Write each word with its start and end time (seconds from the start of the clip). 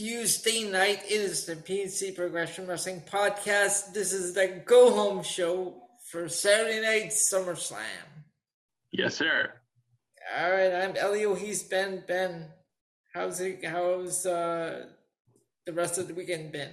Tuesday 0.00 0.64
night. 0.64 1.02
It 1.10 1.20
is 1.20 1.44
the 1.44 1.56
PNC 1.56 2.16
Progression 2.16 2.66
Wrestling 2.66 3.02
Podcast. 3.02 3.92
This 3.92 4.14
is 4.14 4.32
the 4.32 4.62
go 4.64 4.94
home 4.94 5.22
show 5.22 5.74
for 6.10 6.26
Saturday 6.26 6.80
night 6.80 7.10
SummerSlam. 7.10 8.08
Yes, 8.92 9.16
sir. 9.16 9.52
All 10.38 10.52
right, 10.52 10.72
I'm 10.72 10.96
Elio. 10.96 11.34
He's 11.34 11.62
Ben. 11.64 12.02
Ben, 12.08 12.46
how's 13.12 13.42
it? 13.42 13.62
How's 13.62 14.24
uh, 14.24 14.86
the 15.66 15.72
rest 15.74 15.98
of 15.98 16.08
the 16.08 16.14
weekend 16.14 16.50
been 16.50 16.72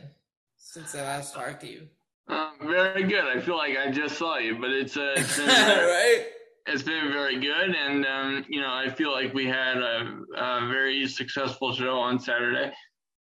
since 0.56 0.96
I 0.96 1.02
last 1.02 1.34
talked 1.34 1.60
to 1.60 1.68
you? 1.70 1.82
Um, 2.30 2.54
very 2.62 3.04
good. 3.04 3.26
I 3.26 3.42
feel 3.42 3.58
like 3.58 3.76
I 3.78 3.92
just 3.92 4.18
saw 4.18 4.38
you, 4.38 4.58
but 4.58 4.70
it's 4.70 4.96
uh, 4.96 5.16
it's 5.18 5.36
been, 5.36 5.48
right. 5.48 6.28
It's 6.66 6.84
been 6.84 7.12
very 7.12 7.42
good, 7.42 7.76
and 7.76 8.06
um, 8.06 8.46
you 8.48 8.62
know, 8.62 8.72
I 8.74 8.90
feel 8.90 9.12
like 9.12 9.34
we 9.34 9.48
had 9.48 9.76
a, 9.76 10.18
a 10.38 10.68
very 10.70 11.06
successful 11.10 11.74
show 11.74 12.00
on 12.00 12.20
Saturday. 12.20 12.72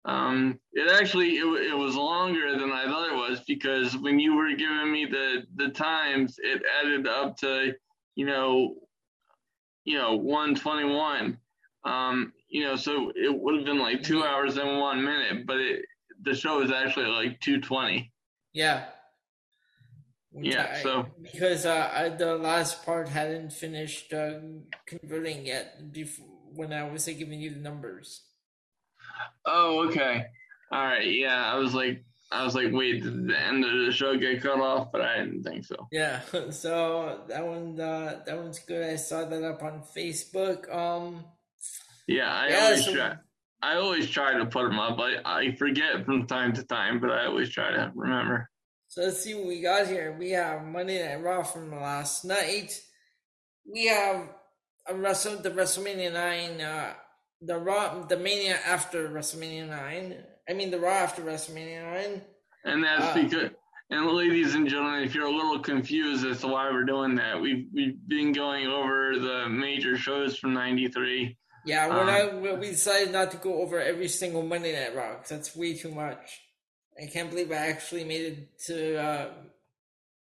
Um, 0.04 0.58
it 0.72 0.90
actually 1.00 1.36
it, 1.36 1.44
it 1.44 1.76
was 1.76 1.94
longer 1.96 2.56
than 2.58 2.70
I 2.72 2.84
thought 2.86 3.12
it 3.12 3.16
was 3.16 3.40
because 3.46 3.96
when 3.96 4.18
you 4.18 4.34
were 4.36 4.54
giving 4.56 4.90
me 4.92 5.06
the 5.06 5.42
the 5.56 5.68
times, 5.70 6.36
it 6.38 6.62
added 6.82 7.06
up 7.06 7.36
to 7.38 7.74
you 8.14 8.26
know 8.26 8.76
you 9.84 9.98
know 9.98 10.16
121. 10.16 11.38
Um, 11.84 12.32
you 12.48 12.64
know, 12.64 12.76
so 12.76 13.12
it 13.14 13.32
would 13.38 13.56
have 13.56 13.64
been 13.64 13.78
like 13.78 14.02
two 14.02 14.24
hours 14.24 14.56
and 14.56 14.80
one 14.80 15.04
minute, 15.04 15.46
but 15.46 15.58
it 15.58 15.84
the 16.22 16.34
show 16.34 16.62
is 16.62 16.70
actually 16.72 17.06
like 17.06 17.40
220. 17.40 18.12
Yeah. 18.52 18.86
Yeah, 20.32 20.68
I- 20.74 20.82
so- 20.82 21.06
because 21.22 21.64
uh, 21.66 21.90
I, 21.92 22.08
the 22.10 22.36
last 22.36 22.84
part 22.84 23.08
hadn't 23.08 23.52
finished 23.52 24.12
uh, 24.12 24.38
converting 24.86 25.46
yet 25.46 25.92
before 25.92 26.26
when 26.54 26.72
I 26.72 26.82
was 26.90 27.06
uh, 27.08 27.12
giving 27.16 27.40
you 27.40 27.50
the 27.50 27.60
numbers. 27.60 28.22
Oh, 29.46 29.86
okay. 29.88 30.26
All 30.72 30.84
right. 30.84 31.06
Yeah, 31.06 31.52
I 31.52 31.56
was 31.56 31.74
like, 31.74 32.04
I 32.30 32.44
was 32.44 32.54
like, 32.54 32.68
wait, 32.72 33.02
did 33.02 33.26
the 33.28 33.40
end 33.40 33.64
of 33.64 33.86
the 33.86 33.92
show 33.92 34.16
get 34.16 34.42
cut 34.42 34.60
off? 34.60 34.92
But 34.92 35.00
I 35.02 35.18
didn't 35.18 35.42
think 35.44 35.64
so. 35.64 35.88
Yeah, 35.90 36.20
so 36.50 37.20
that 37.28 37.46
one 37.46 37.80
uh, 37.80 38.20
that 38.26 38.36
one's 38.36 38.58
good. 38.58 38.84
I 38.90 38.96
saw 38.96 39.24
that 39.24 39.42
up 39.42 39.62
on 39.62 39.82
Facebook. 39.96 40.72
Um, 40.74 41.24
Yeah, 42.06 42.32
I 42.32 42.48
Yeah, 42.48 42.64
always 42.64 42.84
so- 42.84 42.94
try. 42.94 43.16
I 43.60 43.74
always 43.74 44.08
try 44.08 44.38
to 44.38 44.46
put 44.46 44.62
them 44.68 44.78
up. 44.78 45.00
I, 45.00 45.16
I 45.24 45.54
forget 45.56 46.04
from 46.04 46.26
time 46.28 46.52
to 46.52 46.62
time, 46.62 47.00
but 47.00 47.10
I 47.10 47.26
always 47.26 47.50
try 47.50 47.72
to 47.72 47.90
remember. 47.94 48.48
so 48.86 49.02
let's 49.02 49.20
see 49.24 49.34
what 49.34 49.46
we 49.48 49.60
got 49.60 49.88
here. 49.88 50.14
We 50.16 50.30
have 50.30 50.64
Monday 50.64 51.04
Night 51.04 51.24
Raw 51.24 51.42
from 51.42 51.72
last 51.74 52.24
night. 52.24 52.80
We 53.66 53.86
have 53.86 54.28
a 54.86 54.94
Wrestle 54.94 55.38
the 55.42 55.50
WrestleMania 55.50 56.12
nine, 56.12 56.60
uh, 56.60 56.94
the 57.40 57.56
Raw, 57.58 58.02
the 58.06 58.16
Mania 58.16 58.58
after 58.66 59.08
WrestleMania 59.08 59.68
nine. 59.68 60.16
I 60.48 60.54
mean 60.54 60.70
the 60.70 60.80
Raw 60.80 60.90
after 60.92 61.22
WrestleMania 61.22 61.82
nine. 61.82 62.22
And 62.64 62.82
that's 62.84 63.04
Ah. 63.04 63.14
because, 63.14 63.50
and 63.90 64.06
ladies 64.06 64.54
and 64.54 64.68
gentlemen, 64.68 65.02
if 65.04 65.14
you're 65.14 65.26
a 65.26 65.30
little 65.30 65.60
confused 65.60 66.26
as 66.26 66.40
to 66.40 66.48
why 66.48 66.70
we're 66.70 66.84
doing 66.84 67.14
that, 67.16 67.40
we've 67.40 67.66
we've 67.72 67.96
been 68.08 68.32
going 68.32 68.66
over 68.66 69.18
the 69.18 69.48
major 69.48 69.96
shows 69.96 70.36
from 70.36 70.54
'93. 70.54 71.36
Yeah, 71.64 71.88
we're 71.88 72.00
Um, 72.00 72.42
not. 72.44 72.58
we- 72.60 72.66
decided 72.70 73.12
not 73.12 73.30
to 73.32 73.36
go 73.36 73.60
over 73.62 73.80
every 73.80 74.08
single 74.08 74.42
Monday 74.42 74.72
Night 74.78 74.94
Raw 74.94 75.16
that's 75.28 75.54
way 75.54 75.74
too 75.74 75.90
much. 75.92 76.40
I 77.00 77.06
can't 77.06 77.30
believe 77.30 77.52
I 77.52 77.56
actually 77.68 78.04
made 78.04 78.24
it 78.32 78.58
to 78.66 78.96
uh, 78.96 79.30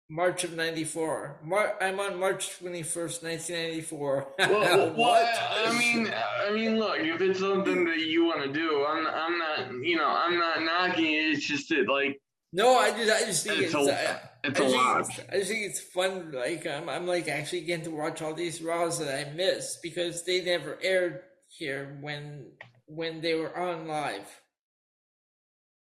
March 0.09 0.43
of 0.43 0.53
'94. 0.55 1.37
Mar- 1.43 1.75
I'm 1.79 1.99
on 1.99 2.19
March 2.19 2.57
twenty 2.57 2.81
first, 2.83 3.21
nineteen 3.21 3.55
ninety 3.57 3.81
four. 3.81 4.27
Well, 4.39 4.93
what? 4.95 5.27
I 5.39 5.77
mean, 5.77 6.11
I 6.47 6.51
mean, 6.51 6.79
look, 6.79 6.97
if 6.99 7.21
it's 7.21 7.39
something 7.39 7.85
that 7.85 7.99
you 7.99 8.25
want 8.25 8.41
to 8.43 8.51
do, 8.51 8.85
I'm, 8.85 9.05
I'm 9.05 9.37
not, 9.37 9.71
you 9.83 9.97
know, 9.97 10.07
I'm 10.07 10.37
not 10.39 10.63
knocking 10.63 11.05
it. 11.13 11.31
It's 11.35 11.45
just 11.45 11.69
that, 11.69 11.87
like, 11.87 12.19
No, 12.51 12.77
I 12.79 12.89
just, 12.91 13.11
I 13.23 13.25
just 13.25 13.45
think 13.45 13.59
It's 13.61 13.73
it's, 13.75 13.87
a- 13.87 14.09
uh, 14.09 14.17
it's 14.43 14.59
I 14.59 14.63
a 14.63 14.67
think 14.69 14.81
lot. 14.81 14.99
it's- 15.01 15.19
I 15.31 15.37
just 15.37 15.51
think 15.51 15.65
it's 15.65 15.79
fun. 15.81 16.31
Like 16.31 16.65
I'm, 16.65 16.89
I'm 16.89 17.05
like 17.05 17.27
actually 17.27 17.61
getting 17.61 17.85
to 17.85 17.91
watch 17.91 18.21
all 18.23 18.33
these 18.33 18.61
Raws 18.63 18.97
that 18.99 19.13
I 19.27 19.31
missed 19.33 19.79
because 19.83 20.25
they 20.25 20.41
never 20.43 20.79
aired 20.81 21.21
here 21.49 21.97
when 22.01 22.51
when 22.87 23.21
they 23.21 23.35
were 23.35 23.55
on 23.55 23.87
live. 23.87 24.27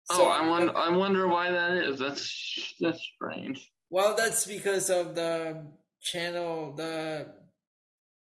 oh, 0.10 0.26
I 0.28 0.48
wonder, 0.48 0.76
I 0.76 0.90
wonder 0.90 1.28
why 1.28 1.52
that 1.52 1.74
is. 1.74 2.00
That's 2.00 2.74
that's 2.80 3.00
strange. 3.16 3.72
Well, 3.96 4.14
that's 4.14 4.46
because 4.46 4.90
of 4.90 5.16
the 5.16 5.68
channel, 6.02 6.74
the 6.76 7.28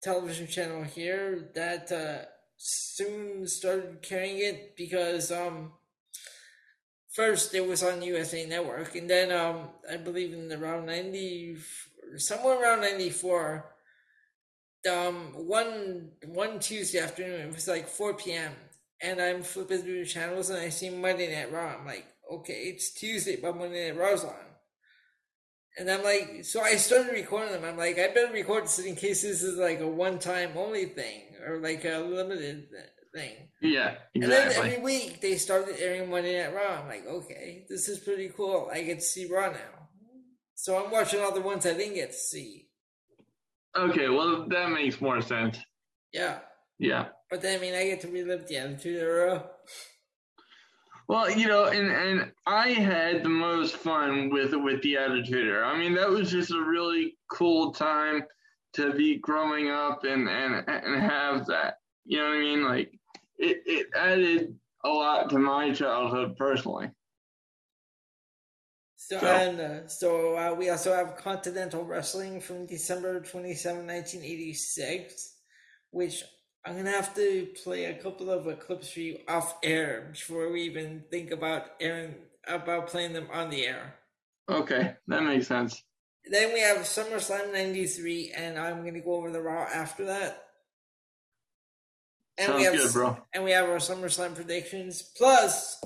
television 0.02 0.46
channel 0.46 0.82
here 0.82 1.48
that 1.54 1.90
uh, 1.90 2.26
soon 2.58 3.46
started 3.46 4.02
carrying 4.02 4.40
it 4.40 4.76
because 4.76 5.32
um 5.32 5.72
first 7.14 7.54
it 7.54 7.66
was 7.66 7.82
on 7.82 8.02
USA 8.02 8.44
Network 8.44 8.94
and 8.96 9.08
then 9.08 9.32
um 9.32 9.70
I 9.90 9.96
believe 9.96 10.34
in 10.34 10.52
around 10.52 10.84
90 10.84 11.56
somewhere 12.18 12.60
around 12.60 12.82
94 12.82 13.64
um 14.90 15.14
one 15.46 16.10
one 16.26 16.58
Tuesday 16.58 16.98
afternoon 16.98 17.48
it 17.48 17.54
was 17.54 17.66
like 17.66 17.88
4 17.88 18.12
p.m. 18.12 18.52
and 19.00 19.22
I'm 19.22 19.42
flipping 19.42 19.80
through 19.80 20.00
the 20.00 20.10
channels 20.10 20.50
and 20.50 20.58
I 20.60 20.68
see 20.68 20.90
Monday 20.90 21.34
Night 21.34 21.50
Raw 21.50 21.76
I'm 21.78 21.86
like 21.86 22.04
okay 22.30 22.64
it's 22.64 22.92
Tuesday 22.92 23.36
but 23.36 23.56
Monday 23.56 23.88
Night 23.90 23.98
Raw's 23.98 24.24
on 24.24 24.51
and 25.78 25.90
I'm 25.90 26.02
like, 26.02 26.44
so 26.44 26.60
I 26.60 26.76
started 26.76 27.12
recording 27.12 27.52
them. 27.52 27.64
I'm 27.64 27.76
like, 27.76 27.98
I 27.98 28.08
better 28.08 28.32
record 28.32 28.64
this 28.64 28.78
in 28.78 28.94
case 28.96 29.22
this 29.22 29.42
is 29.42 29.58
like 29.58 29.80
a 29.80 29.86
one 29.88 30.18
time 30.18 30.50
only 30.56 30.86
thing 30.86 31.22
or 31.46 31.58
like 31.60 31.84
a 31.84 31.98
limited 31.98 32.68
thing. 33.14 33.32
Yeah, 33.60 33.94
And 34.14 34.24
then 34.24 34.48
exactly. 34.48 34.70
every 34.70 34.82
week 34.82 35.20
they 35.20 35.36
started 35.36 35.76
airing 35.78 36.10
Monday 36.10 36.42
Night 36.42 36.54
Raw. 36.54 36.80
I'm 36.80 36.88
like, 36.88 37.06
okay, 37.06 37.64
this 37.68 37.88
is 37.88 37.98
pretty 38.00 38.30
cool. 38.36 38.70
I 38.72 38.82
get 38.82 38.98
to 38.98 39.04
see 39.04 39.30
Raw 39.30 39.48
now. 39.50 39.88
So 40.54 40.82
I'm 40.84 40.90
watching 40.90 41.20
all 41.20 41.32
the 41.32 41.40
ones 41.40 41.66
I 41.66 41.74
didn't 41.74 41.94
get 41.94 42.10
to 42.10 42.16
see. 42.16 42.68
Okay, 43.76 44.08
well, 44.08 44.46
that 44.48 44.70
makes 44.70 45.00
more 45.00 45.20
sense. 45.20 45.58
Yeah. 46.12 46.40
Yeah. 46.78 47.08
But 47.30 47.40
then, 47.42 47.58
I 47.58 47.60
mean, 47.62 47.74
I 47.74 47.84
get 47.84 48.00
to 48.02 48.08
relive 48.08 48.46
the 48.46 48.56
Attitude 48.58 49.00
Era. 49.02 49.44
Well, 51.12 51.30
you 51.30 51.46
know, 51.46 51.66
and 51.66 51.90
and 51.90 52.32
I 52.46 52.68
had 52.68 53.22
the 53.22 53.28
most 53.28 53.76
fun 53.76 54.30
with 54.30 54.54
with 54.54 54.80
the 54.80 54.96
Attitude 54.96 55.46
Era. 55.46 55.68
I 55.68 55.78
mean, 55.78 55.92
that 55.96 56.08
was 56.08 56.30
just 56.30 56.52
a 56.52 56.58
really 56.58 57.18
cool 57.30 57.70
time 57.74 58.22
to 58.72 58.94
be 58.94 59.18
growing 59.18 59.68
up 59.68 60.04
and 60.04 60.26
and 60.26 60.66
and 60.66 61.02
have 61.02 61.44
that. 61.48 61.74
You 62.06 62.16
know 62.16 62.28
what 62.30 62.36
I 62.36 62.40
mean? 62.40 62.64
Like 62.64 62.98
it 63.36 63.58
it 63.66 63.86
added 63.94 64.56
a 64.86 64.88
lot 64.88 65.28
to 65.28 65.38
my 65.38 65.70
childhood 65.74 66.34
personally. 66.38 66.88
So, 68.96 69.18
So- 69.20 69.26
and 69.26 69.60
uh, 69.60 69.88
so 69.88 70.38
uh, 70.38 70.54
we 70.54 70.70
also 70.70 70.94
have 70.94 71.18
Continental 71.18 71.84
Wrestling 71.84 72.40
from 72.40 72.64
December 72.64 73.20
27, 73.20 73.86
1986, 73.86 75.36
which 75.90 76.24
I'm 76.64 76.76
gonna 76.76 76.90
have 76.90 77.14
to 77.16 77.48
play 77.62 77.86
a 77.86 77.94
couple 77.94 78.30
of 78.30 78.58
clips 78.60 78.90
for 78.90 79.00
you 79.00 79.18
off 79.26 79.56
air 79.62 80.10
before 80.12 80.50
we 80.52 80.62
even 80.62 81.04
think 81.10 81.32
about 81.32 81.66
airing 81.80 82.14
about 82.46 82.86
playing 82.88 83.12
them 83.12 83.28
on 83.32 83.50
the 83.50 83.66
air. 83.66 83.94
Okay, 84.48 84.94
that 85.08 85.22
makes 85.22 85.48
sense. 85.48 85.82
Then 86.24 86.52
we 86.52 86.60
have 86.60 86.78
SummerSlam 86.78 87.52
93, 87.52 88.32
and 88.36 88.58
I'm 88.58 88.84
gonna 88.84 89.00
go 89.00 89.14
over 89.14 89.30
the 89.30 89.42
Raw 89.42 89.64
after 89.64 90.04
that. 90.06 90.44
Sounds 92.38 92.56
we 92.56 92.64
have 92.64 92.74
good, 92.74 92.92
bro. 92.92 93.18
and 93.34 93.44
we 93.44 93.50
have 93.50 93.68
our 93.68 93.76
SummerSlam 93.76 94.34
predictions. 94.34 95.02
Plus, 95.02 95.82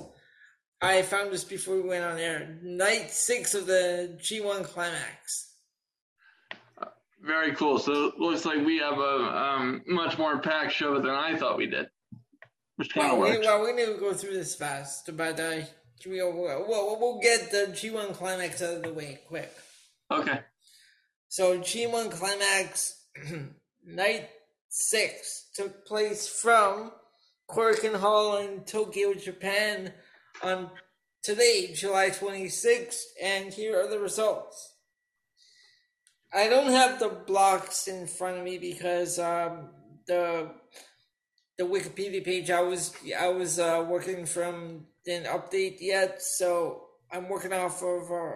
I 0.81 1.01
found 1.01 1.31
this 1.31 1.43
before 1.43 1.75
we 1.75 1.89
went 1.89 2.05
on 2.05 2.19
air. 2.19 2.59
Night 2.61 3.11
six 3.11 3.55
of 3.55 3.65
the 3.65 4.17
G1 4.21 4.63
Climax. 4.65 5.46
Very 7.21 7.53
cool. 7.55 7.79
So 7.79 8.07
it 8.07 8.19
looks 8.19 8.45
like 8.45 8.65
we 8.65 8.77
have 8.77 8.97
a 8.97 9.37
um, 9.37 9.81
much 9.87 10.17
more 10.17 10.39
packed 10.39 10.73
show 10.73 10.95
than 11.01 11.09
I 11.09 11.35
thought 11.37 11.57
we 11.57 11.67
did, 11.67 11.87
which 12.75 12.93
kind 12.93 13.07
Well, 13.07 13.15
of 13.15 13.21
we, 13.23 13.35
works. 13.37 13.45
well, 13.45 13.63
we 13.63 13.73
need 13.73 13.85
to 13.87 13.99
go 13.99 14.13
through 14.13 14.33
this 14.33 14.55
fast, 14.55 15.09
but 15.15 15.39
uh, 15.39 15.61
we'll, 16.05 16.33
we'll, 16.33 16.99
we'll 16.99 17.19
get 17.21 17.51
the 17.51 17.67
G1 17.71 18.13
Climax 18.13 18.61
out 18.61 18.75
of 18.77 18.83
the 18.83 18.93
way 18.93 19.19
quick. 19.27 19.51
Okay. 20.11 20.39
So 21.27 21.59
G1 21.59 22.11
Climax 22.11 23.01
Night 23.85 24.29
6 24.69 25.49
took 25.55 25.85
place 25.85 26.27
from 26.27 26.91
Korakuen 27.49 27.95
Hall 27.95 28.37
in 28.37 28.63
Tokyo, 28.63 29.13
Japan 29.13 29.93
on 30.43 30.69
today, 31.23 31.71
July 31.73 32.09
26th, 32.09 33.01
and 33.21 33.53
here 33.53 33.79
are 33.81 33.89
the 33.89 33.99
results. 33.99 34.73
I 36.33 36.49
don't 36.49 36.71
have 36.71 36.99
the 36.99 37.09
blocks 37.09 37.87
in 37.87 38.07
front 38.07 38.37
of 38.37 38.43
me 38.43 38.57
because 38.57 39.17
um, 39.19 39.69
the 40.07 40.51
the 41.57 41.63
Wikipedia 41.63 42.23
page 42.23 42.51
I 42.51 42.61
was 42.61 42.93
I 43.17 43.29
was 43.29 43.59
uh, 43.59 43.85
working 43.87 44.25
from 44.25 44.85
didn't 45.05 45.27
update 45.27 45.77
yet, 45.79 46.21
so 46.21 46.87
I'm 47.11 47.29
working 47.29 47.53
off 47.53 47.81
of 47.81 48.11
uh, 48.11 48.33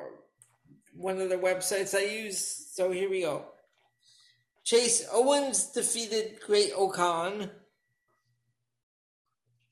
one 0.94 1.20
of 1.20 1.30
the 1.30 1.38
websites 1.38 1.96
I 1.96 2.06
use. 2.06 2.70
So 2.74 2.92
here 2.92 3.10
we 3.10 3.22
go. 3.22 3.46
Chase 4.64 5.08
Owens 5.12 5.72
defeated 5.72 6.40
Great 6.46 6.72
O-Khan. 6.76 7.50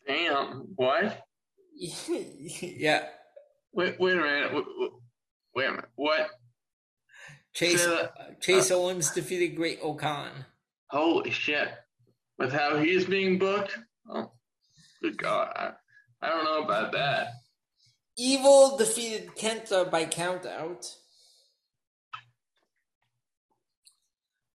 Damn, 0.08 0.68
what? 0.76 1.22
yeah. 1.76 3.06
Wait, 3.72 4.00
wait 4.00 4.14
a 4.14 4.22
minute. 4.22 4.54
Wait, 4.54 4.66
wait 5.56 5.66
a 5.66 5.72
minute. 5.72 5.90
What? 5.96 6.30
Chase 7.60 7.86
Chase 8.40 8.72
uh, 8.72 8.76
Owens 8.76 9.12
defeated 9.12 9.58
Great 9.58 9.80
O-Khan. 9.82 10.30
Holy 10.92 11.30
shit! 11.30 11.68
With 12.38 12.54
how 12.54 12.78
he's 12.78 13.04
being 13.04 13.38
booked, 13.38 13.78
oh, 14.10 14.32
good 15.02 15.18
God, 15.18 15.52
I, 15.54 15.72
I 16.22 16.30
don't 16.30 16.46
know 16.46 16.64
about 16.64 16.94
that. 16.94 17.34
Evil 18.18 18.78
defeated 18.78 19.32
Kenta 19.36 19.92
by 19.92 20.06
countout. 20.06 20.90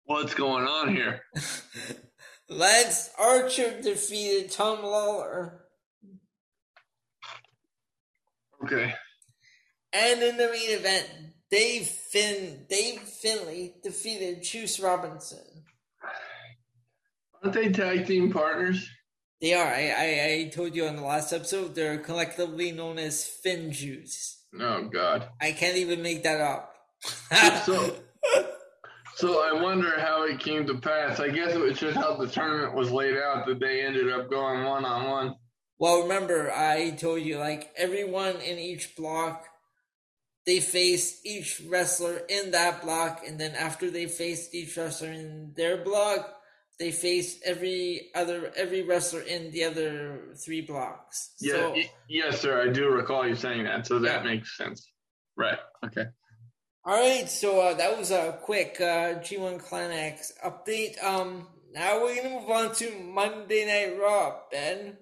What's 0.04 0.34
going 0.34 0.64
on 0.64 0.94
here? 0.94 1.22
Lance 2.48 3.10
Archer 3.18 3.80
defeated 3.80 4.52
Tom 4.52 4.78
Lawlor. 4.78 5.58
Okay. 8.62 8.94
And 9.92 10.22
in 10.22 10.36
the 10.36 10.46
main 10.46 10.78
event, 10.78 11.31
Dave 11.52 11.86
Finn 11.86 12.64
Dave 12.70 13.00
Finlay 13.00 13.74
defeated 13.82 14.42
Juice 14.42 14.80
Robinson. 14.80 15.44
Aren't 17.42 17.54
they 17.54 17.70
tag 17.70 18.06
team 18.06 18.32
partners? 18.32 18.88
They 19.42 19.52
are. 19.52 19.66
I, 19.66 19.90
I, 19.90 20.32
I 20.32 20.50
told 20.54 20.74
you 20.74 20.86
on 20.86 20.96
the 20.96 21.02
last 21.02 21.30
episode 21.30 21.74
they're 21.74 21.98
collectively 21.98 22.72
known 22.72 22.98
as 22.98 23.30
FinJuice. 23.44 24.36
Oh 24.58 24.84
God. 24.84 25.28
I 25.42 25.52
can't 25.52 25.76
even 25.76 26.00
make 26.00 26.22
that 26.22 26.40
up. 26.40 26.74
so 27.66 27.96
so 29.16 29.42
I 29.42 29.62
wonder 29.62 30.00
how 30.00 30.22
it 30.22 30.40
came 30.40 30.66
to 30.68 30.78
pass. 30.78 31.20
I 31.20 31.28
guess 31.28 31.54
it 31.54 31.60
was 31.60 31.78
just 31.78 31.98
how 31.98 32.16
the 32.16 32.28
tournament 32.28 32.74
was 32.74 32.90
laid 32.90 33.18
out 33.18 33.44
that 33.46 33.60
they 33.60 33.82
ended 33.84 34.10
up 34.10 34.30
going 34.30 34.64
one 34.64 34.86
on 34.86 35.10
one. 35.10 35.34
Well, 35.78 36.04
remember 36.04 36.50
I 36.50 36.92
told 36.92 37.20
you 37.20 37.38
like 37.38 37.72
everyone 37.76 38.36
in 38.36 38.58
each 38.58 38.96
block, 38.96 39.44
they 40.46 40.60
face 40.60 41.20
each 41.24 41.62
wrestler 41.68 42.20
in 42.28 42.50
that 42.50 42.82
block, 42.82 43.22
and 43.26 43.38
then 43.38 43.54
after 43.54 43.90
they 43.90 44.06
face 44.06 44.52
each 44.52 44.76
wrestler 44.76 45.12
in 45.12 45.52
their 45.56 45.76
block, 45.76 46.34
they 46.78 46.90
face 46.90 47.38
every 47.44 48.10
other 48.14 48.52
every 48.56 48.82
wrestler 48.82 49.20
in 49.20 49.52
the 49.52 49.64
other 49.64 50.34
three 50.44 50.62
blocks. 50.62 51.34
Yeah, 51.40 51.54
so, 51.54 51.70
y- 51.72 51.90
yes, 52.08 52.40
sir. 52.40 52.68
I 52.68 52.72
do 52.72 52.88
recall 52.88 53.26
you 53.26 53.36
saying 53.36 53.64
that, 53.64 53.86
so 53.86 54.00
that 54.00 54.24
yeah. 54.24 54.30
makes 54.30 54.56
sense. 54.56 54.90
Right. 55.36 55.58
Okay. 55.84 56.06
All 56.84 56.98
right, 56.98 57.28
so 57.28 57.60
uh, 57.60 57.74
that 57.74 57.96
was 57.96 58.10
a 58.10 58.40
quick 58.42 58.78
uh, 58.80 59.20
G1 59.20 59.60
Climax 59.60 60.32
update. 60.44 61.02
Um, 61.02 61.46
now 61.72 62.02
we're 62.02 62.16
gonna 62.16 62.40
move 62.40 62.50
on 62.50 62.74
to 62.74 62.98
Monday 62.98 63.64
Night 63.64 63.96
Raw, 64.00 64.40
Ben. 64.50 64.96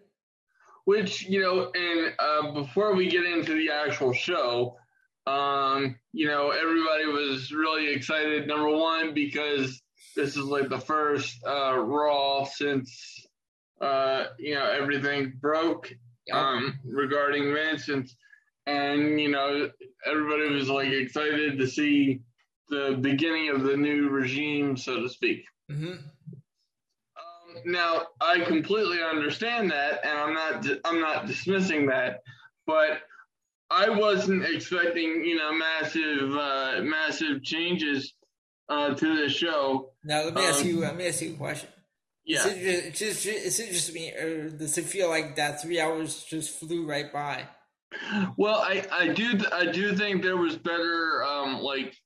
Which 0.85 1.23
you 1.23 1.41
know, 1.41 1.71
and 1.75 2.13
uh, 2.19 2.53
before 2.53 2.95
we 2.95 3.09
get 3.09 3.25
into 3.25 3.55
the 3.55 3.71
actual 3.71 4.13
show, 4.13 4.77
um, 5.27 5.97
you 6.13 6.27
know, 6.27 6.51
everybody 6.51 7.07
was 7.07 7.53
really 7.53 7.93
excited. 7.93 8.47
Number 8.47 8.69
one, 8.69 9.15
because 9.15 9.83
this 10.17 10.37
is 10.37 10.45
like 10.45 10.69
the 10.69 10.79
first 10.79 11.39
uh, 11.47 11.77
Raw 11.79 12.45
since 12.45 13.27
uh, 13.81 14.25
you 14.39 14.55
know 14.55 14.71
everything 14.71 15.35
broke 15.41 15.93
um, 16.33 16.79
regarding 16.85 17.53
Vince, 17.53 17.89
and 17.89 18.09
and 18.67 19.21
you 19.21 19.31
know 19.31 19.71
everybody 20.07 20.53
was 20.53 20.69
like 20.69 20.89
excited 20.89 21.59
to 21.59 21.67
see 21.67 22.21
the 22.69 22.99
beginning 23.01 23.51
of 23.51 23.63
the 23.63 23.77
new 23.77 24.09
regime, 24.09 24.77
so 24.77 25.03
to 25.03 25.09
speak. 25.09 25.45
Mm-hmm. 25.71 25.95
Now, 27.65 28.07
I 28.21 28.41
completely 28.41 29.03
understand 29.03 29.71
that, 29.71 30.05
and 30.05 30.19
I'm 30.19 30.35
not 30.35 30.67
I'm 30.85 31.01
not 31.01 31.27
dismissing 31.27 31.87
that, 31.87 32.23
but 32.67 33.01
I 33.71 33.89
wasn't 33.89 34.45
expecting 34.45 35.25
you 35.25 35.37
know 35.37 35.53
massive 35.53 36.37
uh, 36.37 36.83
massive 36.83 37.43
changes 37.43 38.15
uh, 38.69 38.95
to 38.95 39.23
the 39.23 39.29
show. 39.29 39.93
Now 40.05 40.25
let 40.25 40.35
me 40.35 40.43
ask 40.43 40.61
um, 40.61 40.67
you 40.67 40.81
let 40.81 40.97
me 40.97 41.07
ask 41.07 41.23
you 41.23 41.35
a 41.35 41.37
question. 41.37 41.69
Yeah, 42.25 42.47
is 42.47 42.87
it 42.87 42.95
just, 42.95 43.27
is 43.27 43.61
it 43.61 43.73
just 43.73 43.93
me, 43.95 44.13
or 44.13 44.51
does 44.51 44.77
it 44.79 44.85
feel 44.85 45.09
like 45.09 45.37
that 45.37 45.63
three 45.63 45.81
hours 45.81 46.25
just 46.25 46.59
flew 46.59 46.87
right 46.87 47.13
by? 47.13 47.45
Well, 48.37 48.61
I 48.61 48.85
I 48.93 49.09
do 49.09 49.41
I 49.53 49.67
do 49.67 49.97
think 49.97 50.23
there 50.23 50.37
was 50.37 50.57
better 50.57 51.25
um 51.25 51.61
like 51.61 51.97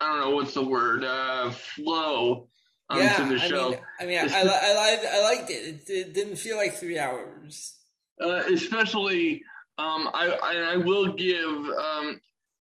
I 0.00 0.08
don't 0.08 0.20
know 0.20 0.36
what's 0.36 0.54
the 0.54 0.64
word 0.64 1.04
uh 1.04 1.50
flow 1.50 2.48
um, 2.90 2.98
yeah, 2.98 3.16
to 3.16 3.24
the 3.24 3.38
show. 3.38 3.76
I 4.00 4.06
mean, 4.06 4.18
I 4.18 4.22
mean, 4.24 4.32
I, 4.32 4.40
I, 4.40 4.74
liked, 4.74 5.04
I 5.04 5.22
liked 5.22 5.50
it. 5.50 5.52
it. 5.52 5.90
it. 5.90 6.14
didn't 6.14 6.36
feel 6.36 6.56
like 6.56 6.74
three 6.74 6.98
hours. 6.98 7.74
Uh, 8.20 8.42
especially, 8.52 9.42
um, 9.78 10.08
I, 10.12 10.38
I, 10.42 10.72
I 10.72 10.76
will 10.76 11.12
give 11.12 11.48
um, 11.48 12.20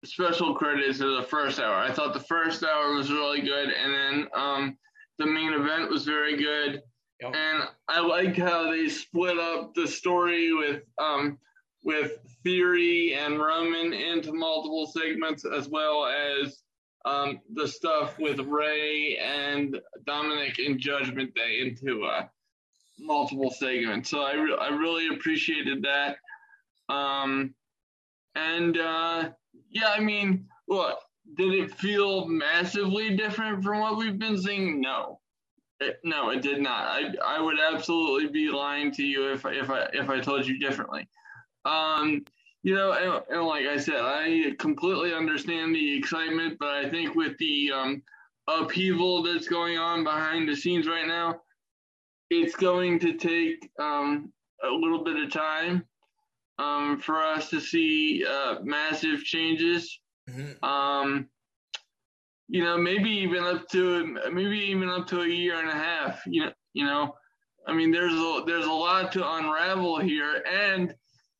special 0.05 0.55
credit 0.55 0.95
to 0.97 1.17
the 1.17 1.23
first 1.23 1.59
hour. 1.59 1.75
I 1.75 1.91
thought 1.91 2.13
the 2.13 2.19
first 2.19 2.63
hour 2.63 2.93
was 2.93 3.11
really 3.11 3.41
good, 3.41 3.69
and 3.69 3.93
then 3.93 4.27
um, 4.35 4.77
the 5.17 5.25
main 5.25 5.53
event 5.53 5.89
was 5.89 6.05
very 6.05 6.37
good. 6.37 6.81
Yep. 7.21 7.35
And 7.35 7.63
I 7.89 7.99
like 7.99 8.37
how 8.37 8.71
they 8.71 8.87
split 8.87 9.37
up 9.37 9.73
the 9.73 9.87
story 9.87 10.53
with 10.53 10.83
um, 10.97 11.37
with 11.83 12.17
Theory 12.43 13.15
and 13.15 13.39
Roman 13.39 13.93
into 13.93 14.33
multiple 14.33 14.87
segments, 14.87 15.45
as 15.45 15.67
well 15.67 16.05
as 16.05 16.61
um, 17.05 17.39
the 17.53 17.67
stuff 17.67 18.17
with 18.19 18.39
Rey 18.39 19.17
and 19.17 19.79
Dominic 20.05 20.59
in 20.59 20.79
Judgment 20.79 21.33
Day 21.33 21.59
into 21.61 22.03
uh, 22.03 22.25
multiple 22.99 23.51
segments. 23.51 24.09
So 24.09 24.21
I, 24.21 24.33
re- 24.33 24.57
I 24.59 24.69
really 24.69 25.07
appreciated 25.15 25.81
that. 25.83 26.17
Um, 26.89 27.53
and 28.35 28.77
uh, 28.77 29.29
yeah, 29.69 29.93
I 29.95 29.99
mean, 29.99 30.47
look, 30.67 30.99
did 31.35 31.53
it 31.53 31.71
feel 31.75 32.27
massively 32.27 33.15
different 33.15 33.63
from 33.63 33.79
what 33.79 33.97
we've 33.97 34.17
been 34.17 34.41
seeing? 34.41 34.81
No. 34.81 35.19
It, 35.79 35.97
no, 36.03 36.29
it 36.31 36.41
did 36.41 36.61
not. 36.61 36.87
I 36.87 37.13
I 37.25 37.39
would 37.39 37.57
absolutely 37.57 38.27
be 38.27 38.49
lying 38.49 38.91
to 38.91 39.03
you 39.03 39.31
if 39.31 39.45
if 39.45 39.69
I 39.69 39.87
if 39.93 40.09
I 40.09 40.19
told 40.19 40.45
you 40.45 40.59
differently. 40.59 41.07
Um, 41.63 42.25
you 42.63 42.75
know, 42.75 42.91
and, 42.91 43.23
and, 43.29 43.47
like 43.47 43.65
I 43.65 43.77
said, 43.77 44.01
I 44.01 44.51
completely 44.59 45.13
understand 45.13 45.73
the 45.73 45.97
excitement, 45.97 46.57
but 46.59 46.69
I 46.69 46.89
think 46.89 47.15
with 47.15 47.37
the 47.37 47.71
um, 47.73 48.03
upheaval 48.49 49.23
that's 49.23 49.47
going 49.47 49.77
on 49.77 50.03
behind 50.03 50.49
the 50.49 50.55
scenes 50.55 50.87
right 50.87 51.07
now, 51.07 51.39
it's 52.29 52.55
going 52.55 52.99
to 52.99 53.13
take 53.13 53.69
um, 53.79 54.33
a 54.63 54.69
little 54.69 55.03
bit 55.03 55.23
of 55.23 55.31
time 55.31 55.85
um, 56.59 56.99
for 56.99 57.23
us 57.23 57.49
to 57.49 57.59
see 57.59 58.25
uh, 58.29 58.55
massive 58.63 59.23
changes. 59.23 59.99
Mm-hmm. 60.29 60.63
Um, 60.63 61.29
you 62.47 62.63
know, 62.63 62.77
maybe 62.77 63.09
even 63.09 63.43
up 63.43 63.67
to 63.69 64.17
maybe 64.31 64.57
even 64.57 64.89
up 64.89 65.07
to 65.07 65.21
a 65.21 65.27
year 65.27 65.59
and 65.59 65.69
a 65.69 65.73
half. 65.73 66.21
You 66.25 66.45
know, 66.45 66.51
you 66.73 66.85
know, 66.85 67.15
I 67.67 67.73
mean, 67.73 67.91
there's 67.91 68.13
a 68.13 68.43
there's 68.45 68.65
a 68.65 68.71
lot 68.71 69.11
to 69.13 69.31
unravel 69.35 69.99
here, 69.99 70.43
and 70.51 70.93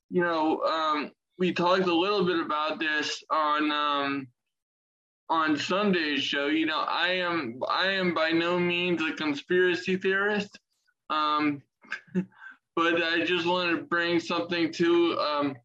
you 0.10 0.22
know, 0.22 0.62
um, 0.62 1.12
we 1.38 1.52
talked 1.52 1.88
a 1.88 1.96
little 1.96 2.26
bit 2.26 2.40
about 2.40 2.80
this 2.80 3.24
on 3.32 3.72
um, 3.72 4.28
on 5.30 5.58
Sunday's 5.58 6.22
show. 6.22 6.48
You 6.48 6.68
know, 6.68 6.80
I 6.88 7.10
am 7.10 7.60
I 7.68 7.88
am 7.88 8.14
by 8.14 8.30
no 8.30 8.60
means 8.60 9.02
a 9.02 9.14
conspiracy 9.14 9.98
theorist, 9.98 10.60
um, 11.10 11.62
but 12.80 13.04
I 13.04 13.26
just 13.26 13.46
wanted 13.46 13.76
to 13.76 13.84
bring 13.84 14.20
something 14.20 14.72
to 14.74 15.20
um, 15.20 15.56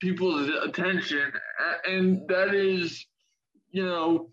people's 0.00 0.50
attention, 0.62 1.32
and 1.88 2.26
that 2.28 2.54
is, 2.54 3.06
you 3.70 3.84
know, 3.84 4.30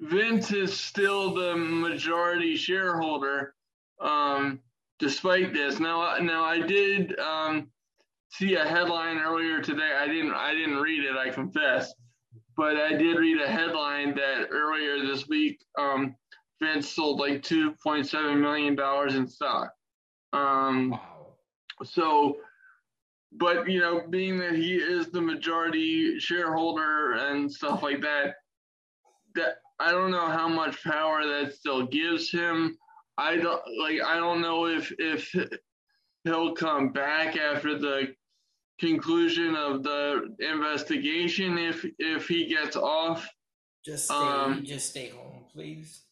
Vince 0.00 0.52
is 0.52 0.78
still 0.78 1.34
the 1.34 1.54
majority 1.56 2.56
shareholder, 2.56 3.54
um, 4.00 4.60
despite 4.98 5.52
this. 5.52 5.78
Now, 5.78 6.16
now 6.18 6.44
I 6.44 6.60
did. 6.60 7.18
Um, 7.18 7.68
see 8.30 8.54
a 8.54 8.64
headline 8.64 9.18
earlier 9.18 9.60
today. 9.60 9.92
I 9.96 10.06
didn't 10.06 10.32
I 10.32 10.54
didn't 10.54 10.78
read 10.78 11.04
it, 11.04 11.16
I 11.16 11.30
confess. 11.30 11.92
But 12.56 12.76
I 12.76 12.96
did 12.96 13.18
read 13.18 13.40
a 13.40 13.48
headline 13.48 14.14
that 14.14 14.48
earlier 14.50 15.04
this 15.04 15.28
week, 15.28 15.64
um, 15.78 16.14
Vince 16.62 16.88
sold 16.88 17.20
like 17.20 17.42
two 17.42 17.74
point 17.82 18.08
seven 18.08 18.40
million 18.40 18.74
dollars 18.74 19.14
in 19.14 19.28
stock. 19.28 19.72
Um, 20.32 20.90
wow. 20.90 21.13
So, 21.82 22.36
but 23.32 23.68
you 23.68 23.80
know, 23.80 24.02
being 24.08 24.38
that 24.38 24.54
he 24.54 24.76
is 24.76 25.08
the 25.08 25.20
majority 25.20 26.18
shareholder 26.18 27.14
and 27.14 27.50
stuff 27.50 27.82
like 27.82 28.00
that, 28.02 28.34
that 29.34 29.56
I 29.80 29.90
don't 29.90 30.10
know 30.10 30.28
how 30.28 30.48
much 30.48 30.82
power 30.84 31.26
that 31.26 31.54
still 31.54 31.86
gives 31.86 32.30
him. 32.30 32.78
I 33.18 33.36
don't 33.36 33.62
like. 33.80 34.00
I 34.04 34.16
don't 34.16 34.40
know 34.40 34.66
if 34.66 34.92
if 34.98 35.34
he'll 36.24 36.54
come 36.54 36.92
back 36.92 37.36
after 37.36 37.78
the 37.78 38.14
conclusion 38.80 39.54
of 39.54 39.82
the 39.82 40.34
investigation 40.40 41.58
if 41.58 41.84
if 41.98 42.28
he 42.28 42.46
gets 42.46 42.76
off. 42.76 43.28
Just 43.84 44.06
stay, 44.06 44.14
um, 44.14 44.64
just 44.64 44.90
stay 44.90 45.10
home, 45.10 45.44
please. 45.52 46.02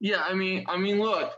Yeah, 0.00 0.22
I 0.22 0.34
mean, 0.34 0.64
I 0.68 0.78
mean, 0.78 1.00
look, 1.00 1.32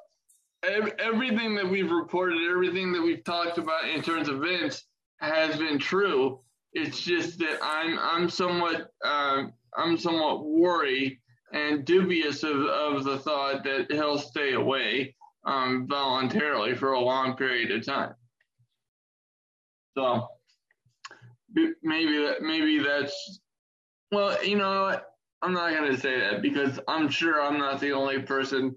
everything 0.62 1.55
that 1.57 1.69
we've 1.69 1.90
reported, 1.90 2.38
everything 2.50 2.93
that 2.93 3.02
we've 3.02 3.25
talked 3.25 3.59
about 3.59 3.88
in 3.88 4.02
terms 4.02 4.29
of 4.29 4.40
Vince 4.40 4.85
has 5.21 5.57
been 5.57 5.79
true. 5.79 6.40
It's 6.73 7.00
just 7.00 7.38
that 7.38 7.59
I'm 7.62 7.99
I'm 7.99 8.31
somewhat 8.31 8.93
um, 9.05 9.52
I'm 9.76 9.97
somewhat 9.97 10.45
worried 10.45 11.19
and 11.52 11.85
dubious 11.85 12.43
of, 12.43 12.61
of 12.61 13.05
the 13.05 13.19
thought 13.19 13.64
that 13.64 13.87
he'll 13.90 14.19
stay 14.19 14.52
away 14.52 15.17
um, 15.45 15.87
voluntarily 15.88 16.75
for 16.75 16.93
a 16.93 17.00
long 17.00 17.37
period 17.37 17.73
of 17.73 17.85
time. 17.85 18.14
So 19.97 20.29
maybe 21.83 22.19
that 22.19 22.43
maybe 22.43 22.79
that's 22.79 23.40
well, 24.12 24.43
you 24.45 24.57
know, 24.57 25.00
I'm 25.43 25.52
not 25.52 25.73
going 25.73 25.90
to 25.90 25.99
say 25.99 26.21
that 26.21 26.43
because 26.43 26.79
I'm 26.87 27.09
sure 27.09 27.40
I'm 27.43 27.59
not 27.59 27.81
the 27.81 27.93
only 27.93 28.21
person 28.21 28.76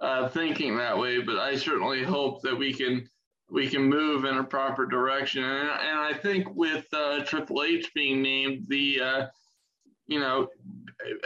uh, 0.00 0.28
thinking 0.28 0.76
that 0.76 0.98
way, 0.98 1.20
but 1.20 1.38
I 1.38 1.56
certainly 1.56 2.02
hope 2.02 2.42
that 2.42 2.56
we 2.56 2.72
can 2.72 3.08
we 3.50 3.68
can 3.68 3.82
move 3.82 4.24
in 4.24 4.38
a 4.38 4.44
proper 4.44 4.86
direction. 4.86 5.44
And, 5.44 5.68
and 5.68 5.98
I 5.98 6.12
think 6.14 6.54
with 6.54 6.86
uh, 6.92 7.22
Triple 7.24 7.62
H 7.62 7.92
being 7.94 8.22
named 8.22 8.66
the 8.68 9.00
uh, 9.00 9.26
you 10.06 10.18
know 10.18 10.48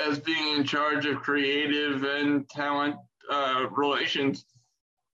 as 0.04 0.18
being 0.18 0.56
in 0.56 0.64
charge 0.64 1.06
of 1.06 1.22
creative 1.22 2.04
and 2.04 2.48
talent 2.48 2.96
uh, 3.30 3.66
relations, 3.70 4.44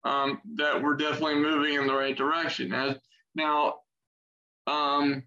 um, 0.04 0.40
that 0.56 0.82
we're 0.82 0.96
definitely 0.96 1.36
moving 1.36 1.74
in 1.74 1.86
the 1.86 1.94
right 1.94 2.16
direction. 2.16 2.72
As 2.72 2.96
now, 3.34 3.74
um, 4.66 5.22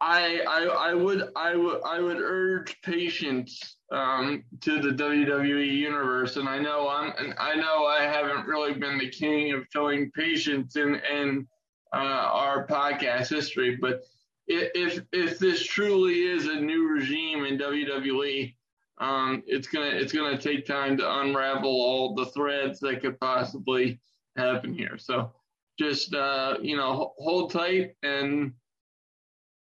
I, 0.00 0.42
I 0.48 0.90
I 0.90 0.94
would 0.94 1.30
I 1.36 1.56
would 1.56 1.80
I 1.84 2.00
would 2.00 2.18
urge 2.18 2.80
patience 2.82 3.76
um, 3.92 4.42
to 4.62 4.80
the 4.80 4.90
WWE 4.90 5.76
universe, 5.76 6.36
and 6.36 6.48
I 6.48 6.58
know 6.58 6.88
I'm 6.88 7.12
and 7.18 7.34
I 7.38 7.54
know 7.54 7.86
I 7.86 8.02
haven't 8.02 8.46
really 8.46 8.72
been 8.72 8.98
the 8.98 9.10
king 9.10 9.52
of 9.52 9.66
showing 9.70 10.10
patience 10.12 10.76
in 10.76 11.00
in 11.12 11.46
uh, 11.92 11.96
our 11.96 12.66
podcast 12.66 13.28
history, 13.28 13.76
but 13.80 14.02
if 14.48 15.02
if 15.12 15.38
this 15.38 15.64
truly 15.64 16.22
is 16.22 16.46
a 16.46 16.56
new 16.56 16.88
regime 16.88 17.44
in 17.44 17.58
WWE, 17.58 18.54
um, 18.98 19.42
it's 19.46 19.68
gonna 19.68 19.86
it's 19.86 20.12
gonna 20.12 20.38
take 20.38 20.66
time 20.66 20.96
to 20.96 21.20
unravel 21.20 21.70
all 21.70 22.14
the 22.14 22.26
threads 22.26 22.80
that 22.80 23.02
could 23.02 23.20
possibly 23.20 24.00
happen 24.36 24.72
here. 24.72 24.96
So 24.98 25.32
just 25.78 26.14
uh, 26.14 26.56
you 26.62 26.76
know 26.76 27.12
hold 27.18 27.52
tight 27.52 27.94
and 28.02 28.52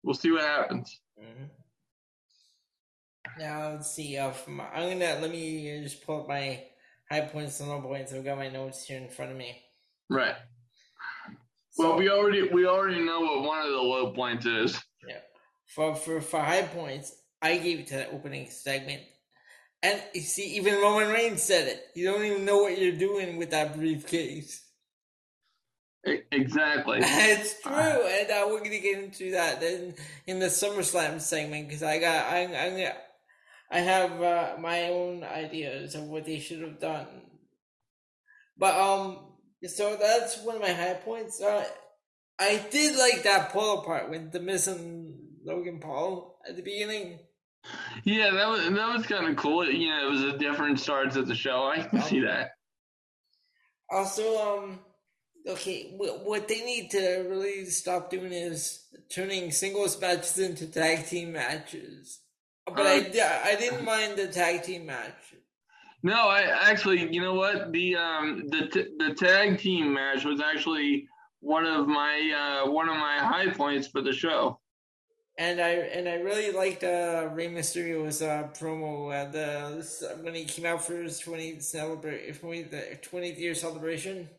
we'll 0.04 0.16
see 0.16 0.32
what 0.32 0.42
happens. 0.42 1.00
Mm-hmm. 1.20 1.46
Now 3.40 3.72
let's 3.72 3.92
see. 3.92 4.18
Uh, 4.18 4.32
from, 4.32 4.62
I'm 4.62 4.90
gonna 4.90 5.20
let 5.22 5.32
me 5.32 5.82
just 5.84 6.06
pull 6.06 6.22
up 6.22 6.28
my 6.28 6.64
high 7.12 7.22
points 7.22 7.60
and 7.60 7.70
low 7.70 7.82
points. 7.82 8.14
I've 8.14 8.24
got 8.24 8.38
my 8.38 8.50
notes 8.50 8.86
here 8.86 8.98
in 8.98 9.10
front 9.10 9.32
of 9.32 9.38
me. 9.38 9.62
Right. 10.10 10.36
So, 11.72 11.90
well, 11.90 11.98
we 11.98 12.10
already 12.10 12.48
we 12.50 12.66
already 12.66 13.02
know 13.02 13.20
what 13.22 13.44
one 13.44 13.66
of 13.66 13.72
the 13.72 13.78
low 13.78 14.14
points 14.14 14.46
is. 14.46 14.82
Yeah. 15.08 15.18
For 15.68 15.96
for 15.96 16.22
for 16.22 16.40
high 16.40 16.64
points, 16.64 17.14
I 17.42 17.58
gave 17.58 17.80
it 17.80 17.88
to 17.88 17.96
the 17.96 18.12
opening 18.12 18.50
segment. 18.50 19.02
And 19.84 20.02
you 20.14 20.22
see, 20.22 20.56
even 20.56 20.76
Roman 20.76 21.10
Reigns 21.10 21.44
said 21.44 21.68
it. 21.68 21.84
You 21.94 22.06
don't 22.06 22.24
even 22.24 22.46
know 22.46 22.60
what 22.60 22.80
you're 22.80 22.98
doing 22.98 23.38
with 23.38 23.52
that 23.52 23.76
briefcase. 23.76 24.64
Exactly. 26.32 27.00
it's 27.02 27.62
true, 27.62 27.74
and 27.74 28.32
uh, 28.32 28.48
we're 28.48 28.60
gonna 28.60 28.80
get 28.80 29.04
into 29.04 29.32
that 29.32 29.60
then 29.60 29.96
in 30.28 30.40
the 30.40 30.48
SummerSlam 30.48 31.20
segment 31.20 31.68
because 31.68 31.84
I 31.84 32.00
got 32.00 32.28
I 32.32 32.44
I 32.44 32.94
I 33.72 33.80
have 33.80 34.22
uh, 34.22 34.56
my 34.60 34.90
own 34.90 35.24
ideas 35.24 35.96
of 35.96 36.04
what 36.04 36.26
they 36.26 36.40
should 36.40 36.62
have 36.62 36.80
done. 36.80 37.08
But 38.58 38.76
um, 38.76 39.34
so 39.66 39.98
that's 40.00 40.42
one 40.44 40.56
of 40.56 40.62
my 40.62 40.72
high 40.72 40.94
points. 40.94 41.42
Uh, 41.42 41.66
I 42.40 42.64
did 42.70 42.98
like 42.98 43.24
that 43.24 43.50
polo 43.50 43.82
part 43.82 44.10
with 44.10 44.32
the 44.32 44.40
missing 44.40 45.18
Logan 45.44 45.80
Paul 45.80 46.40
at 46.48 46.56
the 46.56 46.62
beginning. 46.62 47.20
Yeah, 48.04 48.32
that 48.32 48.48
was 48.48 48.62
that 48.62 48.96
was 48.96 49.08
kind 49.08 49.28
of 49.28 49.36
cool. 49.38 49.66
You 49.70 49.90
know, 49.90 50.08
it 50.08 50.12
was 50.12 50.24
a 50.24 50.38
different 50.38 50.80
start 50.80 51.12
to 51.12 51.24
the 51.24 51.36
show. 51.36 51.64
I 51.64 51.82
can 51.82 52.00
um, 52.00 52.06
see 52.06 52.20
that. 52.22 52.52
Also, 53.90 54.38
um, 54.38 54.80
okay, 55.48 55.94
what 55.98 56.48
they 56.48 56.64
need 56.64 56.92
to 56.92 57.26
really 57.28 57.66
stop 57.66 58.10
doing 58.10 58.34
is 58.34 58.86
turning 59.10 59.52
singles 59.52 60.00
matches 60.00 60.38
into 60.38 60.68
tag 60.68 61.08
team 61.08 61.32
matches. 61.34 62.20
But 62.68 62.88
I, 62.88 63.00
uh, 63.00 63.40
I 63.46 63.56
didn't 63.56 63.86
mind 63.86 64.18
the 64.18 64.28
tag 64.28 64.64
team 64.64 64.88
match. 64.88 65.36
No, 66.02 66.28
I 66.28 66.42
actually, 66.70 67.12
you 67.12 67.22
know 67.22 67.34
what? 67.34 67.72
The 67.72 67.96
um 67.96 68.48
the 68.48 68.68
t- 68.68 68.96
the 68.98 69.14
tag 69.14 69.58
team 69.60 69.94
match 69.94 70.24
was 70.24 70.40
actually 70.40 71.08
one 71.40 71.66
of 71.66 71.88
my 71.88 72.64
uh 72.66 72.70
one 72.70 72.90
of 72.90 72.96
my 72.96 73.18
high 73.18 73.50
points 73.50 73.88
for 73.88 74.02
the 74.02 74.14
show. 74.14 74.60
And 75.38 75.60
I 75.60 75.70
and 75.70 76.08
I 76.08 76.16
really 76.16 76.52
liked 76.52 76.84
uh 76.84 77.30
Rey 77.34 77.50
Mysterio's 77.50 78.22
uh 78.22 78.50
promo 78.54 79.14
at 79.14 79.32
the 79.32 79.84
when 80.22 80.34
he 80.34 80.46
came 80.46 80.66
out 80.66 80.84
for 80.84 81.02
his 81.02 81.20
20th 81.22 81.64
celebrate 81.64 82.42
20th, 82.42 83.02
20th 83.02 83.40
year 83.40 83.54
celebration. 83.54 84.30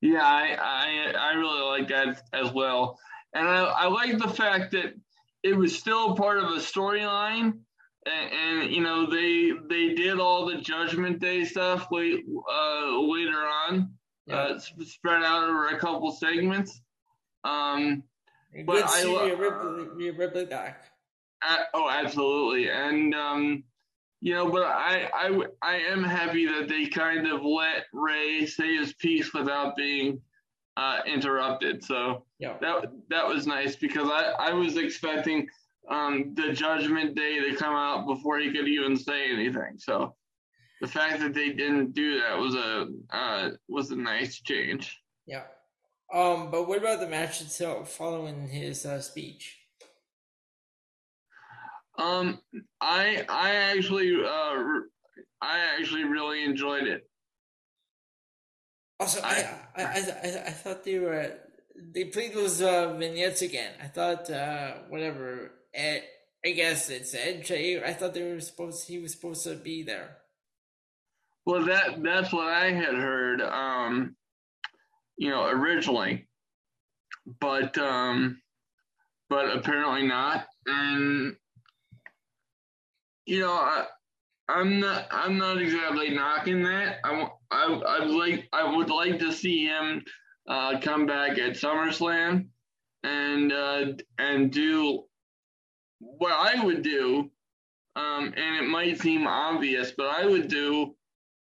Yeah, 0.00 0.24
I, 0.24 0.56
I 0.60 1.12
I 1.16 1.32
really 1.34 1.62
like 1.62 1.88
that 1.88 2.22
as 2.32 2.52
well, 2.52 2.98
and 3.34 3.46
I, 3.46 3.64
I 3.64 3.86
like 3.86 4.18
the 4.18 4.28
fact 4.28 4.72
that 4.72 4.94
it 5.42 5.56
was 5.56 5.76
still 5.76 6.16
part 6.16 6.38
of 6.38 6.44
a 6.44 6.58
storyline, 6.58 7.58
and, 8.06 8.32
and, 8.32 8.72
you 8.72 8.80
know 8.80 9.10
they 9.10 9.52
they 9.68 9.94
did 9.94 10.18
all 10.18 10.46
the 10.46 10.58
Judgment 10.58 11.20
Day 11.20 11.44
stuff 11.44 11.88
late 11.90 12.24
uh, 12.28 13.00
later 13.00 13.38
on, 13.68 13.94
yeah. 14.26 14.36
uh, 14.36 14.58
spread 14.58 15.22
out 15.22 15.44
over 15.44 15.68
a 15.68 15.78
couple 15.78 16.12
segments. 16.12 16.80
Um, 17.44 18.04
but 18.66 18.84
I 18.86 19.04
love 19.04 19.38
Ripley, 19.38 20.10
Ripley 20.10 20.44
back. 20.46 20.84
Uh, 21.46 21.56
oh, 21.74 21.90
absolutely, 21.90 22.68
and 22.70 23.14
um, 23.14 23.64
you 24.22 24.34
know, 24.34 24.48
but 24.48 24.62
I, 24.62 25.10
I, 25.12 25.42
I 25.60 25.76
am 25.90 26.04
happy 26.04 26.46
that 26.46 26.68
they 26.68 26.86
kind 26.86 27.26
of 27.26 27.42
let 27.42 27.86
Rey 27.92 28.46
say 28.46 28.76
his 28.76 28.92
piece 28.92 29.34
without 29.34 29.74
being 29.76 30.20
uh, 30.76 31.00
interrupted. 31.06 31.84
So 31.84 32.24
yeah. 32.38 32.56
that 32.60 32.84
that 33.10 33.26
was 33.26 33.46
nice 33.46 33.76
because 33.76 34.08
I, 34.08 34.32
I 34.38 34.52
was 34.52 34.76
expecting 34.76 35.48
um, 35.90 36.34
the 36.34 36.52
Judgment 36.52 37.14
Day 37.14 37.40
to 37.40 37.56
come 37.56 37.74
out 37.74 38.06
before 38.06 38.38
he 38.38 38.52
could 38.52 38.68
even 38.68 38.96
say 38.96 39.30
anything. 39.30 39.78
So 39.78 40.14
the 40.80 40.88
fact 40.88 41.20
that 41.20 41.34
they 41.34 41.50
didn't 41.50 41.94
do 41.94 42.20
that 42.20 42.38
was 42.38 42.54
a 42.54 42.88
uh, 43.10 43.50
was 43.68 43.90
a 43.90 43.96
nice 43.96 44.40
change. 44.40 44.98
Yeah. 45.26 45.44
Um, 46.12 46.50
but 46.50 46.68
what 46.68 46.78
about 46.78 47.00
the 47.00 47.08
match 47.08 47.40
itself 47.40 47.90
following 47.90 48.48
his 48.48 48.84
uh, 48.84 49.00
speech? 49.00 49.58
Um, 51.98 52.40
I 52.80 53.24
I 53.28 53.54
actually 53.54 54.14
uh 54.24 54.62
I 55.40 55.58
actually 55.78 56.04
really 56.04 56.44
enjoyed 56.44 56.84
it. 56.84 57.08
Also, 59.02 59.20
I 59.24 59.58
I, 59.74 59.82
I, 59.82 59.84
I, 59.84 60.28
I 60.46 60.50
thought 60.50 60.84
they 60.84 61.00
were 61.00 61.32
they 61.92 62.04
played 62.04 62.34
those 62.34 62.62
uh, 62.62 62.94
vignettes 62.96 63.42
again. 63.42 63.72
I 63.82 63.88
thought 63.88 64.30
uh 64.30 64.74
whatever. 64.88 65.50
Ed, 65.74 66.04
I 66.46 66.50
guess 66.50 66.88
it's 66.88 67.12
Edge. 67.12 67.50
I 67.50 67.92
thought 67.94 68.14
they 68.14 68.22
were 68.22 68.38
supposed 68.40 68.86
he 68.86 69.00
was 69.00 69.12
supposed 69.12 69.42
to 69.42 69.56
be 69.56 69.82
there. 69.82 70.18
Well, 71.44 71.64
that 71.64 72.00
that's 72.00 72.32
what 72.32 72.46
I 72.46 72.70
had 72.70 72.94
heard. 72.94 73.40
Um, 73.40 74.14
you 75.16 75.30
know, 75.30 75.46
originally, 75.46 76.28
but 77.40 77.76
um, 77.78 78.40
but 79.28 79.56
apparently 79.56 80.06
not. 80.06 80.46
And 80.66 81.34
you 83.26 83.40
know, 83.40 83.52
I, 83.52 83.86
I'm 84.48 84.80
not. 84.80 85.06
I'm 85.10 85.38
not 85.38 85.60
exactly 85.60 86.10
knocking 86.10 86.62
that. 86.64 86.96
I, 87.04 87.28
I, 87.50 87.64
I 87.64 88.04
like. 88.04 88.48
I 88.52 88.76
would 88.76 88.90
like 88.90 89.18
to 89.20 89.32
see 89.32 89.66
him 89.66 90.02
uh, 90.48 90.80
come 90.80 91.06
back 91.06 91.38
at 91.38 91.52
SummerSlam 91.52 92.48
and 93.04 93.52
uh, 93.52 93.86
and 94.18 94.50
do 94.50 95.04
what 95.98 96.32
I 96.32 96.64
would 96.64 96.82
do. 96.82 97.30
Um, 97.94 98.32
and 98.36 98.64
it 98.64 98.68
might 98.68 99.00
seem 99.00 99.26
obvious, 99.26 99.92
but 99.96 100.06
I 100.06 100.24
would 100.24 100.48
do 100.48 100.94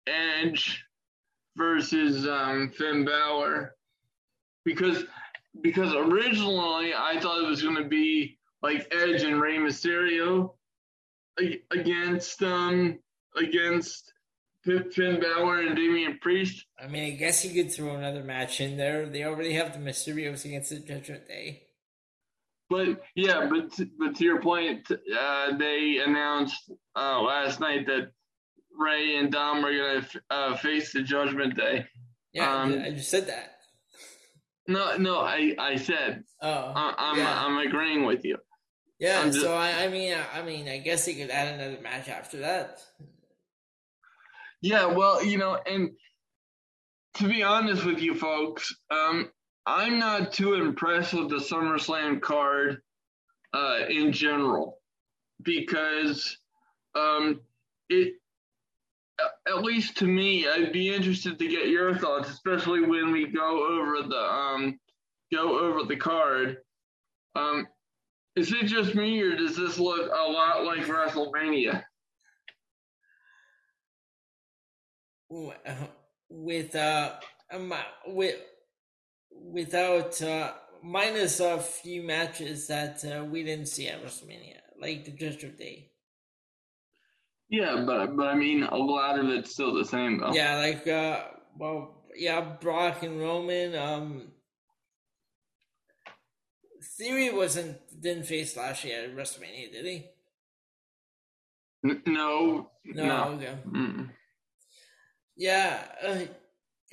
Edge 0.07 0.83
versus 1.55 2.27
um, 2.27 2.71
Finn 2.71 3.03
Balor 3.03 3.75
because 4.63 5.03
because 5.61 5.93
originally 5.93 6.93
I 6.93 7.19
thought 7.19 7.43
it 7.43 7.47
was 7.47 7.63
going 7.63 7.77
to 7.77 7.87
be 7.87 8.37
like 8.61 8.87
Edge 8.91 9.23
and 9.23 9.41
Rey 9.41 9.57
Mysterio 9.57 10.53
against 11.71 12.41
um 12.43 12.99
against 13.35 14.13
Finn 14.63 15.19
Balor 15.19 15.61
and 15.61 15.75
Damian 15.75 16.17
Priest. 16.19 16.65
I 16.79 16.87
mean, 16.87 17.13
I 17.13 17.15
guess 17.15 17.45
you 17.45 17.53
could 17.53 17.71
throw 17.71 17.95
another 17.95 18.23
match 18.23 18.61
in 18.61 18.77
there. 18.77 19.05
They 19.05 19.23
already 19.23 19.53
have 19.53 19.73
the 19.73 19.79
Mysterios 19.79 20.43
against 20.45 20.71
the 20.71 20.79
Judgment 20.79 21.27
Day. 21.27 21.63
But 22.69 23.03
yeah, 23.15 23.47
but 23.47 23.79
but 23.99 24.15
to 24.15 24.23
your 24.23 24.41
point, 24.41 24.89
uh, 24.89 25.55
they 25.57 25.99
announced 26.03 26.71
uh, 26.95 27.21
last 27.21 27.59
night 27.59 27.85
that 27.85 28.09
Rey 28.77 29.17
and 29.17 29.31
Dom 29.31 29.63
are 29.63 29.71
gonna 29.71 30.07
uh, 30.31 30.57
face 30.57 30.91
the 30.91 31.03
Judgment 31.03 31.55
Day. 31.55 31.85
Yeah, 32.33 32.53
um, 32.53 32.81
I 32.83 32.89
just 32.89 33.11
said 33.11 33.27
that. 33.27 33.51
No, 34.67 34.97
no, 34.97 35.19
I, 35.19 35.55
I 35.59 35.75
said. 35.75 36.23
Oh, 36.41 36.73
I, 36.75 37.11
am 37.11 37.17
yeah. 37.17 37.45
I'm 37.45 37.57
agreeing 37.67 38.03
with 38.03 38.25
you. 38.25 38.37
Yeah, 38.99 39.25
just, 39.25 39.41
so 39.41 39.53
I, 39.53 39.83
I 39.83 39.87
mean, 39.89 40.15
I 40.33 40.41
mean, 40.41 40.69
I 40.69 40.77
guess 40.77 41.05
he 41.05 41.15
could 41.15 41.29
add 41.29 41.55
another 41.55 41.81
match 41.81 42.07
after 42.07 42.37
that. 42.37 42.81
Yeah, 44.61 44.85
well, 44.85 45.23
you 45.23 45.37
know, 45.37 45.59
and 45.65 45.91
to 47.15 47.27
be 47.27 47.43
honest 47.43 47.85
with 47.85 47.99
you 47.99 48.15
folks, 48.15 48.73
um, 48.89 49.29
I'm 49.65 49.99
not 49.99 50.31
too 50.31 50.53
impressed 50.53 51.13
with 51.13 51.29
the 51.29 51.37
SummerSlam 51.37 52.21
card 52.21 52.81
uh, 53.53 53.79
in 53.89 54.11
general 54.11 54.79
because 55.41 56.37
um, 56.95 57.41
it, 57.89 58.13
at 59.47 59.63
least 59.63 59.97
to 59.97 60.05
me, 60.05 60.47
I'd 60.47 60.73
be 60.73 60.93
interested 60.93 61.39
to 61.39 61.47
get 61.47 61.67
your 61.67 61.95
thoughts, 61.95 62.29
especially 62.29 62.81
when 62.81 63.11
we 63.11 63.27
go 63.27 63.67
over 63.67 64.07
the 64.07 64.17
um, 64.17 64.79
go 65.33 65.59
over 65.59 65.83
the 65.83 65.95
card. 65.95 66.57
Um, 67.35 67.67
is 68.35 68.51
it 68.51 68.65
just 68.65 68.95
me, 68.95 69.21
or 69.21 69.35
does 69.35 69.55
this 69.55 69.79
look 69.79 70.11
a 70.11 70.31
lot 70.31 70.65
like 70.65 70.85
WrestleMania? 70.85 71.83
With 76.29 76.75
uh, 76.75 77.11
with 78.07 78.35
without 79.31 80.21
uh, 80.21 80.53
minus 80.83 81.39
a 81.39 81.59
few 81.59 82.03
matches 82.03 82.67
that 82.67 83.03
uh, 83.05 83.23
we 83.23 83.43
didn't 83.43 83.67
see 83.67 83.87
at 83.87 84.03
WrestleMania, 84.03 84.59
like 84.79 85.05
the 85.05 85.11
Judgment 85.11 85.57
Day. 85.57 85.91
Yeah, 87.49 87.83
but 87.85 88.15
but 88.15 88.27
I 88.27 88.35
mean, 88.35 88.63
a 88.63 88.75
lot 88.75 89.19
of 89.19 89.29
it's 89.29 89.51
still 89.51 89.73
the 89.73 89.85
same 89.85 90.19
though. 90.19 90.33
Yeah, 90.33 90.57
like 90.57 90.87
uh, 90.87 91.23
well, 91.57 92.05
yeah, 92.15 92.41
Brock 92.41 93.03
and 93.03 93.19
Roman. 93.19 93.75
Um, 93.75 94.31
Theory 96.97 97.31
wasn't 97.33 97.77
didn't 98.01 98.25
face 98.25 98.55
Lashley 98.55 98.93
at 98.93 99.15
WrestleMania, 99.15 99.71
did 99.71 99.85
he? 99.85 100.05
N- 101.83 102.01
no, 102.05 102.69
no, 102.85 103.05
no. 103.05 103.23
okay. 103.35 103.55
Yeah, 105.35 105.83
uh, 106.01 106.19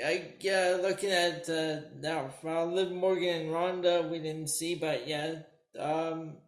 I 0.04 0.34
yeah, 0.40 0.78
looking 0.82 1.10
at 1.10 1.48
uh, 1.48 1.82
now, 2.00 2.30
well, 2.42 2.66
Liv 2.72 2.90
Morgan 2.90 3.42
and 3.42 3.52
Ronda, 3.52 4.08
we 4.10 4.18
didn't 4.18 4.48
see, 4.48 4.74
but 4.74 5.06
yeah, 5.06 5.42
um, 5.78 6.38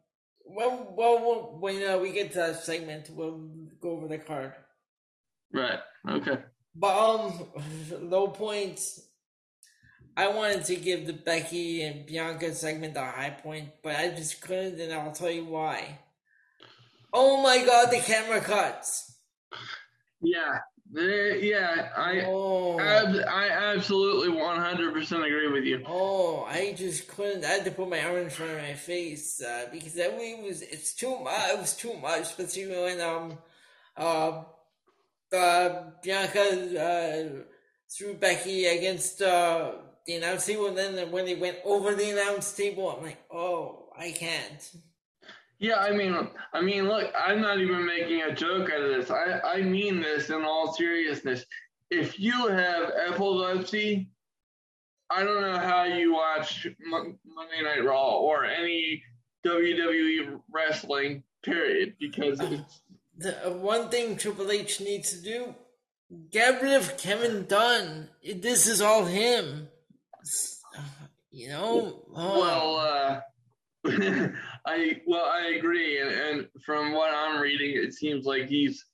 well, 0.45 0.93
well, 0.97 1.57
when 1.61 1.89
uh, 1.89 1.99
we 1.99 2.13
get 2.13 2.33
to 2.33 2.39
that 2.39 2.65
segment, 2.65 3.11
we'll 3.11 3.49
go 3.81 3.91
over 3.91 4.09
the 4.09 4.19
card. 4.19 4.55
Right. 5.53 5.79
Okay. 6.09 6.39
But 6.75 6.99
um, 6.99 7.47
low 8.01 8.29
points. 8.29 9.01
I 10.17 10.29
wanted 10.29 10.65
to 10.67 10.77
give 10.77 11.07
the 11.07 11.13
Becky 11.13 11.83
and 11.83 12.07
Bianca 12.07 12.55
segment 12.55 12.97
a 12.97 13.05
high 13.05 13.31
point, 13.31 13.71
but 13.83 13.97
I 13.97 14.11
just 14.11 14.41
couldn't, 14.41 14.81
and 14.81 14.93
I'll 14.93 15.13
tell 15.13 15.31
you 15.31 15.45
why. 15.45 15.99
Oh 17.13 17.43
my 17.43 17.65
god, 17.65 17.91
the 17.91 18.01
camera 18.01 18.41
cuts. 18.41 19.17
Yeah, 20.21 20.61
yeah, 20.93 21.89
I, 21.97 22.25
oh. 22.27 22.79
ab- 22.79 23.25
I 23.29 23.49
absolutely 23.51 24.29
one 24.29 24.57
hundred 24.59 24.93
percent 24.93 25.25
agree 25.25 25.49
with 25.51 25.65
you. 25.65 25.83
Oh, 25.87 26.45
I 26.45 26.75
just 26.77 27.09
couldn't. 27.09 27.45
I 27.45 27.49
had 27.49 27.65
to 27.65 27.71
put 27.73 27.89
my 27.89 28.03
arm 28.03 28.17
in 28.17 28.31
front 28.31 28.53
of 28.53 28.59
my 28.59 28.75
face 28.75 29.43
uh, 29.43 29.67
because 29.73 29.95
that 29.95 30.17
way 30.17 30.41
was 30.43 30.63
it's 30.63 30.95
too 30.95 31.19
much. 31.19 31.51
It 31.51 31.59
was 31.59 31.77
too 31.77 31.95
much, 31.95 32.23
especially 32.23 32.69
when 32.69 33.01
um 33.01 33.39
uh, 33.97 34.45
uh 35.35 35.91
Bianca 36.03 36.81
uh, 36.81 37.43
threw 37.91 38.15
Becky 38.15 38.67
against 38.67 39.21
uh 39.23 39.73
the 40.07 40.17
announce 40.17 40.47
table, 40.47 40.67
and 40.67 40.77
then 40.77 41.11
when 41.11 41.25
they 41.25 41.35
went 41.35 41.59
over 41.65 41.95
the 41.95 42.11
announce 42.11 42.53
table, 42.53 42.91
I'm 42.91 43.03
like, 43.03 43.23
oh, 43.31 43.87
I 43.97 44.11
can't. 44.11 44.71
Yeah, 45.59 45.77
I 45.77 45.93
mean, 45.93 46.29
I 46.53 46.61
mean, 46.61 46.89
look, 46.89 47.11
I'm 47.17 47.41
not 47.41 47.59
even 47.59 47.87
making 47.87 48.23
a 48.23 48.35
joke 48.35 48.71
out 48.71 48.83
of 48.83 48.91
this. 48.91 49.11
I, 49.11 49.41
I 49.41 49.63
mean 49.63 50.01
this 50.01 50.29
in 50.31 50.43
all 50.45 50.73
seriousness. 50.73 51.47
If 51.91 52.19
you 52.19 52.49
have 52.49 52.91
epilepsy, 53.09 54.11
I 55.11 55.23
don't 55.23 55.41
know 55.41 55.59
how 55.59 55.85
you 55.85 56.13
watch 56.13 56.67
Monday 56.81 57.63
Night 57.63 57.85
Raw 57.85 58.19
or 58.19 58.45
any 58.45 59.03
WWE 59.47 60.41
wrestling, 60.53 61.23
period, 61.43 61.95
because 62.01 62.41
it's. 62.41 62.81
The 63.17 63.47
uh, 63.47 63.51
one 63.53 63.91
thing 63.91 64.17
Triple 64.17 64.51
H 64.51 64.81
needs 64.81 65.13
to 65.13 65.23
do 65.23 65.55
get 66.31 66.63
rid 66.63 66.75
of 66.75 66.97
Kevin 66.97 67.47
Dunn. 67.47 68.09
This 68.23 68.67
is 68.67 68.81
all 68.81 69.05
him. 69.05 69.69
You 71.31 71.49
know? 71.49 72.05
Oh. 72.15 72.41
Well, 72.41 72.77
uh, 72.77 73.21
I 74.67 75.01
well, 75.05 75.25
I 75.25 75.57
agree, 75.59 76.01
and, 76.01 76.11
and, 76.11 76.49
from 76.65 76.93
what 76.93 77.13
I'm 77.13 77.41
reading, 77.41 77.73
it 77.75 77.93
seems 77.93 78.25
like 78.25 78.47
he's 78.47 78.85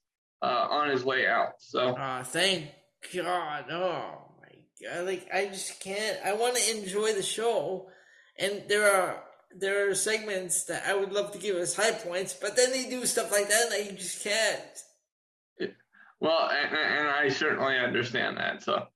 uh, 0.40 0.66
on 0.70 0.88
his 0.88 1.04
way 1.04 1.26
out. 1.26 1.52
So, 1.58 1.94
oh, 1.96 2.22
thank 2.24 2.70
God! 3.14 3.66
Oh 3.70 4.32
my 4.40 4.56
God! 4.82 5.06
Like 5.06 5.28
I 5.32 5.48
just 5.48 5.80
can't. 5.80 6.18
I 6.24 6.32
want 6.32 6.56
to 6.56 6.78
enjoy 6.78 7.12
the 7.12 7.22
show, 7.22 7.90
and 8.38 8.64
there 8.68 8.90
are 8.90 9.22
there 9.54 9.90
are 9.90 9.94
segments 9.94 10.64
that 10.64 10.84
I 10.86 10.96
would 10.96 11.12
love 11.12 11.32
to 11.32 11.38
give 11.38 11.56
as 11.56 11.74
high 11.74 11.92
points, 11.92 12.32
but 12.32 12.56
then 12.56 12.70
they 12.70 12.88
do 12.88 13.04
stuff 13.04 13.30
like 13.30 13.48
that, 13.48 13.66
and 13.66 13.74
I 13.74 13.92
just 13.92 14.24
can't. 14.24 15.72
Well, 16.20 16.50
and, 16.50 16.76
and 16.76 17.08
I 17.08 17.28
certainly 17.28 17.78
understand 17.78 18.38
that. 18.38 18.62
So, 18.62 18.86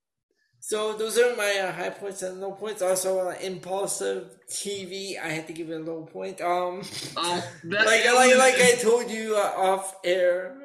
so 0.67 0.95
those 0.95 1.19
are 1.19 1.37
my 1.37 1.59
uh, 1.59 1.73
high 1.73 1.91
points 1.91 2.23
and 2.23 2.41
low 2.41 2.53
points. 2.53 2.81
Also, 2.81 3.29
uh, 3.29 3.35
Impaulsive 3.43 4.35
TV, 4.49 5.21
I 5.23 5.29
had 5.29 5.47
to 5.49 5.53
give 5.53 5.69
it 5.69 5.79
a 5.79 5.85
low 5.85 6.05
point. 6.07 6.41
Um, 6.41 6.81
uh, 7.19 7.43
like 7.65 8.07
like 8.07 8.39
like 8.39 8.55
I 8.55 8.79
told 8.81 9.11
you 9.11 9.37
uh, 9.37 9.53
off 9.59 9.95
air, 10.03 10.57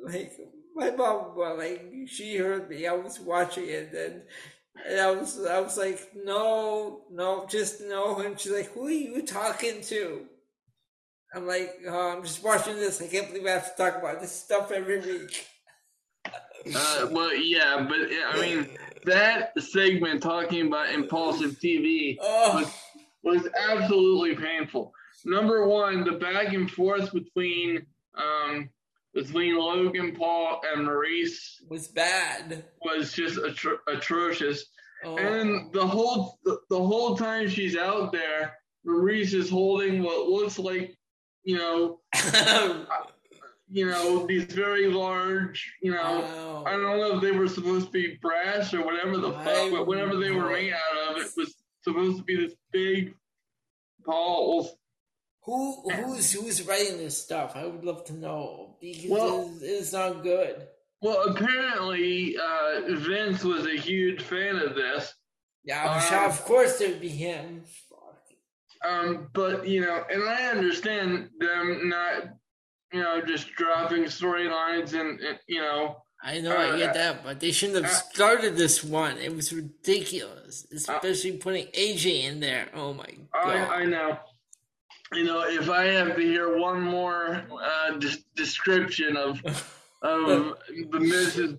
like 0.00 0.30
my 0.76 0.92
mom, 0.92 1.32
well, 1.36 1.58
like 1.58 1.82
she 2.06 2.36
heard 2.36 2.70
me. 2.70 2.86
I 2.86 2.92
was 2.92 3.18
watching 3.18 3.66
it, 3.66 3.92
and 3.92 4.22
and 4.88 5.00
I 5.00 5.10
was 5.10 5.44
I 5.44 5.58
was 5.58 5.76
like, 5.76 6.12
no, 6.14 7.00
no, 7.10 7.44
just 7.50 7.80
no. 7.80 8.20
And 8.20 8.38
she's 8.38 8.52
like, 8.52 8.70
who 8.74 8.86
are 8.86 8.90
you 8.92 9.26
talking 9.26 9.80
to? 9.80 10.24
I'm 11.34 11.48
like, 11.48 11.80
oh, 11.88 12.16
I'm 12.16 12.22
just 12.22 12.44
watching 12.44 12.76
this. 12.76 13.02
I 13.02 13.08
can't 13.08 13.26
believe 13.26 13.46
I 13.46 13.50
have 13.50 13.74
to 13.74 13.82
talk 13.82 13.98
about 13.98 14.20
this 14.20 14.30
stuff 14.30 14.70
every 14.70 15.00
week. 15.00 15.46
Uh, 16.72 17.08
well, 17.10 17.34
yeah, 17.34 17.84
but 17.88 18.08
I 18.32 18.40
mean, 18.40 18.68
that 19.04 19.60
segment 19.60 20.22
talking 20.22 20.68
about 20.68 20.92
Impaulsive 20.92 21.58
TV 21.58 22.16
was, 22.18 22.72
was 23.22 23.48
absolutely 23.68 24.34
painful. 24.34 24.92
Number 25.24 25.66
one, 25.66 26.04
the 26.04 26.12
back 26.12 26.52
and 26.52 26.70
forth 26.70 27.12
between 27.12 27.86
um, 28.14 28.68
between 29.14 29.56
Logan 29.56 30.14
Paul 30.16 30.60
and 30.72 30.86
Maryse 30.86 31.60
was 31.68 31.88
bad. 31.88 32.64
Was 32.82 33.12
just 33.12 33.38
atro- 33.38 33.78
atrocious. 33.88 34.64
Oh. 35.04 35.16
And 35.16 35.72
the 35.72 35.86
whole 35.86 36.38
the, 36.44 36.58
the 36.70 36.78
whole 36.78 37.16
time 37.16 37.48
she's 37.48 37.76
out 37.76 38.12
there, 38.12 38.56
Maryse 38.86 39.34
is 39.34 39.50
holding 39.50 40.02
what 40.02 40.28
looks 40.28 40.58
like, 40.58 40.96
you 41.44 41.58
know, 41.58 42.00
you 43.72 43.86
know, 43.86 44.26
these 44.26 44.44
very 44.44 44.86
large, 44.86 45.72
you 45.80 45.92
know, 45.92 46.62
I 46.66 46.72
don't 46.72 46.82
know 46.82 47.16
if 47.16 47.22
they 47.22 47.30
were 47.30 47.48
supposed 47.48 47.86
to 47.86 47.92
be 47.92 48.18
brass 48.20 48.74
or 48.74 48.84
whatever 48.84 49.16
the 49.16 49.32
fuck, 49.32 49.70
but 49.70 49.86
whatever 49.86 50.16
they 50.16 50.30
were 50.30 50.50
made 50.50 50.74
out 50.74 51.10
of, 51.10 51.16
it 51.16 51.30
was 51.34 51.54
supposed 51.80 52.18
to 52.18 52.22
be 52.22 52.36
this 52.36 52.54
big 52.70 53.14
balls. 54.04 54.76
Who 55.44 55.90
who's 55.90 56.32
who's 56.32 56.62
writing 56.68 56.98
this 56.98 57.20
stuff? 57.20 57.56
I 57.56 57.66
would 57.66 57.82
love 57.82 58.04
to 58.04 58.12
know 58.12 58.76
because 58.78 59.10
well, 59.10 59.50
it's, 59.54 59.62
it's 59.62 59.92
not 59.94 60.22
good. 60.22 60.68
Well, 61.00 61.30
apparently 61.30 62.36
uh, 62.36 62.82
Vince 62.88 63.42
was 63.42 63.66
a 63.66 63.76
huge 63.76 64.22
fan 64.22 64.56
of 64.56 64.74
this. 64.74 65.14
Yeah, 65.64 65.82
um, 65.82 66.30
of 66.30 66.44
course 66.44 66.78
it 66.82 66.90
would 66.90 67.00
be 67.00 67.08
him. 67.08 67.64
Um, 68.86 69.28
but 69.32 69.66
you 69.66 69.80
know, 69.80 70.04
and 70.12 70.22
I 70.24 70.48
understand 70.48 71.30
them 71.40 71.88
not 71.88 72.34
you 72.92 73.00
know, 73.00 73.20
just 73.22 73.52
dropping 73.54 74.04
storylines 74.04 74.98
and, 74.98 75.20
and, 75.20 75.38
you 75.46 75.60
know. 75.60 75.96
I 76.22 76.40
know, 76.40 76.56
uh, 76.56 76.74
I 76.74 76.78
get 76.78 76.94
that, 76.94 77.24
but 77.24 77.40
they 77.40 77.50
shouldn't 77.50 77.84
have 77.84 77.92
uh, 77.92 77.96
started 77.96 78.56
this 78.56 78.84
one. 78.84 79.18
It 79.18 79.34
was 79.34 79.52
ridiculous, 79.52 80.66
especially 80.72 81.36
uh, 81.36 81.42
putting 81.42 81.66
AJ 81.68 82.24
in 82.24 82.40
there. 82.40 82.68
Oh 82.74 82.92
my 82.94 83.06
god! 83.32 83.44
I, 83.44 83.80
I, 83.80 83.84
know. 83.86 84.18
You 85.12 85.24
know, 85.24 85.42
if 85.48 85.68
I 85.68 85.86
have 85.86 86.14
to 86.14 86.22
hear 86.22 86.58
one 86.58 86.80
more 86.80 87.42
uh, 87.60 87.98
des- 87.98 88.22
description 88.36 89.16
of 89.16 89.42
of 90.02 90.58
the 90.90 91.00
Miz's 91.00 91.58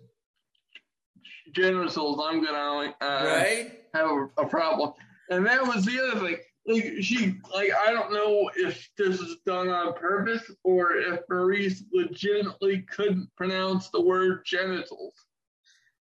genitals, 1.53 2.21
I'm 2.25 2.41
gonna 2.41 2.93
uh, 3.01 3.23
right? 3.25 3.71
have 3.93 4.05
a, 4.05 4.29
a 4.37 4.47
problem. 4.47 4.93
And 5.29 5.45
that 5.45 5.61
was 5.61 5.83
the 5.83 5.99
other 5.99 6.25
thing. 6.25 6.37
Like 6.65 6.93
she 7.02 7.36
like 7.54 7.71
I 7.86 7.91
don't 7.91 8.13
know 8.13 8.49
if 8.56 8.89
this 8.97 9.19
is 9.19 9.38
done 9.45 9.67
on 9.69 9.93
purpose 9.93 10.49
or 10.63 10.95
if 10.95 11.19
Maryse 11.30 11.82
legitimately 11.91 12.86
couldn't 12.89 13.30
pronounce 13.36 13.89
the 13.89 13.99
word 13.99 14.43
genitals. 14.45 15.13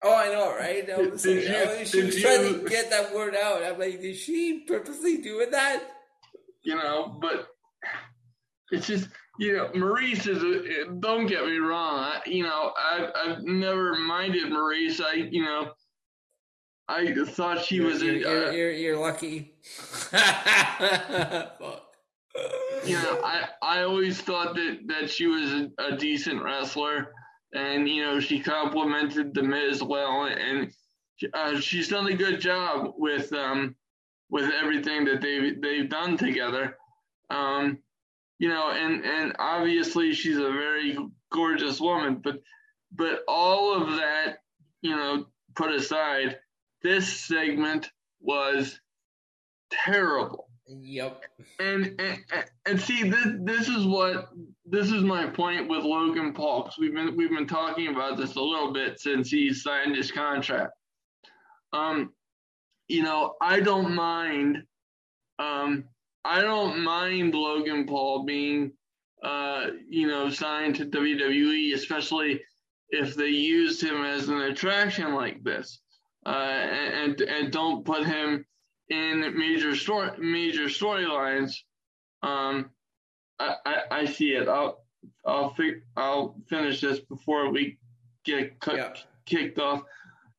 Oh, 0.03 0.15
I 0.15 0.29
know, 0.29 0.55
right? 0.55 0.89
I 0.89 0.97
was 0.97 1.25
oh, 1.25 1.29
did, 1.29 1.47
did 1.47 1.79
you, 1.79 1.85
she 1.85 2.03
was 2.03 2.21
trying 2.21 2.63
to 2.63 2.69
get 2.69 2.89
that 2.89 3.13
word 3.13 3.35
out. 3.35 3.63
I'm 3.63 3.79
like, 3.79 4.01
did 4.01 4.15
she 4.15 4.63
purposely 4.67 5.17
do 5.17 5.45
that? 5.49 5.83
You 6.63 6.75
know, 6.75 7.17
but 7.19 7.47
it's 8.71 8.87
just 8.87 9.09
you 9.39 9.57
know, 9.57 9.69
Maryse 9.69 10.27
is. 10.27 10.43
A, 10.43 10.91
don't 10.99 11.25
get 11.25 11.45
me 11.45 11.57
wrong. 11.57 11.99
I, 11.99 12.21
you 12.25 12.43
know, 12.43 12.71
I've 12.77 13.09
I've 13.15 13.43
never 13.43 13.95
minded 13.95 14.51
Maryse. 14.51 15.01
I 15.01 15.13
you 15.13 15.43
know 15.43 15.71
I 16.91 17.13
thought 17.25 17.63
she 17.63 17.75
you're, 17.75 17.85
was. 17.85 18.03
You're, 18.03 18.47
uh, 18.47 18.51
you're, 18.51 18.71
you're, 18.71 18.97
lucky. 18.97 19.53
Fuck. 19.63 21.83
You 22.85 22.97
I 23.23 23.47
I 23.61 23.83
always 23.83 24.19
thought 24.21 24.55
that 24.55 24.79
that 24.87 25.09
she 25.09 25.27
was 25.27 25.51
a, 25.51 25.69
a 25.79 25.97
decent 25.97 26.43
wrestler, 26.43 27.13
and 27.53 27.87
you 27.87 28.03
know 28.03 28.19
she 28.19 28.39
complimented 28.39 29.33
the 29.33 29.43
Miz 29.43 29.83
well, 29.83 30.25
and 30.25 30.71
uh, 31.33 31.59
she's 31.59 31.89
done 31.89 32.07
a 32.07 32.15
good 32.15 32.41
job 32.41 32.93
with 32.97 33.31
um 33.33 33.75
with 34.29 34.51
everything 34.51 35.05
that 35.05 35.21
they 35.21 35.51
they've 35.51 35.89
done 35.89 36.17
together. 36.17 36.77
Um, 37.29 37.79
you 38.39 38.49
know, 38.49 38.71
and 38.71 39.05
and 39.05 39.35
obviously 39.39 40.13
she's 40.13 40.37
a 40.37 40.51
very 40.51 40.97
gorgeous 41.31 41.79
woman, 41.79 42.21
but 42.23 42.41
but 42.91 43.23
all 43.27 43.73
of 43.73 43.97
that, 43.97 44.39
you 44.81 44.95
know, 44.95 45.25
put 45.55 45.71
aside, 45.71 46.39
this 46.83 47.07
segment 47.11 47.91
was 48.21 48.79
terrible. 49.69 50.49
Yep. 50.67 51.23
And 51.59 51.99
and, 51.99 52.23
and 52.65 52.81
see 52.81 53.09
this 53.09 53.27
this 53.41 53.67
is 53.67 53.85
what 53.85 54.29
this 54.65 54.91
is 54.91 55.03
my 55.03 55.27
point 55.27 55.67
with 55.67 55.83
Logan 55.83 56.33
Paul 56.33 56.63
because 56.63 56.77
we've 56.77 56.93
been 56.93 57.15
we've 57.17 57.29
been 57.31 57.47
talking 57.47 57.87
about 57.87 58.17
this 58.17 58.35
a 58.35 58.41
little 58.41 58.71
bit 58.71 58.99
since 58.99 59.29
he 59.29 59.53
signed 59.53 59.95
his 59.95 60.11
contract. 60.11 60.73
Um, 61.73 62.13
you 62.87 63.03
know, 63.03 63.35
I 63.41 63.59
don't 63.59 63.93
mind. 63.93 64.63
Um, 65.39 65.85
I 66.23 66.41
don't 66.41 66.83
mind 66.83 67.33
Logan 67.33 67.87
Paul 67.87 68.23
being, 68.25 68.73
uh, 69.23 69.67
you 69.89 70.07
know, 70.07 70.29
signed 70.29 70.75
to 70.75 70.85
WWE, 70.85 71.73
especially 71.73 72.41
if 72.89 73.15
they 73.15 73.29
used 73.29 73.81
him 73.81 74.03
as 74.03 74.29
an 74.29 74.41
attraction 74.41 75.15
like 75.15 75.43
this 75.43 75.81
uh, 76.25 76.29
and 76.29 77.19
and 77.21 77.51
don't 77.51 77.85
put 77.85 78.05
him 78.05 78.45
in 78.89 79.37
major 79.37 79.75
story 79.75 80.11
major 80.19 80.65
storylines. 80.65 81.55
Um, 82.23 82.69
I, 83.39 83.55
I, 83.65 83.75
I 83.91 84.05
see 84.05 84.31
it. 84.33 84.47
I'll 84.47 84.83
I'll 85.25 85.53
fi- 85.53 85.81
I'll 85.97 86.35
finish 86.47 86.81
this 86.81 86.99
before 86.99 87.51
we 87.51 87.77
get 88.25 88.55
yeah. 88.67 88.93
kicked 89.25 89.59
off. 89.59 89.83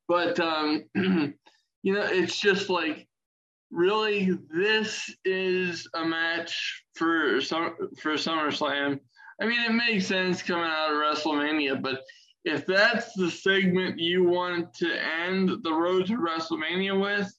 But 0.08 0.38
um, 0.40 0.84
you 0.94 1.94
know, 1.94 2.04
it's 2.04 2.38
just 2.38 2.68
like 2.68 3.08
really 3.70 4.38
this 4.54 5.10
is 5.24 5.88
a 5.94 6.04
match 6.04 6.84
for 6.94 7.40
some 7.40 7.74
for 8.00 8.12
SummerSlam. 8.12 9.00
I 9.40 9.46
mean, 9.46 9.60
it 9.62 9.72
makes 9.72 10.06
sense 10.06 10.42
coming 10.42 10.70
out 10.70 10.92
of 10.92 10.98
WrestleMania, 10.98 11.82
but 11.82 12.02
if 12.44 12.66
that's 12.66 13.12
the 13.14 13.30
segment 13.30 13.98
you 13.98 14.24
want 14.24 14.74
to 14.74 14.90
end 15.24 15.50
the 15.62 15.72
road 15.72 16.06
to 16.06 16.14
WrestleMania 16.14 17.00
with, 17.00 17.32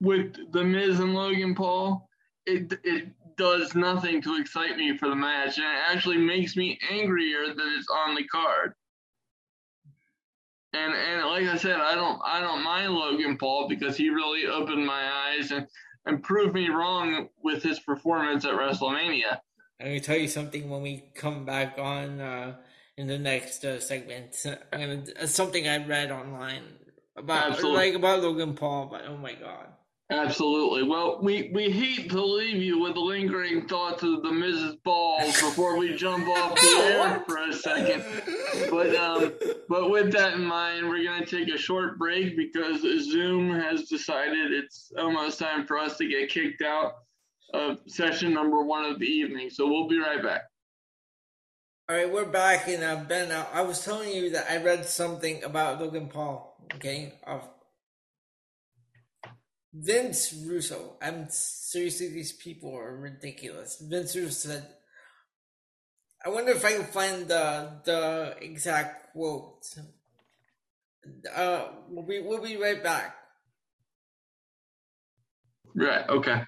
with 0.00 0.34
The 0.52 0.64
Miz 0.64 0.98
and 0.98 1.14
Logan 1.14 1.54
Paul, 1.54 2.08
it 2.46 2.72
it 2.82 3.08
does 3.36 3.74
nothing 3.74 4.20
to 4.22 4.36
excite 4.36 4.76
me 4.76 4.96
for 4.98 5.08
the 5.08 5.14
match, 5.14 5.58
and 5.58 5.66
it 5.66 5.80
actually 5.88 6.18
makes 6.18 6.56
me 6.56 6.78
angrier 6.90 7.54
that 7.54 7.76
it's 7.76 7.88
on 7.88 8.14
the 8.16 8.24
card. 8.24 8.74
And 10.72 10.92
and 10.92 11.26
like 11.26 11.44
I 11.44 11.56
said, 11.56 11.80
I 11.80 11.94
don't 11.94 12.20
I 12.24 12.40
don't 12.40 12.64
mind 12.64 12.92
Logan 12.92 13.36
Paul 13.38 13.68
because 13.68 13.96
he 13.96 14.10
really 14.10 14.46
opened 14.46 14.84
my 14.84 15.08
eyes 15.28 15.52
and 15.52 15.66
and 16.04 16.22
proved 16.22 16.54
me 16.54 16.68
wrong 16.68 17.28
with 17.44 17.62
his 17.62 17.78
performance 17.78 18.44
at 18.44 18.54
WrestleMania. 18.54 19.38
I'm 19.80 19.86
gonna 19.86 20.00
tell 20.00 20.16
you 20.16 20.28
something 20.28 20.68
when 20.68 20.82
we 20.82 21.04
come 21.14 21.44
back 21.44 21.78
on. 21.78 22.20
Uh 22.20 22.56
in 22.96 23.06
the 23.06 23.18
next 23.18 23.64
uh, 23.64 23.80
segment. 23.80 24.36
I'm 24.72 24.80
gonna 24.80 25.04
uh, 25.20 25.26
something 25.26 25.66
I 25.66 25.84
read 25.86 26.10
online 26.10 26.62
about 27.16 27.52
Absolutely. 27.52 27.76
like 27.76 27.94
about 27.94 28.22
Logan 28.22 28.54
Paul, 28.54 28.86
but 28.90 29.02
oh 29.06 29.16
my 29.16 29.34
god. 29.34 29.68
Absolutely. 30.10 30.82
Well, 30.82 31.20
we, 31.22 31.50
we 31.54 31.70
hate 31.70 32.10
to 32.10 32.22
leave 32.22 32.62
you 32.62 32.78
with 32.78 32.96
lingering 32.96 33.66
thoughts 33.66 34.02
of 34.02 34.22
the 34.22 34.30
Miz's 34.30 34.76
Balls 34.84 35.40
before 35.40 35.78
we 35.78 35.94
jump 35.94 36.28
off 36.28 36.54
the 36.54 36.82
air 36.84 37.24
for 37.26 37.38
a 37.38 37.52
second. 37.52 38.04
But 38.70 38.94
um, 38.94 39.32
but 39.70 39.90
with 39.90 40.12
that 40.12 40.34
in 40.34 40.44
mind, 40.44 40.86
we're 40.88 41.04
gonna 41.04 41.24
take 41.24 41.48
a 41.48 41.56
short 41.56 41.98
break 41.98 42.36
because 42.36 42.82
Zoom 42.82 43.54
has 43.54 43.88
decided 43.88 44.52
it's 44.52 44.92
almost 44.98 45.38
time 45.38 45.66
for 45.66 45.78
us 45.78 45.96
to 45.96 46.06
get 46.06 46.28
kicked 46.28 46.60
out 46.60 46.92
of 47.54 47.78
session 47.86 48.34
number 48.34 48.62
one 48.62 48.84
of 48.84 48.98
the 48.98 49.06
evening. 49.06 49.48
So 49.48 49.66
we'll 49.66 49.88
be 49.88 49.98
right 49.98 50.22
back. 50.22 50.42
All 51.88 51.96
right, 51.96 52.10
we're 52.10 52.26
back, 52.26 52.68
and 52.68 52.84
uh, 52.84 53.02
Ben, 53.08 53.32
uh, 53.32 53.44
I 53.52 53.62
was 53.62 53.84
telling 53.84 54.14
you 54.14 54.30
that 54.30 54.48
I 54.48 54.62
read 54.62 54.86
something 54.86 55.42
about 55.42 55.80
Logan 55.80 56.08
Paul. 56.08 56.56
Okay, 56.76 57.14
of 57.26 57.48
Vince 59.74 60.32
Russo. 60.46 60.96
I'm 61.02 61.26
seriously, 61.28 62.08
these 62.08 62.32
people 62.32 62.72
are 62.76 62.96
ridiculous. 62.96 63.82
Vince 63.82 64.14
Russo 64.14 64.30
said, 64.30 64.68
"I 66.24 66.28
wonder 66.28 66.52
if 66.52 66.64
I 66.64 66.72
can 66.72 66.84
find 66.84 67.26
the 67.26 67.80
the 67.84 68.36
exact 68.40 69.12
quote." 69.12 69.66
Uh, 71.34 71.64
we'll 71.88 72.06
be 72.06 72.20
we'll 72.20 72.40
be 72.40 72.56
right 72.58 72.82
back. 72.82 73.16
Right. 75.74 76.08
Okay. 76.08 76.42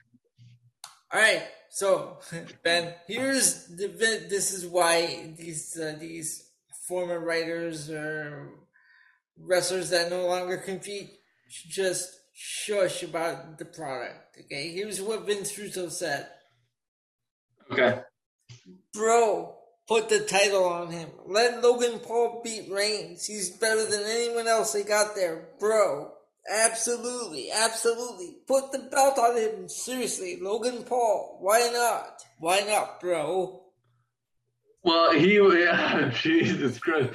All 1.13 1.21
right. 1.21 1.43
So, 1.75 2.19
Ben, 2.63 2.95
here's 3.09 3.67
the 3.67 3.89
this 3.89 4.53
is 4.53 4.65
why 4.65 5.35
these 5.37 5.77
uh, 5.77 5.97
these 5.99 6.51
former 6.87 7.19
writers 7.19 7.91
or 7.91 8.51
wrestlers 9.37 9.91
that 9.91 10.09
no 10.09 10.25
longer 10.29 10.57
compete 10.57 11.11
just 11.51 12.15
shush 12.33 13.03
about 13.03 13.59
the 13.59 13.65
product. 13.65 14.37
Okay, 14.39 14.71
here's 14.71 15.03
what 15.03 15.27
Vince 15.27 15.59
Russo 15.59 15.89
said. 15.89 16.29
Okay, 17.73 18.03
bro, 18.93 19.57
put 19.89 20.09
the 20.09 20.21
title 20.21 20.67
on 20.67 20.93
him. 20.93 21.09
Let 21.27 21.61
Logan 21.61 21.99
Paul 21.99 22.41
beat 22.45 22.71
Reigns. 22.71 23.27
He's 23.27 23.51
better 23.51 23.85
than 23.85 24.05
anyone 24.07 24.47
else 24.47 24.75
they 24.75 24.85
got 24.85 25.17
there, 25.17 25.49
bro. 25.59 26.13
Absolutely, 26.51 27.51
absolutely. 27.51 28.37
Put 28.47 28.73
the 28.73 28.81
belt 28.91 29.19
on 29.19 29.37
him. 29.37 29.69
Seriously, 29.69 30.39
Logan 30.41 30.83
Paul. 30.83 31.39
Why 31.41 31.71
not? 31.73 32.23
Why 32.39 32.61
not, 32.61 33.01
bro? 33.01 33.63
Well, 34.83 35.13
he, 35.13 35.35
yeah, 35.59 36.11
Jesus 36.11 36.79
Christ. 36.79 37.11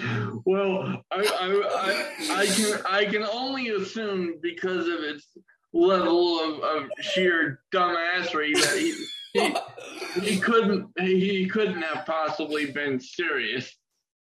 Well, 0.46 1.04
I, 1.12 1.18
I, 1.18 2.32
I, 2.32 2.42
I 2.42 2.46
can, 2.48 2.80
I 2.90 3.06
can 3.06 3.24
only 3.24 3.70
assume 3.70 4.40
because 4.42 4.88
of 4.88 5.02
its 5.02 5.28
level 5.72 6.40
of, 6.40 6.64
of 6.64 6.90
sheer 7.00 7.62
dumbassery 7.72 8.54
that 8.56 8.76
he, 8.76 10.20
he, 10.20 10.30
he 10.32 10.40
couldn't, 10.40 10.88
he 11.00 11.48
couldn't 11.48 11.84
have 11.84 12.08
possibly 12.08 12.72
been 12.72 13.00
serious. 13.00 13.72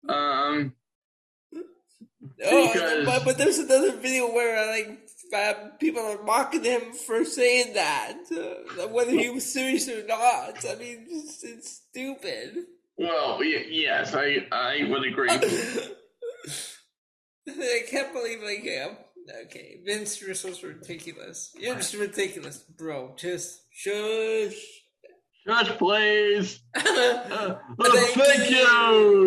Um, 0.06 0.74
Oh, 2.44 3.02
but, 3.04 3.24
but 3.24 3.38
there's 3.38 3.58
another 3.58 3.92
video 3.92 4.32
where 4.32 4.66
like 4.76 4.98
uh, 5.34 5.54
people 5.78 6.02
are 6.02 6.22
mocking 6.22 6.64
him 6.64 6.92
for 6.92 7.24
saying 7.24 7.74
that, 7.74 8.18
uh, 8.32 8.88
whether 8.88 9.12
he 9.12 9.30
was 9.30 9.52
serious 9.52 9.88
or 9.88 10.06
not. 10.06 10.64
I 10.68 10.74
mean, 10.76 11.06
it's, 11.08 11.44
it's 11.44 11.82
stupid. 11.90 12.66
Well, 12.96 13.42
yes, 13.42 14.14
I 14.14 14.46
I 14.52 14.86
would 14.88 15.06
agree. 15.06 15.30
I 15.30 15.40
can't 17.90 18.12
believe 18.12 18.42
like 18.42 18.62
yeah. 18.62 18.94
Okay, 19.46 19.80
Vince 19.84 20.22
Russo's 20.26 20.62
ridiculous. 20.62 21.52
You're 21.58 21.76
just 21.76 21.94
ridiculous, 21.94 22.58
bro. 22.58 23.14
Just 23.16 23.62
shush. 23.70 24.79
Shush, 25.46 25.68
please. 25.78 26.60
uh, 26.74 26.82
thank, 27.82 28.14
thank 28.14 28.50
you. 28.50 28.56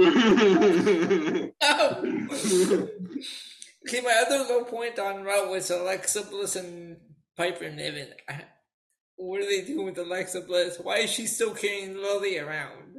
you. 0.06 1.54
oh. 1.62 2.88
Okay, 3.86 4.02
my 4.02 4.24
other 4.26 4.46
low 4.50 4.64
point 4.64 4.98
on 5.00 5.24
route 5.24 5.50
was 5.50 5.70
Alexa 5.70 6.24
Bliss 6.24 6.56
and 6.56 6.98
Piper 7.36 7.70
Niven. 7.70 8.10
What 9.16 9.42
are 9.42 9.46
they 9.46 9.62
doing 9.62 9.86
with 9.86 9.98
Alexa 9.98 10.42
Bliss? 10.42 10.80
Why 10.82 11.00
is 11.00 11.10
she 11.10 11.28
still 11.28 11.54
carrying 11.54 11.96
Lily 11.96 12.38
around? 12.38 12.98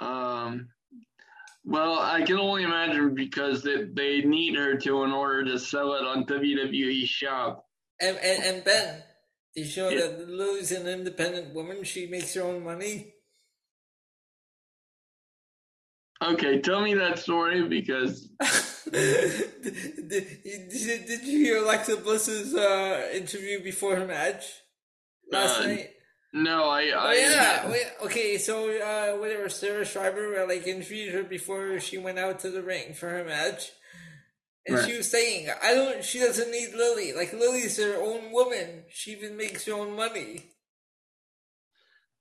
Um, 0.00 0.68
well, 1.64 1.98
I 1.98 2.22
can 2.22 2.38
only 2.38 2.62
imagine 2.62 3.14
because 3.14 3.62
they, 3.62 3.84
they 3.84 4.20
need 4.20 4.56
her 4.56 4.76
to 4.76 5.02
in 5.02 5.12
order 5.12 5.44
to 5.46 5.58
sell 5.58 5.94
it 5.94 6.04
on 6.04 6.24
WWE 6.24 7.06
Shop. 7.06 7.66
And, 8.00 8.16
and, 8.18 8.44
and 8.44 8.64
Ben, 8.64 9.02
They 9.56 9.64
show 9.64 9.88
yeah. 9.88 10.00
that 10.00 10.28
Lily's 10.28 10.70
an 10.70 10.86
independent 10.86 11.54
woman. 11.54 11.82
She 11.82 12.06
makes 12.06 12.34
her 12.34 12.42
own 12.42 12.62
money. 12.62 13.14
Okay, 16.22 16.60
tell 16.60 16.82
me 16.82 16.94
that 16.94 17.18
story 17.18 17.66
because. 17.66 18.28
did, 18.92 19.62
did, 20.08 21.06
did, 21.06 21.22
you 21.24 21.38
hear 21.38 21.58
Alexa 21.58 21.96
Bliss's 21.98 22.54
uh, 22.54 23.08
interview 23.14 23.62
before 23.62 23.96
her 23.96 24.06
match 24.06 24.44
last 25.30 25.60
uh, 25.60 25.66
night? 25.66 25.90
No, 26.32 26.64
I. 26.68 26.82
I 26.82 26.92
oh, 26.94 27.12
yeah. 27.12 27.70
Wait, 27.70 27.86
okay, 28.04 28.38
so 28.38 28.70
uh, 28.70 29.18
whatever. 29.18 29.48
Sarah 29.48 29.86
Schreiber 29.86 30.42
uh, 30.42 30.46
like 30.46 30.66
interviewed 30.66 31.14
her 31.14 31.22
before 31.22 31.80
she 31.80 31.96
went 31.96 32.18
out 32.18 32.40
to 32.40 32.50
the 32.50 32.62
ring 32.62 32.92
for 32.92 33.08
her 33.08 33.24
match, 33.24 33.72
and 34.66 34.76
right. 34.76 34.88
she 34.88 34.96
was 34.96 35.10
saying, 35.10 35.48
"I 35.62 35.74
don't. 35.74 36.04
She 36.04 36.18
doesn't 36.18 36.50
need 36.50 36.74
Lily. 36.74 37.12
Like 37.12 37.32
Lily's 37.32 37.78
her 37.78 37.96
own 37.96 38.32
woman. 38.32 38.84
She 38.88 39.12
even 39.12 39.36
makes 39.36 39.64
her 39.66 39.74
own 39.74 39.94
money." 39.94 40.50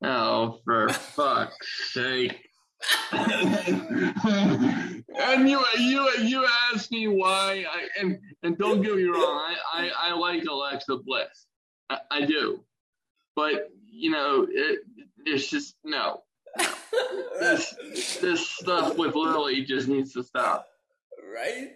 Oh, 0.03 0.59
for 0.63 0.89
fuck's 0.89 1.93
sake! 1.93 2.37
and 3.11 5.03
you, 5.49 5.63
you, 5.79 6.09
you 6.21 6.45
asked 6.71 6.91
me 6.91 7.07
why. 7.07 7.65
I, 7.69 7.87
and 7.99 8.19
and 8.43 8.57
don't 8.57 8.81
get 8.81 8.95
me 8.95 9.05
wrong. 9.05 9.23
I, 9.23 9.55
I, 9.73 9.91
I 10.09 10.13
like 10.13 10.43
Alexa 10.45 10.97
Bliss. 10.97 11.47
I, 11.89 11.99
I 12.11 12.25
do, 12.25 12.63
but 13.35 13.71
you 13.91 14.11
know, 14.11 14.45
it, 14.49 14.79
it's 15.25 15.49
just 15.49 15.75
no. 15.83 16.21
this 17.39 17.75
this 18.21 18.47
stuff 18.49 18.97
with 18.97 19.15
Lily 19.15 19.63
just 19.63 19.87
needs 19.87 20.13
to 20.13 20.23
stop. 20.23 20.67
Right? 21.33 21.69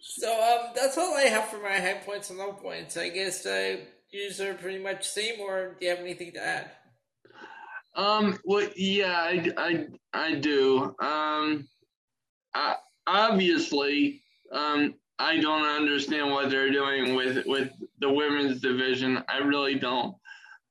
So 0.00 0.28
um, 0.28 0.72
that's 0.74 0.98
all 0.98 1.14
I 1.14 1.22
have 1.22 1.48
for 1.48 1.58
my 1.58 1.78
high 1.78 2.00
points 2.04 2.30
and 2.30 2.38
low 2.38 2.52
points. 2.52 2.96
I 2.96 3.08
guess 3.08 3.46
uh, 3.46 3.76
yours 4.10 4.40
are 4.40 4.54
pretty 4.54 4.82
much 4.82 5.08
same, 5.08 5.40
or 5.40 5.76
do 5.78 5.86
you 5.86 5.90
have 5.90 6.00
anything 6.00 6.32
to 6.32 6.44
add? 6.44 6.70
Um. 7.94 8.38
Well, 8.44 8.68
yeah, 8.76 9.16
I, 9.16 9.52
I, 9.56 9.86
I 10.12 10.34
do. 10.34 10.94
Um. 10.98 11.68
I, 12.54 12.76
obviously, 13.06 14.22
um, 14.52 14.94
I 15.18 15.38
don't 15.38 15.64
understand 15.64 16.30
what 16.30 16.50
they're 16.50 16.72
doing 16.72 17.14
with 17.14 17.46
with 17.46 17.70
the 18.00 18.10
women's 18.10 18.60
division. 18.60 19.22
I 19.28 19.38
really 19.38 19.76
don't. 19.76 20.14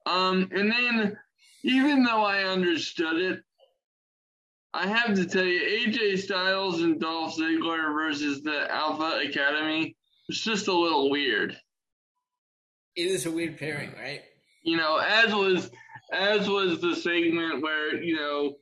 Um, 0.06 0.50
and 0.52 0.72
then 0.72 1.18
even 1.64 2.04
though 2.04 2.24
I 2.24 2.44
understood 2.44 3.18
it, 3.22 3.44
I 4.74 4.88
have 4.88 5.16
to 5.16 5.26
tell 5.26 5.44
you, 5.44 5.60
AJ 5.62 6.20
Styles 6.20 6.82
and 6.82 7.00
Dolph 7.00 7.36
Ziggler 7.36 7.94
versus 7.94 8.42
the 8.42 8.72
Alpha 8.72 9.22
Academy 9.28 9.96
was 10.28 10.40
just 10.40 10.68
a 10.68 10.74
little 10.74 11.10
weird. 11.10 11.58
It 12.96 13.08
is 13.08 13.26
a 13.26 13.32
weird 13.32 13.58
pairing, 13.58 13.92
right? 13.94 14.22
You 14.64 14.78
know, 14.78 14.98
as 14.98 15.34
was 15.34 15.72
as 16.14 16.48
was 16.48 16.80
the 16.80 16.96
segment 16.96 17.62
where 17.62 18.02
you 18.02 18.16
know 18.16 18.56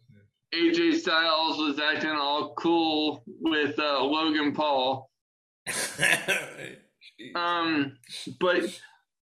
AJ 0.54 1.00
Styles 1.00 1.58
was 1.58 1.80
acting 1.80 2.12
all 2.12 2.54
cool 2.56 3.24
with 3.28 3.78
uh, 3.78 4.04
Logan 4.04 4.54
Paul, 4.54 5.12
um, 7.36 7.98
but 8.39 8.63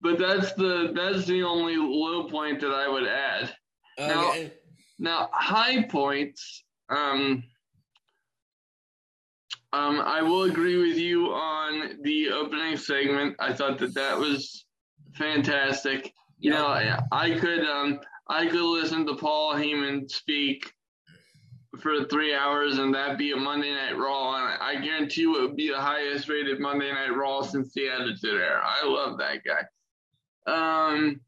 but 0.01 0.17
that's 0.17 0.53
the 0.53 0.91
that's 0.95 1.25
the 1.25 1.43
only 1.43 1.77
low 1.77 2.27
point 2.27 2.59
that 2.61 2.71
I 2.71 2.87
would 2.89 3.07
add. 3.07 3.55
Okay. 3.99 4.51
Now, 4.97 5.21
now 5.21 5.29
high 5.31 5.83
points. 5.83 6.63
Um, 6.91 7.43
um, 9.73 10.01
I 10.01 10.21
will 10.21 10.43
agree 10.43 10.77
with 10.77 10.97
you 10.97 11.27
on 11.27 11.99
the 12.03 12.29
opening 12.29 12.75
segment. 12.75 13.35
I 13.39 13.53
thought 13.53 13.79
that 13.79 13.93
that 13.93 14.17
was 14.17 14.65
fantastic. 15.13 16.13
You 16.39 16.51
know, 16.51 16.67
I, 16.67 16.99
I 17.11 17.39
could 17.39 17.65
um, 17.65 17.99
I 18.27 18.47
could 18.47 18.61
listen 18.61 19.05
to 19.05 19.15
Paul 19.15 19.53
Heyman 19.55 20.11
speak 20.11 20.73
for 21.79 22.03
three 22.05 22.35
hours 22.35 22.79
and 22.79 22.93
that 22.93 23.17
be 23.17 23.31
a 23.31 23.37
Monday 23.37 23.73
Night 23.73 23.97
Raw, 23.97 24.35
and 24.35 24.61
I 24.61 24.75
guarantee 24.83 25.21
you 25.21 25.37
it 25.37 25.41
would 25.41 25.55
be 25.55 25.69
the 25.69 25.79
highest 25.79 26.27
rated 26.27 26.59
Monday 26.59 26.91
Night 26.91 27.15
Raw 27.15 27.41
since 27.41 27.73
the 27.73 27.87
Attitude 27.89 28.41
Era. 28.41 28.61
I 28.63 28.85
love 28.85 29.17
that 29.19 29.41
guy. 29.45 29.63
Um, 30.47 31.21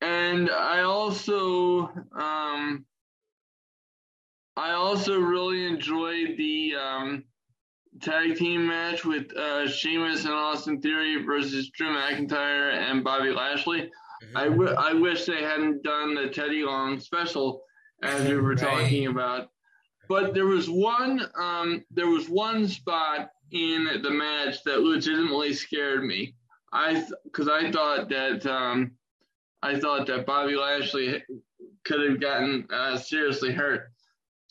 and 0.00 0.50
I 0.50 0.80
also 0.80 1.90
um, 2.18 2.84
I 4.56 4.72
also 4.72 5.18
really 5.18 5.66
enjoyed 5.66 6.36
the 6.36 6.74
um, 6.76 7.24
tag 8.00 8.36
team 8.36 8.66
match 8.66 9.04
with 9.04 9.34
uh, 9.36 9.68
Sheamus 9.68 10.24
and 10.24 10.34
Austin 10.34 10.80
Theory 10.80 11.24
versus 11.24 11.70
Drew 11.70 11.88
McIntyre 11.88 12.72
and 12.74 13.02
Bobby 13.02 13.30
Lashley. 13.30 13.90
Mm-hmm. 14.24 14.36
I, 14.36 14.44
w- 14.48 14.74
I 14.74 14.92
wish 14.92 15.24
they 15.24 15.42
hadn't 15.42 15.82
done 15.82 16.14
the 16.14 16.28
Teddy 16.28 16.62
Long 16.62 17.00
special 17.00 17.62
as 18.02 18.28
we 18.28 18.34
were 18.36 18.50
right. 18.50 18.58
talking 18.58 19.06
about 19.06 19.48
but 20.08 20.34
there 20.34 20.46
was 20.46 20.68
one 20.68 21.26
um, 21.38 21.84
there 21.90 22.06
was 22.06 22.28
one 22.28 22.68
spot 22.68 23.30
in 23.50 23.88
the 24.02 24.10
match 24.10 24.62
that 24.64 24.82
legitimately 24.82 25.52
scared 25.52 26.04
me. 26.04 26.34
I 26.72 27.04
because 27.24 27.46
th- 27.46 27.64
I 27.64 27.72
thought 27.72 28.08
that 28.08 28.46
um, 28.46 28.92
I 29.62 29.78
thought 29.78 30.06
that 30.08 30.26
Bobby 30.26 30.56
Lashley 30.56 31.22
could 31.84 32.10
have 32.10 32.20
gotten 32.20 32.66
uh, 32.72 32.96
seriously 32.98 33.52
hurt. 33.52 33.91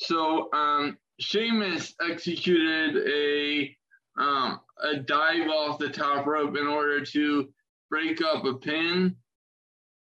So 0.07 0.51
um, 0.53 0.97
Sheamus 1.19 1.93
executed 2.01 3.07
a 3.07 3.75
um, 4.21 4.59
a 4.81 4.97
dive 4.97 5.47
off 5.47 5.79
the 5.79 5.89
top 5.89 6.25
rope 6.25 6.57
in 6.57 6.67
order 6.67 7.05
to 7.05 7.49
break 7.89 8.21
up 8.21 8.43
a 8.45 8.55
pin, 8.55 9.15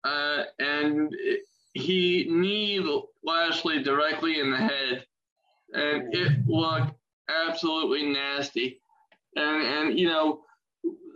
uh, 0.03 0.43
and 0.59 1.13
it, 1.13 1.41
he 1.73 2.27
kneed 2.29 2.83
Lashley 3.23 3.83
directly 3.83 4.39
in 4.39 4.51
the 4.51 4.57
head 4.57 5.05
and 5.73 6.13
it 6.13 6.47
looked 6.47 6.93
absolutely 7.29 8.11
nasty. 8.11 8.81
And 9.35 9.61
and 9.63 9.99
you 9.99 10.07
know, 10.07 10.41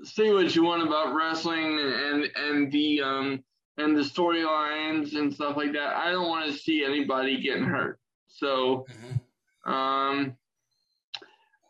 say 0.04 0.34
what 0.34 0.56
you 0.56 0.64
want 0.64 0.88
about 0.88 1.14
wrestling 1.14 1.80
and 1.80 2.26
and 2.36 2.72
the 2.72 3.02
um 3.02 3.44
and 3.78 3.96
the 3.96 4.02
storylines 4.02 5.16
and 5.16 5.34
stuff 5.34 5.56
like 5.56 5.74
that. 5.74 5.96
I 5.96 6.12
don't 6.12 6.28
want 6.28 6.52
to 6.52 6.58
see 6.58 6.84
anybody 6.84 7.42
getting 7.42 7.64
hurt. 7.64 8.00
So, 8.38 8.86
mm-hmm. 9.66 9.72
um, 9.72 10.38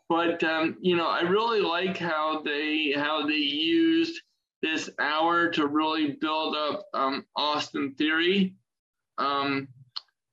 but 0.08 0.42
um, 0.44 0.76
you 0.80 0.96
know, 0.96 1.08
I 1.08 1.20
really 1.22 1.60
like 1.60 1.96
how 1.96 2.42
they 2.42 2.92
how 2.96 3.26
they 3.26 3.34
used 3.34 4.20
this 4.62 4.90
hour 4.98 5.48
to 5.50 5.66
really 5.66 6.12
build 6.12 6.56
up 6.56 6.86
um, 6.94 7.24
Austin 7.36 7.94
Theory. 7.94 8.54
Um, 9.16 9.68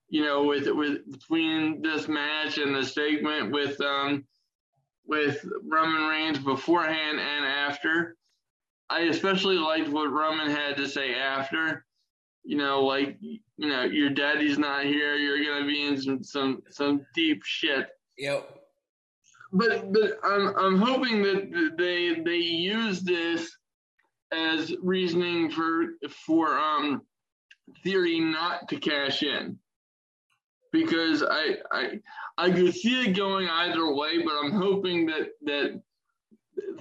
you 0.10 0.24
know, 0.24 0.44
with 0.44 0.68
with 0.68 1.10
between 1.10 1.82
this 1.82 2.08
match 2.08 2.58
and 2.58 2.76
the 2.76 2.84
segment 2.84 3.52
with 3.52 3.80
um 3.82 4.26
with 5.06 5.46
Roman 5.64 6.10
Reigns 6.10 6.40
beforehand 6.40 7.20
and 7.20 7.46
after. 7.46 8.18
I 8.90 9.02
especially 9.02 9.58
liked 9.58 9.90
what 9.90 10.12
Roman 10.12 10.50
had 10.50 10.78
to 10.78 10.88
say 10.88 11.16
after. 11.16 11.86
You 12.46 12.58
know, 12.58 12.86
like 12.86 13.18
you 13.22 13.40
know, 13.58 13.84
your 13.84 14.12
daddy's 14.12 14.58
not 14.58 14.86
here. 14.86 15.16
You're 15.16 15.44
gonna 15.44 15.66
be 15.66 15.86
in 15.86 16.02
some 16.02 16.24
some 16.24 16.62
some 16.70 17.06
deep 17.16 17.42
shit. 17.44 17.88
Yep. 18.18 18.50
But 19.52 19.92
but 19.92 20.20
I'm 20.24 20.54
I'm 20.58 20.78
hoping 20.78 21.24
that 21.24 21.76
they 21.78 22.22
they 22.22 22.38
use 22.38 23.02
this 23.02 23.50
as 24.32 24.76
reasoning 24.82 25.50
for 25.50 25.96
for 26.10 26.58
um 26.58 27.02
theory 27.84 28.20
not 28.20 28.68
to 28.70 28.80
cash 28.80 29.24
in 29.24 29.58
because 30.72 31.24
I 31.24 31.58
I 31.72 32.00
I 32.38 32.52
could 32.52 32.74
see 32.74 33.08
it 33.08 33.16
going 33.16 33.48
either 33.48 33.94
way, 33.94 34.22
but 34.24 34.34
I'm 34.34 34.52
hoping 34.52 35.06
that 35.08 35.30
that 35.44 35.82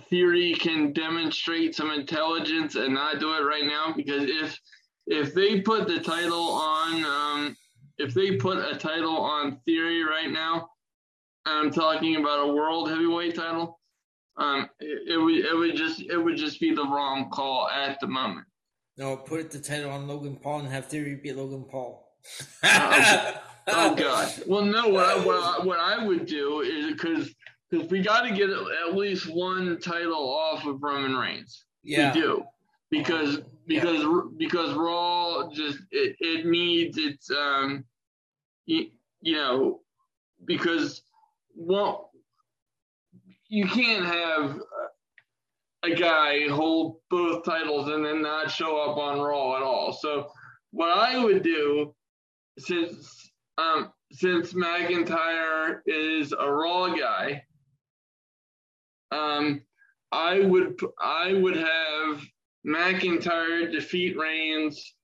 theory 0.08 0.54
can 0.54 0.92
demonstrate 0.92 1.74
some 1.74 1.90
intelligence 1.90 2.74
and 2.74 2.94
not 2.94 3.20
do 3.20 3.34
it 3.34 3.42
right 3.42 3.64
now 3.64 3.94
because 3.96 4.24
if 4.24 4.58
if 5.06 5.34
they 5.34 5.60
put 5.60 5.86
the 5.86 6.00
title 6.00 6.42
on 6.42 7.04
um, 7.04 7.56
if 7.98 8.14
they 8.14 8.36
put 8.36 8.58
a 8.58 8.76
title 8.76 9.16
on 9.16 9.58
theory 9.64 10.02
right 10.04 10.30
now 10.30 10.68
i'm 11.46 11.70
talking 11.70 12.16
about 12.16 12.48
a 12.48 12.52
world 12.52 12.88
heavyweight 12.88 13.34
title 13.34 13.80
um, 14.36 14.68
it, 14.80 15.12
it, 15.12 15.16
would 15.16 15.34
it 15.36 15.56
would 15.56 15.76
just 15.76 16.00
it 16.00 16.16
would 16.16 16.36
just 16.36 16.58
be 16.60 16.74
the 16.74 16.84
wrong 16.84 17.30
call 17.30 17.68
at 17.68 18.00
the 18.00 18.06
moment 18.06 18.46
no 18.96 19.16
put 19.16 19.50
the 19.50 19.60
title 19.60 19.90
on 19.90 20.08
logan 20.08 20.36
paul 20.36 20.60
and 20.60 20.68
have 20.68 20.86
theory 20.86 21.14
beat 21.22 21.36
logan 21.36 21.64
paul 21.64 22.04
uh, 22.62 23.32
oh 23.68 23.94
God. 23.96 24.32
Well, 24.46 24.64
no. 24.64 24.88
What 24.88 25.04
I, 25.04 25.24
what 25.24 25.36
I, 25.36 25.64
what 25.64 25.78
I 25.78 26.04
would 26.04 26.26
do 26.26 26.60
is 26.60 26.92
because 26.92 27.34
because 27.70 27.88
we 27.90 28.02
got 28.02 28.22
to 28.22 28.34
get 28.34 28.50
at 28.50 28.94
least 28.94 29.28
one 29.28 29.78
title 29.80 30.14
off 30.14 30.66
of 30.66 30.82
Roman 30.82 31.16
Reigns. 31.16 31.64
Yeah. 31.82 32.12
We 32.14 32.20
do 32.20 32.44
because 32.90 33.40
because 33.66 34.02
yeah. 34.02 34.20
because 34.36 34.74
Raw 34.74 35.50
just 35.52 35.78
it, 35.90 36.16
it 36.20 36.46
needs 36.46 36.98
its 36.98 37.30
um 37.30 37.84
you, 38.66 38.90
you 39.20 39.36
know 39.36 39.80
because 40.44 41.02
well 41.56 42.10
you 43.48 43.66
can't 43.66 44.04
have 44.04 44.60
a 45.84 45.94
guy 45.94 46.48
hold 46.48 46.96
both 47.10 47.44
titles 47.44 47.88
and 47.88 48.04
then 48.04 48.22
not 48.22 48.50
show 48.50 48.78
up 48.78 48.96
on 48.96 49.20
Raw 49.20 49.56
at 49.56 49.62
all. 49.62 49.92
So 49.92 50.30
what 50.70 50.88
I 50.88 51.22
would 51.22 51.42
do, 51.42 51.94
since 52.58 53.30
um, 53.58 53.92
since 54.10 54.54
McIntyre 54.54 55.80
is 55.86 56.32
a 56.32 56.50
Raw 56.50 56.94
guy, 56.94 57.44
um, 59.12 59.62
I 60.10 60.40
would 60.40 60.80
I 61.00 61.34
would 61.34 61.56
have 61.56 62.22
McIntyre 62.66 63.70
defeat 63.70 64.16
Reigns 64.16 64.94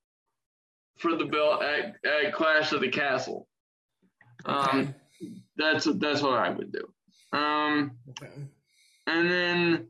for 0.99 1.17
the 1.17 1.25
belt 1.25 1.63
at, 1.63 1.95
at 2.05 2.33
Clash 2.33 2.73
of 2.73 2.81
the 2.81 2.89
Castle. 2.89 3.49
Um, 4.45 4.95
that's 5.57 5.85
that's 5.85 6.23
what 6.23 6.39
I 6.39 6.51
would 6.51 6.73
do. 6.73 7.39
Um, 7.39 7.93
okay. 8.11 8.33
And 9.07 9.31
then 9.31 9.87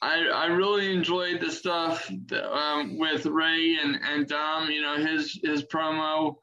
I 0.00 0.26
I 0.26 0.46
really 0.46 0.92
enjoyed 0.92 1.40
the 1.40 1.50
stuff 1.50 2.10
um, 2.32 2.98
with 2.98 3.26
Rey 3.26 3.78
and, 3.82 3.98
and 4.02 4.26
Dom. 4.26 4.70
You 4.70 4.82
know 4.82 4.96
his 4.96 5.38
his 5.42 5.64
promo 5.64 6.36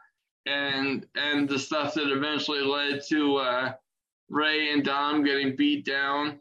and 0.46 1.06
and 1.16 1.50
the 1.50 1.60
stuff 1.60 1.94
that 1.96 2.12
eventually 2.12 2.62
led 2.62 3.02
to 3.10 3.38
uh, 3.38 3.74
Rey 4.30 4.72
and 4.72 4.84
Dom 4.84 5.24
getting 5.24 5.56
beat 5.56 5.86
down. 5.86 6.40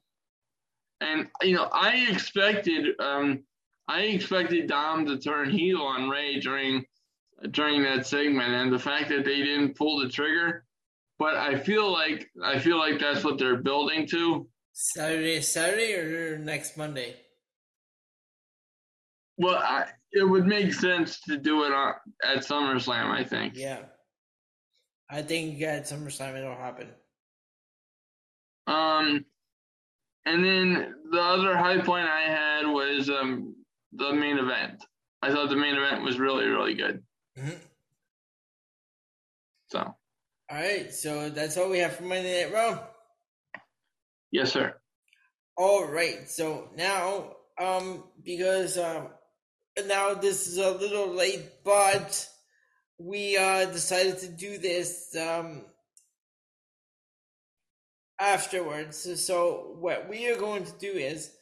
And 1.00 1.28
you 1.42 1.54
know 1.54 1.68
I 1.72 2.06
expected 2.10 2.98
um, 3.00 3.44
I 3.88 4.00
expected 4.00 4.66
Dom 4.66 5.06
to 5.06 5.18
turn 5.18 5.50
heel 5.50 5.78
on 5.78 6.08
Rey 6.08 6.40
during 6.40 6.84
during 7.50 7.82
that 7.82 8.06
segment, 8.06 8.54
and 8.54 8.72
the 8.72 8.78
fact 8.78 9.08
that 9.10 9.24
they 9.24 9.42
didn't 9.42 9.76
pull 9.76 10.00
the 10.00 10.08
trigger. 10.08 10.64
But 11.18 11.36
I 11.36 11.58
feel 11.58 11.92
like 11.92 12.28
I 12.42 12.58
feel 12.58 12.78
like 12.78 12.98
that's 12.98 13.24
what 13.24 13.38
they're 13.38 13.62
building 13.62 14.06
to. 14.08 14.48
Saturday, 14.72 15.40
Saturday, 15.40 15.94
or 15.94 16.38
next 16.38 16.76
Monday. 16.76 17.14
Well, 19.36 19.56
I, 19.56 19.86
it 20.12 20.24
would 20.24 20.46
make 20.46 20.72
sense 20.72 21.20
to 21.22 21.36
do 21.36 21.64
it 21.64 21.72
on, 21.72 21.94
at 22.24 22.38
SummerSlam. 22.38 23.10
I 23.10 23.22
think. 23.22 23.54
Yeah, 23.56 23.80
I 25.10 25.22
think 25.22 25.60
at 25.62 25.84
SummerSlam 25.84 26.36
it'll 26.36 26.56
happen. 26.56 26.88
Um, 28.66 29.24
and 30.24 30.44
then 30.44 30.94
the 31.10 31.20
other 31.20 31.56
high 31.56 31.78
point 31.78 32.08
I 32.08 32.22
had 32.22 32.66
was 32.66 33.10
um 33.10 33.54
the 33.94 34.12
main 34.12 34.38
event. 34.38 34.84
I 35.22 35.32
thought 35.32 35.48
the 35.48 35.56
main 35.56 35.76
event 35.76 36.02
was 36.02 36.18
really 36.18 36.46
really 36.46 36.74
good. 36.74 37.02
Mm-hmm. 37.38 37.58
So. 39.68 39.78
All 40.50 40.58
right, 40.58 40.92
so 40.92 41.30
that's 41.30 41.56
all 41.56 41.70
we 41.70 41.78
have 41.78 41.96
for 41.96 42.04
Monday 42.04 42.44
Night 42.44 42.52
Raw. 42.52 42.78
Yes, 44.30 44.52
sir. 44.52 44.74
All 45.56 45.86
right, 45.86 46.28
so 46.28 46.68
now, 46.76 47.36
um, 47.58 48.04
because 48.22 48.76
um, 48.76 49.08
now 49.86 50.14
this 50.14 50.46
is 50.46 50.58
a 50.58 50.70
little 50.72 51.08
late, 51.08 51.42
but 51.64 52.28
we 52.98 53.36
uh 53.36 53.64
decided 53.66 54.18
to 54.18 54.28
do 54.28 54.58
this 54.58 55.16
um 55.16 55.64
afterwards. 58.20 59.24
So 59.24 59.76
what 59.80 60.08
we 60.08 60.28
are 60.30 60.38
going 60.38 60.64
to 60.64 60.72
do 60.78 60.92
is 60.92 61.32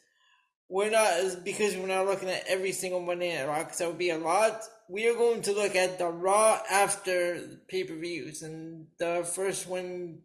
we're 0.69 0.89
not 0.89 1.43
because 1.43 1.75
we're 1.75 1.87
not 1.87 2.05
looking 2.05 2.29
at 2.29 2.45
every 2.47 2.71
single 2.71 3.01
Monday 3.01 3.35
Night 3.35 3.47
Raw 3.47 3.59
because 3.59 3.77
that 3.79 3.87
would 3.87 3.97
be 3.97 4.09
a 4.09 4.17
lot 4.17 4.63
we 4.89 5.07
are 5.07 5.15
going 5.15 5.41
to 5.43 5.53
look 5.53 5.75
at 5.75 5.97
the 5.97 6.07
Raw 6.07 6.59
after 6.69 7.39
pay 7.67 7.83
per 7.83 7.95
views, 7.95 8.41
and 8.41 8.87
the 8.99 9.23
first 9.23 9.67
one 9.67 10.19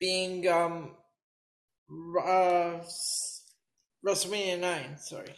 being 0.00 0.46
um, 0.48 0.90
uh, 2.20 2.80
WrestleMania 4.06 4.60
9. 4.60 4.98
Sorry. 4.98 5.34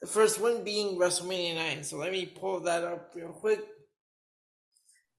The 0.00 0.08
first 0.08 0.40
one 0.40 0.64
being 0.64 0.98
WrestleMania 0.98 1.54
9. 1.54 1.84
So 1.84 1.98
let 1.98 2.12
me 2.12 2.26
pull 2.26 2.60
that 2.60 2.84
up 2.84 3.12
real 3.14 3.32
quick. 3.32 3.60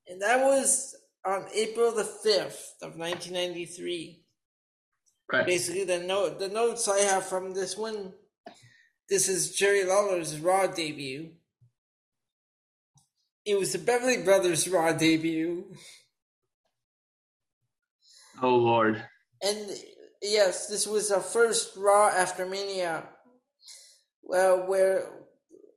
And 0.07 0.21
that 0.21 0.43
was 0.43 0.95
on 1.25 1.45
April 1.53 1.91
the 1.91 2.03
5th 2.03 2.81
of 2.81 2.97
1993. 2.97 4.23
Right. 5.31 5.45
Basically, 5.45 5.83
the 5.83 5.99
note 5.99 6.39
the 6.39 6.49
notes 6.49 6.87
I 6.87 6.99
have 6.99 7.25
from 7.25 7.53
this 7.53 7.77
one. 7.77 8.13
This 9.09 9.27
is 9.27 9.55
Jerry 9.55 9.83
Lawler's 9.83 10.39
Raw 10.39 10.67
debut. 10.67 11.31
It 13.45 13.57
was 13.57 13.73
the 13.73 13.79
Beverly 13.79 14.23
Brothers 14.23 14.67
Raw 14.67 14.91
debut. 14.91 15.65
Oh 18.41 18.55
Lord! 18.55 19.03
And 19.41 19.69
yes, 20.21 20.67
this 20.67 20.87
was 20.87 21.09
the 21.09 21.19
first 21.19 21.75
Raw 21.77 22.09
after 22.09 22.45
Mania, 22.45 23.03
well, 24.23 24.67
where 24.67 25.09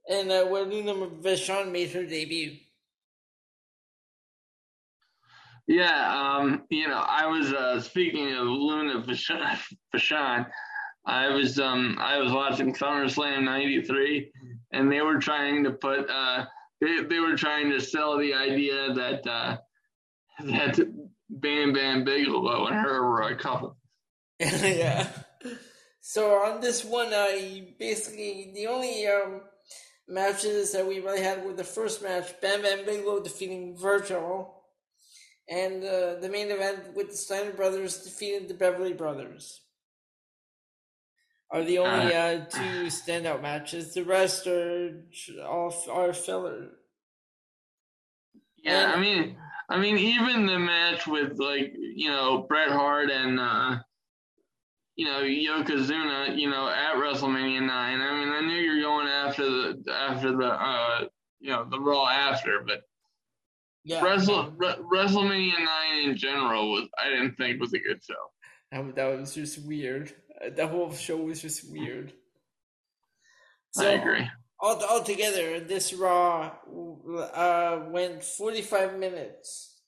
and 0.09 0.31
uh, 0.31 0.45
where 0.47 0.65
Luna 0.65 0.95
Vachon 1.23 1.71
made 1.71 1.91
her 1.93 2.05
debut. 2.05 2.57
Yeah, 5.67 6.39
um, 6.39 6.63
you 6.71 6.89
know, 6.89 6.99
I 6.99 7.27
was 7.27 7.53
uh, 7.53 7.81
speaking 7.81 8.33
of 8.33 8.47
Luna 8.47 9.01
Vachon. 9.03 10.47
I 11.05 11.29
was 11.31 11.59
um, 11.59 11.99
I 12.01 12.19
was 12.19 12.33
watching 12.33 12.75
SummerSlam 12.75 13.45
'93, 13.45 14.31
and 14.73 14.91
they 14.91 15.01
were 15.01 15.19
trying 15.19 15.65
to 15.65 15.73
put 15.73 16.09
uh, 16.09 16.45
they 16.81 17.03
they 17.03 17.19
were 17.19 17.37
trying 17.37 17.71
to 17.71 17.81
sell 17.81 18.19
the 18.19 18.35
idea 18.35 18.93
that 18.95 19.27
uh, 19.27 19.57
that 20.41 20.79
Bam 21.29 21.73
Bam 21.73 22.05
Bigelow 22.05 22.67
and 22.67 22.77
her 22.77 23.09
were 23.09 23.23
a 23.23 23.37
couple. 23.37 23.77
yeah. 24.41 25.09
So 26.01 26.35
on 26.35 26.61
this 26.61 26.85
one, 26.85 27.13
uh, 27.13 27.29
basically 27.79 28.53
the 28.55 28.67
only 28.67 29.07
um, 29.07 29.43
matches 30.09 30.73
that 30.73 30.87
we 30.87 31.01
really 31.01 31.23
had 31.23 31.45
were 31.45 31.53
the 31.53 31.65
first 31.65 32.03
match, 32.03 32.41
Bam 32.41 32.63
Bam 32.63 32.85
Bigelow 32.85 33.23
defeating 33.23 33.77
Virgil, 33.77 34.62
and 35.53 35.85
uh, 35.85 36.15
the 36.19 36.31
main 36.31 36.51
event 36.51 36.97
with 36.97 37.11
the 37.11 37.17
Steiner 37.17 37.53
brothers 37.53 37.99
defeated 37.99 38.49
the 38.49 38.55
Beverly 38.55 38.95
brothers. 38.95 39.61
Are 41.51 41.63
the 41.63 41.79
only 41.79 42.15
uh, 42.15 42.19
uh, 42.19 42.45
two 42.47 42.87
standout 42.87 43.43
matches. 43.43 43.93
The 43.93 44.05
rest 44.05 44.47
are 44.47 45.03
all 45.47 45.75
are 45.91 46.15
filler. 46.15 46.71
Yeah, 48.57 48.85
and, 48.85 48.93
I 48.93 49.01
mean, 49.01 49.37
I 49.69 49.79
mean, 49.79 49.99
even 49.99 50.47
the 50.47 50.59
match 50.59 51.07
with 51.07 51.39
like 51.39 51.75
you 51.77 52.09
know 52.09 52.47
Bret 52.49 52.71
Hart 52.71 53.11
and 53.11 53.39
uh, 53.39 53.77
you 54.97 55.05
know 55.05 55.21
Yokozuna, 55.21 56.39
you 56.39 56.49
know 56.49 56.67
at 56.67 56.95
WrestleMania 56.95 57.61
nine. 57.61 58.01
I 58.01 58.25
mean, 58.25 58.33
I 58.33 58.41
knew 58.41 58.57
you're 58.57 58.81
going 58.81 59.09
after 59.09 59.45
the 59.45 59.93
after 59.93 60.35
the 60.35 60.47
uh, 60.47 61.01
you 61.41 61.51
know 61.51 61.67
the 61.69 61.79
Raw 61.79 62.09
after, 62.09 62.65
but 62.67 62.85
yeah, 63.85 64.03
Wrestle, 64.03 64.53
Re- 64.57 64.77
WrestleMania 64.93 65.59
nine 65.59 66.11
in 66.11 66.17
general 66.17 66.71
was 66.73 66.89
I 66.99 67.09
didn't 67.09 67.37
think 67.37 67.61
was 67.61 67.73
a 67.73 67.79
good 67.79 68.01
show. 68.03 68.15
That, 68.71 68.95
that 68.95 69.19
was 69.19 69.35
just 69.35 69.65
weird. 69.67 70.13
Uh, 70.41 70.51
the 70.55 70.67
whole 70.67 70.93
show 70.93 71.17
was 71.17 71.43
just 71.43 71.71
weird. 71.71 72.13
So, 73.73 73.89
I 73.89 73.93
agree. 73.93 74.29
All, 74.61 74.83
altogether, 74.85 75.61
this 75.61 75.93
Raw 75.93 76.53
uh, 77.35 77.81
went 77.89 78.23
45 78.23 78.99
minutes 78.99 79.81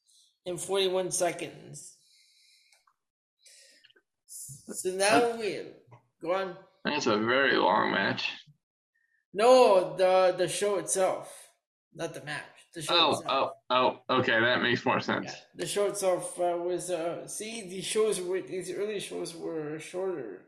and 0.44 0.60
41 0.60 1.10
seconds. 1.10 1.94
So 4.26 4.90
now 4.90 5.36
we 5.38 5.60
go 6.20 6.34
on. 6.34 6.56
That's 6.84 7.06
a 7.06 7.16
very 7.16 7.56
long 7.56 7.92
match. 7.92 8.30
No, 9.32 9.96
the 9.96 10.34
the 10.36 10.48
show 10.48 10.78
itself, 10.78 11.32
not 11.94 12.14
the 12.14 12.24
match. 12.24 12.53
The 12.74 12.82
show 12.82 13.22
oh, 13.28 13.52
oh, 13.70 14.00
oh, 14.08 14.18
okay, 14.18 14.40
that 14.40 14.60
makes 14.60 14.84
more 14.84 15.00
sense. 15.00 15.26
Yeah, 15.26 15.38
the 15.54 15.66
show 15.66 15.86
itself 15.86 16.38
uh, 16.40 16.56
was 16.58 16.90
uh, 16.90 17.24
see 17.28 17.68
these 17.68 17.84
shows 17.84 18.20
were 18.20 18.40
these 18.40 18.72
early 18.72 18.98
shows 18.98 19.34
were 19.36 19.78
shorter. 19.78 20.42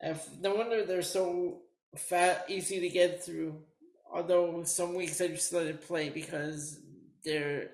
If, 0.00 0.28
no 0.40 0.54
wonder 0.54 0.84
they're 0.84 1.00
so 1.00 1.62
fat, 1.96 2.44
easy 2.48 2.80
to 2.80 2.90
get 2.90 3.24
through. 3.24 3.62
Although 4.12 4.64
some 4.64 4.94
weeks 4.94 5.20
I 5.22 5.28
just 5.28 5.52
let 5.52 5.66
it 5.66 5.86
play 5.86 6.10
because 6.10 6.78
they're 7.24 7.70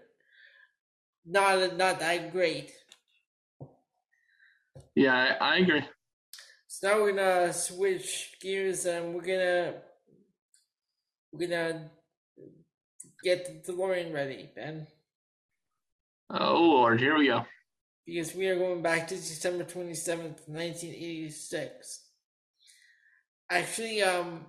not 1.27 1.77
not 1.77 1.99
that 1.99 2.31
great. 2.31 2.73
Yeah, 4.95 5.37
I, 5.41 5.55
I 5.55 5.57
agree. 5.59 5.85
So 6.69 6.89
now 6.89 7.03
we're 7.03 7.13
gonna 7.13 7.53
switch 7.53 8.37
gears 8.41 8.87
and 8.87 9.13
we're 9.13 9.23
gonna 9.23 9.75
we're 11.33 11.49
gonna 11.49 11.91
get 13.25 13.65
the 13.67 13.73
DeLorean 13.73 14.13
ready, 14.13 14.51
Ben. 14.55 14.87
Oh 16.31 16.61
Lord, 16.61 17.01
here 17.01 17.19
we 17.19 17.27
go. 17.27 17.47
Because 18.07 18.35
we 18.35 18.47
are 18.49 18.59
going 18.59 18.83
back 18.83 19.09
to 19.09 19.17
December 19.17 19.65
twenty 19.65 19.95
seventh, 19.95 20.47
nineteen 20.47 20.95
eighty 20.95 21.31
six. 21.31 22.03
Actually, 23.51 24.03
um, 24.03 24.45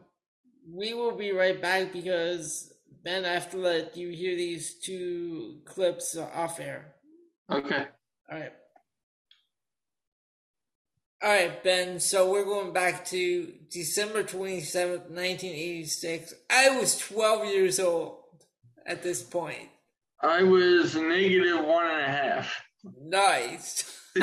we 0.70 0.94
will 0.94 1.16
be 1.16 1.32
right 1.32 1.62
back 1.62 1.94
because 1.94 2.74
Ben, 3.04 3.24
I 3.24 3.34
have 3.34 3.52
to 3.52 3.58
let 3.58 3.96
you 3.96 4.10
hear 4.10 4.36
these 4.36 4.80
two 4.80 5.60
clips 5.66 6.18
off 6.18 6.60
air. 6.60 6.96
Okay. 7.52 7.86
All 8.32 8.40
right. 8.40 8.54
All 11.24 11.30
right, 11.30 11.64
Ben. 11.64 12.00
So 12.00 12.32
we're 12.32 12.46
going 12.46 12.74
back 12.74 13.06
to 13.06 13.54
December 13.72 14.24
27th, 14.24 15.10
1986. 15.10 16.34
I 16.50 16.78
was 16.80 16.98
12 16.98 17.46
years 17.46 17.80
old 17.80 18.25
at 18.86 19.04
this 19.04 19.24
point. 19.24 19.70
I 20.22 20.44
was 20.44 20.96
negative 20.96 21.66
one 21.66 21.86
and 21.86 22.02
a 22.02 22.06
half. 22.06 22.62
Nice. 23.02 24.02
so 24.16 24.22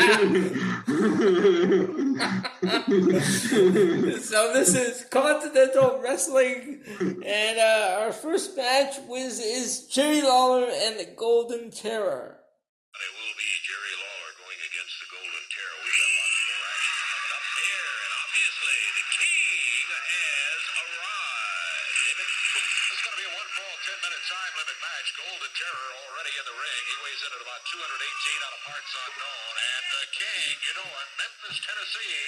this 4.56 4.72
is 4.72 5.04
Continental 5.10 6.00
Wrestling, 6.00 6.80
and 7.00 7.58
uh, 7.58 8.00
our 8.00 8.12
first 8.12 8.56
match 8.56 8.96
was 9.04 9.38
is 9.38 9.86
Jerry 9.88 10.22
Lawler 10.22 10.64
and 10.64 10.96
the 10.96 11.12
Golden 11.12 11.70
Terror. 11.70 12.40
It 12.40 13.12
will 13.12 13.36
be 13.36 13.50
Jerry 13.68 13.94
Lawler 14.00 14.32
going 14.40 14.60
against 14.64 14.96
the 14.96 15.08
Golden 15.12 15.44
Terror. 15.52 15.76
We've 15.84 16.00
got 16.00 16.12
lots 16.24 16.40
more 16.48 16.64
action 16.72 16.96
coming 17.12 17.32
up 17.36 17.46
here, 17.52 17.92
and 17.92 18.12
obviously 18.16 18.80
the 18.96 19.06
King 19.12 19.86
has 19.92 20.62
arrived. 20.72 21.96
David, 22.00 22.28
this 22.32 22.96
is 22.96 23.00
going 23.04 23.12
to 23.12 23.20
be 23.20 23.28
a 23.28 23.34
one 23.36 23.50
fall, 23.60 23.76
10 23.92 24.08
minute 24.08 24.24
time 24.24 24.52
limit 24.56 24.78
match. 24.80 25.01
Golden 25.12 25.52
Terror 25.52 25.90
already 26.08 26.32
in 26.40 26.44
the 26.48 26.56
ring. 26.56 26.82
He 26.88 26.96
weighs 27.04 27.20
in 27.20 27.30
at 27.36 27.42
about 27.44 27.62
218 27.68 28.46
out 28.48 28.54
of 28.56 28.62
parts 28.64 28.92
unknown. 28.96 29.54
And 29.60 29.84
the 29.92 30.04
King, 30.16 30.56
you 30.56 30.72
know, 30.80 30.88
in 30.88 31.08
Memphis, 31.20 31.56
Tennessee, 31.60 32.20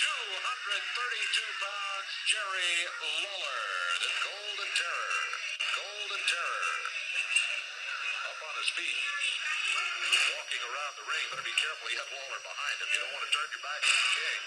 232 0.00 0.64
pounds, 1.60 2.10
Jerry 2.24 2.74
Lawler, 2.96 3.64
the 4.00 4.12
Golden 4.24 4.70
Terror. 4.72 5.24
Golden 5.76 6.22
Terror. 6.24 6.76
Up 8.24 8.40
on 8.40 8.54
his 8.56 8.70
feet 8.72 8.98
walking 10.32 10.62
around 10.64 10.94
the 10.96 11.06
ring. 11.08 11.24
Better 11.28 11.44
be 11.44 11.56
careful. 11.60 11.92
You 11.92 11.98
have 12.00 12.08
Lawler 12.08 12.40
behind 12.40 12.76
him. 12.80 12.88
You 12.88 12.98
don't 13.04 13.12
want 13.12 13.24
to 13.28 13.32
turn 13.36 13.48
your 13.52 13.62
back 13.64 13.80
on 13.84 13.96
the 14.00 14.10
king. 14.16 14.40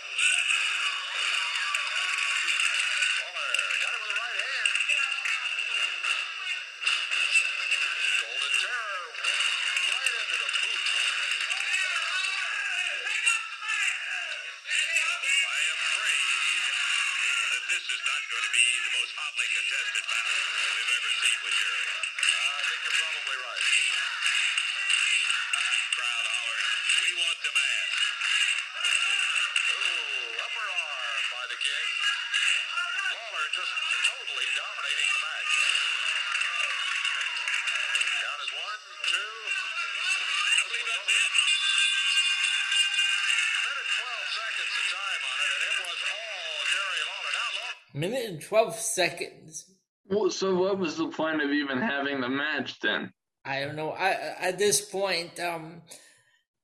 12 48.48 48.76
seconds. 48.76 49.66
Well, 50.10 50.30
so 50.30 50.56
what 50.56 50.80
was 50.80 50.98
the 50.98 51.10
point 51.10 51.42
of 51.42 51.52
even 51.52 51.80
having 51.80 52.22
the 52.22 52.30
match 52.30 52.80
then? 52.80 53.12
I 53.44 53.62
don't 53.62 53.76
know. 53.76 53.92
I 53.92 54.12
at 54.40 54.58
this 54.58 54.82
point, 54.82 55.40
um, 55.40 55.82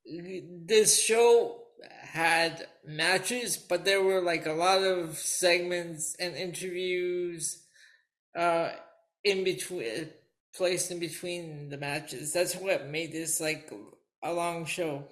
this 0.05 1.01
show 1.01 1.59
had 2.01 2.67
matches, 2.85 3.57
but 3.57 3.83
there 3.83 4.01
were 4.01 4.21
like 4.21 4.45
a 4.45 4.53
lot 4.53 4.83
of 4.83 5.17
segments 5.17 6.15
and 6.19 6.35
interviews, 6.35 7.63
uh, 8.37 8.71
in 9.23 9.43
between, 9.43 10.09
placed 10.55 10.91
in 10.91 10.99
between 10.99 11.69
the 11.69 11.77
matches. 11.77 12.31
That's 12.31 12.55
what 12.55 12.87
made 12.87 13.11
this 13.11 13.41
like 13.41 13.71
a 14.21 14.33
long 14.33 14.65
show. 14.65 15.05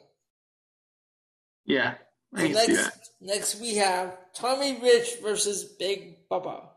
Yeah, 1.65 1.95
So 2.36 2.47
next, 2.47 3.11
next 3.19 3.61
we 3.61 3.76
have 3.76 4.17
Tommy 4.34 4.80
Rich 4.82 5.17
versus 5.22 5.63
Big 5.63 6.17
Bubba. 6.32 6.55
Tommy 6.55 6.70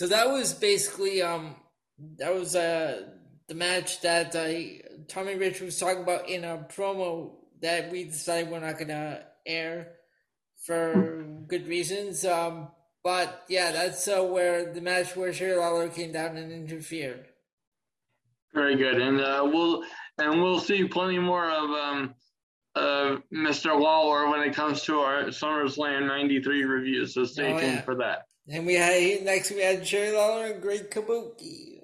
So 0.00 0.06
that 0.06 0.30
was 0.30 0.54
basically 0.54 1.20
um 1.20 1.56
that 2.16 2.34
was 2.34 2.56
uh 2.56 3.02
the 3.48 3.54
match 3.54 4.00
that 4.00 4.34
uh, 4.34 4.48
Tommy 5.08 5.34
Rich 5.34 5.60
was 5.60 5.78
talking 5.78 6.04
about 6.04 6.26
in 6.26 6.42
a 6.42 6.66
promo 6.74 7.32
that 7.60 7.92
we 7.92 8.04
decided 8.04 8.50
we're 8.50 8.60
not 8.60 8.78
gonna 8.78 9.22
air 9.44 9.96
for 10.64 11.26
good 11.46 11.66
reasons. 11.68 12.24
Um, 12.24 12.68
but 13.04 13.44
yeah, 13.50 13.72
that's 13.72 14.08
uh, 14.08 14.22
where 14.22 14.72
the 14.72 14.80
match 14.80 15.14
where 15.16 15.32
Jerry 15.32 15.58
Lawler 15.58 15.90
came 15.90 16.12
down 16.12 16.38
and 16.38 16.50
interfered. 16.50 17.26
Very 18.54 18.76
good, 18.76 19.02
and 19.02 19.20
uh, 19.20 19.42
we'll 19.52 19.84
and 20.16 20.40
we'll 20.40 20.60
see 20.60 20.88
plenty 20.88 21.18
more 21.18 21.50
of 21.50 21.70
um, 21.70 22.14
uh, 22.74 23.16
Mr. 23.30 23.78
Lawler 23.78 24.30
when 24.30 24.48
it 24.48 24.54
comes 24.54 24.80
to 24.84 25.00
our 25.00 25.24
SummerSlam 25.24 26.06
'93 26.06 26.64
review. 26.64 27.04
So 27.04 27.24
stay 27.24 27.52
Oh, 27.52 27.60
tuned 27.60 27.74
yeah. 27.74 27.80
for 27.82 27.96
that. 27.96 28.22
And 28.50 28.66
we 28.66 28.74
had 28.74 29.22
next 29.24 29.50
we 29.50 29.60
had 29.62 29.84
Jerry 29.84 30.10
Lawler 30.16 30.46
and 30.46 30.60
Great 30.62 30.90
Kabuki. 30.90 31.78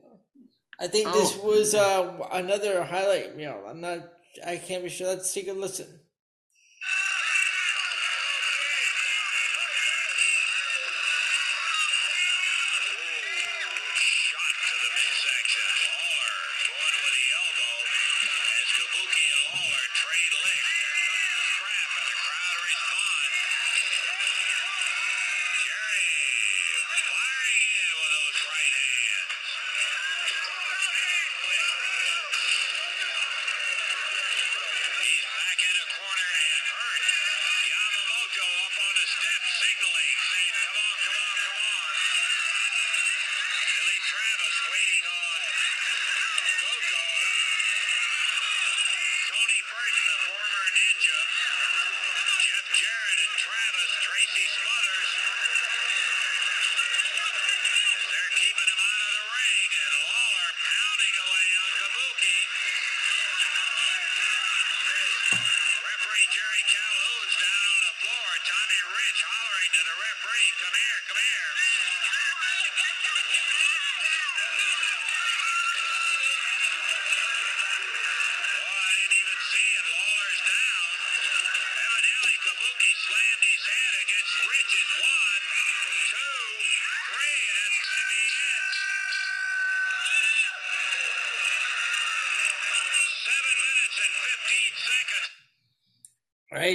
I 0.81 0.89
think 0.89 1.13
this 1.13 1.39
Oh. 1.41 1.47
was 1.47 1.75
uh, 1.75 2.29
another 2.33 2.83
highlight 2.83 3.37
reel. 3.37 3.65
I'm 3.69 3.81
not. 3.81 4.01
I 4.47 4.57
can't 4.57 4.83
be 4.83 4.91
sure. 4.91 5.07
Let's 5.07 5.33
take 5.33 5.49
a 5.49 5.53
listen. 5.53 5.87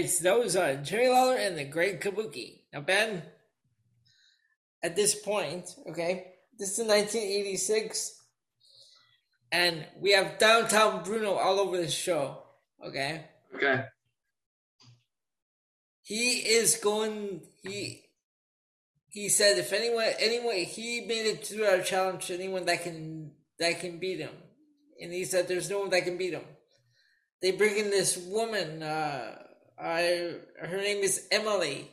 So 0.07 0.43
that 0.43 0.55
uh, 0.55 0.75
Jerry 0.83 1.09
Lawler 1.09 1.35
and 1.35 1.57
the 1.57 1.65
Great 1.65 2.01
Kabuki. 2.01 2.61
Now, 2.73 2.81
Ben, 2.81 3.23
at 4.83 4.95
this 4.95 5.15
point, 5.15 5.75
okay, 5.89 6.33
this 6.57 6.77
is 6.79 6.87
1986, 6.87 8.19
and 9.51 9.85
we 9.99 10.11
have 10.11 10.37
Downtown 10.39 11.03
Bruno 11.03 11.33
all 11.33 11.59
over 11.59 11.77
the 11.77 11.89
show, 11.89 12.43
okay? 12.85 13.25
Okay. 13.55 13.85
He 16.03 16.39
is 16.39 16.77
going, 16.77 17.41
he 17.63 18.01
he 19.11 19.27
said 19.27 19.57
if 19.57 19.73
anyone 19.73 20.07
anyway 20.19 20.63
he 20.63 21.01
made 21.01 21.25
it 21.25 21.45
through 21.45 21.65
our 21.65 21.79
challenge 21.79 22.31
anyone 22.31 22.65
that 22.65 22.81
can 22.81 23.31
that 23.59 23.79
can 23.79 23.99
beat 23.99 24.19
him 24.19 24.31
and 25.01 25.11
he 25.11 25.25
said 25.25 25.47
there's 25.47 25.69
no 25.69 25.81
one 25.81 25.89
that 25.89 26.05
can 26.05 26.17
beat 26.17 26.33
him 26.33 26.45
they 27.41 27.51
bring 27.51 27.77
in 27.77 27.89
this 27.89 28.17
woman 28.17 28.81
uh 28.81 29.35
i 29.81 30.35
her 30.61 30.77
name 30.77 31.03
is 31.03 31.27
emily 31.31 31.89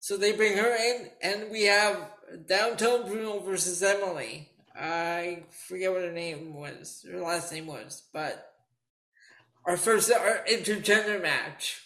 so 0.00 0.16
they 0.16 0.32
bring 0.32 0.56
her 0.56 0.74
in 0.74 1.08
and 1.22 1.50
we 1.50 1.64
have 1.64 2.10
downtown 2.46 3.06
bruno 3.06 3.40
versus 3.40 3.82
emily 3.82 4.48
i 4.78 5.42
forget 5.68 5.90
what 5.90 6.02
her 6.02 6.12
name 6.12 6.54
was 6.54 7.04
her 7.10 7.20
last 7.20 7.52
name 7.52 7.66
was 7.66 8.02
but 8.12 8.52
our 9.64 9.76
first 9.76 10.12
our 10.12 10.44
intergender 10.48 11.20
match 11.20 11.82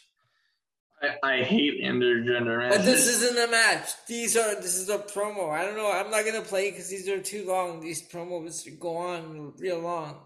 I, 1.03 1.16
I 1.22 1.43
hate 1.43 1.82
intergender 1.82 2.68
But 2.68 2.84
this 2.84 3.07
isn't 3.07 3.38
a 3.38 3.51
match. 3.51 3.91
These 4.07 4.36
are 4.36 4.55
this 4.57 4.76
is 4.76 4.88
a 4.91 4.99
promo. 4.99 5.51
I 5.51 5.64
don't 5.64 5.76
know. 5.76 5.91
I'm 5.91 6.11
not 6.11 6.26
gonna 6.26 6.43
play 6.43 6.70
because 6.70 6.88
these 6.88 7.09
are 7.09 7.20
too 7.20 7.47
long. 7.47 7.80
These 7.80 8.09
promos 8.09 8.78
go 8.78 8.97
on 8.97 9.55
real 9.59 9.78
long. 9.78 10.18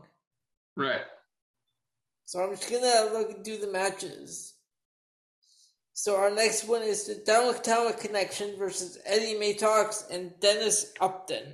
Right. 0.76 1.02
So 2.24 2.40
I'm 2.42 2.50
just 2.56 2.70
gonna 2.70 3.12
look 3.12 3.44
do 3.44 3.56
the 3.58 3.70
matches. 3.70 4.53
So 5.94 6.18
our 6.18 6.30
next 6.30 6.66
one 6.66 6.82
is 6.82 7.06
the 7.06 7.22
Downtown 7.22 7.94
Connection 7.94 8.58
versus 8.58 8.98
Eddie 9.06 9.38
Maddox 9.38 10.04
and 10.10 10.34
Dennis 10.42 10.90
Upton. 11.00 11.46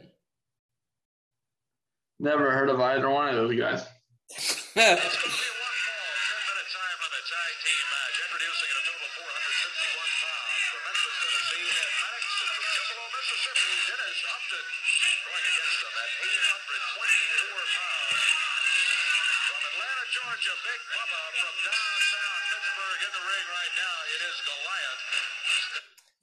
Never 2.18 2.49
heard 2.49 2.72
of 2.72 2.80
either 2.80 3.05
one 3.12 3.28
of 3.28 3.36
those 3.36 3.53
guys. 3.53 3.84
It's 4.32 4.72
going 4.72 4.80
to 4.80 4.97
be 4.97 5.45
one 5.45 5.76
fall, 5.84 6.16
10 6.24 6.41
minute 6.41 6.68
time 6.72 6.99
limit 7.05 7.20
tag 7.28 7.53
team 7.61 7.84
match. 7.93 8.16
Introducing 8.16 8.68
at 8.72 8.80
a 8.80 8.84
total 8.88 9.05
of 9.05 9.28
451 9.28 10.09
pounds 10.24 10.64
from 10.72 10.80
Memphis, 10.88 11.16
Tennessee, 11.20 11.68
Ed 11.76 11.93
Maddox, 12.01 12.24
and 12.41 12.49
from 12.57 12.64
Tupelo, 12.64 13.05
Mississippi, 13.12 13.72
Dennis 13.93 14.20
Upton. 14.24 14.64
Going 15.20 15.45
against 15.53 15.78
them 15.84 15.95
at 16.01 16.11
824 16.16 17.76
pounds. 17.76 18.24
From 19.53 19.61
Atlanta, 19.68 20.05
Georgia, 20.16 20.55
Big 20.64 20.80
Bubba 20.97 21.20
from 21.28 21.55
downtown 21.59 21.59
Pittsburgh 23.41 23.47
in 23.47 23.47
the 23.47 23.49
ring 23.49 23.49
right 23.49 23.74
now. 23.76 23.95
It 24.07 24.22
is 24.28 24.38
Goliath. 24.47 25.05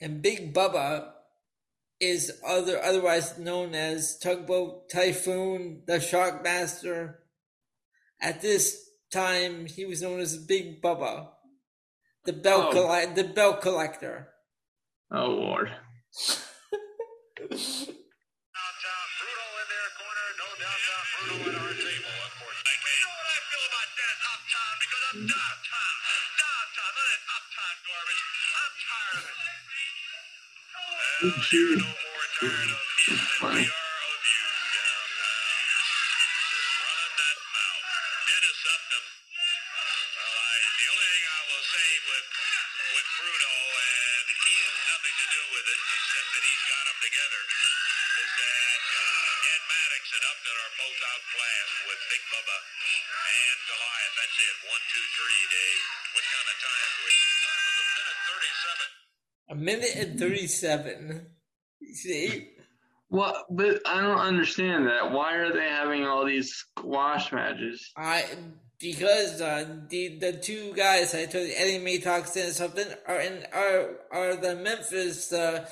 and 0.01 0.21
Big 0.21 0.53
Bubba 0.53 1.11
is 1.99 2.31
other 2.45 2.81
otherwise 2.83 3.37
known 3.39 3.73
as 3.75 4.17
Tugboat 4.19 4.89
Typhoon, 4.89 5.83
the 5.87 5.97
Shockmaster. 5.97 7.15
At 8.21 8.41
this 8.41 8.89
time, 9.11 9.65
he 9.67 9.85
was 9.85 10.01
known 10.01 10.19
as 10.19 10.37
Big 10.37 10.81
Bubba, 10.81 11.29
the 12.25 12.33
bell 12.33 12.67
Oh. 12.69 12.73
colle- 12.73 13.13
the 13.13 13.23
belt 13.23 13.61
collector. 13.61 14.29
Oh 15.11 15.27
Lord. 15.27 15.71
Well, 31.23 31.33
you're 31.51 31.77
no 31.77 31.85
37. 60.17 61.27
See? 61.93 62.49
Well, 63.09 63.45
but 63.49 63.81
I 63.87 64.01
don't 64.01 64.19
understand 64.19 64.87
that. 64.87 65.11
Why 65.11 65.35
are 65.35 65.53
they 65.53 65.67
having 65.69 66.03
all 66.03 66.25
these 66.25 66.53
squash 66.53 67.31
matches? 67.31 67.91
I 67.95 68.25
because 68.79 69.41
uh, 69.41 69.65
the 69.89 70.19
the 70.19 70.33
two 70.33 70.73
guys 70.73 71.15
I 71.15 71.25
told 71.25 71.47
you, 71.47 71.53
Eddie 71.55 71.79
Maddox 71.79 72.35
and 72.35 72.53
something 72.53 72.87
are 73.07 73.19
in 73.19 73.45
are 73.53 73.91
are 74.11 74.35
the 74.35 74.55
Memphis 74.55 75.31
uh, 75.31 75.67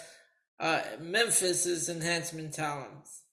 uh, 0.59 0.81
Memphis's 1.01 1.89
enhancement 1.89 2.53
talents. 2.53 3.23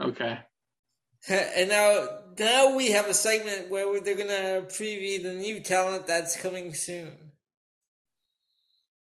Okay. 0.00 0.38
And 1.28 1.68
now 1.68 2.06
now 2.38 2.74
we 2.74 2.92
have 2.92 3.06
a 3.06 3.14
segment 3.14 3.70
where 3.70 4.00
they're 4.00 4.16
gonna 4.16 4.62
preview 4.68 5.22
the 5.22 5.34
new 5.34 5.60
talent 5.60 6.06
that's 6.06 6.40
coming 6.40 6.72
soon. 6.72 7.29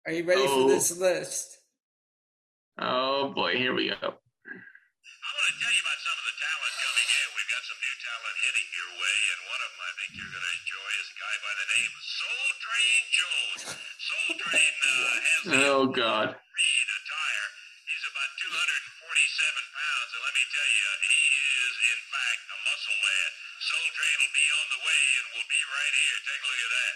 Are 0.05 0.13
you 0.13 0.23
ready 0.23 0.45
Oh. 0.45 0.69
for 0.69 0.69
this 0.69 0.93
list? 0.97 1.57
Oh 2.77 3.33
boy, 3.33 3.57
here 3.57 3.73
we 3.73 3.89
go. 3.89 3.95
I 3.97 3.99
want 4.05 5.47
to 5.49 5.57
tell 5.57 5.73
you 5.73 5.81
about 5.81 5.99
some 6.05 6.17
of 6.19 6.25
the 6.29 6.35
talent 6.37 6.73
coming 6.77 7.07
in. 7.09 7.25
We've 7.33 7.49
got 7.51 7.63
some 7.65 7.79
new 7.81 7.95
talent 8.05 8.35
heading 8.45 8.69
your 8.75 8.91
way, 9.01 9.17
and 9.33 9.39
one 9.49 9.61
of 9.65 9.69
them 9.73 9.81
I 9.81 9.91
think 9.97 10.09
you're 10.19 10.29
going 10.35 10.45
to 10.45 10.55
enjoy 10.61 10.89
is 11.01 11.07
a 11.09 11.17
guy 11.17 11.35
by 11.41 11.53
the 11.57 11.67
name 11.73 11.91
of 11.95 12.03
Soul 12.05 12.47
Train 12.61 13.01
Jones. 13.15 13.61
Soul 13.97 14.31
Train 14.45 14.73
uh, 14.85 15.17
has 15.25 15.41
Oh 15.73 15.83
God. 15.89 16.27
Reed 16.37 16.87
attire. 17.01 17.47
He's 17.89 18.05
about 18.11 18.31
247 18.45 18.45
pounds, 18.45 20.09
and 20.13 20.21
let 20.25 20.33
me 20.35 20.43
tell 20.53 20.69
you, 20.69 20.85
he 21.09 21.21
is 21.65 21.73
in 21.95 22.01
fact 22.13 22.41
a 22.53 22.57
muscle 22.65 22.99
man. 23.01 23.29
Soul 23.57 23.87
Train 23.97 24.15
will 24.21 24.35
be 24.35 24.47
on 24.53 24.67
the 24.69 24.81
way 24.85 25.01
and 25.17 25.25
will 25.33 25.49
be 25.49 25.61
right 25.73 25.93
here. 25.95 26.17
Take 26.29 26.41
a 26.43 26.47
look 26.49 26.61
at 26.61 26.73
that. 26.75 26.95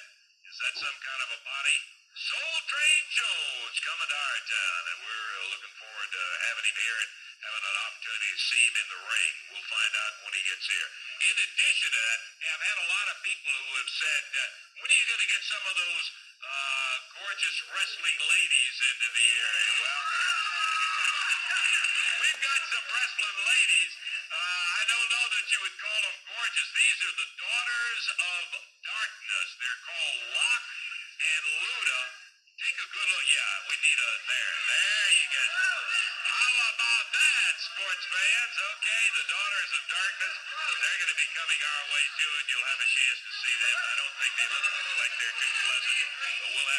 Is 0.50 0.58
that 0.66 0.76
some 0.82 0.98
kind 1.02 1.22
of 1.26 1.30
a 1.34 1.42
body? 1.46 1.78
Soul 2.20 2.58
Train 2.68 3.02
Jones 3.16 3.76
coming 3.86 4.10
to 4.10 4.18
our 4.18 4.40
town, 4.50 4.82
and 4.92 4.98
we're 5.08 5.30
uh, 5.40 5.46
looking 5.56 5.76
forward 5.78 6.10
to 6.10 6.24
having 6.52 6.66
him 6.68 6.78
here 6.84 7.00
and 7.06 7.12
having 7.48 7.64
an 7.70 7.78
opportunity 7.86 8.30
to 8.34 8.42
see 8.44 8.64
him 8.66 8.76
in 8.82 8.88
the 8.92 9.02
ring. 9.08 9.34
We'll 9.56 9.70
find 9.72 9.94
out 10.04 10.14
when 10.26 10.34
he 10.36 10.44
gets 10.50 10.59
here. 10.70 10.90
In 11.20 11.36
addition 11.36 11.90
to 11.90 12.00
that, 12.00 12.20
I've 12.46 12.64
had 12.64 12.78
a 12.80 12.88
lot 12.88 13.08
of 13.12 13.18
people 13.26 13.52
who 13.52 13.72
have 13.82 13.92
said, 13.92 14.24
uh, 14.30 14.42
when 14.80 14.88
are 14.88 15.00
you 15.02 15.08
going 15.10 15.24
to 15.26 15.32
get 15.34 15.44
some 15.44 15.66
of 15.66 15.76
those 15.76 16.06
uh, 16.40 16.96
gorgeous 17.20 17.58
wrestling 17.74 18.20
ladies 18.24 18.76
into 18.80 19.08
the 19.10 19.28
area? 19.36 19.72
Well, 19.82 20.00
we've 22.24 22.42
got 22.46 22.62
some 22.70 22.86
wrestling 22.88 23.40
ladies. 23.50 23.92
Uh, 24.30 24.38
I 24.38 24.84
don't 24.88 25.10
know 25.10 25.26
that 25.34 25.46
you 25.50 25.60
would 25.66 25.78
call 25.82 26.00
them 26.06 26.18
gorgeous. 26.30 26.70
These 26.72 27.00
are 27.04 27.16
the 27.18 27.30
daughters 27.36 28.04
of 28.14 28.46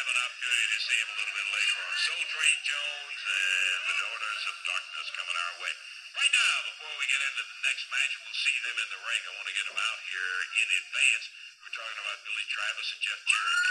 have 0.01 0.17
an 0.17 0.21
opportunity 0.25 0.65
to 0.65 0.81
see 0.81 0.97
them 0.97 1.09
a 1.13 1.17
little 1.21 1.35
bit 1.37 1.47
later 1.53 1.77
on. 1.77 1.93
Soul 1.93 2.23
Train 2.33 2.57
Jones 2.65 3.21
and 3.21 3.81
the 3.85 3.97
daughters 4.01 4.41
of 4.49 4.55
darkness 4.65 5.07
coming 5.13 5.37
our 5.37 5.55
way. 5.61 5.73
Right 6.17 6.33
now, 6.33 6.55
before 6.73 6.93
we 6.97 7.05
get 7.05 7.21
into 7.21 7.43
the 7.45 7.59
next 7.61 7.85
match, 7.93 8.13
we'll 8.17 8.33
see 8.41 8.57
them 8.65 8.77
in 8.81 8.87
the 8.89 9.01
ring. 9.05 9.21
I 9.29 9.31
want 9.37 9.45
to 9.45 9.53
get 9.53 9.65
them 9.69 9.77
out 9.77 9.99
here 10.09 10.33
in 10.57 10.67
advance. 10.73 11.25
We're 11.61 11.75
talking 11.77 11.99
about 12.01 12.17
Billy 12.25 12.45
Travis 12.49 12.87
and 12.89 13.01
Jeff 13.05 13.21
Jarrett. 13.29 13.61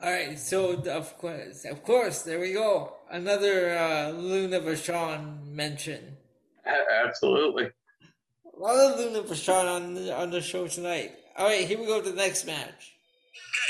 All 0.00 0.12
right, 0.16 0.36
so 0.40 0.58
of 0.80 1.08
course, 1.20 1.58
of 1.68 1.78
course, 1.84 2.16
there 2.24 2.40
we 2.40 2.56
go. 2.56 2.96
Another 3.12 3.76
uh, 3.76 4.16
Luna 4.16 4.64
Vachon 4.64 5.44
mention. 5.44 6.16
Absolutely. 6.64 7.68
A 7.68 8.56
lot 8.56 8.80
of 8.80 8.96
Luna 8.96 9.28
Vachon 9.28 9.66
on 9.68 9.82
the, 9.92 10.08
on 10.16 10.32
the 10.32 10.40
show 10.40 10.72
tonight. 10.72 11.20
All 11.36 11.52
right, 11.52 11.68
here 11.68 11.76
we 11.76 11.84
go 11.84 12.00
to 12.00 12.08
the 12.08 12.16
next 12.16 12.48
match 12.48 12.96
Okay, 13.30 13.69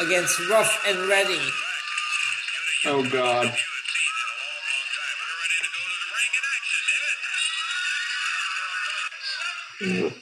against 0.00 0.40
Rough 0.50 0.84
and 0.88 0.98
Ready. 1.08 1.40
Oh 2.86 3.08
God. 3.10 3.54
You 9.80 10.12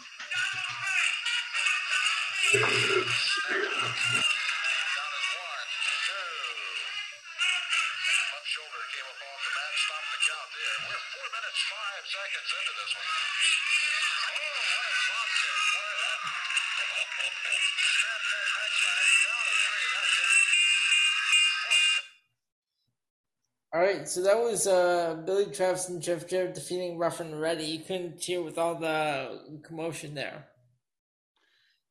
so 24.13 24.23
that 24.23 24.39
was 24.39 24.67
uh, 24.67 25.23
Billy 25.25 25.47
Travis 25.47 25.89
and 25.89 26.03
Jeff 26.03 26.29
Jarrett 26.29 26.55
defeating 26.55 26.99
Rough 26.99 27.21
and 27.21 27.41
Ready. 27.41 27.65
You 27.65 27.79
couldn't 27.79 28.21
cheer 28.21 28.43
with 28.43 28.59
all 28.59 28.75
the 28.75 29.61
commotion 29.63 30.15
there. 30.15 30.47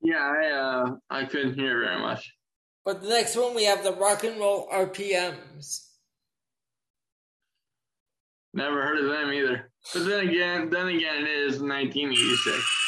Yeah, 0.01 0.17
I 0.17 0.51
uh, 0.51 0.95
I 1.09 1.26
couldn't 1.26 1.55
hear 1.55 1.80
very 1.80 1.99
much. 1.99 2.32
But 2.86 3.01
the 3.01 3.09
next 3.09 3.36
one, 3.36 3.55
we 3.55 3.65
have 3.65 3.84
the 3.84 3.93
Rock 3.93 4.24
and 4.24 4.39
Roll 4.39 4.67
RPMs. 4.72 5.88
Never 8.53 8.82
heard 8.82 8.99
of 8.99 9.05
them 9.05 9.32
either. 9.32 9.72
But 9.93 10.05
then 10.05 10.28
again, 10.28 10.69
then 10.69 10.88
again, 10.88 11.24
it 11.24 11.28
is 11.28 11.61
1986. 11.61 12.80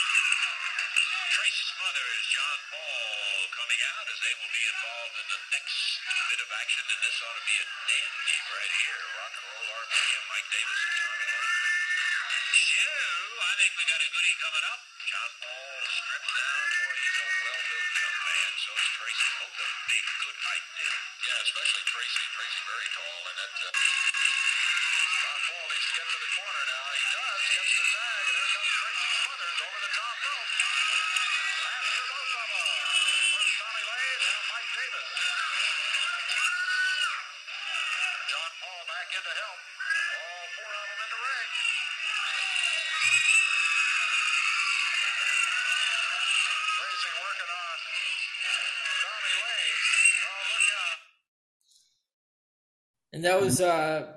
And 53.24 53.32
that 53.32 53.42
was 53.42 53.62
uh, 53.62 54.12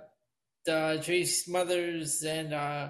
the 0.64 1.00
Tracy 1.00 1.26
Smothers 1.26 2.24
and 2.24 2.52
uh, 2.52 2.88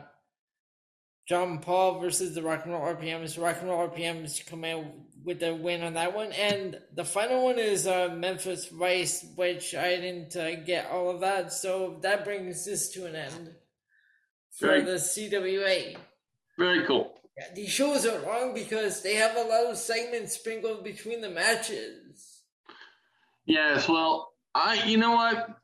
John 1.28 1.58
Paul 1.58 2.00
versus 2.00 2.34
the 2.34 2.42
Rock 2.42 2.64
and 2.64 2.72
Roll 2.72 2.94
RPMs. 2.94 3.38
Rock 3.38 3.58
and 3.60 3.68
Roll 3.68 3.86
RPMs 3.86 4.46
come 4.46 4.64
in 4.64 4.92
with 5.26 5.40
the 5.40 5.54
win 5.54 5.82
on 5.82 5.92
that 5.92 6.16
one. 6.16 6.32
And 6.32 6.80
the 6.94 7.04
final 7.04 7.44
one 7.44 7.58
is 7.58 7.86
uh, 7.86 8.14
Memphis 8.16 8.68
Vice, 8.68 9.26
which 9.36 9.74
I 9.74 9.90
didn't 9.96 10.34
uh, 10.34 10.64
get 10.64 10.90
all 10.90 11.10
of 11.10 11.20
that. 11.20 11.52
So 11.52 11.98
that 12.00 12.24
brings 12.24 12.64
this 12.64 12.88
to 12.92 13.04
an 13.04 13.14
end 13.14 13.50
for 14.58 14.80
the 14.80 14.92
CWA. 14.92 15.98
Very 16.58 16.86
cool. 16.86 17.12
Yeah, 17.36 17.48
these 17.54 17.68
shows 17.68 18.06
are 18.06 18.20
long 18.20 18.54
because 18.54 19.02
they 19.02 19.16
have 19.16 19.36
a 19.36 19.42
lot 19.42 19.70
of 19.70 19.76
segments 19.76 20.32
sprinkled 20.36 20.82
between 20.82 21.20
the 21.20 21.28
matches. 21.28 22.40
Yes, 23.44 23.86
well, 23.86 24.32
I 24.54 24.82
you 24.86 24.96
know 24.96 25.12
what? 25.12 25.58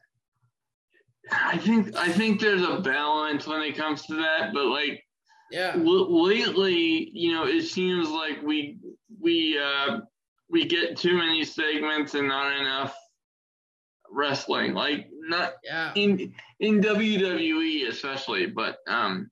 I 1.30 1.56
think 1.58 1.94
I 1.96 2.10
think 2.10 2.40
there's 2.40 2.62
a 2.62 2.80
balance 2.80 3.46
when 3.46 3.62
it 3.62 3.76
comes 3.76 4.02
to 4.06 4.14
that, 4.16 4.52
but 4.52 4.66
like 4.66 5.04
Yeah. 5.50 5.72
l- 5.76 6.24
lately, 6.24 7.10
you 7.12 7.32
know, 7.32 7.44
it 7.46 7.62
seems 7.62 8.08
like 8.08 8.42
we 8.42 8.78
we 9.20 9.58
uh 9.58 10.00
we 10.50 10.66
get 10.66 10.96
too 10.96 11.16
many 11.16 11.44
segments 11.44 12.14
and 12.14 12.28
not 12.28 12.58
enough 12.60 12.94
wrestling. 14.10 14.74
Like 14.74 15.08
not 15.12 15.54
Yeah. 15.64 15.92
in 15.94 16.34
in 16.60 16.80
WWE 16.80 17.88
especially, 17.88 18.46
but 18.46 18.78
um 18.88 19.30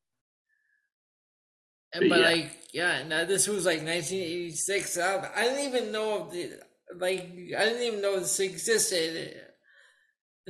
And- 1.93 2.09
But 2.09 2.21
Yeah. 2.21 2.25
like, 2.29 2.51
yeah, 2.73 3.03
uh, 3.11 3.25
this 3.25 3.49
was 3.49 3.65
like 3.67 3.83
1986. 3.83 4.97
I, 4.97 5.29
I 5.35 5.43
didn't 5.43 5.75
even 5.75 5.91
know 5.93 6.21
of 6.23 6.31
the 6.33 6.53
like. 6.95 7.21
I 7.59 7.65
didn't 7.65 7.83
even 7.83 8.01
know 8.01 8.21
this 8.21 8.39
existed 8.39 9.43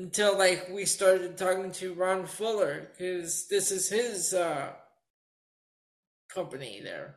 until 0.01 0.39
like 0.39 0.69
we 0.71 0.85
started 0.85 1.37
talking 1.37 1.71
to 1.73 1.95
Ron 1.95 2.27
Fuller 2.27 2.89
because 2.91 3.47
this 3.49 3.71
is 3.71 3.89
his 3.89 4.33
uh 4.35 4.73
company 6.35 6.81
there. 6.83 7.17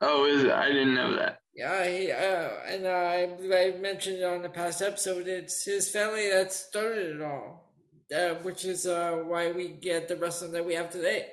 oh, 0.00 0.26
is 0.26 0.44
it? 0.44 0.50
I 0.50 0.68
didn't 0.68 0.94
know 0.94 1.16
that. 1.16 1.38
Yeah, 1.54 1.86
he, 1.86 2.10
uh, 2.10 2.50
and 2.66 2.86
uh, 2.86 2.88
I 2.88 3.22
I 3.54 3.78
mentioned 3.78 4.18
it 4.18 4.24
on 4.24 4.42
the 4.42 4.48
past 4.48 4.82
episode. 4.82 5.28
It's 5.28 5.64
his 5.64 5.90
family 5.90 6.28
that 6.30 6.52
started 6.52 7.16
it 7.16 7.22
all, 7.22 7.72
uh, 8.14 8.34
which 8.42 8.64
is 8.64 8.86
uh, 8.86 9.22
why 9.26 9.52
we 9.52 9.68
get 9.68 10.08
the 10.08 10.16
wrestling 10.16 10.52
that 10.52 10.66
we 10.66 10.74
have 10.74 10.90
today. 10.90 11.26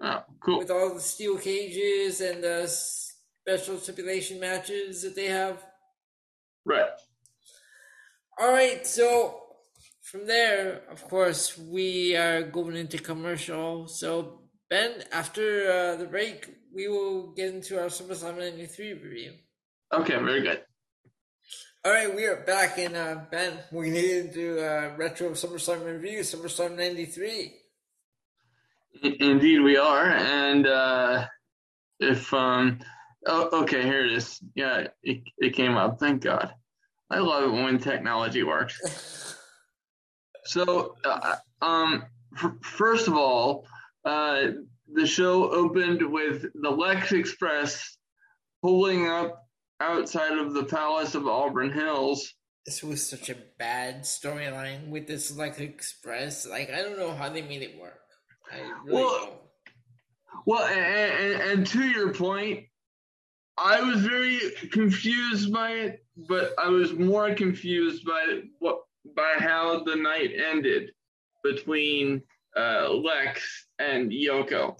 Oh, 0.00 0.22
cool. 0.40 0.58
with 0.58 0.70
all 0.70 0.94
the 0.94 1.00
steel 1.00 1.36
cages 1.38 2.20
and 2.20 2.44
the 2.44 2.68
special 2.68 3.78
stipulation 3.78 4.38
matches 4.38 5.02
that 5.02 5.16
they 5.16 5.26
have. 5.26 5.64
Right. 6.64 6.90
All 8.40 8.52
right, 8.52 8.86
so 8.86 9.40
from 10.02 10.28
there, 10.28 10.82
of 10.92 11.02
course, 11.08 11.58
we 11.58 12.14
are 12.14 12.42
going 12.42 12.76
into 12.76 12.98
commercial. 12.98 13.88
So 13.88 14.42
Ben, 14.70 15.02
after 15.10 15.68
uh, 15.72 15.96
the 15.96 16.06
break, 16.06 16.48
we 16.72 16.86
will 16.86 17.32
get 17.32 17.52
into 17.52 17.80
our 17.80 17.88
SummerSlam 17.88 18.38
'93 18.38 18.92
review. 18.92 19.32
Okay, 19.92 20.14
very 20.14 20.42
good. 20.42 20.62
All 21.84 21.90
right, 21.90 22.14
we 22.14 22.26
are 22.26 22.44
back, 22.44 22.78
and 22.78 22.94
uh, 22.94 23.16
Ben, 23.28 23.54
we're 23.72 23.86
gonna 23.86 24.00
get 24.00 24.26
into 24.26 24.60
uh, 24.60 24.94
retro 24.96 25.30
SummerSlam 25.30 25.84
review, 25.84 26.20
SummerSlam 26.20 26.76
'93. 26.76 27.54
Indeed, 29.18 29.60
we 29.60 29.76
are. 29.78 30.10
And 30.10 30.64
uh, 30.64 31.26
if 31.98 32.32
um, 32.32 32.78
oh, 33.26 33.62
okay, 33.62 33.82
here 33.82 34.04
it 34.04 34.12
is. 34.12 34.40
Yeah, 34.54 34.86
it 35.02 35.22
it 35.38 35.54
came 35.54 35.76
up. 35.76 35.98
Thank 35.98 36.22
God. 36.22 36.54
I 37.10 37.18
love 37.20 37.44
it 37.44 37.52
when 37.52 37.78
technology 37.78 38.42
works. 38.42 39.34
So, 40.44 40.94
uh, 41.04 41.36
um, 41.60 42.04
f- 42.34 42.52
first 42.62 43.06
of 43.06 43.12
all, 43.14 43.66
uh, 44.06 44.46
the 44.90 45.06
show 45.06 45.50
opened 45.50 46.00
with 46.10 46.46
the 46.54 46.70
Lex 46.70 47.12
Express 47.12 47.98
pulling 48.62 49.06
up 49.06 49.42
outside 49.78 50.38
of 50.38 50.54
the 50.54 50.64
Palace 50.64 51.14
of 51.14 51.26
Auburn 51.26 51.70
Hills. 51.70 52.32
This 52.64 52.82
was 52.82 53.06
such 53.06 53.28
a 53.28 53.36
bad 53.58 54.04
storyline 54.04 54.88
with 54.88 55.06
this 55.06 55.36
Lex 55.36 55.58
Express. 55.60 56.46
Like, 56.46 56.70
I 56.70 56.80
don't 56.80 56.98
know 56.98 57.12
how 57.12 57.28
they 57.28 57.42
made 57.42 57.60
it 57.60 57.78
work. 57.78 58.00
I 58.50 58.60
really 58.60 59.02
Well, 59.02 59.18
don't. 59.18 59.32
Well, 60.46 60.64
and, 60.64 61.34
and, 61.34 61.42
and 61.42 61.66
to 61.66 61.82
your 61.82 62.14
point, 62.14 62.64
I 63.58 63.82
was 63.82 64.00
very 64.00 64.40
confused 64.72 65.52
by 65.52 65.72
it, 65.72 66.06
but 66.26 66.52
I 66.58 66.68
was 66.68 66.92
more 66.92 67.34
confused 67.34 68.04
by 68.04 68.40
what 68.58 68.80
by 69.14 69.36
how 69.38 69.84
the 69.84 69.96
night 69.96 70.32
ended 70.34 70.90
between 71.44 72.22
uh, 72.56 72.92
Lex 72.92 73.66
and 73.78 74.10
Yoko. 74.10 74.78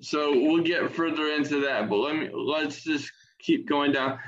So 0.00 0.30
we'll 0.32 0.62
get 0.62 0.92
further 0.92 1.28
into 1.28 1.60
that, 1.62 1.90
but 1.90 1.96
let 1.96 2.16
me 2.16 2.30
let's 2.32 2.84
just 2.84 3.10
keep 3.38 3.68
going 3.68 3.92
down. 3.92 4.18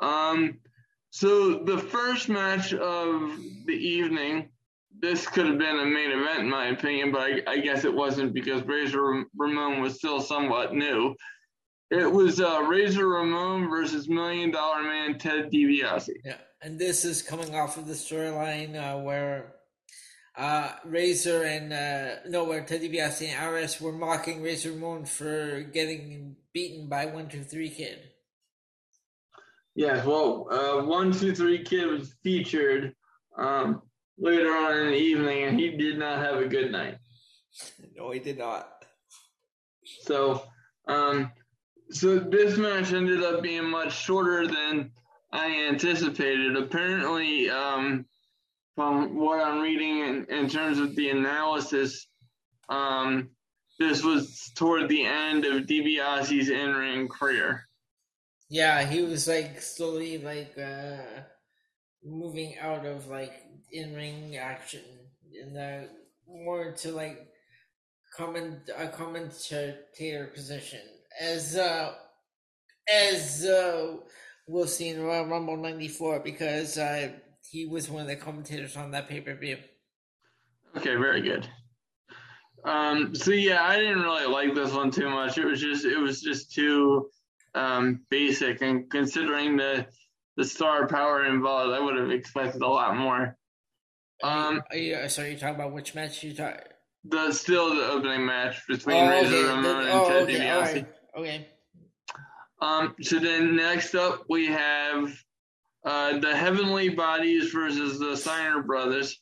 Um, 0.00 0.58
so 1.10 1.64
the 1.64 1.78
first 1.78 2.28
match 2.28 2.72
of 2.72 3.36
the 3.66 3.74
evening, 3.74 4.48
this 5.00 5.26
could 5.26 5.46
have 5.46 5.58
been 5.58 5.78
a 5.78 5.84
main 5.84 6.10
event 6.10 6.40
in 6.40 6.50
my 6.50 6.68
opinion, 6.68 7.12
but 7.12 7.20
I, 7.20 7.42
I 7.46 7.58
guess 7.58 7.84
it 7.84 7.94
wasn't 7.94 8.34
because 8.34 8.62
Razor 8.62 9.24
Ramon 9.36 9.80
was 9.80 9.96
still 9.96 10.20
somewhat 10.20 10.74
new. 10.74 11.14
It 11.90 12.10
was 12.10 12.40
uh, 12.40 12.60
Razor 12.68 13.08
Ramon 13.08 13.68
versus 13.70 14.08
Million 14.08 14.50
Dollar 14.50 14.82
Man 14.82 15.18
Ted 15.18 15.50
DiBiase. 15.50 16.10
Yeah, 16.24 16.36
and 16.60 16.78
this 16.78 17.04
is 17.04 17.22
coming 17.22 17.54
off 17.54 17.78
of 17.78 17.86
the 17.86 17.94
storyline 17.94 18.76
uh, 18.76 18.98
where 18.98 19.54
uh, 20.36 20.72
Razor 20.84 21.44
and 21.44 21.72
uh, 21.72 22.28
no, 22.28 22.44
where 22.44 22.62
Teddy 22.62 22.90
DiBiase 22.90 23.28
and 23.28 23.54
RS 23.54 23.80
were 23.80 23.92
mocking 23.92 24.42
Razor 24.42 24.72
Ramon 24.72 25.06
for 25.06 25.62
getting 25.62 26.36
beaten 26.52 26.88
by 26.88 27.06
One 27.06 27.28
Two 27.28 27.42
Three 27.42 27.70
Kid. 27.70 27.98
Yes, 29.74 30.04
well, 30.04 30.46
uh, 30.50 30.84
One 30.84 31.10
Two 31.10 31.34
Three 31.34 31.64
Kid 31.64 31.86
was 31.86 32.14
featured 32.22 32.94
um, 33.38 33.80
later 34.18 34.50
on 34.50 34.76
in 34.76 34.86
the 34.88 34.96
evening, 34.96 35.44
and 35.44 35.58
he 35.58 35.70
did 35.70 35.98
not 35.98 36.18
have 36.18 36.36
a 36.36 36.48
good 36.48 36.70
night. 36.70 36.98
No, 37.96 38.10
he 38.10 38.20
did 38.20 38.36
not. 38.36 38.68
So 40.02 40.42
um, 40.86 41.32
so 41.90 42.18
this 42.18 42.56
match 42.58 42.92
ended 42.92 43.22
up 43.22 43.42
being 43.42 43.68
much 43.68 43.96
shorter 43.96 44.46
than 44.46 44.90
I 45.32 45.68
anticipated. 45.68 46.56
Apparently, 46.56 47.50
um, 47.50 48.06
from 48.74 49.16
what 49.16 49.40
I'm 49.40 49.60
reading 49.60 50.00
in, 50.00 50.26
in 50.26 50.48
terms 50.48 50.78
of 50.78 50.94
the 50.96 51.10
analysis, 51.10 52.06
um, 52.68 53.30
this 53.78 54.02
was 54.02 54.50
toward 54.56 54.88
the 54.88 55.04
end 55.04 55.44
of 55.44 55.66
DiBiase's 55.66 56.48
in-ring 56.48 57.08
career. 57.08 57.68
Yeah, 58.50 58.84
he 58.84 59.02
was 59.02 59.28
like 59.28 59.60
slowly 59.60 60.18
like 60.18 60.56
uh 60.58 61.02
moving 62.02 62.58
out 62.58 62.86
of 62.86 63.08
like 63.08 63.42
in 63.70 63.94
ring 63.94 64.36
action 64.36 64.82
and 65.42 65.56
uh 65.56 65.86
more 66.26 66.72
to 66.72 66.92
like 66.92 67.28
comment 68.16 68.58
a 68.76 68.88
commentator 68.88 70.30
position 70.34 70.80
as 71.20 71.56
uh 71.56 71.92
as 72.92 73.44
uh 73.44 73.96
we'll 74.46 74.66
see 74.66 74.88
in 74.88 75.02
Royal 75.02 75.26
Rumble 75.26 75.56
ninety 75.56 75.88
four 75.88 76.20
because 76.20 76.78
uh 76.78 77.12
he 77.50 77.66
was 77.66 77.88
one 77.88 78.02
of 78.02 78.08
the 78.08 78.16
commentators 78.16 78.76
on 78.76 78.90
that 78.92 79.08
pay 79.08 79.20
per 79.20 79.34
view. 79.34 79.58
Okay, 80.76 80.96
very 80.96 81.22
good. 81.22 81.48
Um, 82.64 83.14
so 83.14 83.30
yeah, 83.30 83.62
I 83.64 83.76
didn't 83.76 84.02
really 84.02 84.26
like 84.26 84.54
this 84.54 84.72
one 84.72 84.90
too 84.90 85.08
much. 85.08 85.38
It 85.38 85.44
was 85.44 85.60
just 85.60 85.84
it 85.84 85.96
was 85.98 86.20
just 86.20 86.52
too 86.52 87.08
um, 87.54 88.00
basic, 88.10 88.60
and 88.62 88.90
considering 88.90 89.56
the 89.56 89.86
the 90.36 90.44
star 90.44 90.86
power 90.86 91.24
involved, 91.24 91.72
I 91.72 91.80
would 91.80 91.96
have 91.96 92.10
expected 92.10 92.62
a 92.62 92.66
lot 92.66 92.96
more. 92.96 93.36
Um, 94.22 94.62
Are 94.70 94.76
you, 94.76 95.08
sorry, 95.08 95.32
you 95.32 95.38
talking 95.38 95.54
about 95.54 95.72
which 95.72 95.94
match 95.94 96.22
you 96.22 96.34
talk? 96.34 96.60
the 97.04 97.32
still 97.32 97.74
the 97.74 97.86
opening 97.86 98.26
match 98.26 98.66
between 98.66 98.96
Oh, 98.96 99.08
Razor 99.08 99.34
okay. 99.36 99.48
Ramon 99.48 99.80
and 99.82 99.90
oh, 99.90 100.08
Ted 100.08 100.22
okay, 100.24 100.38
DiBiase. 100.38 100.60
right. 100.74 100.86
Okay. 101.18 101.48
Um, 102.60 102.94
so 103.02 103.18
then 103.18 103.56
next 103.56 103.94
up 103.94 104.24
we 104.28 104.46
have 104.46 105.12
uh, 105.84 106.18
the 106.18 106.34
Heavenly 106.34 106.88
Bodies 106.90 107.50
versus 107.52 107.98
the 107.98 108.16
Steiner 108.16 108.62
Brothers, 108.62 109.18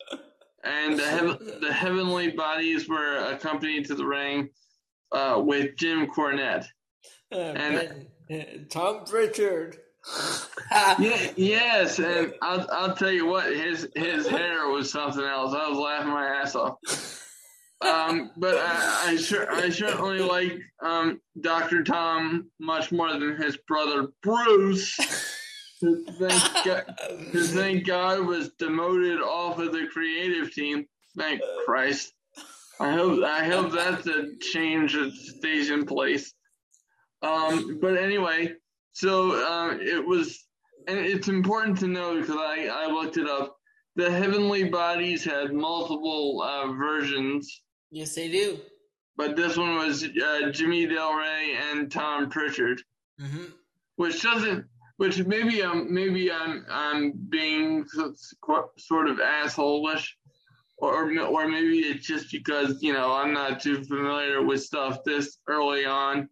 and 0.65 0.99
the 0.99 1.07
heav- 1.07 1.61
the 1.61 1.73
Heavenly 1.73 2.31
Bodies 2.31 2.89
were 2.89 3.17
accompanied 3.31 3.87
to 3.87 3.95
the 3.95 4.07
ring 4.07 4.49
uh, 5.13 5.41
with 5.45 5.77
Jim 5.77 6.07
Cornette. 6.09 6.67
Uh, 7.33 7.37
And- 7.37 8.07
Ben, 8.29 8.67
Tom 8.71 9.05
Prichard. 9.05 9.79
Yeah, 10.99 11.31
yes, 11.37 11.99
and 12.01 12.33
I'll 12.43 12.67
I'll 12.73 12.95
tell 12.97 13.11
you 13.11 13.27
what, 13.27 13.47
his 13.55 13.89
his 13.95 14.27
hair 14.27 14.69
was 14.69 14.91
something 14.91 15.23
else. 15.25 15.53
I 15.55 15.69
was 15.69 15.79
laughing 15.79 16.13
my 16.13 16.27
ass 16.27 16.55
off. 16.57 16.75
Um, 17.83 18.31
but 18.37 18.57
I, 18.57 19.11
I 19.11 19.17
sure 19.17 19.53
I 19.53 19.69
certainly 19.69 20.21
like 20.21 20.59
um, 20.83 21.21
Doctor 21.41 21.85
Tom 21.85 22.51
much 22.59 22.91
more 22.91 23.13
than 23.13 23.37
his 23.37 23.59
brother 23.69 24.09
Bruce. 24.23 24.97
who 25.81 26.05
Thank 26.05 26.65
God, 26.65 26.99
thank 27.35 27.87
God 27.87 28.21
was 28.21 28.51
demoted 28.59 29.21
off 29.21 29.59
of 29.59 29.73
the 29.73 29.87
creative 29.93 30.53
team. 30.53 30.87
Thank 31.19 31.41
Christ. 31.67 32.13
I 32.81 32.93
hope 32.93 33.23
I 33.25 33.45
hope 33.45 33.73
that's 33.73 34.07
a 34.07 34.37
change 34.53 34.95
that 34.95 35.13
stays 35.13 35.71
in 35.71 35.85
place. 35.85 36.33
Um, 37.23 37.79
but 37.81 37.97
anyway, 37.97 38.53
so 38.93 39.33
um, 39.47 39.81
it 39.81 40.05
was, 40.07 40.47
and 40.87 40.99
it's 40.99 41.29
important 41.29 41.79
to 41.79 41.87
know 41.87 42.21
because 42.21 42.37
I, 42.37 42.69
I 42.73 42.87
looked 42.87 43.17
it 43.17 43.29
up. 43.29 43.57
The 43.97 44.11
Heavenly 44.11 44.65
Bodies 44.65 45.25
had 45.25 45.55
multiple 45.55 46.43
uh, 46.43 46.73
versions, 46.73 47.63
yes, 47.91 48.15
they 48.15 48.29
do. 48.31 48.59
but 49.17 49.37
this 49.37 49.57
one 49.57 49.77
was 49.77 50.05
uh, 50.05 50.51
Jimmy 50.51 50.87
Del 50.87 51.15
Rey 51.15 51.57
and 51.71 51.91
Tom 51.91 52.29
Prichard, 52.31 52.83
hmm 53.21 53.45
which 53.97 54.21
doesn't, 54.23 54.67
which 54.99 55.25
maybe 55.25 55.65
I'm 55.65 55.93
maybe 55.93 56.31
I'm 56.31 56.67
I'm 56.71 57.13
being 57.31 57.87
sort 57.87 59.09
of 59.09 59.17
assholeish, 59.19 60.07
or 60.77 61.19
or 61.21 61.49
maybe 61.49 61.79
it's 61.79 62.07
just 62.07 62.31
because 62.31 62.83
you 62.83 62.93
know 62.93 63.13
I'm 63.13 63.33
not 63.33 63.61
too 63.61 63.83
familiar 63.85 64.43
with 64.45 64.63
stuff 64.63 65.03
this 65.05 65.39
early 65.49 65.87
on. 65.87 66.29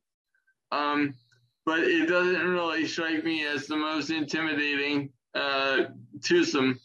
Um, 0.73 1.15
but 1.65 1.81
it 1.81 2.07
doesn't 2.07 2.47
really 2.47 2.87
strike 2.87 3.25
me 3.25 3.47
as 3.47 3.67
the 3.67 3.77
most 3.77 4.11
intimidating 4.11 5.11
uh, 5.35 5.85
twosome 6.23 6.79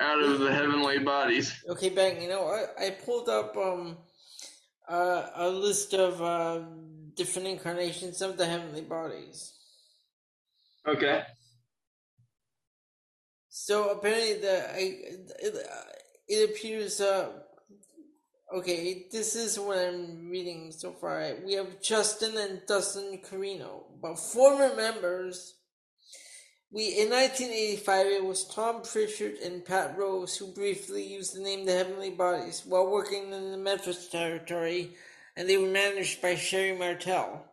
out 0.00 0.22
of 0.22 0.40
the 0.40 0.52
heavenly 0.52 0.98
bodies. 0.98 1.62
Okay, 1.68 1.90
Ben. 1.90 2.20
You 2.20 2.28
know, 2.28 2.48
I, 2.48 2.86
I 2.86 2.90
pulled 2.90 3.28
up 3.28 3.56
um 3.56 3.98
uh, 4.88 5.26
a 5.36 5.48
list 5.48 5.94
of 5.94 6.20
uh, 6.20 6.60
different 7.14 7.48
incarnations 7.48 8.20
of 8.22 8.36
the 8.36 8.46
heavenly 8.46 8.82
bodies. 8.82 9.54
Okay. 10.86 11.22
So 13.48 13.90
apparently, 13.90 14.40
the 14.40 14.70
I, 14.70 14.96
it, 15.38 15.56
it 16.28 16.50
appears. 16.50 17.00
Uh, 17.00 17.28
okay, 18.56 19.06
this 19.12 19.36
is 19.36 19.58
what 19.58 19.78
I'm 19.78 20.28
reading 20.30 20.72
so 20.72 20.92
far. 20.92 21.36
We 21.44 21.54
have 21.54 21.80
Justin 21.82 22.36
and 22.36 22.62
Dustin 22.66 23.20
Carino, 23.22 23.84
but 24.00 24.18
former 24.18 24.74
members. 24.74 25.59
We 26.72 27.00
in 27.00 27.10
1985 27.10 28.06
it 28.06 28.24
was 28.24 28.44
Tom 28.44 28.82
Prichard 28.82 29.38
and 29.44 29.64
Pat 29.64 29.98
Rose 29.98 30.36
who 30.36 30.52
briefly 30.52 31.02
used 31.02 31.34
the 31.34 31.42
name 31.42 31.66
the 31.66 31.72
Heavenly 31.72 32.10
Bodies 32.10 32.62
while 32.64 32.88
working 32.88 33.32
in 33.32 33.50
the 33.50 33.56
Memphis 33.56 34.08
territory, 34.08 34.92
and 35.36 35.48
they 35.48 35.56
were 35.56 35.66
managed 35.66 36.22
by 36.22 36.36
Sherri 36.36 36.78
Martel. 36.78 37.44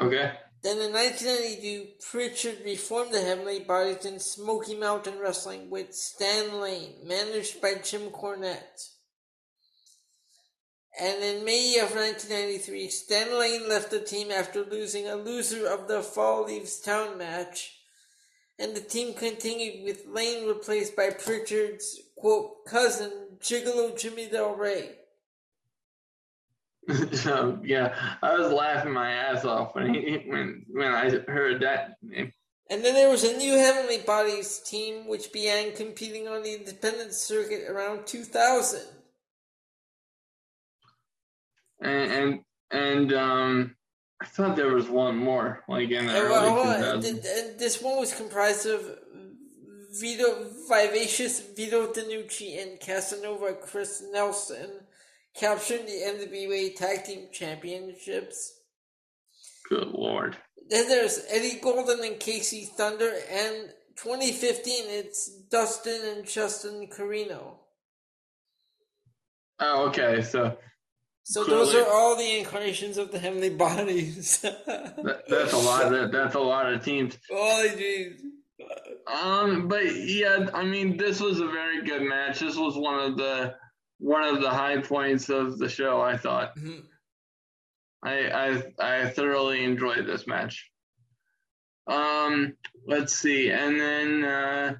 Okay. 0.00 0.32
Then 0.64 0.78
in 0.78 0.92
1992, 0.92 1.86
Prichard 2.10 2.64
reformed 2.64 3.12
the 3.14 3.20
Heavenly 3.20 3.60
Bodies 3.60 4.04
in 4.04 4.18
Smoky 4.18 4.74
Mountain 4.74 5.18
Wrestling 5.20 5.70
with 5.70 5.94
Stan 5.94 6.60
Lane, 6.60 6.94
managed 7.04 7.60
by 7.60 7.74
Jim 7.84 8.10
Cornette. 8.10 8.93
And 11.00 11.22
in 11.24 11.44
May 11.44 11.78
of 11.78 11.94
1993, 11.94 12.88
Stan 12.88 13.38
Lane 13.38 13.68
left 13.68 13.90
the 13.90 14.00
team 14.00 14.30
after 14.30 14.64
losing 14.64 15.08
a 15.08 15.16
loser 15.16 15.66
of 15.66 15.88
the 15.88 16.02
Fall 16.02 16.44
Leaves 16.44 16.78
Town 16.78 17.18
match, 17.18 17.78
and 18.60 18.76
the 18.76 18.80
team 18.80 19.14
continued 19.14 19.84
with 19.84 20.06
Lane 20.06 20.46
replaced 20.46 20.94
by 20.94 21.10
Prichard's, 21.10 22.00
quote, 22.16 22.64
cousin, 22.64 23.10
Gigolo 23.40 23.98
Jimmy 23.98 24.28
Del 24.28 24.54
Rey. 24.54 24.90
so 27.12 27.58
yeah, 27.64 27.94
I 28.22 28.36
was 28.36 28.52
laughing 28.52 28.92
my 28.92 29.10
ass 29.10 29.44
off 29.44 29.74
when 29.74 29.94
he 29.94 30.22
when 30.26 30.66
when 30.70 30.92
I 30.92 31.10
heard 31.26 31.62
that 31.62 31.96
name. 32.02 32.32
And 32.70 32.84
then 32.84 32.94
there 32.94 33.10
was 33.10 33.24
a 33.24 33.36
new 33.36 33.58
Heavenly 33.58 33.98
Bodies 33.98 34.60
team 34.60 35.06
which 35.06 35.32
began 35.32 35.74
competing 35.74 36.28
on 36.28 36.42
the 36.42 36.54
independent 36.54 37.12
circuit 37.12 37.68
around 37.68 38.06
2000. 38.06 38.80
And 41.80 42.12
and, 42.12 42.40
and 42.70 43.12
um, 43.12 43.76
I 44.22 44.26
thought 44.26 44.56
there 44.56 44.72
was 44.72 44.88
one 44.88 45.16
more, 45.16 45.62
like 45.68 45.90
in 45.90 46.06
the 46.06 46.12
well, 46.12 46.50
hold 46.50 46.66
on. 46.66 46.80
2000s. 46.80 47.02
Th- 47.02 47.24
and 47.36 47.58
this 47.58 47.82
one 47.82 47.98
was 47.98 48.14
comprised 48.14 48.66
of 48.66 48.82
Vito 50.00 50.50
Vivacious 50.68 51.40
Vito 51.54 51.92
DiNucci 51.92 52.60
and 52.60 52.80
Casanova 52.80 53.54
Chris 53.54 54.02
Nelson 54.12 54.70
capturing 55.34 55.86
the 55.86 55.92
NWA 55.92 56.74
Tag 56.74 57.04
Team 57.04 57.28
Championships. 57.32 58.60
Good 59.68 59.88
lord. 59.88 60.36
Then 60.68 60.88
there's 60.88 61.24
Eddie 61.30 61.60
Golden 61.60 62.02
and 62.04 62.18
Casey 62.18 62.64
Thunder, 62.64 63.12
and 63.30 63.70
2015 63.96 64.84
it's 64.88 65.28
Dustin 65.50 66.00
and 66.16 66.26
Justin 66.26 66.88
Carino. 66.90 67.60
Oh, 69.60 69.88
okay. 69.88 70.22
So 70.22 70.56
So 71.26 71.42
those 71.42 71.74
are 71.74 71.86
all 71.90 72.16
the 72.16 72.38
incarnations 72.38 72.98
of 72.98 73.10
the 73.10 73.18
heavenly 73.18 73.48
bodies. 73.56 74.40
that, 74.42 75.24
that's 75.28 75.52
a 75.54 75.58
lot. 75.58 75.90
That, 75.90 76.12
that's 76.12 76.34
a 76.34 76.40
lot 76.40 76.72
of 76.72 76.84
teams. 76.84 77.16
oh, 77.32 77.66
jeez. 77.76 78.20
Um, 79.06 79.68
but 79.68 79.84
yeah, 79.84 80.48
I 80.54 80.64
mean, 80.64 80.96
this 80.96 81.20
was 81.20 81.40
a 81.40 81.46
very 81.46 81.82
good 81.84 82.02
match. 82.02 82.40
This 82.40 82.56
was 82.56 82.76
one 82.76 83.00
of 83.00 83.16
the 83.16 83.54
one 83.98 84.24
of 84.24 84.40
the 84.42 84.50
high 84.50 84.80
points 84.80 85.28
of 85.30 85.58
the 85.58 85.68
show. 85.68 86.00
I 86.00 86.16
thought. 86.16 86.56
Mhm. 86.56 86.82
I 88.04 88.28
I 88.78 89.04
I 89.04 89.08
thoroughly 89.10 89.64
enjoyed 89.64 90.06
this 90.06 90.26
match. 90.26 90.70
Um, 91.86 92.54
let's 92.86 93.14
see, 93.14 93.50
and 93.50 93.80
then 93.80 94.24
uh, 94.24 94.74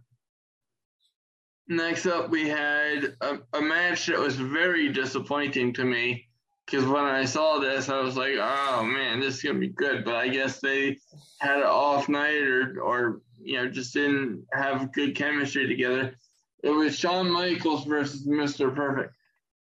next 1.69 2.07
up 2.07 2.31
we 2.31 2.49
had 2.49 3.17
a, 3.21 3.39
a 3.55 3.61
match 3.63 4.07
that 4.07 4.19
was 4.19 4.37
very 4.37 4.93
disappointing 4.93 5.75
to 5.75 5.85
me 5.85 6.29
because 6.67 6.85
when 6.87 7.05
I 7.05 7.25
saw 7.25 7.59
this, 7.59 7.89
I 7.89 8.01
was 8.01 8.17
like, 8.17 8.35
oh 8.41 8.83
man, 8.85 9.21
this 9.21 9.37
is 9.37 9.43
gonna 9.43 9.59
be 9.59 9.69
good. 9.69 10.05
But 10.05 10.17
I 10.17 10.29
guess 10.29 10.61
they 10.61 10.99
had 11.41 11.59
an 11.59 11.65
off 11.65 12.09
night 12.09 12.43
or 12.43 12.81
or 12.81 13.21
you 13.43 13.57
know 13.57 13.69
just 13.69 13.93
didn't 13.95 14.47
have 14.53 14.93
good 14.93 15.15
chemistry 15.15 15.67
together. 15.69 16.15
It 16.63 16.71
was 16.71 16.99
Shawn 16.99 17.31
Michaels 17.31 17.85
versus 17.85 18.27
Mr. 18.27 18.75
Perfect. 18.75 19.13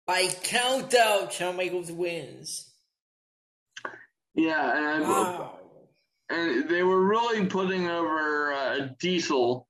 By 0.07 0.26
count 0.42 0.94
out, 0.94 1.32
Shawn 1.32 1.57
Michaels 1.57 1.92
wins. 1.92 2.72
Yeah, 4.34 4.76
and 4.76 5.05
I, 5.05 5.09
Wow. 5.09 5.59
and 6.30 6.68
they 6.68 6.82
were 6.82 7.05
really 7.07 7.46
putting 7.46 7.88
over 7.88 8.53
uh, 8.53 8.88
Diesel. 8.99 9.68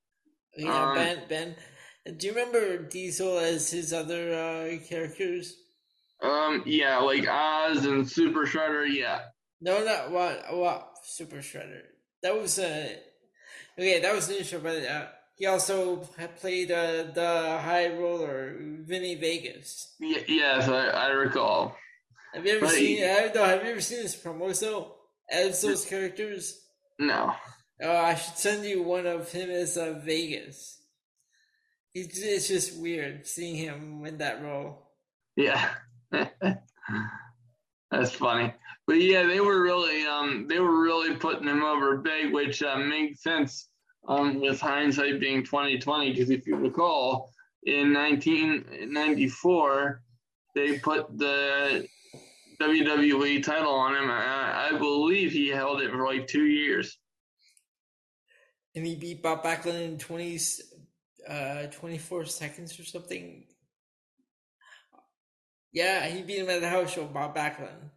Yeah, 0.56 0.90
Um, 0.90 0.94
Ben. 0.94 1.22
Ben. 1.28 1.56
Do 2.16 2.26
you 2.26 2.32
remember 2.34 2.78
Diesel 2.78 3.38
as 3.38 3.70
his 3.70 3.92
other 3.92 4.32
uh, 4.34 4.78
characters? 4.88 5.54
Um, 6.22 6.62
yeah, 6.66 6.98
like 6.98 7.26
Oz 7.28 7.84
and 7.86 8.08
Super 8.08 8.44
Shredder. 8.46 8.86
Yeah, 8.92 9.20
No, 9.60 9.84
not 9.84 10.10
what? 10.10 10.44
What? 10.56 10.90
Super 11.04 11.36
Shredder. 11.36 11.82
That 12.22 12.34
was 12.40 12.58
uh, 12.58 12.88
okay. 13.78 14.00
That 14.00 14.14
was 14.14 14.28
an 14.28 14.36
intro, 14.36 14.58
but 14.60 14.84
uh, 14.84 15.06
he 15.36 15.46
also 15.46 15.96
played 16.40 16.70
uh, 16.72 17.04
the 17.14 17.58
High 17.62 17.88
Roller, 17.96 18.56
Vinny 18.80 19.14
Vegas. 19.14 19.94
y- 20.00 20.24
yes, 20.26 20.68
I, 20.68 20.88
I 20.88 21.06
recall. 21.10 21.76
Have 22.34 22.44
you 22.44 22.56
ever 22.56 22.66
Right. 22.66 22.74
seen? 22.74 23.04
I 23.04 23.30
no, 23.34 23.44
have 23.44 23.62
you 23.64 23.70
ever 23.70 23.80
seen 23.80 24.02
his 24.02 24.16
promos 24.16 24.60
though? 24.60 24.96
As 25.30 25.62
those 25.62 25.84
characters. 25.84 26.60
No, 26.98 27.32
Oh, 27.80 27.96
I 27.96 28.16
should 28.16 28.36
send 28.36 28.64
you 28.64 28.82
one 28.82 29.06
of 29.06 29.30
him 29.30 29.50
as 29.50 29.76
uh, 29.76 30.00
Vegas. 30.04 30.82
It's, 31.94 32.18
it's 32.20 32.48
just 32.48 32.76
weird 32.80 33.26
seeing 33.26 33.54
him 33.56 34.04
in 34.04 34.18
that 34.18 34.42
role. 34.42 34.90
yeah, 35.36 35.70
that's 37.90 38.12
funny. 38.12 38.52
But 38.86 39.00
yeah, 39.00 39.24
they 39.24 39.40
were 39.40 39.62
really 39.62 40.06
um 40.06 40.46
they 40.48 40.58
were 40.60 40.80
really 40.80 41.14
putting 41.16 41.48
him 41.48 41.62
over 41.62 41.98
big, 41.98 42.32
which 42.32 42.62
uh, 42.62 42.78
makes 42.78 43.22
sense 43.22 43.68
um 44.06 44.40
with 44.40 44.60
hindsight 44.60 45.20
being 45.20 45.44
twenty 45.44 45.78
twenty. 45.78 46.12
Because 46.12 46.30
if 46.30 46.46
you 46.46 46.56
recall, 46.56 47.30
in 47.64 47.92
nineteen 47.92 48.64
ninety 48.86 49.28
four, 49.28 50.02
they 50.54 50.78
put 50.78 51.18
the 51.18 51.86
WWE 52.60 53.42
title 53.42 53.74
on 53.74 53.94
him. 53.94 54.10
I, 54.10 54.70
I 54.70 54.78
believe 54.78 55.32
he 55.32 55.48
held 55.48 55.80
it 55.80 55.90
for 55.90 56.04
like 56.06 56.26
two 56.26 56.46
years. 56.46 56.98
And 58.74 58.86
he 58.86 58.96
beat 58.96 59.22
Bob 59.22 59.42
Backlund 59.42 59.80
in 59.80 59.98
20, 59.98 60.38
uh, 61.28 61.66
24 61.66 62.26
seconds 62.26 62.78
or 62.78 62.84
something. 62.84 63.44
Yeah, 65.72 66.06
he 66.06 66.22
beat 66.22 66.38
him 66.38 66.50
at 66.50 66.60
the 66.60 66.68
house 66.68 66.92
show, 66.92 67.04
Bob 67.06 67.34
Backlund. 67.36 67.90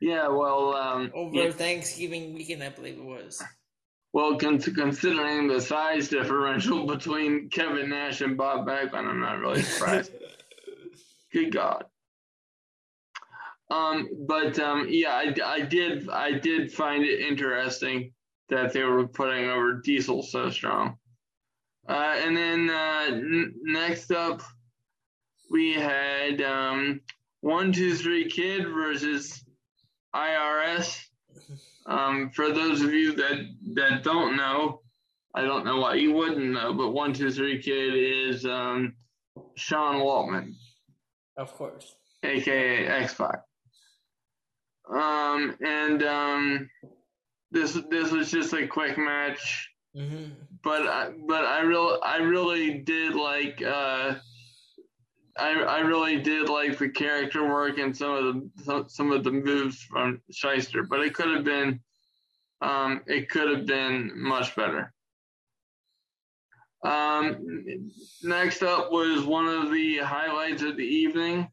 Yeah, 0.00 0.28
well, 0.28 0.74
um, 0.74 1.10
Over 1.14 1.34
yeah, 1.34 1.50
Thanksgiving 1.50 2.34
weekend, 2.34 2.62
I 2.62 2.68
believe 2.68 2.98
it 2.98 3.04
was. 3.04 3.42
well, 4.12 4.36
con- 4.36 4.60
considering 4.60 5.48
the 5.48 5.60
size 5.60 6.08
differential 6.08 6.86
between 6.86 7.48
Kevin 7.50 7.88
Nash 7.90 8.20
and 8.20 8.36
Bob 8.36 8.66
Backlund, 8.66 9.08
I'm 9.08 9.20
not 9.20 9.38
really 9.38 9.62
surprised. 9.62 10.12
Good 11.32 11.52
God. 11.52 11.84
Um, 13.70 14.08
but 14.28 14.58
um, 14.60 14.86
yeah, 14.88 15.10
I, 15.14 15.34
I 15.44 15.60
did 15.62 16.08
I 16.08 16.32
did 16.38 16.72
find 16.72 17.02
it 17.04 17.20
interesting 17.20 18.12
that 18.48 18.72
they 18.72 18.84
were 18.84 19.08
putting 19.08 19.50
over 19.50 19.80
Diesel 19.82 20.22
so 20.22 20.50
strong. 20.50 20.98
Uh, 21.88 22.14
and 22.18 22.36
then 22.36 22.70
uh, 22.70 23.06
n- 23.08 23.54
next 23.64 24.12
up, 24.12 24.42
we 25.50 25.74
had 25.74 26.42
um, 26.42 27.00
one 27.40 27.72
two 27.72 27.94
three 27.94 28.28
kid 28.30 28.66
versus 28.68 29.44
IRS. 30.14 31.02
Um, 31.86 32.30
for 32.30 32.50
those 32.52 32.80
of 32.82 32.92
you 32.92 33.12
that 33.14 33.46
that 33.74 34.02
don't 34.02 34.36
know, 34.36 34.80
I 35.34 35.42
don't 35.42 35.64
know 35.64 35.78
why 35.80 35.94
you 35.94 36.12
wouldn't 36.12 36.52
know, 36.52 36.72
but 36.72 36.90
one 36.90 37.12
two 37.12 37.30
three 37.30 37.60
kid 37.62 37.94
is 37.94 38.44
um, 38.44 38.94
Sean 39.54 39.96
Waltman 39.96 40.54
Of 41.36 41.52
course. 41.54 41.94
aka 42.22 42.86
X 42.86 43.14
Pac. 43.14 43.40
Um, 44.88 45.56
and 45.64 46.02
um, 46.02 46.70
this 47.50 47.72
this 47.90 48.10
was 48.12 48.30
just 48.30 48.52
a 48.52 48.66
quick 48.66 48.96
match, 48.98 49.70
hmm 49.94 50.26
but 50.62 50.82
I, 50.88 51.10
but 51.28 51.44
I 51.44 51.60
real 51.60 51.98
I 52.02 52.16
really 52.18 52.78
did 52.78 53.14
like 53.14 53.62
uh, 53.62 54.14
I 55.38 55.52
I 55.62 55.78
really 55.80 56.20
did 56.20 56.48
like 56.48 56.78
the 56.78 56.88
character 56.88 57.46
work 57.46 57.78
and 57.78 57.96
some 57.96 58.10
of 58.12 58.24
the 58.24 58.50
some, 58.64 58.88
some 58.88 59.12
of 59.12 59.24
the 59.24 59.32
moves 59.32 59.82
from 59.82 60.20
Schyster, 60.32 60.88
but 60.88 61.00
it 61.00 61.14
could 61.14 61.34
have 61.34 61.44
been 61.44 61.80
um, 62.60 63.02
it 63.06 63.28
could 63.28 63.50
have 63.50 63.66
been 63.66 64.12
much 64.14 64.54
better. 64.56 64.92
Um, 66.84 67.90
next 68.22 68.62
up 68.62 68.92
was 68.92 69.24
one 69.24 69.46
of 69.46 69.72
the 69.72 69.98
highlights 69.98 70.62
of 70.62 70.76
the 70.76 70.84
evening. 70.84 71.48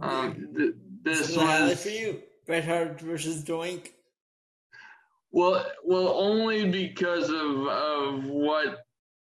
Um, 0.00 0.54
th- 0.56 0.74
this 1.02 1.18
This 1.18 1.30
is 1.30 1.36
highlight 1.36 1.70
was 1.70 1.82
for 1.82 1.88
you. 1.88 2.22
Bret 2.46 2.64
Hart 2.64 3.00
versus 3.00 3.44
Doink. 3.44 3.90
well, 5.30 5.64
well, 5.84 6.08
only 6.08 6.70
because 6.70 7.28
of 7.30 7.66
of 7.66 8.24
what 8.24 8.78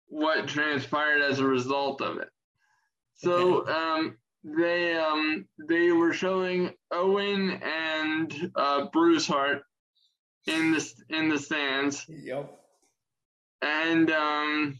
what 0.09 0.49
transpired 0.49 1.23
as 1.23 1.39
a 1.39 1.47
result 1.47 2.01
of 2.01 2.19
it. 2.19 2.29
So 3.19 3.67
um, 3.67 4.17
they 4.45 4.97
um, 4.97 5.47
they 5.69 5.91
were 5.93 6.13
showing 6.13 6.73
Owen 6.93 7.61
and 7.63 8.51
uh, 8.55 8.87
Bruce 8.93 9.27
Hart 9.27 9.63
in 10.47 10.73
the 10.73 10.93
in 11.11 11.29
the 11.29 11.39
stands, 11.39 12.07
Yep. 12.09 12.51
and 13.63 14.11
um, 14.13 14.79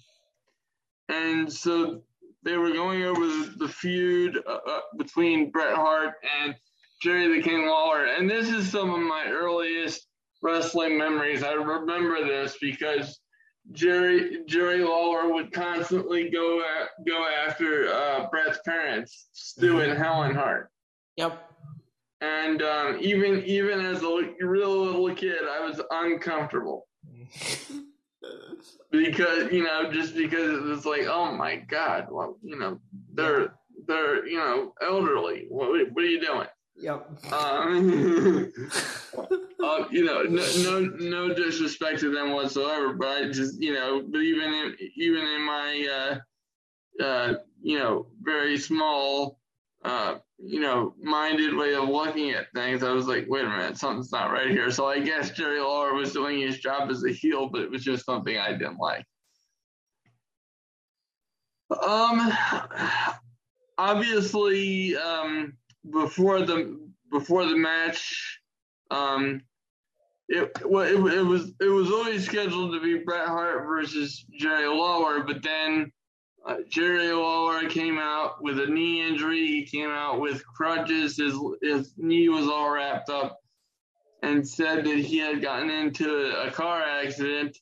and 1.09 1.53
so 1.53 2.03
they 2.45 2.57
were 2.57 2.73
going 2.73 3.03
over 3.03 3.27
the, 3.27 3.55
the 3.59 3.69
feud 3.69 4.39
uh, 4.47 4.59
uh, 4.67 4.81
between 4.97 5.51
Bret 5.51 5.75
Hart 5.75 6.15
and 6.41 6.55
Jerry 7.03 7.37
the 7.37 7.43
King 7.43 7.67
Lawler, 7.67 8.05
and 8.07 8.31
this 8.31 8.49
is 8.51 8.71
some 8.71 8.91
of 8.91 9.01
my 9.01 9.27
earliest 9.29 10.07
wrestling 10.43 10.97
memories. 10.97 11.43
I 11.43 11.53
remember 11.55 12.25
this 12.25 12.57
because 12.61 13.19
Jerry 13.73 14.45
Jerry 14.47 14.83
Lawler 14.83 15.33
would 15.33 15.53
constantly 15.53 16.31
go 16.31 16.61
at, 16.61 17.05
go 17.07 17.27
after 17.27 17.93
uh, 17.93 18.29
Bret's 18.31 18.59
parents, 18.65 19.29
Stu 19.33 19.81
and 19.81 19.97
Helen 19.99 20.35
Hart. 20.35 20.71
Yep. 21.17 21.45
And 22.21 22.63
um, 22.63 22.99
even 23.01 23.45
even 23.45 23.81
as 23.81 24.03
a 24.03 24.35
real 24.41 24.85
little 24.85 25.15
kid, 25.15 25.43
I 25.49 25.61
was 25.61 25.81
uncomfortable. 25.91 26.87
Because 28.91 29.53
you 29.53 29.63
know 29.63 29.93
just 29.93 30.15
because 30.17 30.51
it 30.51 30.63
was 30.63 30.85
like 30.85 31.03
oh 31.07 31.31
my 31.33 31.57
god 31.57 32.09
well 32.11 32.37
you 32.43 32.59
know 32.59 32.81
they're 33.15 33.55
they're 33.87 34.27
you 34.27 34.39
know 34.39 34.75
elderly. 34.83 35.47
What, 35.49 35.69
what 35.93 36.05
are 36.05 36.09
you 36.09 36.21
doing 36.21 36.49
Yep. 36.81 37.33
um, 37.33 38.53
uh, 39.65 39.85
you 39.91 40.05
know 40.05 40.23
no, 40.23 40.47
no 40.63 40.81
no 40.81 41.35
disrespect 41.35 41.99
to 42.01 42.15
them 42.15 42.33
whatsoever 42.33 42.93
but 42.93 43.09
i 43.09 43.25
just 43.31 43.61
you 43.61 43.75
know 43.75 44.03
but 44.07 44.19
even 44.19 44.53
in 44.55 44.77
even 44.97 45.25
in 45.25 45.45
my 45.45 46.21
uh 47.01 47.03
uh 47.03 47.35
you 47.61 47.79
know 47.79 48.07
very 48.23 48.57
small 48.57 49.41
uh 49.85 50.17
you 50.39 50.61
know 50.61 50.95
minded 51.03 51.57
way 51.57 51.75
of 51.75 51.89
looking 51.89 52.31
at 52.31 52.47
things 52.55 52.85
i 52.85 52.93
was 52.93 53.07
like 53.07 53.27
wait 53.29 53.45
a 53.45 53.49
minute 53.49 53.77
something's 53.77 54.13
not 54.13 54.31
right 54.31 54.51
here 54.51 54.71
so 54.71 54.87
i 54.87 55.01
guess 55.01 55.31
jerry 55.31 55.61
lawler 55.61 55.95
was 55.95 56.13
doing 56.13 56.41
his 56.41 56.59
job 56.59 56.91
as 56.91 57.05
a 57.05 57.11
heel 57.11 57.49
but 57.49 57.63
it 57.63 57.71
was 57.71 57.83
just 57.83 58.05
something 58.05 58.39
i 58.39 58.53
didn't 58.53 58.79
like 58.79 59.05
um 61.83 62.33
obviously 63.79 64.97
um 64.97 65.53
before 65.93 66.43
the 66.43 66.79
before 67.11 67.47
the 67.47 67.57
match 67.57 68.41
um 68.91 69.41
it, 70.29 70.51
well, 70.65 70.85
it, 70.85 71.15
it 71.15 71.23
was 71.23 71.53
it 71.61 71.69
was 71.69 71.91
always 71.91 72.27
scheduled 72.27 72.73
to 72.75 72.81
be 72.81 73.03
Bret 73.03 73.27
Hart 73.27 73.65
versus 73.67 74.25
Jerry 74.39 74.67
Lawler, 74.67 75.23
but 75.23 75.43
then 75.43 75.91
uh, 76.47 76.57
Jerry 76.69 77.11
Lawler 77.13 77.69
came 77.69 77.99
out 77.99 78.43
with 78.43 78.61
a 78.61 78.67
knee 78.67 79.07
injury. 79.07 79.47
He 79.47 79.65
came 79.65 79.89
out 79.89 80.21
with 80.21 80.47
crutches. 80.47 81.17
His 81.17 81.35
his 81.63 81.95
knee 81.97 82.29
was 82.29 82.47
all 82.47 82.71
wrapped 82.71 83.09
up, 83.09 83.39
and 84.23 84.47
said 84.47 84.85
that 84.85 84.99
he 84.99 85.17
had 85.17 85.41
gotten 85.41 85.71
into 85.71 86.31
a 86.43 86.51
car 86.51 86.83
accident, 86.83 87.57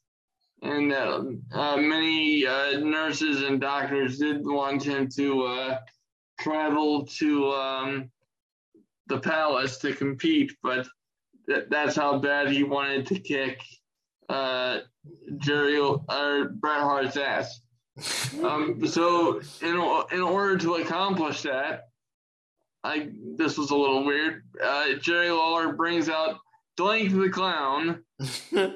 and 0.60 0.92
uh, 0.92 1.22
uh, 1.52 1.76
many 1.76 2.46
uh, 2.46 2.80
nurses 2.80 3.42
and 3.42 3.60
doctors 3.60 4.18
did 4.18 4.44
want 4.44 4.82
him 4.82 5.08
to 5.16 5.44
uh, 5.44 5.78
travel 6.40 7.06
to 7.18 7.52
um, 7.52 8.10
the 9.06 9.18
palace 9.18 9.78
to 9.78 9.94
compete, 9.94 10.52
but 10.62 10.86
that, 11.46 11.70
that's 11.70 11.96
how 11.96 12.18
bad 12.18 12.50
he 12.50 12.64
wanted 12.64 13.06
to 13.06 13.18
kick 13.18 13.60
uh, 14.28 14.80
Jerry 15.38 15.78
or 15.78 16.48
Bret 16.48 16.80
Hart's 16.80 17.16
ass. 17.16 17.60
Um, 18.42 18.86
so 18.86 19.40
in 19.62 19.74
in 20.12 20.20
order 20.20 20.58
to 20.58 20.74
accomplish 20.74 21.42
that, 21.42 21.84
I 22.84 23.08
this 23.36 23.56
was 23.56 23.70
a 23.70 23.76
little 23.76 24.04
weird. 24.04 24.42
Uh, 24.62 24.94
Jerry 25.00 25.30
Lawler 25.30 25.72
brings 25.72 26.08
out 26.08 26.36
Doink 26.78 27.18
the 27.18 27.30
Clown, 27.30 28.04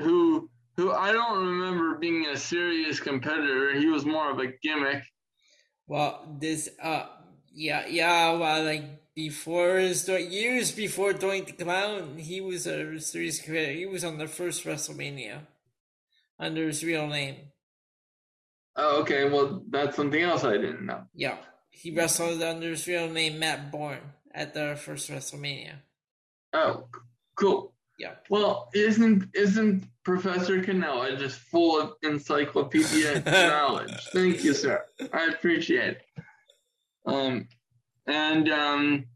who 0.00 0.50
who 0.76 0.92
I 0.92 1.12
don't 1.12 1.38
remember 1.38 1.98
being 1.98 2.26
a 2.26 2.36
serious 2.36 2.98
competitor. 2.98 3.78
He 3.78 3.86
was 3.86 4.04
more 4.04 4.30
of 4.30 4.40
a 4.40 4.48
gimmick. 4.62 5.04
well, 5.86 6.36
this 6.40 6.68
uh, 6.82 7.06
Yeah, 7.52 7.86
yeah. 7.86 8.32
Well, 8.32 8.64
like 8.64 9.14
before 9.14 9.78
his 9.78 10.08
years 10.08 10.72
before 10.72 11.12
Doink 11.12 11.56
the 11.56 11.64
Clown, 11.64 12.18
he 12.18 12.40
was 12.40 12.66
a 12.66 12.98
serious 13.00 13.40
competitor. 13.40 13.72
He 13.72 13.86
was 13.86 14.04
on 14.04 14.18
the 14.18 14.26
first 14.26 14.64
WrestleMania 14.64 15.40
under 16.38 16.66
his 16.66 16.84
real 16.84 17.06
name. 17.06 17.36
Oh, 18.76 19.00
okay. 19.02 19.28
Well, 19.28 19.62
that's 19.68 19.96
something 19.96 20.22
else 20.22 20.44
I 20.44 20.52
didn't 20.52 20.86
know. 20.86 21.02
Yeah, 21.14 21.36
he 21.70 21.90
wrestled 21.90 22.42
under 22.42 22.70
his 22.70 22.86
real 22.86 23.10
name, 23.10 23.38
Matt 23.38 23.70
Borne, 23.70 24.14
at 24.32 24.54
the 24.54 24.76
first 24.76 25.10
WrestleMania. 25.10 25.74
Oh, 26.52 26.88
cool. 27.36 27.74
Yeah. 27.98 28.14
Well, 28.30 28.70
isn't 28.74 29.28
isn't 29.34 29.84
Professor 30.04 30.62
Canella 30.62 31.18
just 31.18 31.38
full 31.38 31.78
of 31.78 31.92
encyclopedia 32.02 33.20
knowledge? 33.26 33.92
Thank 34.14 34.42
you, 34.42 34.54
sir. 34.54 34.82
I 35.12 35.26
appreciate 35.26 35.98
it. 35.98 36.02
Um, 37.06 37.48
and 38.06 38.48
um, 38.48 39.06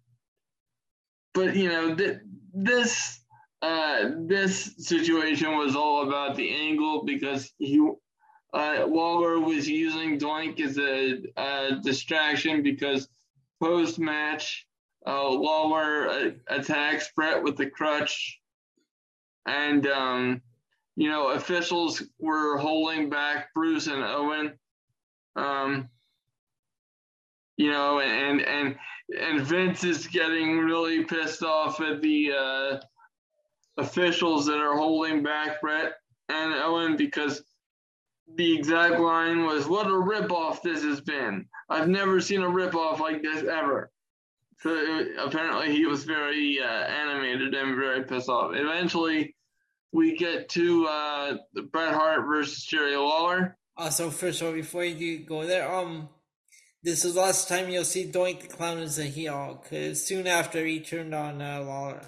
but 1.32 1.54
you 1.56 1.68
know 1.68 1.94
th- 1.94 2.18
this 2.52 3.20
uh 3.62 4.10
this 4.26 4.74
situation 4.78 5.56
was 5.56 5.76
all 5.76 6.06
about 6.06 6.36
the 6.36 6.50
angle 6.50 7.04
because 7.04 7.52
he 7.58 7.80
uh, 8.52 8.86
Lawler 8.86 9.40
was 9.40 9.68
using 9.68 10.18
Doink 10.18 10.60
as 10.60 10.78
a, 10.78 11.24
a 11.36 11.80
distraction 11.82 12.62
because 12.62 13.08
post 13.60 13.98
match 13.98 14.66
uh, 15.06 15.28
Lawler 15.28 16.08
uh, 16.08 16.30
attacks 16.46 17.10
Bret 17.16 17.42
with 17.42 17.56
the 17.56 17.68
crutch 17.68 18.40
and 19.46 19.86
um, 19.86 20.42
you 20.96 21.08
know 21.08 21.28
officials 21.28 22.02
were 22.18 22.56
holding 22.58 23.10
back 23.10 23.52
Bruce 23.54 23.86
and 23.86 24.02
Owen. 24.02 24.58
Um, 25.36 25.88
you 27.56 27.70
know, 27.70 28.00
and 28.00 28.40
and 28.40 28.76
and 29.20 29.40
Vince 29.42 29.84
is 29.84 30.06
getting 30.06 30.58
really 30.58 31.04
pissed 31.04 31.42
off 31.42 31.80
at 31.80 32.02
the 32.02 32.32
uh, 32.32 32.80
officials 33.76 34.46
that 34.46 34.58
are 34.58 34.76
holding 34.76 35.22
back 35.22 35.60
Bret 35.60 35.92
and 36.28 36.54
Owen 36.54 36.96
because 36.96 37.42
the 38.36 38.56
exact 38.56 38.98
line 38.98 39.44
was, 39.44 39.66
"What 39.68 39.86
a 39.86 39.90
ripoff 39.90 40.62
this 40.62 40.82
has 40.82 41.00
been! 41.00 41.46
I've 41.68 41.88
never 41.88 42.20
seen 42.20 42.42
a 42.42 42.48
ripoff 42.48 42.98
like 42.98 43.22
this 43.22 43.44
ever." 43.44 43.90
So 44.60 44.74
it, 44.74 45.08
apparently 45.18 45.72
he 45.72 45.84
was 45.84 46.04
very 46.04 46.58
uh, 46.60 46.66
animated 46.66 47.54
and 47.54 47.76
very 47.76 48.04
pissed 48.04 48.28
off. 48.28 48.52
Eventually, 48.54 49.36
we 49.92 50.16
get 50.16 50.48
to 50.50 50.86
uh, 50.86 51.36
Bret 51.70 51.94
Hart 51.94 52.26
versus 52.26 52.64
Jerry 52.64 52.96
Lawler. 52.96 53.56
Also, 53.76 54.08
first 54.10 54.40
of 54.40 54.48
all, 54.48 54.52
before 54.54 54.84
you 54.84 55.18
go 55.18 55.46
there, 55.46 55.70
um, 55.70 56.08
this 56.84 57.04
is 57.04 57.14
the 57.14 57.20
last 57.20 57.48
time 57.48 57.70
you'll 57.70 57.84
see 57.84 58.06
Doink 58.06 58.42
the 58.42 58.48
Clown 58.48 58.78
as 58.78 58.98
a 58.98 59.04
heel, 59.04 59.60
because 59.62 60.06
soon 60.06 60.26
after 60.26 60.64
he 60.64 60.80
turned 60.80 61.14
on 61.14 61.40
uh, 61.40 61.62
Lawler. 61.62 62.02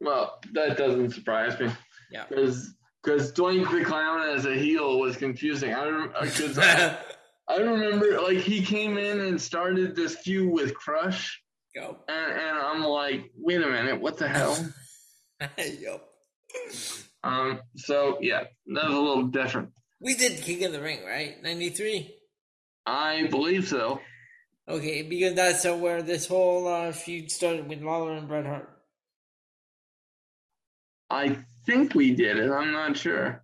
Well, 0.00 0.40
that 0.52 0.76
doesn't 0.76 1.12
surprise 1.12 1.58
me. 1.58 1.70
Yeah. 2.10 2.24
Because 2.28 2.74
because 3.02 3.32
Doink 3.32 3.70
the 3.70 3.84
Clown 3.84 4.22
as 4.28 4.44
a 4.44 4.54
heel 4.54 4.98
was 4.98 5.16
confusing. 5.16 5.72
I 5.72 6.08
because 6.20 6.58
I, 6.58 6.98
I 7.48 7.56
remember 7.58 8.20
like 8.20 8.38
he 8.38 8.62
came 8.62 8.98
in 8.98 9.20
and 9.20 9.40
started 9.40 9.94
this 9.94 10.16
feud 10.16 10.52
with 10.52 10.74
Crush, 10.74 11.40
Go. 11.76 11.98
and, 12.08 12.32
and 12.32 12.58
I'm 12.58 12.82
like, 12.82 13.30
wait 13.36 13.62
a 13.62 13.68
minute, 13.68 14.00
what 14.00 14.18
the 14.18 14.28
hell? 14.28 14.58
yep. 15.58 16.04
um. 17.22 17.60
So 17.76 18.18
yeah, 18.20 18.44
that 18.66 18.84
was 18.84 18.94
a 18.94 19.00
little 19.00 19.26
different. 19.28 19.70
We 20.00 20.16
did 20.16 20.42
King 20.42 20.64
of 20.64 20.72
the 20.72 20.82
Ring, 20.82 21.04
right? 21.04 21.40
93? 21.42 22.14
I 22.86 23.26
believe 23.28 23.66
so. 23.68 24.00
Okay, 24.68 25.02
because 25.02 25.34
that's 25.34 25.64
uh, 25.66 25.76
where 25.76 26.02
this 26.02 26.26
whole 26.26 26.66
uh, 26.68 26.92
feud 26.92 27.30
started 27.30 27.68
with 27.68 27.82
Lawler 27.82 28.12
and 28.12 28.26
Bret 28.28 28.46
Hart. 28.46 28.70
I 31.10 31.38
think 31.66 31.94
we 31.94 32.14
did 32.14 32.38
it. 32.38 32.50
I'm 32.50 32.72
not 32.72 32.96
sure. 32.96 33.42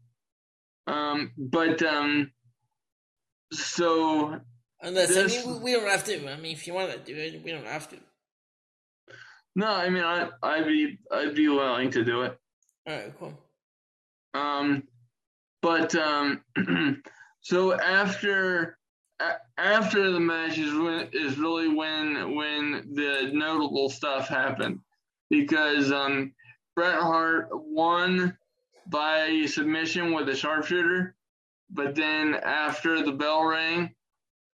Um, 0.86 1.32
but 1.36 1.82
um, 1.82 2.32
so 3.52 4.40
Unless, 4.82 5.08
This- 5.14 5.44
I 5.44 5.46
mean, 5.46 5.56
we, 5.58 5.64
we 5.64 5.72
don't 5.72 5.88
have 5.88 6.04
to. 6.04 6.30
I 6.32 6.36
mean, 6.36 6.52
if 6.52 6.66
you 6.66 6.72
want 6.74 6.90
to 6.92 6.98
do 6.98 7.14
it, 7.18 7.42
we 7.44 7.50
don't 7.52 7.66
have 7.66 7.88
to. 7.90 7.96
no, 9.54 9.66
I 9.66 9.90
mean, 9.90 10.02
I 10.02 10.30
I'd 10.42 10.66
be 10.66 10.98
I'd 11.12 11.34
be 11.34 11.48
willing 11.48 11.90
to 11.90 12.02
do 12.04 12.22
it. 12.22 12.38
All 12.86 12.96
right, 12.96 13.12
cool. 13.18 13.38
Um, 14.32 14.84
but 15.60 15.94
um, 15.94 16.42
so 17.42 17.74
after 17.78 18.78
after 19.58 20.10
the 20.10 20.20
match 20.20 20.58
is 20.58 20.72
when 20.74 21.08
is 21.12 21.38
really 21.38 21.68
when 21.68 22.34
when 22.34 22.94
the 22.94 23.30
notable 23.32 23.88
stuff 23.90 24.28
happened 24.28 24.80
because 25.28 25.92
um, 25.92 26.32
Bret 26.74 26.98
Hart 26.98 27.48
won 27.52 28.36
by 28.86 29.44
submission 29.46 30.12
with 30.12 30.28
a 30.28 30.34
sharpshooter, 30.34 31.14
but 31.70 31.94
then 31.94 32.34
after 32.34 33.02
the 33.02 33.12
bell 33.12 33.44
rang, 33.44 33.94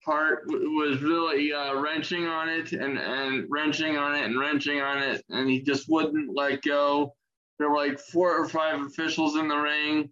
Hart 0.05 0.45
was 0.47 1.03
really 1.03 1.53
uh, 1.53 1.75
wrenching 1.81 2.27
on 2.27 2.49
it 2.49 2.73
and 2.73 2.99
and 2.99 3.47
wrenching 3.49 3.97
on 3.97 4.15
it 4.15 4.25
and 4.25 4.39
wrenching 4.39 4.81
on 4.81 5.03
it, 5.03 5.25
and 5.31 5.49
he 5.49 5.63
just 5.63 5.89
wouldn't 5.89 6.35
let 6.35 6.63
go. 6.63 7.15
There 7.59 7.71
were 7.71 7.77
like 7.77 7.99
four 7.99 8.37
or 8.37 8.49
five 8.49 8.81
officials 8.83 9.37
in 9.37 9.49
the 9.49 9.57
ring 9.57 10.11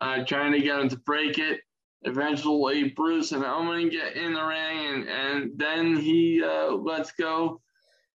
uh, 0.00 0.24
trying 0.24 0.52
to 0.52 0.60
get 0.60 0.80
him 0.80 0.88
to 0.90 0.98
break 0.98 1.38
it. 1.38 1.60
Eventually, 2.04 2.90
Bruce 2.90 3.32
and 3.32 3.44
Owen 3.44 3.88
get 3.88 4.16
in 4.16 4.34
the 4.34 4.42
ring, 4.42 4.94
and, 4.94 5.08
and 5.08 5.58
then 5.58 5.96
he 5.96 6.42
uh, 6.44 6.72
lets 6.72 7.12
go. 7.12 7.60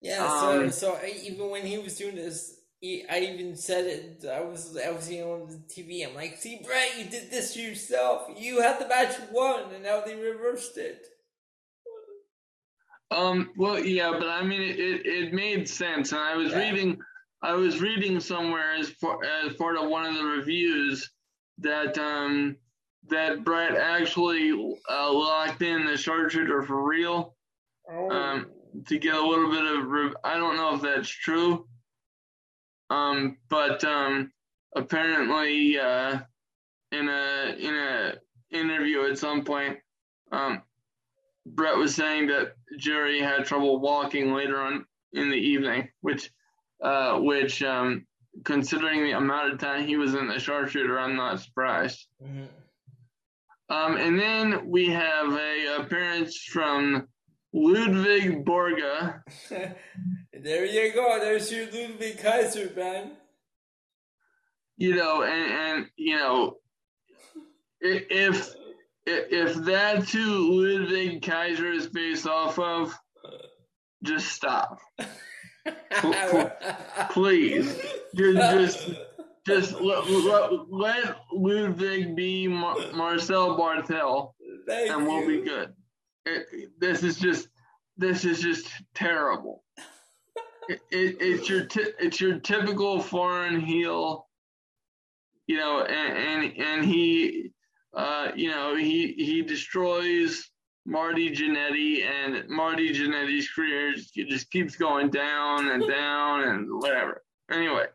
Yeah, 0.00 0.28
so 0.28 0.62
Um, 0.62 0.70
so 0.70 0.92
I, 0.94 1.12
even 1.24 1.50
when 1.50 1.66
he 1.66 1.78
was 1.78 1.96
doing 1.98 2.14
this, 2.14 2.60
he, 2.80 3.04
I 3.10 3.18
even 3.20 3.56
said 3.56 3.86
it. 3.86 4.24
I 4.26 4.40
was 4.40 4.76
I 4.78 4.90
was 4.90 5.04
seeing 5.04 5.24
on 5.24 5.48
the 5.48 5.56
TV. 5.56 6.06
I'm 6.08 6.14
like, 6.14 6.38
see, 6.38 6.62
Bret, 6.64 6.98
you 6.98 7.04
did 7.04 7.30
this 7.30 7.54
to 7.54 7.60
yourself. 7.60 8.28
You 8.36 8.62
had 8.62 8.78
the 8.78 8.88
match 8.88 9.16
won, 9.32 9.74
and 9.74 9.82
now 9.82 10.00
they 10.00 10.14
reversed 10.14 10.78
it. 10.78 11.06
Um, 13.10 13.50
well, 13.56 13.78
yeah, 13.78 14.12
but 14.12 14.28
I 14.28 14.42
mean, 14.42 14.62
it, 14.62 15.04
it, 15.04 15.34
made 15.34 15.68
sense, 15.68 16.12
and 16.12 16.20
I 16.20 16.36
was 16.36 16.52
Yeah. 16.52 16.58
reading, 16.58 16.98
I 17.42 17.54
was 17.54 17.80
reading 17.80 18.20
somewhere 18.20 18.74
as 18.74 18.90
part 18.90 19.26
as 19.44 19.54
part 19.54 19.76
of 19.76 19.90
one 19.90 20.06
of 20.06 20.14
the 20.14 20.24
reviews 20.24 21.10
that 21.58 21.98
um 21.98 22.56
that 23.08 23.44
Bret 23.44 23.76
actually 23.76 24.50
uh, 24.88 25.12
locked 25.12 25.62
in 25.62 25.84
the 25.86 25.96
sharpshooter 25.96 26.62
for 26.62 26.86
real. 26.86 27.34
Oh, 27.90 28.10
Um, 28.10 28.46
to 28.86 28.98
get 28.98 29.14
a 29.14 29.26
little 29.26 29.50
bit 29.50 29.64
of 29.64 29.86
re- 29.88 30.14
I 30.22 30.36
don't 30.36 30.56
know 30.56 30.74
if 30.76 30.82
that's 30.82 31.08
true. 31.08 31.66
Um, 32.88 33.38
but 33.48 33.82
um, 33.84 34.32
apparently, 34.76 35.78
uh, 35.78 36.20
in 36.92 37.08
a 37.08 37.54
in 37.58 37.74
a 37.74 38.14
interview 38.50 39.02
at 39.10 39.18
some 39.18 39.44
point, 39.44 39.78
um, 40.32 40.62
Bret 41.46 41.76
was 41.76 41.94
saying 41.94 42.28
that 42.28 42.54
Jerry 42.78 43.20
had 43.20 43.44
trouble 43.44 43.80
walking 43.80 44.32
later 44.34 44.60
on 44.60 44.84
in 45.12 45.30
the 45.30 45.36
evening, 45.36 45.88
which 46.00 46.30
uh, 46.82 47.18
which 47.18 47.62
um, 47.62 48.06
considering 48.44 49.04
the 49.04 49.12
amount 49.12 49.52
of 49.52 49.58
time 49.58 49.84
he 49.86 49.96
was 49.96 50.14
in 50.14 50.28
the 50.28 50.38
sharpshooter, 50.38 50.98
I'm 50.98 51.16
not 51.16 51.40
surprised. 51.40 52.06
mhm. 52.22 52.46
Um, 53.70 53.96
and 53.96 54.18
then 54.18 54.68
we 54.68 54.88
have 54.88 55.32
a 55.32 55.76
appearance 55.78 56.36
from 56.36 57.06
Ludvig 57.54 58.44
Borga. 58.44 59.22
there 60.32 60.64
you 60.64 60.92
go. 60.92 61.18
There's 61.20 61.52
your 61.52 61.66
Ludwig 61.66 62.18
Kaiser, 62.18 62.72
man. 62.76 63.12
you 64.76 64.96
know, 64.96 65.22
and, 65.22 65.52
and 65.52 65.86
you 65.96 66.16
know, 66.16 66.56
if 67.80 68.04
if 68.10 68.54
if 69.06 69.54
that's 69.54 70.12
who 70.12 70.62
Ludwig 70.62 71.22
Kaiser 71.22 71.70
is 71.70 71.86
based 71.86 72.26
off 72.26 72.58
of, 72.58 72.92
just 74.02 74.26
stop, 74.32 74.78
please. 77.10 77.80
You're 78.14 78.34
just 78.34 78.90
just 79.50 79.80
let, 79.80 80.08
let, 80.08 80.70
let 80.70 81.16
Ludwig 81.32 82.16
be 82.16 82.48
Mar- 82.48 82.92
Marcel 82.94 83.56
Barthel, 83.58 84.32
Thank 84.66 84.90
and 84.90 85.06
we'll 85.06 85.22
you. 85.22 85.40
be 85.42 85.48
good. 85.48 85.72
It, 86.26 86.70
this 86.78 87.02
is 87.02 87.18
just 87.18 87.48
this 87.96 88.24
is 88.24 88.40
just 88.40 88.68
terrible. 88.94 89.62
It, 90.68 90.80
it, 90.90 91.16
it's 91.20 91.48
your 91.48 91.64
ty- 91.64 91.92
it's 91.98 92.20
your 92.20 92.38
typical 92.38 93.00
foreign 93.00 93.60
heel, 93.60 94.28
you 95.46 95.56
know, 95.56 95.82
and 95.82 96.44
and, 96.44 96.58
and 96.58 96.84
he, 96.84 97.52
uh, 97.94 98.28
you 98.34 98.50
know, 98.50 98.76
he 98.76 99.12
he 99.14 99.42
destroys 99.42 100.50
Marty 100.86 101.30
Jannetty, 101.30 102.04
and 102.04 102.48
Marty 102.48 102.92
Jannetty's 102.92 103.48
career 103.50 103.94
just 103.94 104.50
keeps 104.50 104.76
going 104.76 105.10
down 105.10 105.70
and 105.70 105.86
down 105.88 106.44
and 106.44 106.66
whatever. 106.70 107.22
Anyway, 107.50 107.86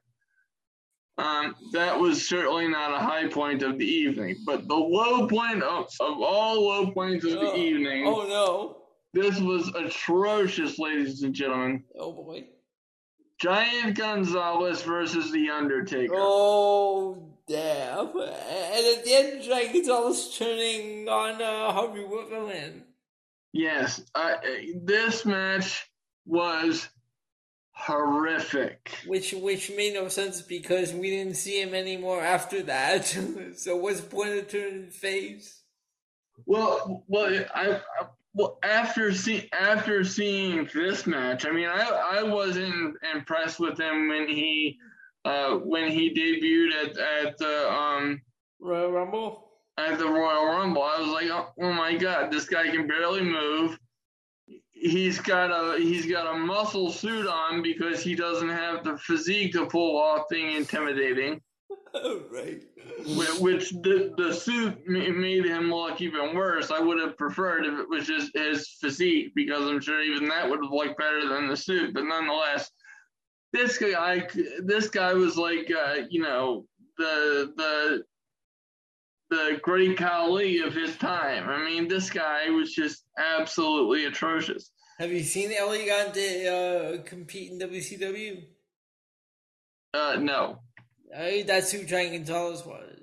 um, 1.18 1.56
that 1.72 2.00
was 2.00 2.28
certainly 2.28 2.68
not 2.68 2.94
a 2.94 2.98
high 2.98 3.28
point 3.28 3.62
of 3.64 3.78
the 3.78 3.86
evening, 3.86 4.36
but 4.46 4.68
the 4.68 4.76
low 4.76 5.28
point 5.28 5.64
of, 5.64 5.86
of 6.00 6.22
all 6.22 6.66
low 6.68 6.92
points 6.92 7.24
of 7.26 7.32
the 7.32 7.40
Oh, 7.52 7.56
evening 7.56 8.06
Oh 8.08 8.28
no. 8.28 8.78
this 9.14 9.40
was 9.40 9.70
atrocious, 9.76 10.78
ladies 10.78 11.24
and 11.24 11.34
gentlemen. 11.34 11.84
Oh 11.98 12.12
boy. 12.12 12.48
Giant 13.40 13.98
Gonzalez 13.98 14.82
versus 14.84 15.32
The 15.32 15.50
Undertaker. 15.50 16.14
Oh 16.16 17.32
damn! 17.48 18.08
And 18.08 18.98
at 18.98 19.04
the 19.04 19.14
end, 19.14 19.44
Giant 19.44 19.74
Gonzalez 19.74 20.36
turning 20.38 21.10
on 21.10 21.42
uh, 21.42 21.72
Harvey 21.74 22.00
Wippleman. 22.02 22.82
Yes, 23.52 24.02
uh, 24.16 24.36
this 24.84 25.26
match 25.26 25.90
was 26.26 26.88
horrific. 27.76 28.90
Which 29.06 29.34
which 29.34 29.72
made 29.76 29.94
no 29.94 30.08
sense 30.08 30.42
because 30.42 30.94
we 30.94 31.10
didn't 31.10 31.36
see 31.36 31.62
him 31.62 31.76
anymore 31.76 32.22
after 32.22 32.64
that. 32.64 33.06
so 33.56 33.76
what's 33.76 34.02
the 34.02 34.10
point 34.10 34.40
of 34.40 34.48
turning 34.48 34.90
face? 34.90 35.62
Well, 36.46 37.04
well, 37.08 37.46
I, 37.54 37.82
I 38.00 38.08
well 38.34 38.58
after 38.64 39.14
see 39.14 39.50
after 39.54 40.04
seeing 40.04 40.68
this 40.74 41.06
match, 41.06 41.46
I 41.46 41.52
mean, 41.52 41.68
I 41.68 42.20
I 42.20 42.24
wasn't 42.24 42.96
impressed 43.14 43.60
with 43.60 43.80
him 43.80 44.10
when 44.10 44.28
he 44.28 44.78
uh 45.24 45.56
when 45.56 45.92
he 45.92 46.14
debuted 46.14 46.92
at 46.92 47.28
at 47.28 47.38
the 47.38 47.72
um 47.72 48.22
Royal 48.60 48.92
Rumble. 48.92 49.42
At 49.78 50.00
the 50.00 50.08
Royal 50.08 50.46
Rumble, 50.46 50.84
I 50.84 51.02
was 51.02 51.10
like, 51.10 51.30
oh, 51.30 51.50
oh 51.62 51.74
my 51.74 51.96
god, 51.96 52.32
this 52.32 52.48
guy 52.48 52.70
can 52.70 52.88
barely 52.88 53.22
move 53.22 53.78
he's 54.88 55.20
got 55.20 55.52
a 55.52 55.80
he's 55.80 56.06
got 56.06 56.34
a 56.34 56.38
muscle 56.38 56.92
suit 56.92 57.28
on 57.28 57.62
because 57.62 58.04
he 58.04 58.16
doesn't 58.16 58.50
have 58.50 58.84
the 58.84 58.98
physique 58.98 59.54
to 59.54 59.66
pull 59.66 59.98
off 59.98 60.30
being 60.30 60.56
intimidating. 60.56 61.42
right. 62.32 62.62
Which 63.40 63.72
the 63.72 64.14
the 64.18 64.34
suit 64.34 64.88
made 64.88 65.46
him 65.46 65.72
look 65.72 66.02
even 66.02 66.36
worse. 66.36 66.72
I 66.72 66.80
would 66.80 67.00
have 67.00 67.18
preferred 67.18 67.66
if 67.66 67.80
it 67.80 67.90
was 67.90 68.06
just 68.06 68.36
his 68.36 68.68
physique 68.82 69.34
because 69.36 69.68
I'm 69.68 69.82
sure 69.82 70.02
even 70.02 70.28
that 70.30 70.50
would 70.50 70.64
have 70.64 70.72
looked 70.72 70.98
better 70.98 71.28
than 71.28 71.48
the 71.48 71.58
suit. 71.58 71.94
But 71.94 72.04
nonetheless, 72.04 72.70
this 73.54 73.78
guy 73.78 74.28
this 74.64 74.90
guy 74.90 75.14
was 75.14 75.38
like 75.38 75.72
uh, 75.72 76.02
you 76.10 76.22
know 76.22 76.66
the 76.98 77.54
the 77.58 78.04
the 79.30 79.60
great 79.62 79.98
Khali 79.98 80.60
of 80.60 80.74
his 80.74 80.96
time. 80.98 81.50
I 81.50 81.64
mean, 81.66 81.88
this 81.88 82.10
guy 82.10 82.50
was 82.50 82.74
just 82.74 83.06
absolutely 83.18 84.06
atrocious. 84.06 84.72
Have 84.98 85.12
you 85.12 85.24
seen 85.24 85.52
El 85.52 85.70
Gigante 85.70 86.48
uh, 86.48 87.04
compete 87.04 87.52
in 87.52 87.60
WCW? 87.60 88.44
Uh, 89.94 90.16
no. 90.20 90.60
I, 91.16 91.44
that's 91.46 91.72
who 91.72 91.84
Giant 91.84 92.14
Gonzalez 92.14 92.66
was. 92.66 92.96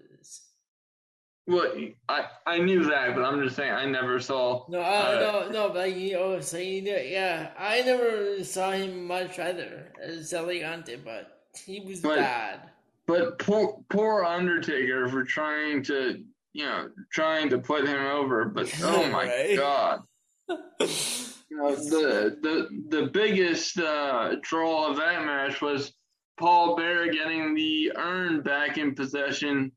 Well, 1.47 1.73
I 2.09 2.27
I 2.47 2.59
knew 2.59 2.85
that, 2.85 3.17
but 3.17 3.25
I'm 3.25 3.43
just 3.43 3.57
saying 3.57 3.73
I 3.73 3.85
never 3.85 4.21
saw. 4.21 4.65
No, 4.69 4.79
uh, 4.79 4.83
uh, 4.83 5.49
no, 5.51 5.51
no, 5.51 5.75
but 5.75 5.95
you 5.95 6.13
know, 6.13 6.41
so 6.41 6.57
you 6.57 6.83
know, 6.83 6.97
yeah, 6.97 7.51
I 7.59 7.83
never 7.83 8.45
saw 8.45 8.71
him 8.71 9.07
much 9.07 9.41
either 9.41 9.93
as 10.01 10.33
El 10.33 10.47
Gigante, 10.47 11.05
but 11.05 11.43
he 11.67 11.81
was 11.81 12.01
but, 12.01 12.17
bad. 12.17 12.61
But 13.07 13.41
poor 13.41 13.83
poor 13.91 14.25
Undertaker 14.25 15.09
for 15.09 15.25
trying 15.25 15.83
to 15.85 16.23
you 16.53 16.65
know 16.65 16.91
trying 17.11 17.51
to 17.51 17.59
put 17.59 17.89
him 17.89 18.01
over. 18.01 18.45
But 18.45 18.73
oh 18.83 19.11
my 19.11 19.25
right? 19.25 19.57
god. 19.57 20.03
you 21.53 21.59
know, 21.59 21.75
the 21.75 22.39
the 22.41 22.97
the 22.97 23.07
biggest 23.09 23.79
uh, 23.79 24.37
draw 24.41 24.91
of 24.91 24.97
that 24.97 25.25
match 25.25 25.61
was 25.61 25.93
Paul 26.39 26.77
Bearer 26.77 27.13
getting 27.13 27.55
the 27.55 27.93
urn 27.95 28.41
back 28.41 28.79
in 28.79 28.95
possession 28.95 29.71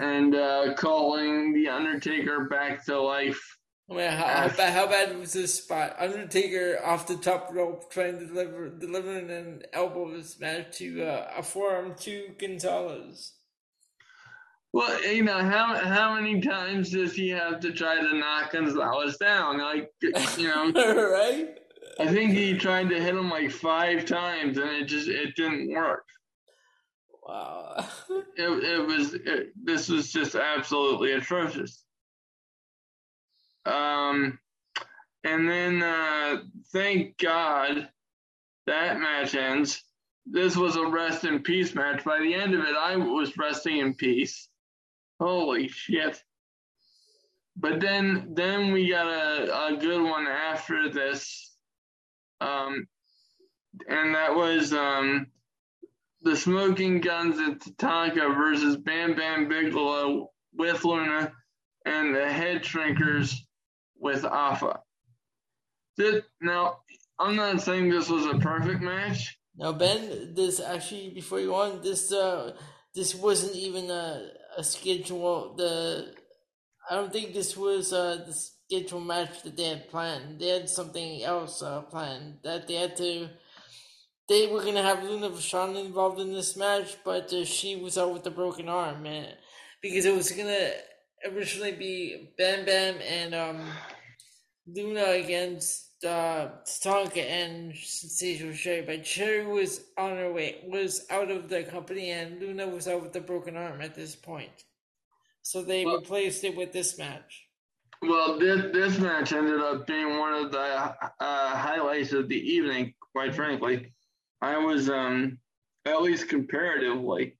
and 0.00 0.34
uh, 0.34 0.74
calling 0.74 1.52
the 1.52 1.68
Undertaker 1.68 2.48
back 2.48 2.84
to 2.86 3.00
life. 3.00 3.40
I 3.88 3.94
mean, 3.94 4.10
how, 4.10 4.26
how, 4.26 4.48
bad, 4.48 4.72
how 4.72 4.86
bad 4.86 5.18
was 5.18 5.32
this 5.32 5.62
spot? 5.62 5.96
Undertaker 5.98 6.80
off 6.84 7.06
the 7.06 7.16
top 7.16 7.50
rope 7.52 7.92
trying 7.92 8.18
to 8.18 8.26
deliver 8.26 8.68
delivering 8.68 9.30
an 9.30 9.62
elbow 9.72 10.20
smash 10.22 10.76
to 10.78 11.04
uh, 11.04 11.30
a 11.36 11.42
forearm 11.42 11.94
to 12.00 12.30
Gonzalez. 12.38 13.34
Well, 14.72 15.04
you 15.04 15.22
know 15.22 15.38
how 15.38 15.74
how 15.76 16.14
many 16.14 16.40
times 16.40 16.90
does 16.90 17.14
he 17.14 17.28
have 17.28 17.60
to 17.60 17.72
try 17.72 18.00
to 18.00 18.16
knock 18.16 18.52
Gonzalez 18.52 19.18
down? 19.18 19.58
Like 19.58 19.92
you 20.00 20.48
know, 20.48 20.72
right? 21.12 21.58
I 22.00 22.08
think 22.08 22.32
he 22.32 22.56
tried 22.56 22.88
to 22.88 23.00
hit 23.00 23.14
him 23.14 23.28
like 23.28 23.50
five 23.50 24.06
times, 24.06 24.56
and 24.56 24.70
it 24.70 24.84
just 24.86 25.08
it 25.08 25.36
didn't 25.36 25.70
work. 25.70 26.06
Wow. 27.22 27.86
it 28.36 28.48
it 28.48 28.86
was 28.86 29.12
it, 29.12 29.52
this 29.62 29.90
was 29.90 30.10
just 30.10 30.34
absolutely 30.34 31.12
atrocious. 31.12 31.84
Um, 33.66 34.38
and 35.22 35.48
then 35.48 35.82
uh, 35.82 36.38
thank 36.72 37.18
God 37.18 37.90
that 38.66 38.98
match 38.98 39.34
ends. 39.34 39.82
This 40.24 40.56
was 40.56 40.76
a 40.76 40.86
rest 40.86 41.24
in 41.24 41.42
peace 41.42 41.74
match. 41.74 42.04
By 42.04 42.20
the 42.20 42.34
end 42.34 42.54
of 42.54 42.60
it, 42.60 42.74
I 42.74 42.96
was 42.96 43.36
resting 43.36 43.78
in 43.78 43.94
peace 43.94 44.48
Holy 45.20 45.68
shit. 45.68 46.22
But 47.56 47.80
then 47.80 48.32
then 48.34 48.72
we 48.72 48.90
got 48.90 49.06
a, 49.06 49.66
a 49.66 49.76
good 49.76 50.02
one 50.02 50.26
after 50.26 50.90
this. 50.90 51.54
Um 52.40 52.86
and 53.88 54.14
that 54.14 54.34
was 54.34 54.72
um 54.72 55.26
the 56.22 56.36
Smoking 56.36 57.00
Gunns 57.00 57.38
at 57.40 57.60
Tatanka 57.60 58.36
versus 58.36 58.76
Bam 58.76 59.14
Bam 59.14 59.48
Bigelow 59.48 60.30
with 60.54 60.84
Luna 60.84 61.32
and 61.84 62.14
the 62.14 62.32
Head 62.32 62.62
Shrinkers 62.62 63.34
with. 63.98 64.24
Did, 65.96 66.24
now, 66.40 66.78
I'm 67.18 67.36
not 67.36 67.60
saying 67.60 67.90
this 67.90 68.08
was 68.08 68.26
a 68.26 68.38
perfect 68.38 68.80
match. 68.82 69.38
Now, 69.56 69.72
Ben, 69.72 70.34
this 70.34 70.60
actually, 70.60 71.10
before 71.10 71.40
you 71.40 71.54
on, 71.54 71.82
this 71.82 72.12
uh, 72.12 72.54
this 72.94 73.14
wasn't 73.14 73.54
even 73.54 73.90
a 73.90 74.30
a 74.56 74.64
schedule. 74.64 75.54
The 75.56 76.14
I 76.90 76.96
don't 76.96 77.12
think 77.12 77.32
this 77.32 77.56
was 77.56 77.92
uh, 77.92 78.24
the 78.26 78.34
schedule 78.34 79.00
match 79.00 79.42
that 79.42 79.56
they 79.56 79.64
had 79.64 79.88
planned. 79.88 80.40
They 80.40 80.48
had 80.48 80.68
something 80.68 81.22
else 81.22 81.62
uh, 81.62 81.82
planned 81.82 82.38
that 82.44 82.66
they 82.66 82.74
had 82.74 82.96
to. 82.96 83.28
They 84.28 84.46
were 84.46 84.64
gonna 84.64 84.82
have 84.82 85.02
Luna 85.02 85.30
Vachon 85.30 85.76
involved 85.84 86.20
in 86.20 86.32
this 86.32 86.56
match, 86.56 86.96
but 87.04 87.32
uh, 87.32 87.44
she 87.44 87.76
was 87.76 87.98
out 87.98 88.12
with 88.12 88.26
a 88.26 88.30
broken 88.30 88.68
arm, 88.68 89.06
and 89.06 89.36
because 89.80 90.04
it 90.04 90.14
was 90.14 90.32
gonna 90.32 90.70
originally 91.30 91.72
be 91.72 92.30
Bam 92.36 92.64
Bam 92.64 92.96
and 93.00 93.34
um, 93.34 93.66
Luna 94.66 95.04
against 95.10 95.91
uh, 96.04 96.48
Tatanka 96.64 97.18
and 97.18 97.74
Sensational 97.76 98.54
Sherri, 98.54 98.82
but 98.82 99.06
Sherri 99.06 99.46
was 99.46 99.82
on 99.96 100.16
her 100.16 100.32
way, 100.32 100.60
was 100.66 101.06
out 101.10 101.30
of 101.30 101.48
the 101.48 101.62
company, 101.64 102.10
and 102.10 102.40
Luna 102.40 102.68
was 102.68 102.88
out 102.88 103.02
with 103.02 103.14
a 103.16 103.20
broken 103.20 103.56
arm 103.56 103.80
at 103.80 103.94
this 103.94 104.14
point. 104.14 104.64
So 105.42 105.62
they 105.62 105.84
well, 105.84 105.96
replaced 105.96 106.44
it 106.44 106.56
with 106.56 106.72
this 106.72 106.98
match. 106.98 107.46
Well, 108.00 108.38
this 108.38 108.72
this 108.72 108.98
match 108.98 109.32
ended 109.32 109.60
up 109.60 109.86
being 109.86 110.18
one 110.18 110.34
of 110.34 110.52
the 110.52 110.58
uh, 110.58 111.56
highlights 111.56 112.12
of 112.12 112.28
the 112.28 112.36
evening. 112.36 112.94
Quite 113.12 113.34
frankly, 113.34 113.92
I 114.40 114.58
was 114.58 114.88
um 114.88 115.38
at 115.84 116.02
least 116.02 116.28
comparatively, 116.28 117.36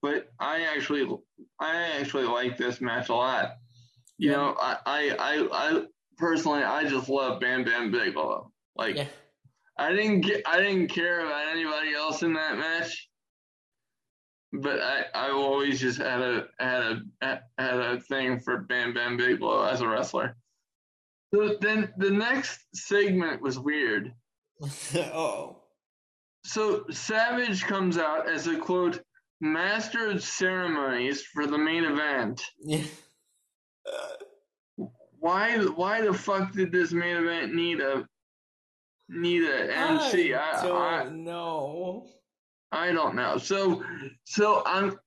but 0.00 0.32
I 0.38 0.62
actually 0.74 1.08
I 1.60 1.98
actually 2.00 2.24
like 2.24 2.56
this 2.56 2.80
match 2.80 3.08
a 3.08 3.14
lot. 3.14 3.56
You 4.18 4.30
yeah. 4.30 4.36
know, 4.36 4.56
I 4.60 4.76
I 4.86 5.48
I 5.52 5.82
personally, 6.16 6.62
I 6.62 6.84
just 6.84 7.08
love 7.08 7.40
Bam 7.40 7.64
Bam 7.64 7.90
Bigelow. 7.90 8.50
Like, 8.76 8.96
yeah. 8.96 9.06
I 9.78 9.92
didn't 9.92 10.20
get, 10.22 10.42
I 10.46 10.58
didn't 10.58 10.88
care 10.88 11.20
about 11.20 11.48
anybody 11.48 11.94
else 11.94 12.22
in 12.22 12.34
that 12.34 12.58
match, 12.58 13.08
but 14.52 14.80
I, 14.80 15.04
I've 15.14 15.34
always 15.34 15.80
just 15.80 15.98
had 15.98 16.20
a 16.20 16.46
had 16.58 16.82
a 17.22 17.40
had 17.58 17.80
a 17.80 18.00
thing 18.00 18.40
for 18.40 18.58
Bam 18.58 18.94
Bam 18.94 19.16
Bigelow 19.16 19.64
as 19.64 19.80
a 19.80 19.88
wrestler. 19.88 20.36
So 21.34 21.56
then 21.60 21.92
the 21.96 22.10
next 22.10 22.60
segment 22.74 23.40
was 23.40 23.58
weird. 23.58 24.12
oh. 24.94 25.58
So 26.44 26.84
Savage 26.90 27.64
comes 27.64 27.96
out 27.96 28.28
as 28.28 28.46
a 28.46 28.58
quote 28.58 29.00
master 29.40 30.10
of 30.10 30.22
ceremonies 30.22 31.22
for 31.22 31.46
the 31.46 31.58
main 31.58 31.84
event. 31.84 32.44
Yeah 32.62 32.82
uh, 33.86 34.21
why 35.22 35.56
why 35.56 36.00
the 36.00 36.12
fuck 36.12 36.52
did 36.52 36.72
this 36.72 36.90
main 36.92 37.16
event 37.16 37.54
need 37.54 37.80
a 37.80 38.04
need 39.08 39.44
a 39.44 39.72
MC? 39.72 40.34
I, 40.34 40.58
I 40.58 40.66
don't 40.66 40.76
I, 40.76 41.08
know. 41.10 42.06
I 42.72 42.90
don't 42.90 43.14
know. 43.14 43.38
So 43.38 43.84
so 44.24 44.64
I'm 44.66 44.98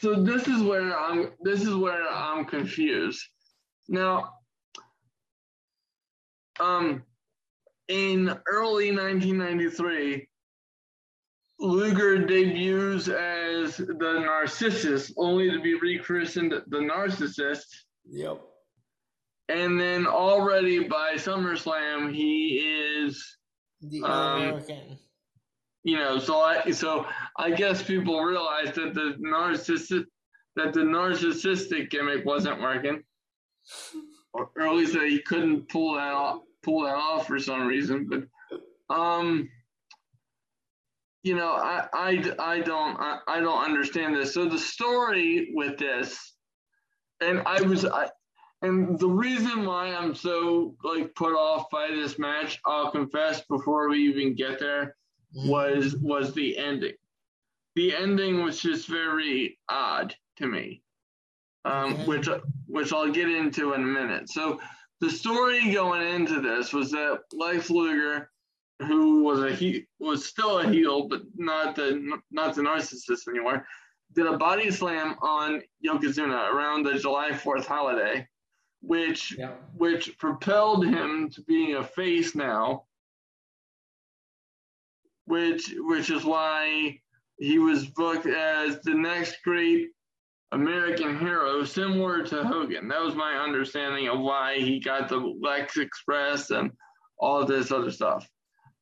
so 0.00 0.24
this 0.24 0.48
is 0.48 0.60
where 0.60 0.98
I'm 0.98 1.30
this 1.40 1.62
is 1.62 1.76
where 1.76 2.02
I'm 2.08 2.46
confused. 2.46 3.22
Now 3.88 4.30
um 6.58 7.04
in 7.86 8.36
early 8.48 8.90
1993 8.90 10.26
Luger 11.60 12.26
debuts 12.26 13.06
as 13.06 13.76
the 13.76 14.20
Narcissus, 14.20 15.14
only 15.16 15.48
to 15.48 15.60
be 15.60 15.74
rechristened 15.74 16.52
the 16.52 16.78
Narcissist. 16.78 17.66
Yep 18.04 18.42
and 19.48 19.80
then 19.80 20.06
already 20.06 20.84
by 20.88 21.14
SummerSlam 21.14 22.12
he 22.14 22.58
is 23.04 23.36
The 23.80 24.02
Um, 24.02 24.42
American. 24.42 24.98
you 25.84 25.96
know 25.96 26.18
so 26.18 26.40
i 26.40 26.70
so 26.72 27.06
i 27.36 27.50
guess 27.50 27.82
people 27.82 28.20
realized 28.22 28.74
that 28.74 28.94
the 28.94 29.14
narcissistic 29.20 30.04
that 30.56 30.72
the 30.72 30.80
narcissistic 30.80 31.90
gimmick 31.90 32.24
wasn't 32.24 32.60
working 32.60 33.02
or, 34.32 34.50
or 34.56 34.62
at 34.68 34.74
least 34.74 34.94
that 34.94 35.08
he 35.08 35.20
couldn't 35.22 35.68
pull 35.68 35.94
that 35.94 36.12
off 36.12 36.40
pull 36.62 36.82
that 36.82 36.96
off 36.96 37.26
for 37.26 37.38
some 37.38 37.66
reason 37.66 38.08
but 38.08 38.94
um 38.94 39.48
you 41.22 41.34
know 41.36 41.52
i 41.52 41.86
i, 41.92 42.32
I 42.38 42.60
don't 42.60 42.96
I, 42.98 43.18
I 43.28 43.40
don't 43.40 43.62
understand 43.64 44.16
this 44.16 44.34
so 44.34 44.48
the 44.48 44.58
story 44.58 45.50
with 45.54 45.78
this 45.78 46.34
and 47.20 47.42
i 47.46 47.60
was 47.60 47.84
i 47.84 48.08
and 48.62 48.98
the 48.98 49.08
reason 49.08 49.64
why 49.64 49.94
i'm 49.94 50.14
so 50.14 50.74
like 50.82 51.14
put 51.14 51.34
off 51.34 51.68
by 51.70 51.88
this 51.88 52.18
match 52.18 52.58
i'll 52.66 52.90
confess 52.90 53.42
before 53.42 53.88
we 53.88 53.98
even 53.98 54.34
get 54.34 54.58
there 54.58 54.96
was 55.34 55.96
was 55.96 56.32
the 56.32 56.56
ending. 56.56 56.94
The 57.74 57.94
ending 57.94 58.42
was 58.42 58.60
just 58.60 58.88
very 58.88 59.58
odd 59.68 60.14
to 60.38 60.46
me, 60.46 60.82
um, 61.66 61.92
Okay. 61.92 62.04
which 62.06 62.28
which 62.66 62.92
I'll 62.92 63.10
get 63.10 63.28
into 63.28 63.74
in 63.74 63.82
a 63.82 63.86
minute. 63.86 64.30
So 64.30 64.58
the 65.00 65.10
story 65.10 65.72
going 65.74 66.06
into 66.06 66.40
this 66.40 66.72
was 66.72 66.90
that 66.92 67.20
Lex 67.32 67.68
Luger, 67.68 68.30
who 68.78 69.22
was 69.24 69.42
a 69.42 69.54
he 69.54 69.86
was 69.98 70.24
still 70.24 70.60
a 70.60 70.68
heel, 70.68 71.06
but 71.08 71.22
not 71.36 71.76
the 71.76 72.18
not 72.30 72.54
the 72.54 72.62
narcissist 72.62 73.28
anymore, 73.28 73.66
did 74.14 74.26
a 74.26 74.38
body 74.38 74.70
slam 74.70 75.16
on 75.20 75.60
Yokozuna 75.86 76.50
around 76.50 76.84
the 76.84 76.94
July 76.94 77.34
Fourth 77.34 77.66
holiday, 77.66 78.26
which 78.86 79.36
Yeah. 79.38 79.52
which 79.74 80.16
propelled 80.18 80.86
him 80.86 81.28
to 81.30 81.42
being 81.42 81.74
a 81.74 81.84
face 81.84 82.34
now 82.34 82.84
which 85.26 85.74
which 85.78 86.10
is 86.10 86.24
why 86.24 87.00
he 87.38 87.58
was 87.58 87.86
booked 87.86 88.26
as 88.26 88.80
the 88.82 88.94
next 88.94 89.42
great 89.44 89.90
American 90.52 91.18
hero, 91.18 91.64
similar 91.64 92.22
to 92.22 92.44
Hogan. 92.44 92.88
That 92.88 93.02
was 93.02 93.14
my 93.14 93.34
understanding 93.34 94.08
of 94.08 94.20
why 94.20 94.58
he 94.58 94.78
got 94.78 95.08
the 95.08 95.16
Lex 95.18 95.76
Express 95.76 96.50
and 96.50 96.70
all 97.18 97.44
this 97.44 97.72
other 97.72 97.90
stuff. 97.90 98.28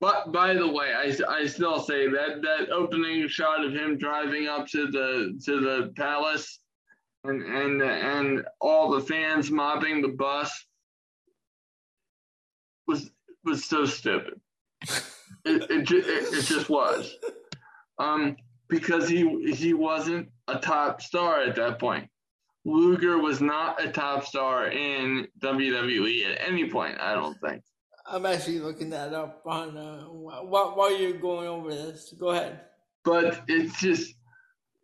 But 0.00 0.30
by 0.30 0.54
the 0.54 0.68
way, 0.68 0.92
I, 0.92 1.16
I 1.28 1.46
still 1.46 1.80
say 1.80 2.08
that 2.08 2.42
that 2.42 2.70
opening 2.70 3.26
shot 3.28 3.64
of 3.64 3.72
him 3.72 3.96
driving 3.96 4.46
up 4.46 4.66
to 4.68 4.86
the 4.88 5.40
to 5.46 5.60
the 5.60 5.92
palace 5.96 6.60
and 7.24 7.42
and 7.42 7.82
and 7.82 8.44
all 8.60 8.90
the 8.90 9.00
fans 9.00 9.50
mobbing 9.50 10.02
the 10.02 10.08
bus 10.08 10.66
was 12.86 13.10
was 13.44 13.64
so 13.64 13.84
stupid. 13.84 14.40
It 15.46 15.70
it, 15.70 15.82
ju- 15.86 15.98
it, 15.98 16.32
it 16.32 16.42
just 16.46 16.70
was. 16.70 17.16
Um, 17.98 18.36
because 18.68 19.08
he 19.10 19.52
he 19.52 19.74
wasn't 19.74 20.30
a 20.48 20.58
top 20.58 21.02
star 21.02 21.42
at 21.42 21.54
that 21.56 21.78
point. 21.78 22.08
Luger 22.64 23.18
was 23.18 23.42
not 23.42 23.82
a 23.84 23.90
top 23.92 24.24
star 24.24 24.68
in 24.68 25.28
WWE 25.40 26.30
at 26.30 26.40
any 26.48 26.70
point. 26.70 26.98
I 26.98 27.14
don't 27.14 27.38
think. 27.42 27.62
I'm 28.06 28.24
actually 28.24 28.60
looking 28.60 28.88
that 28.90 29.12
up 29.12 29.42
on 29.44 29.76
uh, 29.76 30.04
while 30.04 30.74
while 30.76 30.98
you're 30.98 31.18
going 31.18 31.46
over 31.46 31.74
this. 31.74 32.14
Go 32.18 32.28
ahead. 32.28 32.60
but 33.04 33.42
it's 33.46 33.78
just 33.80 34.14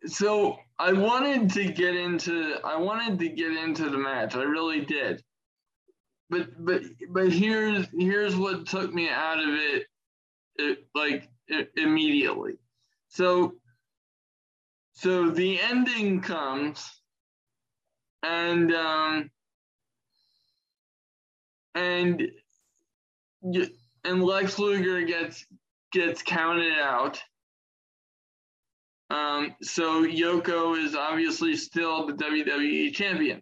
so 0.05 0.59
I 0.81 0.93
wanted 0.93 1.51
to 1.51 1.65
get 1.71 1.95
into 1.95 2.55
I 2.63 2.75
wanted 2.75 3.19
to 3.19 3.29
get 3.29 3.51
into 3.55 3.87
the 3.87 3.99
match. 3.99 4.35
I 4.35 4.41
really 4.41 4.83
did. 4.83 5.23
But 6.31 6.47
but 6.57 6.81
but 7.11 7.31
here's 7.31 7.85
here's 7.93 8.35
what 8.35 8.65
took 8.65 8.91
me 8.91 9.07
out 9.07 9.37
of 9.37 9.49
it, 9.49 9.83
it 10.55 10.87
like 10.95 11.29
i 11.51 11.67
immediately. 11.77 12.53
So 13.09 13.53
so 14.93 15.29
the 15.29 15.61
ending 15.61 16.19
comes 16.19 16.83
and 18.23 18.73
um 18.73 19.29
and 21.75 22.23
and 23.43 24.23
Lex 24.23 24.57
Luger 24.57 25.03
gets 25.03 25.45
gets 25.91 26.23
counted 26.23 26.79
out. 26.79 27.21
Um, 29.11 29.55
so 29.61 30.05
Yoko 30.05 30.77
is 30.77 30.95
obviously 30.95 31.55
still 31.55 32.07
the 32.07 32.13
WWE 32.13 32.93
champion. 32.93 33.41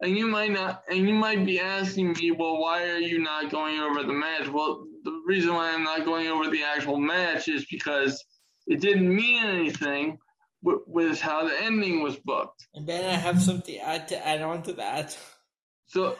And 0.00 0.16
you 0.16 0.26
might 0.26 0.50
not, 0.50 0.82
and 0.90 1.08
you 1.08 1.14
might 1.14 1.46
be 1.46 1.60
asking 1.60 2.12
me, 2.14 2.32
well, 2.32 2.58
why 2.60 2.82
are 2.90 2.98
you 2.98 3.20
not 3.20 3.50
going 3.50 3.78
over 3.78 4.02
the 4.02 4.12
match? 4.12 4.48
Well, 4.48 4.84
the 5.04 5.22
reason 5.26 5.54
why 5.54 5.72
I'm 5.72 5.84
not 5.84 6.04
going 6.04 6.26
over 6.26 6.50
the 6.50 6.64
actual 6.64 6.98
match 6.98 7.48
is 7.48 7.64
because 7.70 8.22
it 8.66 8.80
didn't 8.80 9.14
mean 9.14 9.44
anything 9.44 10.18
with, 10.62 10.80
with 10.86 11.20
how 11.20 11.46
the 11.46 11.62
ending 11.62 12.02
was 12.02 12.16
booked. 12.16 12.66
And 12.74 12.86
then 12.86 13.04
I 13.04 13.12
have 13.16 13.40
something 13.40 13.76
to 13.76 13.80
add 13.80 14.08
to 14.08 14.26
add 14.26 14.42
on 14.42 14.62
to 14.64 14.72
that. 14.74 15.16
So, 15.86 16.16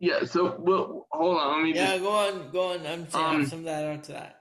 yeah, 0.00 0.24
so, 0.24 0.56
well, 0.58 1.06
hold 1.12 1.36
on, 1.36 1.56
let 1.58 1.62
me 1.64 1.72
just 1.74 1.92
Yeah, 1.92 1.98
go 1.98 2.10
on, 2.10 2.50
go 2.50 2.72
on. 2.72 2.86
I'm 2.86 3.10
saying 3.10 3.24
Um, 3.26 3.46
something 3.46 3.66
to 3.66 3.70
add 3.70 3.84
on 3.84 4.02
to 4.02 4.12
that. 4.12 4.40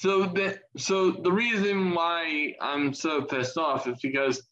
So 0.00 0.24
the 0.24 0.58
so 0.78 1.10
the 1.10 1.30
reason 1.30 1.92
why 1.92 2.54
I'm 2.58 2.94
so 2.94 3.20
pissed 3.20 3.58
off 3.58 3.86
is 3.86 4.00
because 4.00 4.42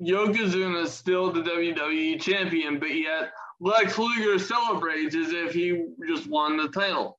Yokozuna 0.00 0.84
is 0.84 0.92
still 0.94 1.30
the 1.30 1.42
WWE 1.42 2.18
champion, 2.18 2.78
but 2.78 2.94
yet 2.94 3.32
Lex 3.60 3.98
Luger 3.98 4.38
celebrates 4.38 5.14
as 5.16 5.32
if 5.32 5.52
he 5.52 5.84
just 6.08 6.30
won 6.30 6.56
the 6.56 6.68
title. 6.68 7.18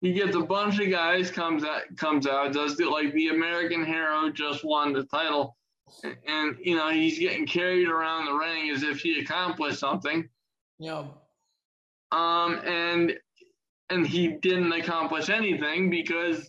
He 0.00 0.12
gets 0.12 0.34
a 0.34 0.40
bunch 0.40 0.80
of 0.80 0.90
guys, 0.90 1.30
comes 1.30 1.62
out, 1.62 1.82
comes 1.96 2.26
out, 2.26 2.52
does 2.52 2.80
it 2.80 2.88
like 2.88 3.12
the 3.12 3.28
American 3.28 3.86
hero 3.86 4.28
just 4.30 4.64
won 4.64 4.92
the 4.92 5.04
title, 5.04 5.56
and, 6.02 6.16
and 6.26 6.56
you 6.58 6.74
know 6.74 6.88
he's 6.90 7.16
getting 7.16 7.46
carried 7.46 7.86
around 7.86 8.24
the 8.24 8.32
ring 8.32 8.70
as 8.70 8.82
if 8.82 8.98
he 8.98 9.20
accomplished 9.20 9.78
something. 9.78 10.28
You 10.80 10.90
know, 10.90 11.14
Um, 12.10 12.58
and 12.66 13.16
and 13.88 14.04
he 14.04 14.26
didn't 14.42 14.72
accomplish 14.72 15.28
anything 15.28 15.88
because 15.88 16.44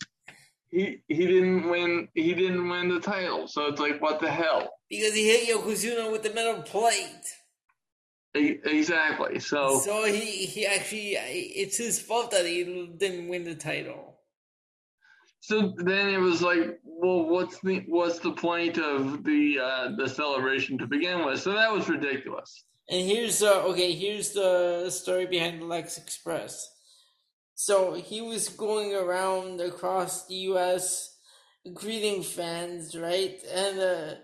he 0.74 0.84
he 1.08 1.26
didn't 1.28 1.70
win 1.70 2.08
he 2.14 2.34
didn't 2.34 2.68
win 2.68 2.90
the 2.90 3.00
title. 3.00 3.48
So 3.48 3.68
it's 3.68 3.80
like 3.80 4.02
what 4.02 4.20
the 4.20 4.32
hell? 4.32 4.70
because 4.90 5.14
he 5.16 5.26
hit 5.28 5.50
Yokozuna 5.50 6.12
with 6.12 6.24
the 6.24 6.34
metal 6.34 6.62
plate. 6.64 7.26
Exactly. 8.36 9.40
So 9.40 9.80
So 9.80 10.06
he, 10.06 10.46
he 10.46 10.66
actually, 10.66 11.12
it's 11.14 11.78
his 11.78 12.00
fault 12.00 12.32
that 12.32 12.46
he 12.46 12.64
didn't 12.98 13.28
win 13.28 13.44
the 13.44 13.56
title. 13.56 14.18
so 15.40 15.74
then 15.78 16.10
it 16.10 16.18
was 16.20 16.42
like, 16.42 16.80
well, 16.84 17.24
what's 17.30 17.60
the 17.62 17.84
what's 17.88 18.20
the 18.20 18.32
point 18.32 18.78
of 18.78 19.24
the 19.24 19.60
uh, 19.60 19.92
the 19.98 20.08
celebration 20.08 20.78
to 20.80 20.88
begin 20.88 21.26
with? 21.26 21.42
So 21.42 21.54
that 21.54 21.72
was 21.72 21.90
ridiculous. 21.90 22.64
And 22.90 23.02
here's 23.08 23.42
uh 23.44 23.64
okay, 23.70 23.92
here's 23.94 24.32
the 24.34 24.90
story 24.90 25.26
behind 25.28 25.62
the 25.62 25.66
Lex 25.66 25.98
Express. 25.98 26.70
So 27.66 27.94
he 27.94 28.20
was 28.22 28.50
going 28.50 28.94
around 28.94 29.62
across 29.62 30.28
the 30.28 30.36
US 30.52 31.18
greeting 31.74 32.22
fans, 32.22 32.96
right? 33.08 33.38
And 33.64 33.80
uh 33.80 34.16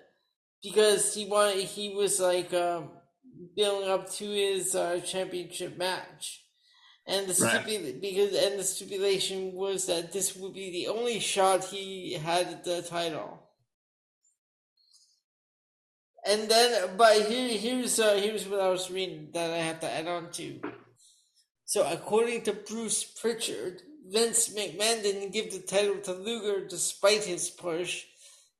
because 0.61 1.13
he 1.15 1.25
wanted 1.25 1.63
he 1.63 1.85
was 2.01 2.19
like 2.19 2.53
um 2.53 2.83
building 3.55 3.89
up 3.89 4.09
to 4.19 4.25
his 4.29 4.75
uh, 4.75 4.99
championship 5.11 5.77
match. 5.77 6.43
And 7.07 7.27
the 7.27 7.33
Right. 7.39 7.65
stipula- 7.65 8.01
because 8.01 8.33
and 8.45 8.59
the 8.59 8.63
stipulation 8.63 9.53
was 9.53 9.85
that 9.87 10.11
this 10.11 10.35
would 10.35 10.53
be 10.53 10.69
the 10.71 10.87
only 10.89 11.19
shot 11.19 11.63
he 11.63 12.13
had 12.13 12.47
at 12.47 12.63
the 12.65 12.81
title. 12.81 13.31
And 16.25 16.49
then, 16.49 16.97
but 16.97 17.15
here, 17.27 17.57
here's 17.57 17.99
uh, 17.99 18.15
here's 18.15 18.47
what 18.47 18.59
I 18.59 18.69
was 18.69 18.91
reading 18.91 19.29
that 19.33 19.49
I 19.51 19.57
have 19.69 19.79
to 19.81 19.89
add 19.91 20.07
on 20.07 20.31
to. 20.33 20.59
So, 21.69 21.87
according 21.87 22.41
to 22.45 22.53
Bruce 22.53 23.03
Prichard, 23.03 23.83
Vince 24.07 24.49
McMahon 24.55 25.03
didn't 25.03 25.31
give 25.31 25.51
the 25.51 25.59
title 25.59 25.97
to 25.97 26.13
Luger 26.13 26.65
despite 26.67 27.23
his 27.23 27.51
push, 27.51 28.05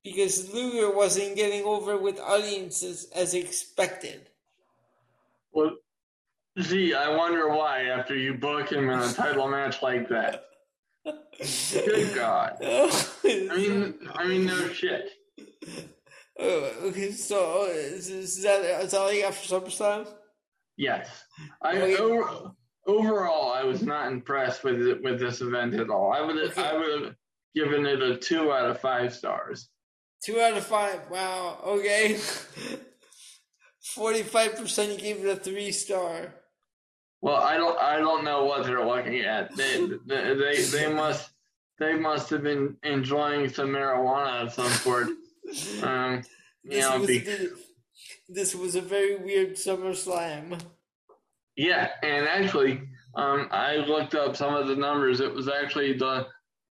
because 0.04 0.54
Luger 0.54 0.94
wasn't 0.94 1.34
getting 1.34 1.64
over 1.64 1.96
with 1.96 2.20
audiences 2.20 3.10
as 3.12 3.34
expected. 3.34 4.28
Well, 5.50 5.78
gee, 6.56 6.94
I 6.94 7.16
wonder 7.16 7.48
why 7.48 7.86
after 7.86 8.16
you 8.16 8.34
book 8.34 8.70
him 8.70 8.88
in 8.88 9.00
a 9.00 9.12
title 9.12 9.48
match 9.48 9.82
like 9.82 10.08
that. 10.10 10.44
Good 11.04 12.14
God. 12.14 12.58
I 12.62 13.56
mean, 13.56 13.94
I 14.14 14.28
mean, 14.28 14.46
no 14.46 14.68
shit. 14.68 15.10
Oh, 16.38 16.72
okay, 16.84 17.10
so 17.10 17.64
is, 17.64 18.08
is 18.08 18.40
that 18.44 18.60
is 18.84 18.92
that 18.92 19.00
all 19.00 19.12
you 19.12 19.22
got 19.22 19.34
for 19.34 19.60
SummerSlam? 19.60 20.06
Yes, 20.76 21.24
I 21.60 21.76
Okay. 21.76 21.96
over, 21.96 22.52
overall 22.98 23.52
I 23.52 23.64
was 23.64 23.82
not 23.82 24.10
impressed 24.10 24.64
with 24.64 24.80
it, 24.86 25.02
with 25.02 25.20
this 25.20 25.40
event 25.40 25.74
at 25.74 25.90
all. 25.90 26.12
I 26.12 26.20
would. 26.20 26.36
I 26.58 26.76
would 26.76 27.04
have 27.04 27.14
given 27.54 27.86
it 27.86 28.02
a 28.02 28.16
two 28.16 28.52
out 28.52 28.70
of 28.70 28.80
five 28.80 29.14
stars. 29.14 29.68
Two 30.24 30.40
out 30.40 30.56
of 30.56 30.64
five. 30.64 31.00
Wow. 31.10 31.58
Okay. 31.64 32.18
Forty-five 33.94 34.56
percent. 34.56 34.92
You 34.92 34.98
gave 34.98 35.24
it 35.24 35.28
a 35.28 35.36
three 35.36 35.72
star. 35.72 36.34
Well, 37.22 37.36
I 37.36 37.56
don't 37.56 37.78
I 37.78 37.98
don't 37.98 38.24
know 38.24 38.44
what 38.44 38.64
they're 38.64 38.86
looking 38.86 39.20
at. 39.20 39.54
They 39.56 39.86
they 40.06 40.34
they, 40.34 40.62
they 40.62 40.92
must 40.92 41.30
they 41.78 41.94
must 41.94 42.30
have 42.30 42.42
been 42.42 42.76
enjoying 42.82 43.48
some 43.48 43.70
marijuana 43.70 44.42
of 44.42 44.52
some 44.52 44.68
sort. 44.68 45.08
Um, 45.82 46.22
you 46.62 46.70
This 46.70 46.84
know, 46.84 46.98
was, 46.98 47.06
be, 47.08 47.48
this 48.28 48.54
was 48.54 48.76
a 48.76 48.80
very 48.80 49.16
weird 49.16 49.58
summer 49.58 49.90
SummerSlam. 49.90 50.60
Yeah, 51.60 51.90
and 52.02 52.26
actually, 52.26 52.80
um, 53.14 53.48
I 53.50 53.76
looked 53.76 54.14
up 54.14 54.34
some 54.34 54.54
of 54.54 54.66
the 54.66 54.76
numbers. 54.76 55.20
It 55.20 55.34
was 55.34 55.46
actually 55.46 55.92
the 55.92 56.26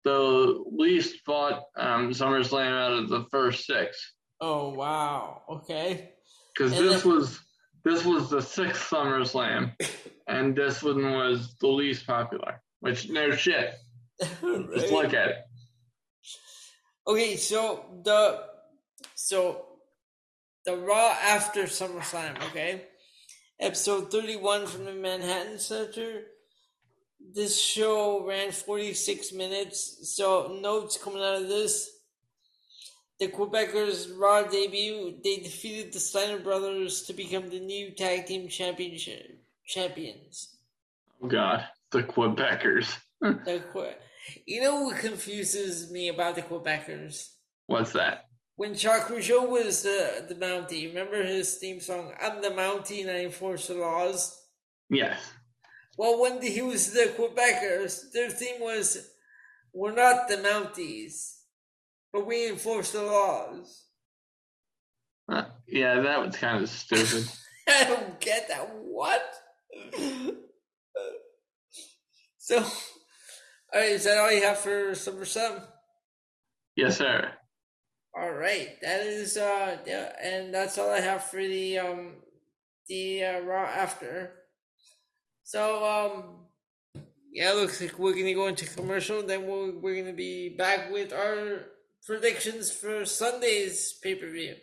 the 0.04 0.64
least 0.70 1.20
fought 1.26 1.64
um, 1.76 2.10
SummerSlam 2.10 2.72
out 2.72 2.92
of 2.94 3.10
the 3.10 3.26
first 3.30 3.66
six. 3.66 4.14
Oh 4.40 4.70
wow. 4.70 5.42
Okay. 5.50 6.12
because 6.54 6.72
this 6.72 7.02
then- 7.02 7.12
was 7.12 7.38
this 7.84 8.04
was 8.04 8.30
the 8.30 8.40
sixth 8.40 8.90
SummerSlam, 8.90 9.74
and 10.26 10.56
this 10.56 10.82
one 10.82 11.12
was 11.12 11.54
the 11.60 11.68
least 11.68 12.06
popular. 12.06 12.62
Which 12.80 13.10
no 13.10 13.32
shit, 13.32 13.74
just 14.20 14.90
look 14.90 15.12
at 15.12 15.28
it. 15.28 15.36
Okay, 17.06 17.36
so 17.36 17.84
the 18.04 18.40
so 19.14 19.66
the 20.64 20.76
Raw 20.76 21.14
after 21.22 21.64
SummerSlam, 21.64 22.42
okay? 22.48 22.84
Episode 23.60 24.10
31 24.12 24.66
from 24.66 24.84
the 24.84 24.92
Manhattan 24.92 25.58
Center. 25.58 26.22
This 27.34 27.60
show 27.60 28.24
ran 28.26 28.52
46 28.52 29.32
minutes. 29.32 30.14
So 30.16 30.58
notes 30.62 30.96
coming 30.96 31.22
out 31.22 31.42
of 31.42 31.48
this. 31.48 31.90
The 33.18 33.26
Quebecers 33.28 34.16
Raw 34.16 34.44
debut, 34.44 35.16
they 35.24 35.38
defeated 35.38 35.92
the 35.92 35.98
Steiner 35.98 36.38
brothers 36.38 37.02
to 37.02 37.12
become 37.12 37.48
the 37.50 37.58
new 37.58 37.90
tag 37.90 38.26
team 38.26 38.48
championship 38.48 39.40
champions. 39.66 40.56
Oh 41.20 41.26
God, 41.26 41.64
the 41.90 42.02
Quebecers. 42.04 42.96
The 43.20 43.60
Que- 43.72 43.96
you 44.46 44.62
know 44.62 44.82
what 44.82 44.98
confuses 45.00 45.90
me 45.90 46.08
about 46.08 46.36
the 46.36 46.42
Quebecers? 46.42 47.30
What's 47.66 47.92
that? 47.94 48.27
When 48.58 48.74
Jacques 48.74 49.06
Rougeau 49.08 49.48
was 49.48 49.84
the 49.84 50.24
the 50.28 50.34
Mountie, 50.34 50.88
remember 50.88 51.22
his 51.22 51.54
theme 51.54 51.78
song, 51.78 52.12
I'm 52.20 52.42
the 52.42 52.50
Mountie 52.50 53.02
and 53.02 53.10
I 53.10 53.20
enforce 53.20 53.68
the 53.68 53.74
laws? 53.74 54.36
Yes. 54.90 55.16
Well, 55.96 56.20
when 56.20 56.42
he 56.42 56.60
was 56.60 56.92
the 56.92 57.12
Quebecers, 57.16 58.10
their 58.12 58.30
theme 58.30 58.60
was, 58.60 59.10
We're 59.72 59.94
not 59.94 60.28
the 60.28 60.38
Mounties, 60.38 61.36
but 62.12 62.26
we 62.26 62.48
enforce 62.48 62.90
the 62.90 63.04
laws. 63.04 63.84
Uh, 65.28 65.44
yeah, 65.68 66.00
that 66.00 66.26
was 66.26 66.36
kind 66.36 66.60
of 66.60 66.68
stupid. 66.68 67.30
I 67.68 67.84
don't 67.84 68.18
get 68.18 68.48
that. 68.48 68.68
What? 68.74 69.22
so, 72.38 72.56
alright, 73.72 73.90
is 73.90 74.02
that 74.02 74.18
all 74.18 74.32
you 74.32 74.42
have 74.42 74.58
for 74.58 74.90
SummerSlam? 74.92 75.62
yes, 76.74 76.98
sir. 76.98 77.30
All 78.18 78.32
right, 78.32 78.70
that 78.82 79.02
is 79.06 79.36
uh, 79.36 79.76
yeah, 79.86 80.10
and 80.20 80.52
that's 80.52 80.76
all 80.76 80.90
I 80.90 80.98
have 81.00 81.24
for 81.24 81.36
the 81.40 81.78
um, 81.78 82.14
the 82.88 83.22
uh, 83.24 83.40
raw 83.42 83.62
after. 83.64 84.32
So 85.44 85.84
um, 85.84 86.24
yeah, 87.32 87.52
looks 87.52 87.80
like 87.80 87.96
we're 87.96 88.14
gonna 88.14 88.34
go 88.34 88.48
into 88.48 88.66
commercial. 88.66 89.22
Then 89.22 89.46
we'll, 89.46 89.78
we're 89.80 90.02
gonna 90.02 90.16
be 90.16 90.48
back 90.48 90.90
with 90.90 91.12
our 91.12 91.66
predictions 92.04 92.72
for 92.72 93.04
Sunday's 93.04 93.92
pay 94.02 94.16
per 94.16 94.28
view. 94.28 94.56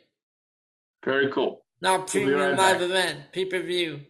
Very 1.05 1.31
cool. 1.31 1.63
Not 1.81 1.99
We'll 1.99 2.07
premium 2.07 2.39
right 2.41 2.57
live 2.57 2.79
back. 2.79 2.81
event, 2.81 3.19
pay 3.31 3.45
per 3.45 3.61
view. 3.61 4.01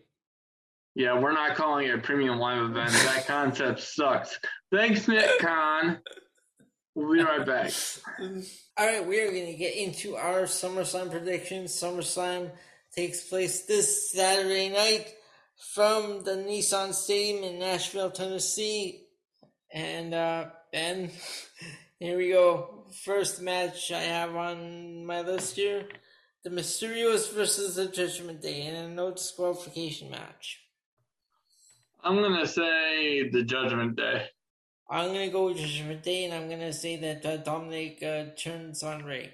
Yeah, 0.95 1.19
we're 1.19 1.33
not 1.33 1.55
calling 1.55 1.87
it 1.87 1.93
a 1.93 1.99
premium 1.99 2.39
live 2.39 2.63
event. 2.63 2.89
That 2.91 3.25
concept 3.27 3.81
sucks. 3.81 4.39
Thanks, 4.73 5.07
Nick 5.07 5.39
Khan. 5.39 5.99
We'll 6.95 7.13
be 7.13 7.21
right 7.21 7.45
back. 7.45 7.73
All 8.77 8.85
right, 8.87 9.05
we 9.05 9.19
are 9.19 9.29
going 9.29 9.47
to 9.47 9.53
get 9.53 9.75
into 9.75 10.15
our 10.15 10.43
SummerSlam 10.43 11.11
predictions. 11.11 11.73
SummerSlam 11.73 12.51
takes 12.95 13.27
place 13.27 13.65
this 13.65 14.11
Saturday 14.11 14.69
night 14.69 15.13
from 15.73 16.23
the 16.23 16.31
Nissan 16.31 16.93
Stadium 16.93 17.43
in 17.43 17.59
Nashville, 17.59 18.11
Tennessee. 18.11 19.07
And 19.73 20.13
uh, 20.13 20.45
Ben, 20.71 21.11
here 21.99 22.17
we 22.17 22.29
go. 22.29 22.85
First 23.03 23.41
match 23.41 23.91
I 23.91 23.99
have 23.99 24.33
on 24.33 25.05
my 25.05 25.19
list 25.19 25.57
here: 25.57 25.85
the 26.45 26.49
Mysterios 26.49 27.33
versus 27.33 27.75
the 27.75 27.87
Judgment 27.87 28.41
Day 28.41 28.67
in 28.67 28.75
a 28.75 28.87
no 28.87 29.11
disqualification 29.11 30.09
match. 30.09 30.61
I'm 32.01 32.21
gonna 32.21 32.47
say 32.47 33.29
the 33.29 33.43
Judgment 33.43 33.97
Day. 33.97 34.27
I'm 34.89 35.07
gonna 35.13 35.29
go 35.29 35.45
with 35.47 36.03
Day, 36.03 36.25
and 36.25 36.33
I'm 36.33 36.49
gonna 36.49 36.73
say 36.73 36.95
that 36.97 37.25
uh, 37.25 37.37
Dominic 37.37 38.03
uh, 38.03 38.25
turns 38.37 38.83
on 38.83 39.03
Rey. 39.03 39.33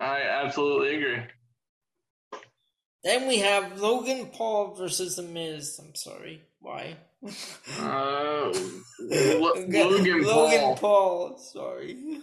I 0.00 0.22
absolutely 0.22 0.96
agree. 0.96 1.22
Then 3.04 3.28
we 3.28 3.38
have 3.38 3.80
Logan 3.80 4.26
Paul 4.26 4.74
versus 4.74 5.16
The 5.16 5.22
Miz. 5.22 5.78
I'm 5.82 5.94
sorry. 5.94 6.42
Why? 6.58 6.96
Uh, 7.80 8.52
Lo- 9.00 9.54
Logan 9.68 10.24
Paul. 10.24 10.34
Logan 10.44 10.76
Paul. 10.76 11.38
Sorry. 11.38 12.18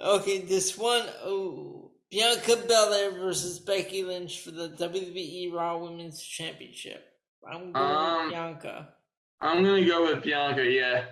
Okay, 0.00 0.38
this 0.40 0.76
one. 0.78 1.04
Oh, 1.24 1.90
Bianca 2.10 2.56
Belair 2.66 3.12
versus 3.12 3.58
Becky 3.58 4.02
Lynch 4.04 4.40
for 4.40 4.50
the 4.50 4.70
WWE 4.70 5.52
Raw 5.52 5.78
Women's 5.78 6.20
Championship. 6.22 7.04
I'm 7.48 7.72
going 7.72 7.76
Um, 7.76 8.24
with 8.24 8.32
Bianca. 8.32 8.88
I'm 9.40 9.62
gonna 9.64 9.84
go 9.84 10.04
with 10.04 10.22
Bianca. 10.22 10.64
Yeah, 10.64 11.04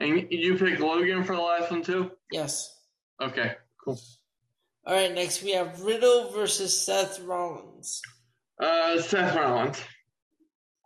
and 0.00 0.26
you 0.30 0.56
picked 0.56 0.80
Logan 0.80 1.22
for 1.24 1.36
the 1.36 1.42
last 1.42 1.70
one 1.70 1.82
too. 1.82 2.10
Yes. 2.32 2.76
Okay, 3.20 3.54
cool. 3.84 4.00
All 4.86 4.94
right. 4.94 5.14
Next 5.14 5.42
we 5.42 5.52
have 5.52 5.82
Riddle 5.82 6.30
versus 6.32 6.78
Seth 6.78 7.20
Rollins. 7.20 8.00
Uh, 8.58 9.00
Seth 9.00 9.36
Rollins. 9.36 9.80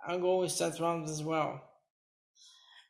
I'm 0.07 0.21
going 0.21 0.41
with 0.41 0.53
Seth 0.53 0.81
Rollins 0.81 1.11
as 1.11 1.23
well. 1.23 1.63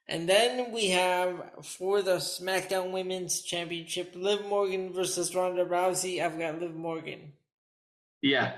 And 0.06 0.28
then 0.28 0.72
we 0.72 0.88
have 0.90 1.42
for 1.62 2.02
the 2.02 2.16
SmackDown 2.16 2.90
Women's 2.90 3.40
Championship, 3.40 4.12
Liv 4.14 4.44
Morgan 4.46 4.92
versus 4.92 5.34
Ronda 5.34 5.64
Rousey. 5.64 6.22
I've 6.22 6.38
got 6.38 6.60
Liv 6.60 6.74
Morgan. 6.74 7.32
Yeah. 8.20 8.54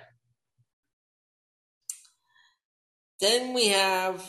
Then 3.21 3.55
we 3.55 3.69
have 3.69 4.25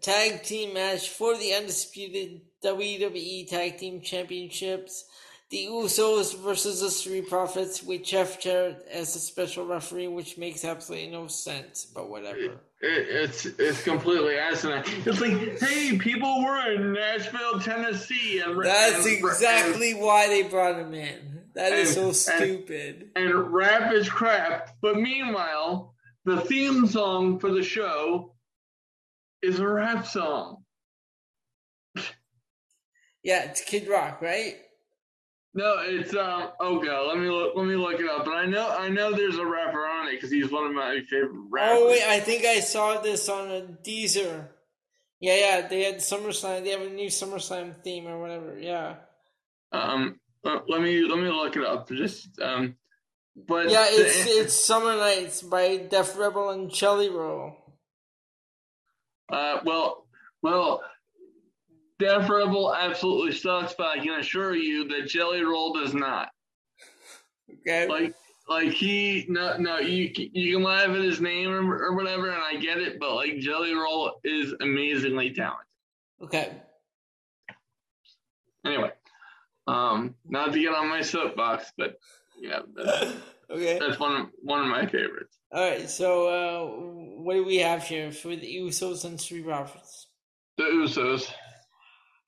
tag 0.00 0.42
team 0.42 0.74
match 0.74 1.08
for 1.08 1.36
the 1.36 1.54
undisputed 1.54 2.40
WWE 2.64 3.48
Tag 3.48 3.78
Team 3.78 4.00
Championships. 4.00 5.04
The 5.50 5.66
Usos 5.68 6.38
versus 6.38 6.80
the 6.80 6.90
Street 6.90 7.28
Profits 7.28 7.82
with 7.82 8.04
Jeff 8.04 8.40
Jarrett 8.40 8.86
as 8.92 9.16
a 9.16 9.18
special 9.18 9.66
referee, 9.66 10.06
which 10.06 10.38
makes 10.38 10.64
absolutely 10.64 11.08
no 11.10 11.26
sense, 11.26 11.84
but 11.92 12.08
whatever. 12.08 12.38
It, 12.38 12.58
it's 12.80 13.46
it's 13.46 13.82
completely 13.82 14.36
asinine. 14.36 14.84
It's 15.04 15.20
like, 15.20 15.58
hey, 15.58 15.98
people 15.98 16.44
were 16.44 16.70
in 16.72 16.92
Nashville, 16.92 17.58
Tennessee, 17.58 18.38
and 18.38 18.62
That's 18.64 19.04
and- 19.04 19.12
exactly 19.18 19.92
why 19.94 20.28
they 20.28 20.44
brought 20.44 20.78
him 20.78 20.94
in. 20.94 21.40
That 21.56 21.72
is 21.72 21.94
so 21.94 22.00
And- 22.00 22.08
and- 22.10 22.16
stupid. 22.16 23.10
And, 23.16 23.30
and 23.30 23.52
rap 23.52 23.92
is 23.92 24.08
crap. 24.08 24.76
But 24.80 24.98
meanwhile, 25.00 25.94
the 26.24 26.40
theme 26.42 26.86
song 26.86 27.40
for 27.40 27.50
the 27.50 27.64
show 27.64 28.34
is 29.42 29.58
a 29.58 29.68
rap 29.68 30.06
song. 30.06 30.64
Yeah, 33.22 33.44
it's 33.50 33.60
Kid 33.62 33.86
Rock, 33.88 34.22
right? 34.22 34.56
No, 35.52 35.76
it's 35.80 36.14
um. 36.14 36.50
Oh 36.60 36.78
god, 36.78 37.08
let 37.08 37.18
me 37.18 37.28
look. 37.28 37.54
Let 37.56 37.66
me 37.66 37.74
look 37.74 37.98
it 38.00 38.08
up. 38.08 38.24
But 38.24 38.34
I 38.34 38.46
know 38.46 38.68
I 38.70 38.88
know 38.88 39.12
there's 39.12 39.36
a 39.36 39.44
rapper 39.44 39.84
on 39.86 40.06
it 40.08 40.12
because 40.12 40.30
he's 40.30 40.50
one 40.50 40.64
of 40.66 40.72
my 40.72 41.00
favorite 41.10 41.32
rappers. 41.50 41.78
Oh 41.80 41.88
wait, 41.88 42.02
I 42.04 42.20
think 42.20 42.44
I 42.44 42.60
saw 42.60 43.00
this 43.00 43.28
on 43.28 43.50
a 43.50 43.62
Deezer. 43.84 44.46
Yeah, 45.18 45.34
yeah, 45.36 45.68
they 45.68 45.82
had 45.82 45.96
SummerSlam. 45.96 46.64
They 46.64 46.70
have 46.70 46.80
a 46.82 46.88
new 46.88 47.08
SummerSlam 47.08 47.82
theme 47.82 48.06
or 48.06 48.20
whatever. 48.20 48.58
Yeah, 48.58 48.94
Um, 49.72 50.18
uh, 50.44 50.60
let 50.68 50.80
me 50.80 51.02
let 51.06 51.18
me 51.18 51.28
look 51.28 51.56
it 51.56 51.64
up. 51.64 51.88
Just 51.90 52.40
um, 52.40 52.76
but 53.36 53.68
yeah. 53.70 53.84
the- 53.90 54.06
It's 54.06 54.26
it's 54.28 54.66
Summer 54.66 54.96
Nights 54.96 55.42
by 55.42 55.76
Def 55.90 56.16
Rebel 56.16 56.50
and 56.50 56.72
Jelly 56.72 57.10
Roll. 57.10 57.56
Uh 59.32 59.60
well 59.64 60.06
well. 60.42 60.82
Rebel 62.02 62.74
absolutely 62.74 63.32
sucks, 63.32 63.74
but 63.74 63.88
I 63.88 63.98
can 63.98 64.20
assure 64.20 64.56
you 64.56 64.88
that 64.88 65.06
Jelly 65.06 65.42
Roll 65.42 65.74
does 65.74 65.92
not. 65.92 66.30
Okay. 67.60 67.86
Like 67.86 68.14
like 68.48 68.70
he 68.72 69.26
no 69.28 69.56
no 69.58 69.78
you 69.78 70.10
you 70.14 70.56
can 70.56 70.64
laugh 70.64 70.88
at 70.88 70.96
his 70.96 71.20
name 71.20 71.50
or, 71.50 71.78
or 71.78 71.94
whatever, 71.94 72.30
and 72.30 72.42
I 72.42 72.56
get 72.56 72.78
it, 72.78 72.98
but 72.98 73.14
like 73.14 73.38
Jelly 73.38 73.74
Roll 73.74 74.18
is 74.24 74.54
amazingly 74.60 75.32
talented. 75.32 75.66
Okay. 76.22 76.52
Anyway, 78.66 78.90
um, 79.66 80.14
not 80.28 80.52
to 80.52 80.60
get 80.60 80.74
on 80.74 80.88
my 80.88 81.00
soapbox, 81.00 81.72
but 81.78 81.98
yeah, 82.38 82.60
but, 82.74 83.14
Okay. 83.50 83.78
That's 83.80 83.98
one 83.98 84.20
of 84.20 84.26
one 84.42 84.60
of 84.60 84.68
my 84.68 84.86
favorites. 84.86 85.38
All 85.52 85.60
right. 85.68 85.88
So, 85.90 86.28
uh, 86.28 87.22
what 87.22 87.34
do 87.34 87.44
we 87.44 87.56
have 87.56 87.82
here 87.82 88.12
for 88.12 88.36
the 88.36 88.56
Usos 88.60 89.04
and 89.04 89.20
Street 89.20 89.44
Profits? 89.44 90.06
The 90.56 90.64
Usos. 90.64 91.30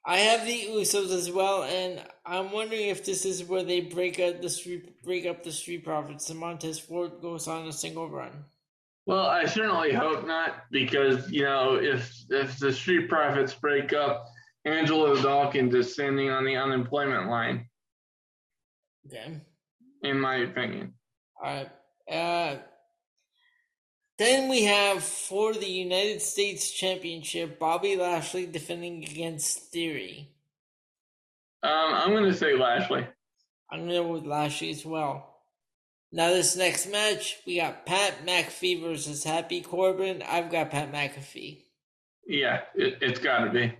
I 0.04 0.16
have 0.16 0.44
the 0.44 0.66
Usos 0.70 1.12
as 1.12 1.30
well, 1.30 1.62
and 1.62 2.02
I'm 2.26 2.50
wondering 2.50 2.88
if 2.88 3.04
this 3.04 3.24
is 3.24 3.44
where 3.44 3.62
they 3.62 3.82
break 3.82 4.18
up 4.18 4.42
the 4.42 4.50
street, 4.50 5.00
break 5.04 5.26
up 5.26 5.44
the 5.44 5.52
Street 5.52 5.84
Profits, 5.84 6.28
and 6.28 6.40
Montez 6.40 6.80
Ford 6.80 7.12
goes 7.22 7.46
on 7.46 7.68
a 7.68 7.72
single 7.72 8.10
run. 8.10 8.44
Well, 9.06 9.26
I 9.26 9.44
certainly 9.46 9.92
hope 9.92 10.26
not, 10.26 10.64
because 10.72 11.30
you 11.30 11.44
know, 11.44 11.76
if 11.76 12.12
if 12.30 12.58
the 12.58 12.72
Street 12.72 13.08
Profits 13.08 13.54
break 13.54 13.92
up, 13.92 14.26
Angelo 14.64 15.14
Dawkins 15.22 15.72
is 15.74 15.92
standing 15.92 16.30
on 16.30 16.44
the 16.44 16.56
unemployment 16.56 17.28
line, 17.28 17.68
Okay. 19.06 19.40
in 20.02 20.18
my 20.18 20.36
opinion. 20.36 20.94
All 21.42 21.54
right. 21.54 21.70
Uh, 22.10 22.56
then 24.18 24.48
we 24.48 24.64
have 24.64 25.02
for 25.02 25.52
the 25.54 25.68
United 25.68 26.22
States 26.22 26.70
Championship, 26.70 27.58
Bobby 27.58 27.96
Lashley 27.96 28.46
defending 28.46 29.04
against 29.04 29.72
Theory. 29.72 30.28
Um, 31.62 31.72
I'm 31.72 32.10
going 32.10 32.30
to 32.30 32.34
say 32.34 32.54
Lashley. 32.54 33.06
I'm 33.70 33.86
gonna 33.86 33.94
go 33.94 34.12
with 34.12 34.26
Lashley 34.26 34.70
as 34.70 34.84
well. 34.84 35.32
Now 36.12 36.28
this 36.28 36.56
next 36.56 36.90
match, 36.90 37.38
we 37.46 37.56
got 37.56 37.86
Pat 37.86 38.26
McAfee 38.26 38.82
versus 38.82 39.24
Happy 39.24 39.62
Corbin. 39.62 40.22
I've 40.28 40.50
got 40.50 40.70
Pat 40.70 40.92
McAfee. 40.92 41.64
Yeah, 42.26 42.60
it, 42.74 42.98
it's 43.00 43.18
got 43.18 43.44
to 43.44 43.50
be. 43.50 43.72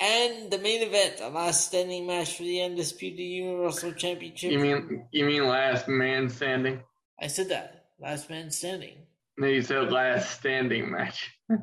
And 0.00 0.50
the 0.50 0.58
main 0.58 0.82
event, 0.82 1.18
the 1.18 1.28
last 1.28 1.66
standing 1.66 2.06
match 2.06 2.36
for 2.36 2.42
the 2.42 2.62
Undisputed 2.62 3.18
Universal 3.18 3.92
Championship. 3.92 4.50
You 4.50 4.58
mean 4.58 5.06
you 5.12 5.26
mean 5.26 5.46
last 5.46 5.88
man 5.88 6.30
standing? 6.30 6.80
I 7.20 7.26
said 7.26 7.50
that. 7.50 7.84
Last 8.00 8.30
man 8.30 8.50
standing. 8.50 9.06
No, 9.36 9.46
you 9.46 9.60
said 9.60 9.92
last 9.92 10.38
standing 10.38 10.90
match. 10.90 11.30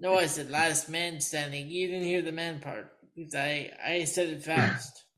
No, 0.00 0.16
I 0.16 0.26
said 0.26 0.50
last 0.50 0.88
man 0.88 1.20
standing. 1.20 1.68
You 1.68 1.88
didn't 1.88 2.04
hear 2.04 2.22
the 2.22 2.32
man 2.32 2.60
part. 2.60 2.90
Because 3.14 3.34
I, 3.34 3.70
I 3.86 4.04
said 4.04 4.28
it 4.28 4.42
fast. 4.42 5.02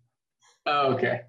Oh, 0.68 0.94
okay. 0.94 1.20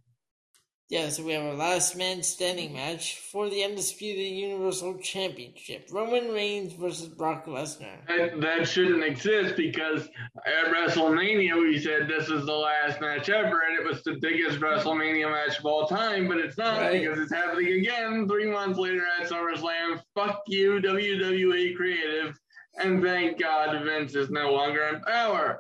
Yeah, 0.90 1.10
so 1.10 1.22
we 1.26 1.34
have 1.34 1.44
a 1.44 1.54
last 1.54 1.98
man 1.98 2.24
standing 2.24 2.72
match 2.72 3.18
for 3.20 3.50
the 3.50 3.62
Undisputed 3.66 4.26
Universal 4.26 5.00
Championship. 5.00 5.90
Roman 5.92 6.30
Reigns 6.32 6.72
versus 6.72 7.10
Brock 7.10 7.46
Lesnar. 7.46 8.08
That, 8.08 8.40
that 8.40 8.70
shouldn't 8.70 9.04
exist 9.04 9.58
because 9.58 10.08
at 10.46 10.74
WrestleMania 10.74 11.60
we 11.62 11.78
said 11.78 12.08
this 12.08 12.30
is 12.30 12.46
the 12.46 12.54
last 12.54 13.02
match 13.02 13.28
ever, 13.28 13.64
and 13.68 13.78
it 13.78 13.86
was 13.86 14.02
the 14.04 14.14
biggest 14.22 14.62
WrestleMania 14.62 15.30
match 15.30 15.60
of 15.60 15.66
all 15.66 15.88
time. 15.88 16.26
But 16.30 16.38
it's 16.38 16.58
not 16.58 16.80
Right. 16.80 17.02
because 17.02 17.20
it's 17.20 17.34
happening 17.34 17.74
again 17.82 18.26
three 18.26 18.50
months 18.50 18.80
later 18.80 19.04
at 19.20 19.28
SummerSlam. 19.28 20.02
Fuck 20.16 20.44
you, 20.48 20.80
WWE 20.80 21.76
Creative, 21.76 22.34
and 22.82 23.04
thank 23.04 23.38
God 23.38 23.84
Vince 23.84 24.16
is 24.16 24.30
no 24.30 24.54
longer 24.54 24.84
in 24.84 25.02
power. 25.02 25.60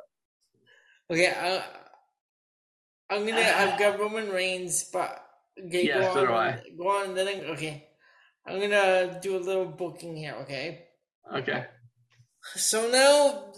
Okay, 1.11 1.33
I, 1.37 1.63
I'm 3.09 3.25
gonna. 3.25 3.41
I've 3.41 3.79
got 3.79 3.99
Roman 3.99 4.29
Reigns, 4.29 4.89
but 4.91 5.23
okay, 5.67 5.85
Yes, 5.85 6.13
go 6.13 6.13
so 6.13 6.19
on. 6.21 6.27
do 6.27 6.34
I. 6.34 6.61
Go 6.77 6.88
on. 6.89 7.15
Then 7.15 7.27
I- 7.27 7.45
okay, 7.53 7.88
I'm 8.45 8.59
gonna 8.59 9.19
do 9.21 9.38
a 9.38 9.39
little 9.39 9.65
booking 9.65 10.15
here. 10.15 10.35
Okay, 10.41 10.85
Okay. 11.35 11.65
so 12.55 12.89
now 12.89 13.53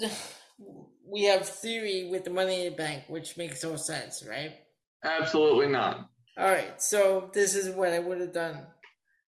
we 1.05 1.23
have 1.23 1.47
theory 1.47 2.09
with 2.11 2.23
the 2.25 2.29
Money 2.29 2.65
in 2.65 2.71
the 2.71 2.77
Bank, 2.77 3.03
which 3.07 3.37
makes 3.37 3.63
no 3.63 3.75
sense, 3.75 4.23
right? 4.27 4.53
Absolutely 5.03 5.67
not. 5.67 6.09
All 6.37 6.45
right, 6.49 6.81
so 6.81 7.29
this 7.33 7.55
is 7.55 7.75
what 7.75 7.89
I 7.89 7.99
would 7.99 8.21
have 8.21 8.33
done. 8.33 8.67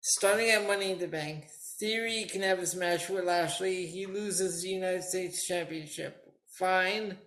Starting 0.01 0.51
at 0.51 0.66
Money 0.66 0.93
in 0.93 0.99
the 0.99 1.09
Bank, 1.09 1.45
Theory 1.78 2.24
can 2.24 2.43
have 2.43 2.59
his 2.59 2.74
match 2.74 3.09
with 3.09 3.24
Lashley. 3.24 3.86
He 3.86 4.05
loses 4.07 4.62
the 4.62 4.69
United 4.69 5.05
States 5.05 5.47
Championship. 5.47 6.16
Fine. 6.59 7.19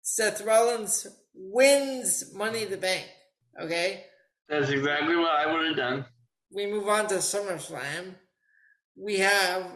Seth 0.00 0.40
Rollins 0.40 1.06
wins 1.38 2.34
Money 2.34 2.64
in 2.64 2.70
the 2.70 2.76
Bank. 2.76 3.06
Okay? 3.60 4.04
That's 4.48 4.70
exactly 4.70 5.16
what 5.16 5.30
I 5.30 5.52
would 5.52 5.66
have 5.66 5.76
done. 5.76 6.04
We 6.50 6.66
move 6.66 6.88
on 6.88 7.06
to 7.08 7.16
SummerSlam. 7.16 8.14
We 8.96 9.18
have 9.18 9.66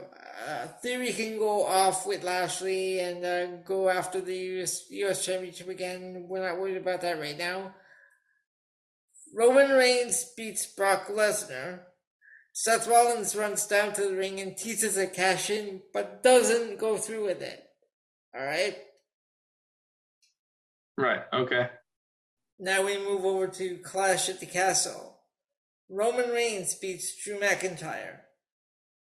uh, 0.48 0.66
Theory 0.82 1.12
can 1.12 1.38
go 1.38 1.64
off 1.64 2.06
with 2.06 2.24
Lashley 2.24 2.98
and 3.00 3.24
uh, 3.24 3.46
go 3.64 3.88
after 3.88 4.20
the 4.20 4.34
US, 4.34 4.86
US 4.90 5.24
Championship 5.24 5.68
again. 5.68 6.26
We're 6.28 6.46
not 6.46 6.58
worried 6.58 6.78
about 6.78 7.02
that 7.02 7.20
right 7.20 7.38
now. 7.38 7.74
Roman 9.34 9.70
Reigns 9.70 10.32
beats 10.36 10.66
Brock 10.66 11.06
Lesnar. 11.08 11.80
Seth 12.52 12.86
Rollins 12.86 13.34
runs 13.34 13.66
down 13.66 13.92
to 13.94 14.02
the 14.02 14.16
ring 14.16 14.40
and 14.40 14.56
teases 14.56 14.96
a 14.96 15.06
cash 15.06 15.48
in, 15.48 15.80
but 15.92 16.22
doesn't 16.22 16.78
go 16.78 16.98
through 16.98 17.24
with 17.24 17.40
it. 17.40 17.62
Alright? 18.36 18.74
Right. 18.74 18.78
Right, 20.96 21.22
okay. 21.32 21.70
Now 22.58 22.84
we 22.84 22.98
move 22.98 23.24
over 23.24 23.48
to 23.48 23.78
Clash 23.78 24.28
at 24.28 24.40
the 24.40 24.46
Castle. 24.46 25.18
Roman 25.88 26.30
Reigns 26.30 26.74
beats 26.74 27.22
Drew 27.22 27.38
McIntyre. 27.38 28.20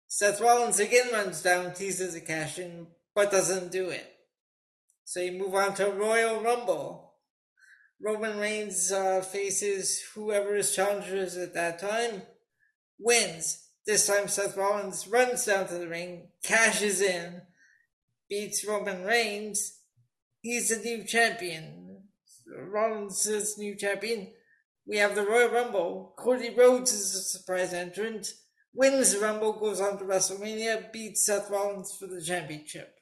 Seth 0.08 0.40
Rollins 0.40 0.80
again 0.80 1.08
runs 1.12 1.42
down, 1.42 1.74
teases 1.74 2.16
a 2.16 2.22
cash 2.22 2.60
in, 2.60 2.88
but 3.16 3.32
doesn't 3.32 3.72
do 3.72 3.90
it. 3.90 4.08
So 5.06 5.20
you 5.20 5.32
move 5.34 5.56
on 5.56 5.74
to 5.76 5.90
Royal 5.90 6.42
Rumble. 6.42 7.16
Roman 8.02 8.38
Reigns 8.38 8.92
uh, 8.92 9.22
faces 9.22 10.02
whoever 10.14 10.56
his 10.56 10.76
challenger 10.76 11.16
is 11.16 11.38
at 11.38 11.54
that 11.54 11.80
time, 11.80 12.24
wins. 13.00 13.68
This 13.86 14.08
time 14.08 14.28
Seth 14.28 14.56
Rollins 14.56 15.08
runs 15.08 15.46
down 15.46 15.68
to 15.68 15.76
the 15.76 15.88
ring, 15.88 16.30
cashes 16.44 17.02
in, 17.02 17.42
beats 18.30 18.66
Roman 18.66 19.04
Reigns. 19.04 19.80
He's 20.44 20.68
the 20.70 20.76
new 20.84 21.06
champion. 21.06 22.02
Rollins 22.46 23.26
is 23.26 23.58
new 23.58 23.76
champion. 23.76 24.28
We 24.86 24.98
have 24.98 25.16
the 25.16 25.26
Royal 25.26 25.50
Rumble. 25.50 26.14
Cody 26.18 26.54
Rhodes 26.54 26.92
is 26.92 27.16
a 27.16 27.22
surprise 27.22 27.74
entrant. 27.74 28.28
Wins 28.74 29.14
the 29.14 29.20
Rumble, 29.20 29.54
goes 29.54 29.80
on 29.80 29.98
to 30.00 30.04
WrestleMania, 30.04 30.92
beats 30.92 31.26
Seth 31.26 31.50
Rollins 31.50 31.96
for 31.98 32.08
the 32.08 32.22
championship. 32.22 32.94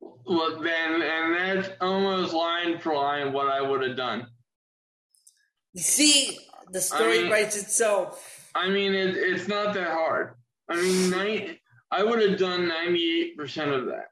Well, 0.00 0.60
then, 0.62 1.02
and 1.02 1.34
that's 1.34 1.70
almost 1.80 2.32
line 2.32 2.78
for 2.78 2.94
line 2.94 3.32
what 3.32 3.48
I 3.48 3.60
would 3.60 3.82
have 3.82 3.96
done. 3.96 4.28
You 5.72 5.82
see, 5.82 6.38
the 6.70 6.80
story 6.80 7.18
I 7.18 7.22
mean- 7.22 7.32
writes 7.32 7.56
itself. 7.56 8.50
I 8.54 8.68
mean, 8.68 8.94
it, 8.94 9.16
it's 9.16 9.48
not 9.48 9.74
that 9.74 9.88
hard. 9.88 10.34
I 10.68 10.76
mean, 10.76 11.10
90, 11.10 11.60
I 11.90 12.04
would 12.04 12.20
have 12.22 12.38
done 12.38 12.70
98% 12.70 13.36
of 13.76 13.86
that. 13.86 14.10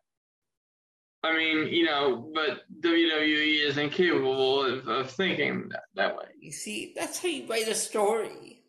I 1.26 1.36
mean, 1.36 1.66
you 1.68 1.84
know, 1.84 2.30
but 2.32 2.62
WWE 2.80 3.66
is 3.66 3.78
incapable 3.78 4.64
of, 4.64 4.86
of 4.86 5.10
thinking 5.10 5.68
that, 5.70 5.84
that 5.96 6.16
way. 6.16 6.26
You 6.40 6.52
see, 6.52 6.92
that's 6.94 7.18
how 7.18 7.28
you 7.28 7.46
write 7.46 7.66
a 7.68 7.74
story. 7.74 8.62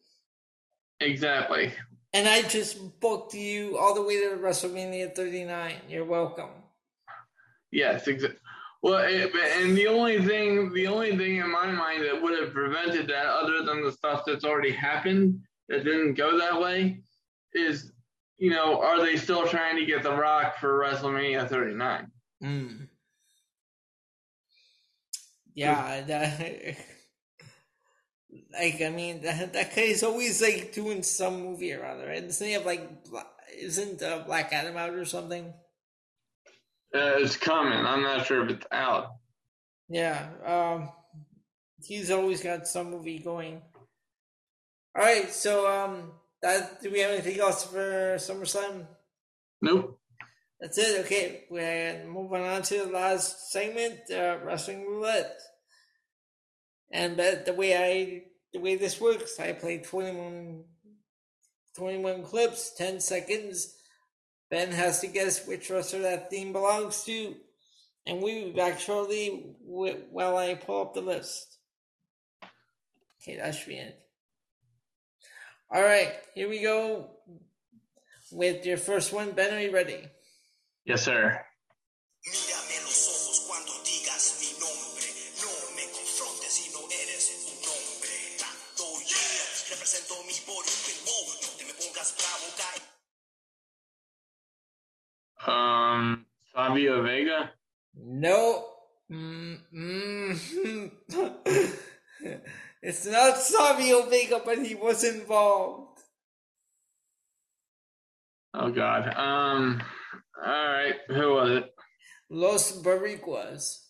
Exactly. 1.00 1.72
And 2.14 2.28
I 2.28 2.42
just 2.42 3.00
booked 3.00 3.36
you 3.36 3.78
all 3.78 3.94
the 3.94 4.02
way 4.02 4.20
to 4.22 4.38
WrestleMania 4.38 5.16
39. 5.16 5.76
You're 5.88 6.06
welcome. 6.06 6.50
Yes, 7.72 8.08
exactly. 8.08 8.40
Well, 8.82 9.00
eh, 9.00 9.26
it, 9.26 9.62
and 9.62 9.78
the 9.78 9.88
only 9.88 10.22
thing, 10.24 10.74
the 10.74 10.88
only 10.88 11.16
thing 11.16 11.38
in 11.38 11.52
my 11.52 11.68
mind 11.68 12.04
that 12.04 12.20
would 12.20 12.40
have 12.40 12.54
prevented 12.54 13.08
that, 13.08 13.26
other 13.26 13.64
than 13.64 13.84
the 13.84 13.92
stuff 13.92 14.24
that's 14.26 14.46
already 14.46 14.72
happened 14.72 15.42
that 15.70 15.84
didn't 15.84 16.16
go 16.16 16.40
that 16.40 16.60
way, 16.60 17.02
is, 17.54 17.92
you 18.38 18.50
know, 18.50 18.82
are 18.82 19.00
they 19.04 19.16
still 19.16 19.48
trying 19.48 19.78
to 19.78 19.86
get 19.86 20.02
The 20.04 20.16
Rock 20.16 20.58
for 20.60 20.80
WrestleMania 20.80 21.48
39? 21.48 22.08
Mm. 22.44 22.88
Yeah, 25.54 26.02
that, 26.08 26.78
like 28.54 28.82
I 28.82 28.90
mean 28.90 29.22
that 29.24 29.54
that 29.54 29.78
is 29.78 30.04
always 30.04 30.42
like 30.42 30.74
doing 30.74 31.04
some 31.04 31.42
movie 31.42 31.74
or 31.74 31.86
other, 31.86 32.08
right? 32.08 32.24
Doesn't 32.24 32.46
he 32.46 32.54
have 32.54 32.66
like 32.66 32.88
isn't 33.58 34.02
uh, 34.02 34.24
Black 34.26 34.54
Adam 34.54 34.78
out 34.78 34.94
or 34.94 35.06
something? 35.06 35.54
Uh, 36.94 37.18
it's 37.18 37.36
coming. 37.36 37.86
I'm 37.86 38.02
not 38.02 38.26
sure 38.26 38.46
if 38.46 38.52
it's 38.52 38.68
out. 38.72 39.16
Yeah, 39.90 40.30
um, 40.46 40.90
he's 41.84 42.12
always 42.12 42.42
got 42.42 42.68
some 42.68 42.92
movie 42.92 43.20
going. 43.20 43.62
All 44.96 45.04
right, 45.04 45.32
so 45.32 45.70
um, 45.70 46.12
that 46.42 46.82
do 46.82 46.92
we 46.92 47.00
have 47.00 47.12
anything 47.12 47.40
else 47.40 47.64
for 47.64 48.16
SummerSlam? 48.18 48.86
Nope. 49.62 50.00
That's 50.60 50.78
it. 50.78 51.06
Okay, 51.06 51.44
we're 51.52 52.04
moving 52.08 52.42
on 52.42 52.64
to 52.64 52.78
the 52.80 52.92
last 52.92 53.52
segment, 53.52 54.00
uh, 54.12 54.38
wrestling 54.44 54.88
roulette. 54.88 55.40
And 56.92 57.18
that 57.18 57.46
the 57.46 57.54
way 57.54 57.76
I 57.76 58.24
the 58.54 58.60
way 58.60 58.76
this 58.76 59.00
works, 59.00 59.40
I 59.40 59.54
play 59.54 59.80
21, 59.80 60.64
21 61.76 62.24
clips, 62.24 62.74
ten 62.76 63.00
seconds. 63.00 63.76
Ben 64.50 64.72
has 64.72 65.02
to 65.02 65.08
guess 65.08 65.46
which 65.46 65.70
wrestler 65.70 66.02
that 66.02 66.30
theme 66.32 66.54
belongs 66.54 67.04
to, 67.04 67.36
and 68.08 68.22
we'll 68.22 68.46
be 68.46 68.52
back 68.52 68.80
shortly 68.80 69.54
wh- 69.64 70.12
while 70.12 70.38
I 70.38 70.56
pull 70.56 70.82
up 70.82 70.94
the 70.94 71.02
list. 71.02 71.58
Okay, 73.22 73.38
that 73.38 73.54
should 73.54 73.68
be 73.68 73.76
it. 73.76 74.00
All 75.70 75.84
right, 75.84 76.14
here 76.34 76.48
we 76.50 76.62
go 76.62 77.12
with 78.32 78.66
your 78.66 78.78
first 78.78 79.12
one. 79.12 79.32
Ben, 79.32 79.54
are 79.54 79.60
you 79.60 79.74
ready? 79.74 80.08
Yes, 80.88 81.04
sir. 81.04 81.36
Mírame 82.24 82.80
los 82.86 83.10
ojos 83.10 83.44
cuando 83.46 83.74
digas 83.84 84.40
mi 84.40 84.52
nombre. 84.58 85.08
No 85.44 85.52
me 85.76 85.84
confrontes 85.92 86.54
si 86.54 86.72
no 86.72 86.80
eres 86.88 87.44
un 87.44 87.60
hombre. 87.68 88.16
Tanto 88.40 88.86
yeah. 89.04 89.68
Represento 89.70 90.16
mi 90.24 90.32
volumen. 90.48 90.96
No 91.04 91.50
te 91.58 91.66
me 91.66 91.74
pongas 91.74 92.16
bravo, 92.16 92.48
guy. 92.56 92.80
Um, 95.46 96.26
Savio 96.54 97.04
Vega. 97.04 97.54
No. 97.94 98.64
Mm, 99.12 99.58
mm. 99.74 100.92
it's 102.82 103.06
not 103.08 103.36
Savio 103.36 104.04
Vega, 104.04 104.40
but 104.40 104.66
he 104.66 104.74
was 104.74 105.04
involved. 105.04 106.00
Oh 108.54 108.72
God. 108.72 109.14
Um. 109.18 109.82
All 110.46 110.68
right. 110.68 110.96
Who 111.08 111.34
was 111.34 111.50
it? 111.52 111.74
Los 112.30 112.82
Boricuas. 112.82 113.84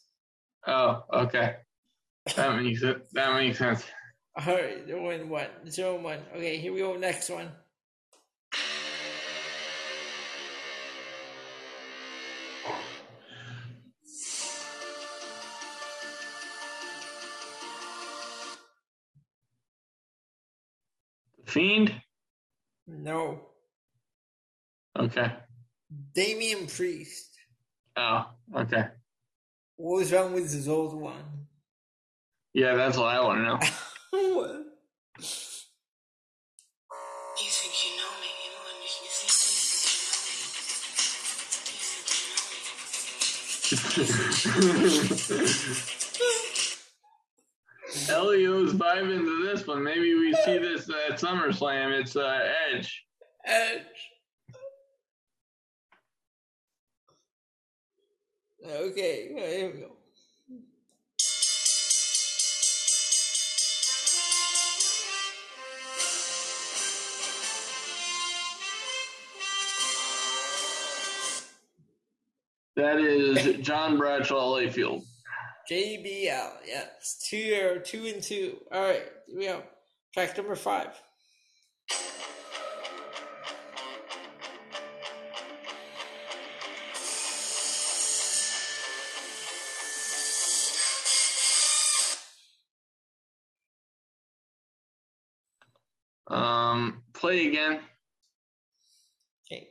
Oh, 0.68 1.04
okay. 1.14 1.56
That 2.36 2.62
makes 2.62 2.84
it. 2.84 3.08
That 3.14 3.34
makes 3.34 3.58
sense. 3.58 3.84
All 4.36 4.54
right, 4.54 4.86
and 4.88 5.30
one, 5.32 5.48
zero 5.68 5.99
one. 5.99 6.20
Okay, 6.36 6.58
here 6.58 6.72
we 6.72 6.80
go. 6.80 6.95
Next 6.95 7.30
one. 7.30 7.52
Fiend. 21.45 21.94
No. 22.86 23.41
Okay. 24.95 25.32
Damian 26.14 26.68
Priest. 26.68 27.30
Oh, 27.96 28.26
okay. 28.56 28.88
What 29.76 30.00
was 30.00 30.12
wrong 30.12 30.34
with 30.34 30.52
his 30.52 30.68
old 30.68 30.94
one? 30.94 31.48
Yeah, 32.54 32.76
that's 32.76 32.98
what 32.98 33.08
I 33.08 33.22
want 33.22 33.40
to 33.40 33.44
know. 33.44 33.60
What? 34.36 34.64
You 37.40 37.46
think 37.52 37.74
you 37.86 37.92
know 37.98 38.12
me, 38.20 38.30
you 38.44 38.50
know, 38.50 38.66
and 38.72 38.82
Elio's 48.10 48.74
vibing 48.74 49.24
to 49.26 49.46
this 49.46 49.68
one. 49.68 49.84
Maybe 49.84 50.16
we 50.16 50.34
see 50.34 50.58
this 50.58 50.90
at 50.90 51.20
SummerSlam. 51.20 52.00
It's 52.00 52.16
uh, 52.16 52.40
Edge. 52.74 53.06
Edge. 53.46 53.82
Okay, 58.69 59.30
here 59.34 59.72
we 59.73 59.80
go. 59.80 59.91
That 72.76 72.99
is 72.99 73.57
John 73.65 73.98
Bradshaw 73.98 74.56
Layfield. 74.56 75.03
JBL, 75.72 76.52
yes. 76.65 77.26
Two, 77.27 77.81
two 77.85 78.06
and 78.06 78.22
two. 78.22 78.57
All 78.72 78.81
right, 78.81 79.03
here 79.27 79.38
we 79.38 79.45
go. 79.45 79.64
Track 80.14 80.38
number 80.38 80.56
five. 80.56 80.89
Play 97.18 97.48
again. 97.48 97.80
Okay. 99.52 99.68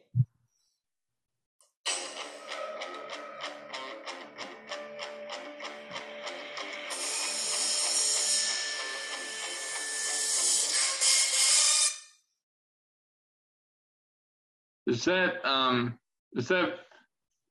Is 14.87 15.05
that 15.05 15.45
um? 15.45 15.99
Is 16.35 16.49
that 16.49 16.71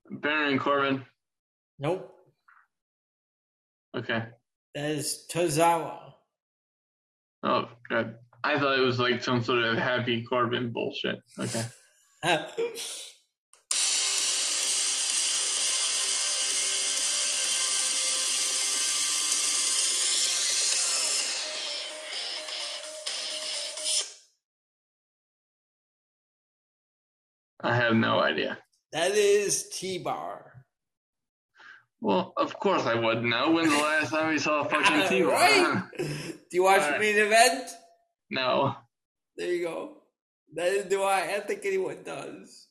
Baron 0.10 0.60
Corbin? 0.60 1.04
Nope. 1.80 2.12
Okay. 3.98 4.26
That 4.74 4.92
is 4.92 5.26
Tozawa. 5.32 6.00
Oh, 7.44 7.70
good. 7.90 8.16
I 8.46 8.60
thought 8.60 8.78
it 8.78 8.82
was 8.82 9.00
like 9.00 9.24
some 9.24 9.44
sort 9.44 9.64
of 9.64 9.78
Happy 9.78 10.24
Corbin 10.24 10.72
bullshit. 10.72 11.18
Okay. 11.40 11.64
I 27.62 27.76
have 27.76 27.96
no 27.96 28.20
idea. 28.20 28.60
that 28.92 29.12
is 29.14 29.70
T 29.70 29.98
Bar. 29.98 30.52
Well, 32.02 32.34
of 32.38 32.60
course 32.60 32.86
I 32.86 32.94
would 32.94 33.24
know. 33.24 33.52
When's 33.52 33.72
the 33.72 33.78
last 33.82 34.12
time 34.12 34.30
we 34.30 34.38
saw 34.38 34.62
a 34.62 34.70
fucking 34.70 35.08
T-Bar? 35.10 35.32
right? 35.32 35.84
Do 35.98 36.38
you 36.52 36.64
watch 36.64 36.82
the 36.94 37.00
main 37.00 37.18
event? 37.18 37.70
No. 38.30 38.76
There 39.38 39.52
you 39.52 39.66
go. 39.66 39.98
That 40.54 40.68
is 40.68 40.86
do 40.86 41.04
I. 41.04 41.24
I 41.24 41.32
don't 41.34 41.48
think 41.48 41.66
anyone 41.66 41.98
does. 42.04 42.68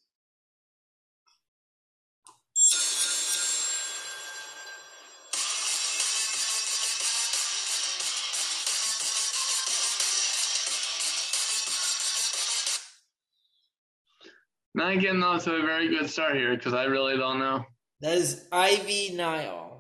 Not 14.77 14.99
getting 14.99 15.23
off 15.23 15.45
to 15.45 15.55
a 15.55 15.63
very 15.63 15.89
good 15.89 16.11
start 16.11 16.35
here 16.35 16.57
because 16.57 16.75
I 16.75 16.85
really 16.85 17.17
don't 17.17 17.39
know. 17.39 17.65
That 18.01 18.19
is 18.19 18.49
Ivy 18.51 19.15
Nile. 19.15 19.74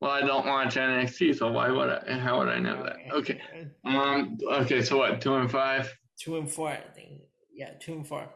Well, 0.00 0.10
I 0.10 0.20
don't 0.22 0.46
watch 0.46 0.76
NXT, 0.76 1.36
so 1.36 1.52
why 1.52 1.70
would 1.70 1.90
I? 1.90 2.18
How 2.18 2.38
would 2.38 2.48
I 2.48 2.58
know 2.58 2.82
that? 2.82 2.96
Okay. 3.12 3.40
Um. 3.84 4.38
Okay. 4.50 4.82
So 4.82 4.96
what? 4.98 5.20
Two 5.20 5.34
and 5.34 5.50
five. 5.50 5.94
Two 6.18 6.38
and 6.38 6.50
four, 6.50 6.68
I 6.68 6.80
think. 6.94 7.20
Yeah, 7.54 7.70
two 7.80 7.94
and 7.94 8.06
four. 8.06 8.28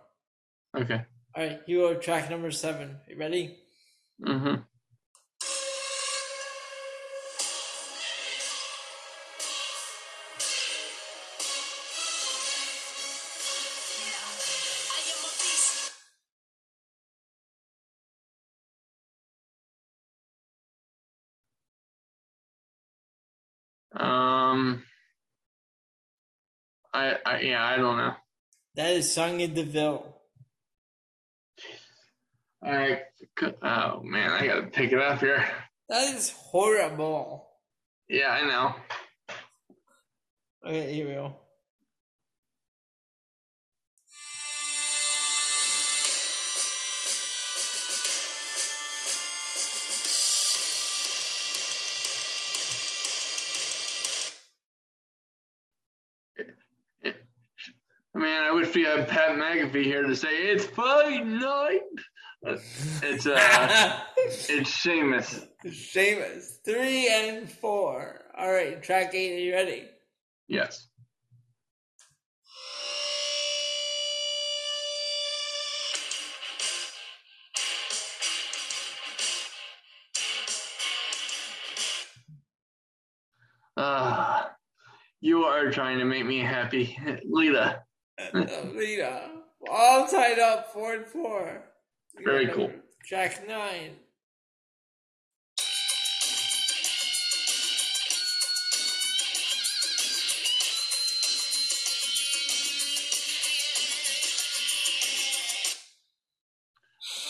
Okay. 0.77 1.03
All 1.36 1.43
right, 1.43 1.61
you 1.66 1.81
go 1.81 1.95
track 1.95 2.31
number 2.31 2.51
seven. 2.51 2.97
You 3.09 3.16
ready? 3.19 3.57
Mm-hmm. 4.24 4.61
I, 26.94 27.16
I 27.26 27.40
yeah 27.40 27.66
I 27.66 27.76
don't 27.76 27.98
know. 27.98 28.14
That 28.76 28.92
is 28.92 29.12
Sonya 29.12 29.48
Deville. 29.48 30.14
I 32.62 33.00
oh 33.62 34.00
man 34.02 34.30
I 34.30 34.46
gotta 34.46 34.68
pick 34.68 34.92
it 34.92 35.00
up 35.00 35.18
here. 35.18 35.44
That 35.88 36.14
is 36.14 36.30
horrible. 36.30 37.48
Yeah 38.08 38.30
I 38.30 38.48
know. 38.48 38.74
Okay, 40.66 40.94
here 40.94 41.08
we 41.08 41.14
go. 41.14 41.36
Man, 58.24 58.42
I 58.42 58.52
wish 58.52 58.74
we 58.74 58.84
had 58.84 59.06
Pat 59.06 59.36
McAfee 59.36 59.84
here 59.84 60.05
to 60.05 60.16
say 60.16 60.28
it's 60.30 60.64
fight 60.64 61.26
night. 61.26 61.80
It's 62.42 63.26
uh, 63.26 64.01
it's 64.16 64.70
Sheamus. 64.70 65.44
Sheamus. 65.70 66.59
Three 66.64 67.06
and 67.12 67.51
four. 67.51 68.22
All 68.34 68.51
right, 68.51 68.82
track 68.82 69.14
eight. 69.14 69.34
Are 69.34 69.40
you 69.40 69.52
ready? 69.52 69.84
Yes. 70.48 70.88
Ah, 83.76 84.51
you 85.20 85.42
are 85.42 85.70
trying 85.70 85.98
to 85.98 86.06
make 86.06 86.24
me 86.24 86.38
happy, 86.38 86.96
Lita. 87.28 87.82
Lita. 88.19 89.20
Hmm. 89.32 89.39
Uh, 89.70 89.70
all 89.70 90.07
tied 90.07 90.39
up, 90.39 90.73
four 90.73 90.95
and 90.95 91.07
four. 91.07 91.62
We 92.16 92.24
Very 92.24 92.49
cool. 92.49 92.70
Track 93.07 93.47
nine. 93.49 93.97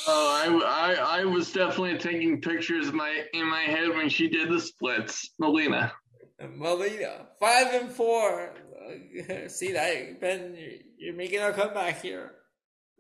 Oh, 0.07 0.61
I, 0.67 0.93
I, 0.93 1.21
I 1.21 1.25
was 1.25 1.51
definitely 1.51 1.97
taking 1.97 2.41
pictures 2.41 2.89
in 2.89 2.97
my 2.97 3.23
in 3.33 3.49
my 3.49 3.63
head 3.63 3.89
when 3.89 4.09
she 4.09 4.29
did 4.29 4.51
the 4.51 4.61
splits, 4.61 5.31
Melina. 5.39 5.93
Melina. 6.41 7.27
Five 7.41 7.75
and 7.75 7.91
four. 7.91 8.53
Uh, 8.53 9.49
See 9.49 9.73
that, 9.73 10.21
Ben? 10.21 10.55
You're, 10.57 10.73
you're 10.99 11.15
making 11.15 11.41
a 11.41 11.53
comeback 11.53 12.03
here. 12.03 12.33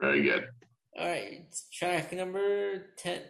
Very 0.00 0.22
good. 0.22 0.46
All 0.96 1.08
right, 1.08 1.46
track 1.72 2.12
number 2.12 2.84
10. 2.98 3.20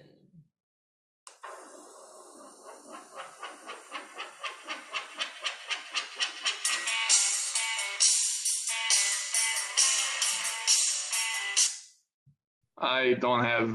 I 12.76 13.14
don't 13.14 13.44
have 13.44 13.74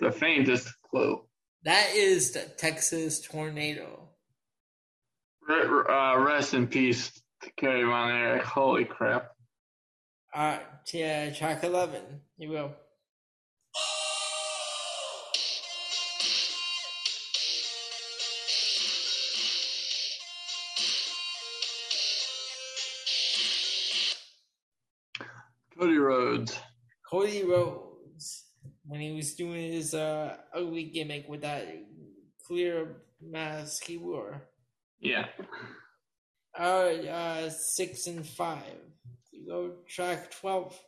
the 0.00 0.10
faintest 0.10 0.68
clue. 0.90 1.22
That 1.64 1.94
is 1.94 2.32
the 2.32 2.40
Texas 2.58 3.20
Tornado. 3.20 4.11
Uh, 5.48 6.14
rest 6.18 6.54
in 6.54 6.66
peace, 6.68 7.10
to 7.42 7.50
Kerry 7.56 7.84
Von 7.84 8.10
Erich. 8.10 8.42
Holy 8.42 8.84
crap! 8.84 9.32
Right, 10.34 10.62
yeah, 10.92 11.30
track 11.32 11.64
11. 11.64 12.00
Here 12.38 12.48
we 12.48 12.54
go. 12.54 12.72
Cody 25.78 25.98
Rhodes. 25.98 26.58
Cody 27.10 27.42
Rhodes, 27.42 28.44
when 28.86 29.00
he 29.00 29.12
was 29.12 29.34
doing 29.34 29.72
his 29.72 29.94
uh, 29.94 30.36
ugly 30.54 30.84
gimmick 30.84 31.28
with 31.28 31.40
that 31.40 31.66
clear 32.46 33.02
mask 33.20 33.84
he 33.84 33.96
wore. 33.96 34.48
Yeah. 35.02 35.26
All 36.56 36.84
right, 36.84 37.04
uh, 37.06 37.50
six 37.50 38.06
and 38.06 38.24
five. 38.24 38.62
You 39.32 39.46
go 39.48 39.72
track 39.88 40.30
12. 40.40 40.78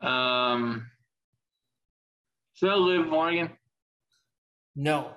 Um. 0.00 0.86
Is 2.54 2.60
that 2.68 2.76
Liv 2.78 3.06
Morgan? 3.08 3.50
No, 4.76 5.12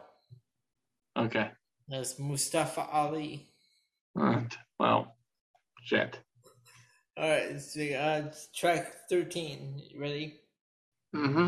Okay. 1.17 1.51
that's 1.87 2.19
Mustafa 2.19 2.81
Ali. 2.91 3.47
Uh, 4.19 4.41
well, 4.79 5.15
shit. 5.83 6.19
All 7.17 7.29
right, 7.29 7.59
so, 7.61 7.81
uh, 7.81 8.31
track 8.55 8.93
13. 9.09 9.81
You 9.89 9.99
ready? 9.99 10.39
Mm-hmm. 11.15 11.47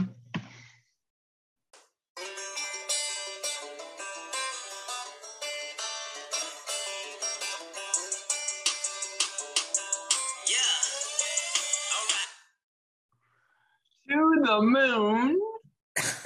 Yeah. 10.48 10.72
All 11.94 12.06
right. 12.14 12.32
To 14.10 14.46
the 14.46 14.62
moon. 14.62 15.47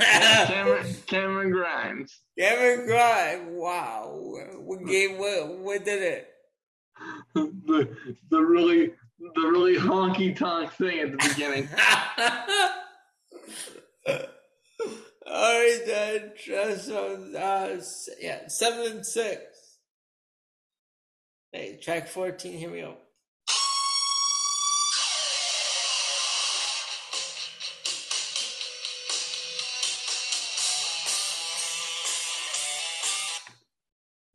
Cameron, 0.47 0.95
Cameron 1.07 1.51
Grimes. 1.51 2.19
Cameron 2.37 2.85
Grimes. 2.87 3.47
Wow. 3.51 4.11
What 4.59 4.85
game? 4.85 5.17
What, 5.17 5.57
what 5.59 5.85
did 5.85 6.01
it? 6.01 6.27
the 7.35 7.95
the 8.29 8.39
really 8.41 8.91
the 9.19 9.41
really 9.41 9.75
honky 9.77 10.35
tonk 10.35 10.71
thing 10.73 10.99
at 10.99 11.11
the 11.11 11.17
beginning. 11.29 11.67
All 15.27 15.59
right, 15.59 15.79
then. 15.85 16.31
uh, 16.57 16.75
So, 16.77 17.31
uh, 17.35 17.75
s- 17.77 18.09
yeah, 18.19 18.47
seven 18.47 18.91
and 18.97 19.05
six. 19.05 19.77
Hey, 21.51 21.77
track 21.81 22.07
14. 22.07 22.57
Here 22.57 22.71
we 22.71 22.81
go. 22.81 22.95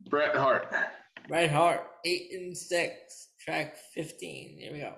Bret 0.09 0.35
Hart. 0.35 0.73
Bret 1.27 1.51
Hart, 1.51 1.81
eight 2.05 2.31
and 2.33 2.57
six. 2.57 3.29
Track 3.39 3.77
15. 3.93 4.57
Here 4.59 4.73
we 4.73 4.79
go. 4.79 4.93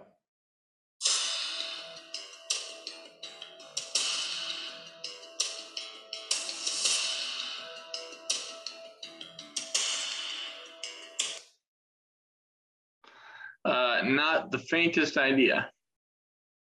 Uh, 13.66 14.02
not 14.06 14.52
the 14.52 14.58
faintest 14.58 15.18
idea. 15.18 15.70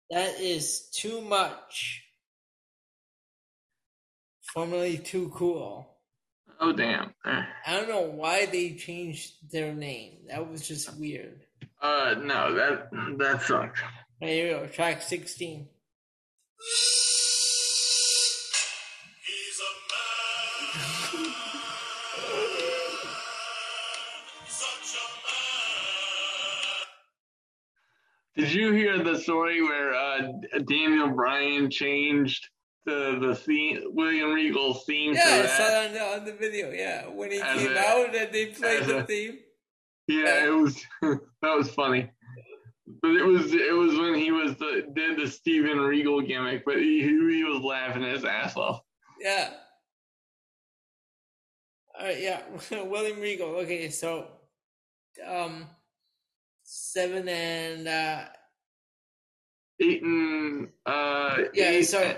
That 0.09 0.39
is 0.39 0.89
too 0.89 1.21
much. 1.21 2.03
Formerly 4.53 4.97
too 4.97 5.29
cool. 5.35 5.96
Oh 6.59 6.73
damn. 6.73 7.13
Eh. 7.25 7.43
I 7.67 7.73
don't 7.73 7.87
know 7.87 8.01
why 8.01 8.45
they 8.47 8.71
changed 8.73 9.51
their 9.51 9.73
name. 9.73 10.19
That 10.29 10.49
was 10.49 10.67
just 10.67 10.97
weird. 10.97 11.45
Uh, 11.81 12.15
no, 12.19 12.53
that 12.55 12.89
that 13.17 13.41
sucks. 13.43 13.79
Right, 14.19 14.29
here 14.29 14.59
we 14.59 14.65
go. 14.65 14.67
Track 14.67 15.01
16. 15.03 15.67
He's 19.25 19.59
a 19.59 19.71
man. 19.93 20.93
Such 24.47 24.95
a 24.95 25.05
man. 28.39 28.45
Did 28.47 28.53
you 28.53 28.71
hear 28.71 29.03
the 29.03 29.19
story 29.19 29.61
where 29.61 29.93
uh, 29.93 30.31
Daniel 30.67 31.09
Bryan 31.09 31.69
changed 31.69 32.49
the 32.87 33.19
the 33.21 33.35
theme, 33.35 33.81
William 33.93 34.31
Regal 34.31 34.73
theme 34.73 35.13
Yeah, 35.13 35.43
I 35.43 35.45
saw 35.45 35.67
that 35.67 35.87
on 35.87 35.93
the, 35.93 36.01
on 36.01 36.25
the 36.25 36.33
video. 36.33 36.71
Yeah, 36.71 37.07
when 37.07 37.31
he 37.31 37.39
As 37.41 37.57
came 37.59 37.71
a- 37.73 37.79
out 37.79 38.15
and 38.15 38.33
they 38.33 38.45
played 38.47 38.83
the 38.85 38.99
a- 38.99 39.03
theme. 39.03 39.39
Yeah, 40.07 40.45
it 40.45 40.49
was 40.53 40.81
that 41.01 41.55
was 41.55 41.69
funny. 41.71 42.09
But 43.01 43.11
it 43.11 43.23
was 43.25 43.53
it 43.53 43.75
was 43.75 43.99
when 43.99 44.15
he 44.15 44.31
was 44.31 44.55
the 44.55 44.87
did 44.95 45.17
the 45.19 45.27
Steven 45.29 45.77
Regal 45.79 46.21
gimmick, 46.21 46.63
but 46.65 46.77
he 46.77 47.01
he 47.01 47.43
was 47.43 47.61
laughing 47.61 48.03
his 48.03 48.23
ass 48.23 48.55
off. 48.55 48.81
Yeah. 49.19 49.49
All 51.99 52.05
right, 52.05 52.21
yeah, 52.21 52.41
William 52.83 53.19
Regal. 53.19 53.49
Okay, 53.57 53.89
so, 53.89 54.27
um, 55.25 55.65
seven 56.63 57.27
and 57.27 57.87
uh, 57.87 58.25
Eight 59.79 60.01
and 60.03 60.69
uh 60.85 61.37
yeah, 61.53 61.69
eight, 61.71 61.83
sorry, 61.83 62.07
uh, 62.07 62.15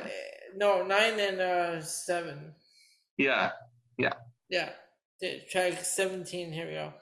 no, 0.55 0.83
nine 0.83 1.19
and 1.19 1.39
uh, 1.39 1.81
seven. 1.81 2.53
yeah. 3.17 3.51
Yeah, 3.97 4.13
yeah. 4.49 4.69
track 5.51 5.83
seventeen. 5.83 6.53
Here 6.53 6.65
we 6.65 6.73
go. 6.73 6.93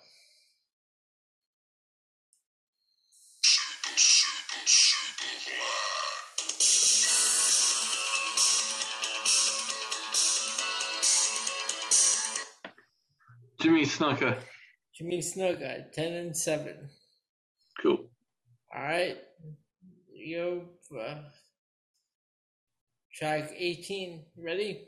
Jimmy 13.62 13.86
Snuka. 13.86 14.38
Jimmy 14.96 15.20
Snuka, 15.20 15.92
ten 15.94 16.14
and 16.14 16.36
seven. 16.36 16.90
Cool. 17.82 18.10
All 18.76 18.82
right. 18.82 19.18
You. 20.12 20.70
Uh, 20.92 21.22
track 23.18 23.52
18. 23.58 24.24
Ready? 24.38 24.86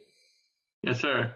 Yes, 0.84 1.00
sir. 1.02 1.34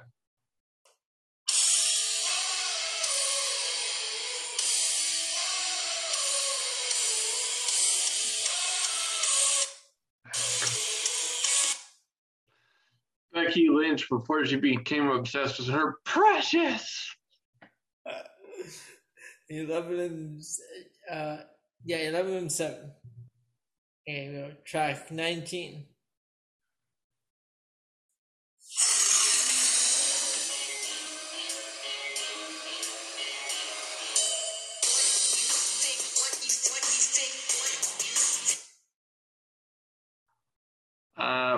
Becky 13.34 13.70
Lynch 13.70 14.08
before 14.08 14.46
she 14.46 14.58
became 14.58 15.10
obsessed 15.10 15.58
with 15.58 15.70
her 15.70 15.96
precious. 16.06 17.10
11 19.50 20.00
and 20.00 20.42
uh 21.12 21.38
yeah 21.86 21.98
11 21.98 22.34
and 22.34 22.52
7 22.52 22.92
okay 24.08 24.58
track 24.66 25.12
19 25.12 25.86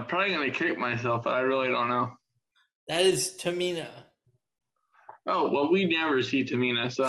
Uh, 0.05 0.07
probably 0.07 0.33
gonna 0.33 0.51
kick 0.51 0.77
myself, 0.77 1.23
but 1.23 1.33
I 1.33 1.39
really 1.41 1.67
don't 1.69 1.89
know. 1.89 2.11
that 2.87 3.05
is 3.05 3.37
tamina 3.41 3.87
Oh 5.27 5.49
well, 5.51 5.71
we 5.71 5.85
never 5.85 6.21
see 6.21 6.43
Tamina, 6.45 6.91
so 6.91 7.03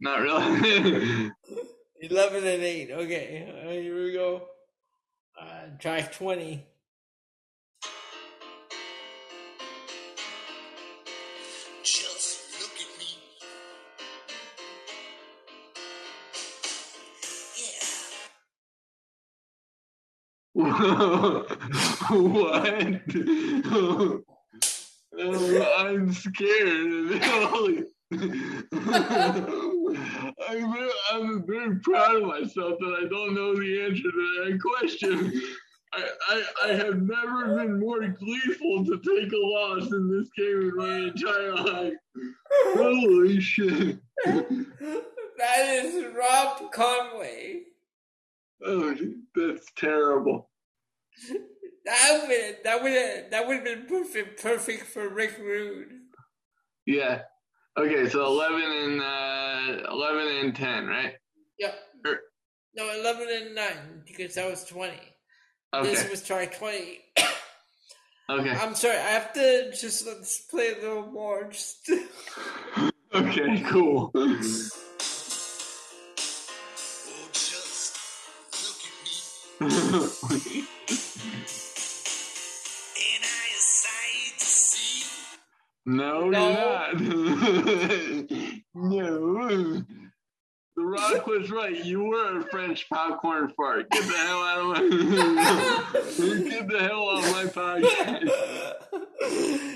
not 0.00 0.20
really. 0.20 1.30
11 2.00 2.46
and 2.46 2.62
8 2.62 2.90
okay 2.92 3.52
here 3.82 4.04
we 4.04 4.12
go 4.12 4.42
uh 5.40 5.66
track 5.80 6.12
20 6.12 6.62
what? 20.56 21.58
I'm 25.78 26.12
scared. 26.12 27.22
I'm, 27.22 27.84
very, 30.72 30.90
I'm 31.12 31.46
very 31.46 31.78
proud 31.80 32.16
of 32.16 32.22
myself 32.22 32.78
that 32.78 32.96
I 33.02 33.08
don't 33.08 33.34
know 33.34 33.54
the 33.54 33.82
answer 33.82 34.02
to 34.02 34.44
that 34.44 34.58
question. 34.62 35.42
I, 35.92 36.08
I, 36.28 36.42
I 36.64 36.68
have 36.68 37.02
never 37.02 37.56
been 37.56 37.78
more 37.78 38.06
gleeful 38.08 38.84
to 38.86 38.98
take 38.98 39.32
a 39.32 39.36
loss 39.36 39.92
in 39.92 40.10
this 40.10 40.30
game 40.36 40.70
in 40.70 40.76
my 40.76 40.96
entire 41.08 41.54
life. 41.54 41.94
Holy 42.74 43.40
shit. 43.40 43.98
that 44.24 45.84
is 45.84 46.06
rob 46.14 46.72
conway 46.72 47.65
Oh, 48.64 48.94
that's 49.34 49.66
terrible. 49.76 50.50
that 51.84 52.26
would 52.26 52.56
that 52.64 52.82
would 52.82 53.30
that 53.30 53.46
would 53.46 53.56
have 53.56 53.64
been 53.64 53.86
perfect 53.86 54.42
perfect 54.42 54.84
for 54.86 55.08
rick 55.08 55.36
rude 55.38 55.88
Yeah. 56.86 57.22
Okay, 57.78 58.08
so 58.08 58.24
11 58.24 58.62
and 58.62 59.00
uh, 59.02 59.92
11 59.92 60.28
and 60.46 60.56
10, 60.56 60.86
right? 60.86 61.14
yeah 61.58 61.72
Er- 62.06 62.20
no 62.74 62.90
11 62.90 63.28
and 63.30 63.54
9 63.54 64.02
because 64.06 64.34
that 64.34 64.50
was 64.50 64.64
20 64.64 64.94
Okay. 65.74 65.90
this 65.90 66.08
was 66.10 66.22
try 66.22 66.46
20 66.46 67.00
Okay. 68.30 68.50
I'm 68.50 68.74
sorry, 68.74 68.96
I 68.96 69.10
have 69.10 69.32
to 69.34 69.70
just 69.70 70.04
let's 70.06 70.40
play 70.46 70.72
a 70.72 70.80
little 70.80 71.06
more. 71.12 71.44
Just 71.44 71.88
Okay, 73.14 73.62
cool. 73.68 74.10
no, 79.60 80.08
No. 85.84 86.24
you're 86.24 86.30
not. 86.32 87.00
no. 88.74 89.84
The 90.78 90.84
Rock 90.84 91.26
was 91.26 91.50
right. 91.50 91.84
You 91.84 92.04
were 92.04 92.38
a 92.40 92.42
French 92.50 92.86
popcorn 92.90 93.50
fart. 93.56 93.88
Get 93.90 94.04
the 94.04 94.12
hell 94.12 94.42
out 94.42 94.58
of 94.58 94.66
my 94.66 94.80
Get 96.50 96.68
the 96.68 96.78
hell 96.80 97.08
out 97.08 97.24
of 97.24 97.32
my 97.32 97.44
podcast. 97.46 98.28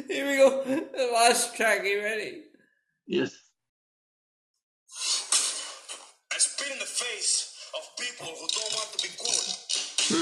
Here 0.09 0.27
we 0.29 0.37
go. 0.37 0.63
The 0.65 1.11
last 1.15 1.57
track. 1.57 1.85
You 1.85 2.01
ready? 2.03 2.43
Yes. 3.07 3.35
I 6.33 6.37
spit 6.39 6.71
in 6.71 6.79
the 6.81 6.85
face 6.85 7.57
of 7.75 7.81
people 7.99 8.27
who 8.27 8.47
don't 8.47 8.73
want 8.75 8.93
to 8.99 9.03
be 9.03 9.09
good. 9.17 9.55
You 10.11 10.17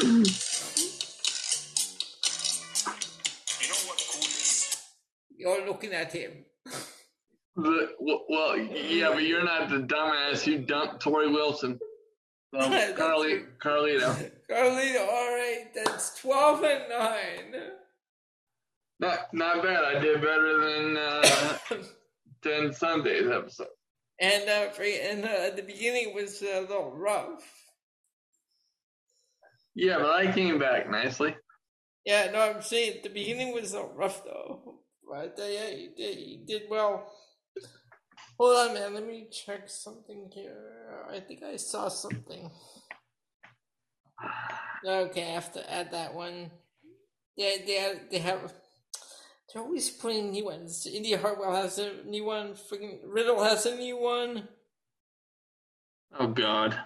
know 3.69 3.81
what 3.87 4.05
cool 4.13 4.23
is? 4.23 4.77
You're 5.37 5.67
looking 5.67 5.93
at 5.93 6.13
him. 6.13 6.45
The, 7.57 7.89
well, 7.99 8.25
well, 8.29 8.57
yeah, 8.59 9.09
but 9.13 9.23
you're 9.25 9.45
not 9.45 9.69
the 9.71 9.79
dumbass 9.79 10.43
who 10.43 10.59
dumped 10.59 11.03
Torrie 11.03 11.33
Wilson. 11.33 11.79
So, 12.55 12.61
Carly, 12.97 13.39
true. 13.39 13.47
Carlito. 13.63 14.31
Carlito, 14.51 15.01
all 15.09 15.35
right. 15.35 15.65
That's 15.75 16.21
12 16.21 16.65
and 16.65 16.83
9. 16.91 17.63
Not, 19.01 19.33
not 19.33 19.63
bad. 19.63 19.85
I 19.85 19.99
did 20.01 20.21
better 20.21 20.59
than 20.61 20.97
uh, 20.97 21.29
than 22.43 22.73
Sunday's 22.73 23.29
episode. 23.31 23.69
and 24.21 24.49
uh, 24.49 24.69
for- 24.71 24.83
and 24.83 25.25
uh, 25.25 25.51
the 25.57 25.63
beginning 25.63 26.15
was 26.15 26.43
a 26.43 26.61
little 26.61 26.93
rough. 26.95 27.45
Yeah, 29.79 29.99
but 29.99 30.11
I 30.11 30.33
came 30.33 30.59
back 30.59 30.91
nicely. 30.91 31.37
Yeah, 32.05 32.33
no, 32.33 32.41
I'm 32.41 32.63
saying 32.63 32.99
the 33.05 33.11
beginning 33.11 33.55
was 33.55 33.75
a 33.75 33.85
rough 33.85 34.25
though. 34.25 34.81
But 35.09 35.39
uh, 35.39 35.47
yeah, 35.47 35.69
you 35.69 35.91
did, 35.97 36.19
you 36.19 36.39
did 36.45 36.63
well. 36.69 37.09
Hold 38.41 38.57
on, 38.57 38.75
man. 38.75 38.95
Let 38.95 39.07
me 39.07 39.29
check 39.31 39.71
something 39.71 40.29
here. 40.35 41.07
I 41.09 41.21
think 41.21 41.45
I 41.45 41.55
saw 41.55 41.89
something. 41.89 42.51
Okay, 44.85 45.23
I 45.23 45.35
have 45.35 45.53
to 45.53 45.73
add 45.73 45.93
that 45.93 46.13
one. 46.13 46.51
Yeah, 47.37 47.51
they 47.65 47.75
have, 47.75 47.97
they 48.11 48.19
have. 48.19 48.53
They're 49.55 49.63
always 49.63 49.91
putting 49.91 50.33
new 50.33 50.47
ones. 50.47 50.89
Indi 50.93 51.13
Hartwell 51.13 51.55
has 51.55 51.79
a 51.79 52.03
new 52.05 52.25
one. 52.25 52.55
Freaking 52.55 52.99
Riddle 53.07 53.45
has 53.45 53.65
a 53.65 53.77
new 53.77 53.97
one. 53.97 54.49
Oh 56.19 56.27
God, 56.27 56.77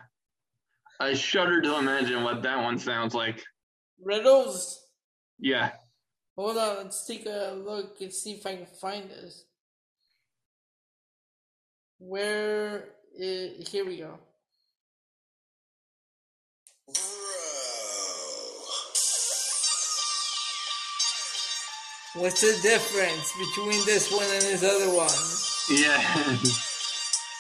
I 1.03 1.15
shudder 1.15 1.61
to 1.61 1.79
imagine 1.79 2.23
what 2.23 2.43
that 2.43 2.63
one 2.63 2.79
sounds 2.79 3.15
like. 3.15 3.43
Riddles. 4.01 4.79
Yeah, 5.39 5.73
Hold 6.37 6.57
on, 6.57 6.77
let's 6.77 7.07
take 7.07 7.27
a 7.27 7.55
look 7.63 8.01
and 8.01 8.13
see 8.13 8.33
if 8.33 8.47
I 8.47 8.57
can 8.57 8.67
find 8.67 9.11
this. 9.11 9.45
Where 11.99 12.89
is, 13.15 13.69
here 13.69 13.85
we 13.85 13.99
go. 13.99 14.19
What's 22.15 22.41
the 22.41 22.59
difference 22.63 23.33
between 23.39 23.85
this 23.85 24.11
one 24.11 24.25
and 24.25 24.43
this 24.43 24.65
other 24.65 24.95
one? 24.95 25.11
yeah. 25.71 26.39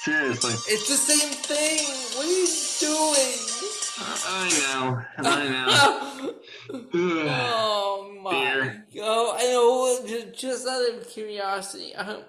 Seriously, 0.04 0.52
It's 0.68 0.88
the 0.88 0.96
same 0.96 1.32
thing. 1.32 1.84
What 2.16 2.26
are 2.26 2.30
you 2.30 2.46
doing? 2.80 3.38
I 4.26 4.48
know, 4.58 5.28
I 5.30 5.48
know. 5.48 6.34
oh 6.94 8.18
my 8.22 8.30
Dear. 8.32 8.86
god! 8.96 9.36
I 9.40 9.44
know. 9.52 10.00
ju- 10.06 10.32
Just 10.34 10.66
out 10.66 10.88
of 10.94 11.08
curiosity, 11.08 11.94
um, 11.94 12.24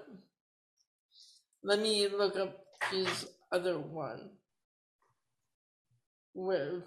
let 1.64 1.80
me 1.80 2.08
look 2.08 2.36
up 2.36 2.64
his 2.92 3.26
other 3.50 3.78
one. 3.78 4.30
Where? 6.34 6.82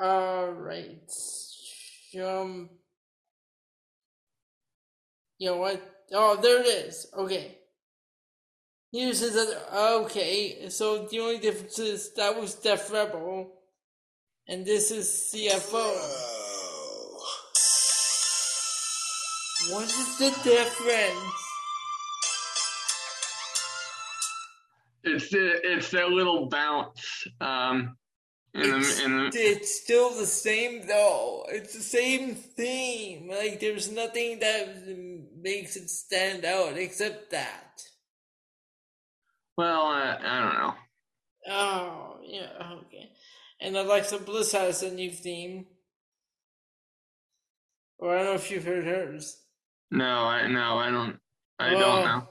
All 0.00 0.50
right. 0.52 1.10
Um. 2.20 2.70
You 5.38 5.50
know 5.50 5.56
what? 5.58 5.82
Oh, 6.12 6.36
there 6.40 6.60
it 6.60 6.66
is. 6.66 7.06
Okay. 7.16 7.58
Here's 8.92 9.20
his 9.20 9.36
other. 9.36 10.02
Okay, 10.02 10.68
so 10.68 11.06
the 11.06 11.20
only 11.20 11.38
difference 11.38 11.78
is 11.78 12.12
that 12.14 12.38
was 12.38 12.56
Def 12.56 12.92
Rebel, 12.92 13.52
and 14.48 14.66
this 14.66 14.90
is 14.90 15.32
CFO. 15.32 15.94
What 19.72 19.84
is 19.84 20.18
the 20.18 20.30
difference? 20.42 21.34
It's 25.04 25.30
the, 25.30 25.60
it's 25.62 25.90
that 25.92 26.08
little 26.08 26.46
bounce. 26.46 27.26
Um, 27.40 27.96
in 28.54 28.62
It's, 28.62 28.98
the, 28.98 29.04
in 29.04 29.16
the, 29.18 29.30
it's 29.34 29.82
still 29.82 30.10
the 30.10 30.26
same 30.26 30.86
though. 30.88 31.46
It's 31.48 31.74
the 31.74 31.82
same 31.82 32.34
theme. 32.34 33.28
Like 33.28 33.60
there's 33.60 33.92
nothing 33.92 34.40
that 34.40 34.84
makes 35.40 35.76
it 35.76 35.88
stand 35.88 36.44
out 36.44 36.76
except 36.76 37.30
that. 37.30 37.84
Well, 39.60 39.82
I, 39.82 40.16
I 40.18 40.40
don't 40.40 40.54
know. 40.58 40.74
Oh 41.48 42.16
yeah, 42.24 42.48
okay. 42.86 43.10
And 43.60 43.76
Alexa 43.76 44.18
Bliss 44.18 44.52
has 44.52 44.82
a 44.82 44.90
new 44.90 45.10
theme. 45.10 45.66
Or 47.98 48.14
I 48.14 48.18
don't 48.18 48.26
know 48.26 48.34
if 48.34 48.50
you've 48.50 48.64
heard 48.64 48.84
hers. 48.86 49.36
No, 49.90 50.04
I 50.06 50.46
no, 50.46 50.78
I 50.78 50.90
don't. 50.90 51.18
I 51.58 51.74
Oh. 51.74 51.78
don't 51.78 52.04
know. 52.04 52.28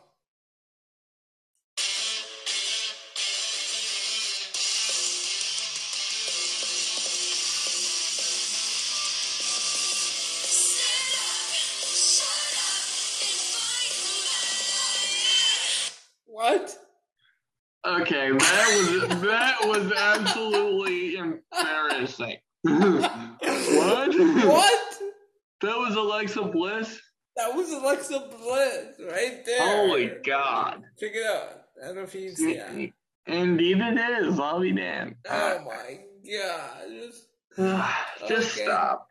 Okay, 18.11 18.31
that 18.31 19.09
was 19.11 19.21
that 19.21 19.55
was 19.65 19.91
absolutely 19.91 21.15
embarrassing. 21.17 22.37
what? 22.63 24.15
What? 24.15 24.97
That 25.61 25.77
was 25.77 25.95
Alexa 25.95 26.41
Bliss. 26.45 26.99
That 27.35 27.53
was 27.53 27.71
Alexa 27.71 28.29
Bliss 28.41 28.99
right 29.11 29.45
there. 29.45 29.61
Holy 29.61 30.11
God! 30.25 30.81
Check 30.99 31.11
it 31.13 31.23
out. 31.23 31.65
I 31.79 31.85
don't 31.85 31.97
know 31.97 32.01
if 32.01 32.15
you 32.15 32.29
can 32.29 32.35
see 32.35 32.55
that. 32.55 32.91
Indeed, 33.31 33.77
it 33.79 34.23
is. 34.23 34.39
I'll 34.39 34.59
be 34.59 34.71
damned. 34.71 35.13
Oh 35.29 35.59
my 35.63 35.99
god. 36.35 36.87
Just 36.89 37.27
Okay. 38.23 38.63
stop. 38.63 39.07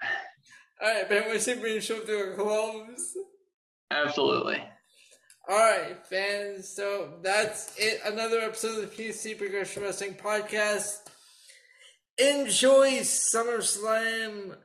Alright, 0.82 1.08
but 1.08 1.26
we're 1.26 1.38
simply 1.38 1.78
show 1.80 2.00
to 2.00 2.32
a 2.32 2.34
close. 2.34 3.16
Absolutely. 3.92 4.60
Alright, 5.50 6.06
fans, 6.06 6.68
so 6.68 7.08
that's 7.22 7.72
it. 7.78 8.00
Another 8.04 8.40
episode 8.40 8.82
of 8.84 8.90
the 8.96 9.02
PC 9.02 9.38
Progression 9.38 9.82
Wrestling 9.82 10.14
Podcast. 10.14 11.08
Enjoy 12.18 12.98
SummerSlam 12.98 14.56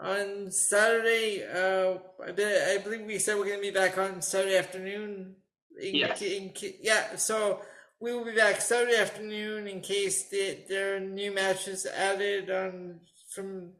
on 0.00 0.50
Saturday. 0.50 1.44
Uh, 1.44 1.98
I, 2.26 2.32
be, 2.32 2.44
I 2.44 2.78
believe 2.82 3.06
we 3.06 3.18
said 3.20 3.36
we're 3.36 3.44
going 3.44 3.58
to 3.58 3.62
be 3.62 3.70
back 3.70 3.96
on 3.96 4.20
Saturday 4.20 4.56
afternoon. 4.56 5.36
In, 5.80 5.94
Yes. 5.94 6.20
in, 6.22 6.52
yeah, 6.82 7.14
so 7.14 7.62
we 8.00 8.12
will 8.12 8.24
be 8.24 8.34
back 8.34 8.60
Saturday 8.60 8.96
afternoon 8.96 9.68
in 9.68 9.80
case 9.80 10.28
the, 10.30 10.58
there 10.68 10.96
are 10.96 11.00
new 11.00 11.32
matches 11.32 11.86
added 11.86 12.50
on 12.50 12.98
from 13.32 13.70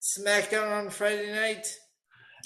SmackDown 0.00 0.72
on 0.72 0.88
Friday 0.88 1.30
night. 1.34 1.66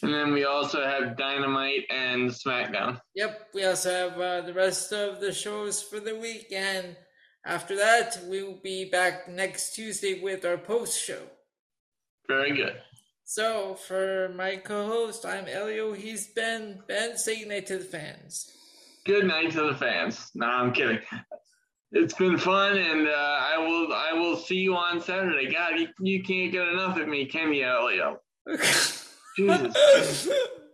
And 0.03 0.13
then 0.13 0.33
we 0.33 0.45
also 0.45 0.85
have 0.85 1.17
Dynamite 1.17 1.85
and 1.91 2.31
SmackDown. 2.31 3.01
Yep, 3.15 3.49
we 3.55 3.65
also 3.65 3.91
have 3.91 4.21
uh, 4.21 4.41
the 4.43 4.53
rest 4.53 4.93
of 4.93 5.21
the 5.21 5.33
shows 5.33 5.83
for 5.83 6.01
the 6.01 6.17
week, 6.17 6.53
and 6.53 6.97
after 7.47 7.77
that, 7.77 8.19
we 8.29 8.43
will 8.43 8.61
be 8.63 8.91
back 8.91 9.29
next 9.29 9.75
Tuesday 9.75 10.21
with 10.21 10.45
our 10.45 10.59
post 10.59 11.03
show. 11.03 11.23
Very 12.29 12.55
good. 12.57 12.77
So, 13.25 13.75
for 13.75 14.33
my 14.37 14.57
co 14.57 14.87
host, 14.87 15.25
I'm 15.25 15.47
Elio. 15.47 15.93
He's 15.93 16.29
Ben. 16.29 16.83
Ben, 16.87 17.17
say 17.17 17.41
goodnight 17.41 17.67
to 17.67 17.79
the 17.79 17.85
fans. 17.85 18.53
Good 19.05 19.27
night 19.27 19.53
to 19.53 19.63
the 19.63 19.75
fans. 19.75 20.31
No, 20.35 20.47
I'm 20.47 20.73
kidding. 20.73 20.99
It's 21.93 22.15
been 22.15 22.37
fun, 22.37 22.77
and 22.77 23.09
uh, 23.09 23.13
I 23.13 23.59
will 23.59 23.93
I 23.93 24.13
will 24.13 24.37
see 24.37 24.57
you 24.57 24.77
on 24.77 25.01
Saturday. 25.01 25.51
God, 25.51 25.79
you, 25.79 25.89
you 26.01 26.23
can't 26.23 26.53
get 26.53 26.69
enough 26.69 26.99
of 26.99 27.09
me, 27.09 27.25
can 27.27 27.53
you, 27.53 27.65
Elio? 27.65 28.21
Jesus. 29.37 30.29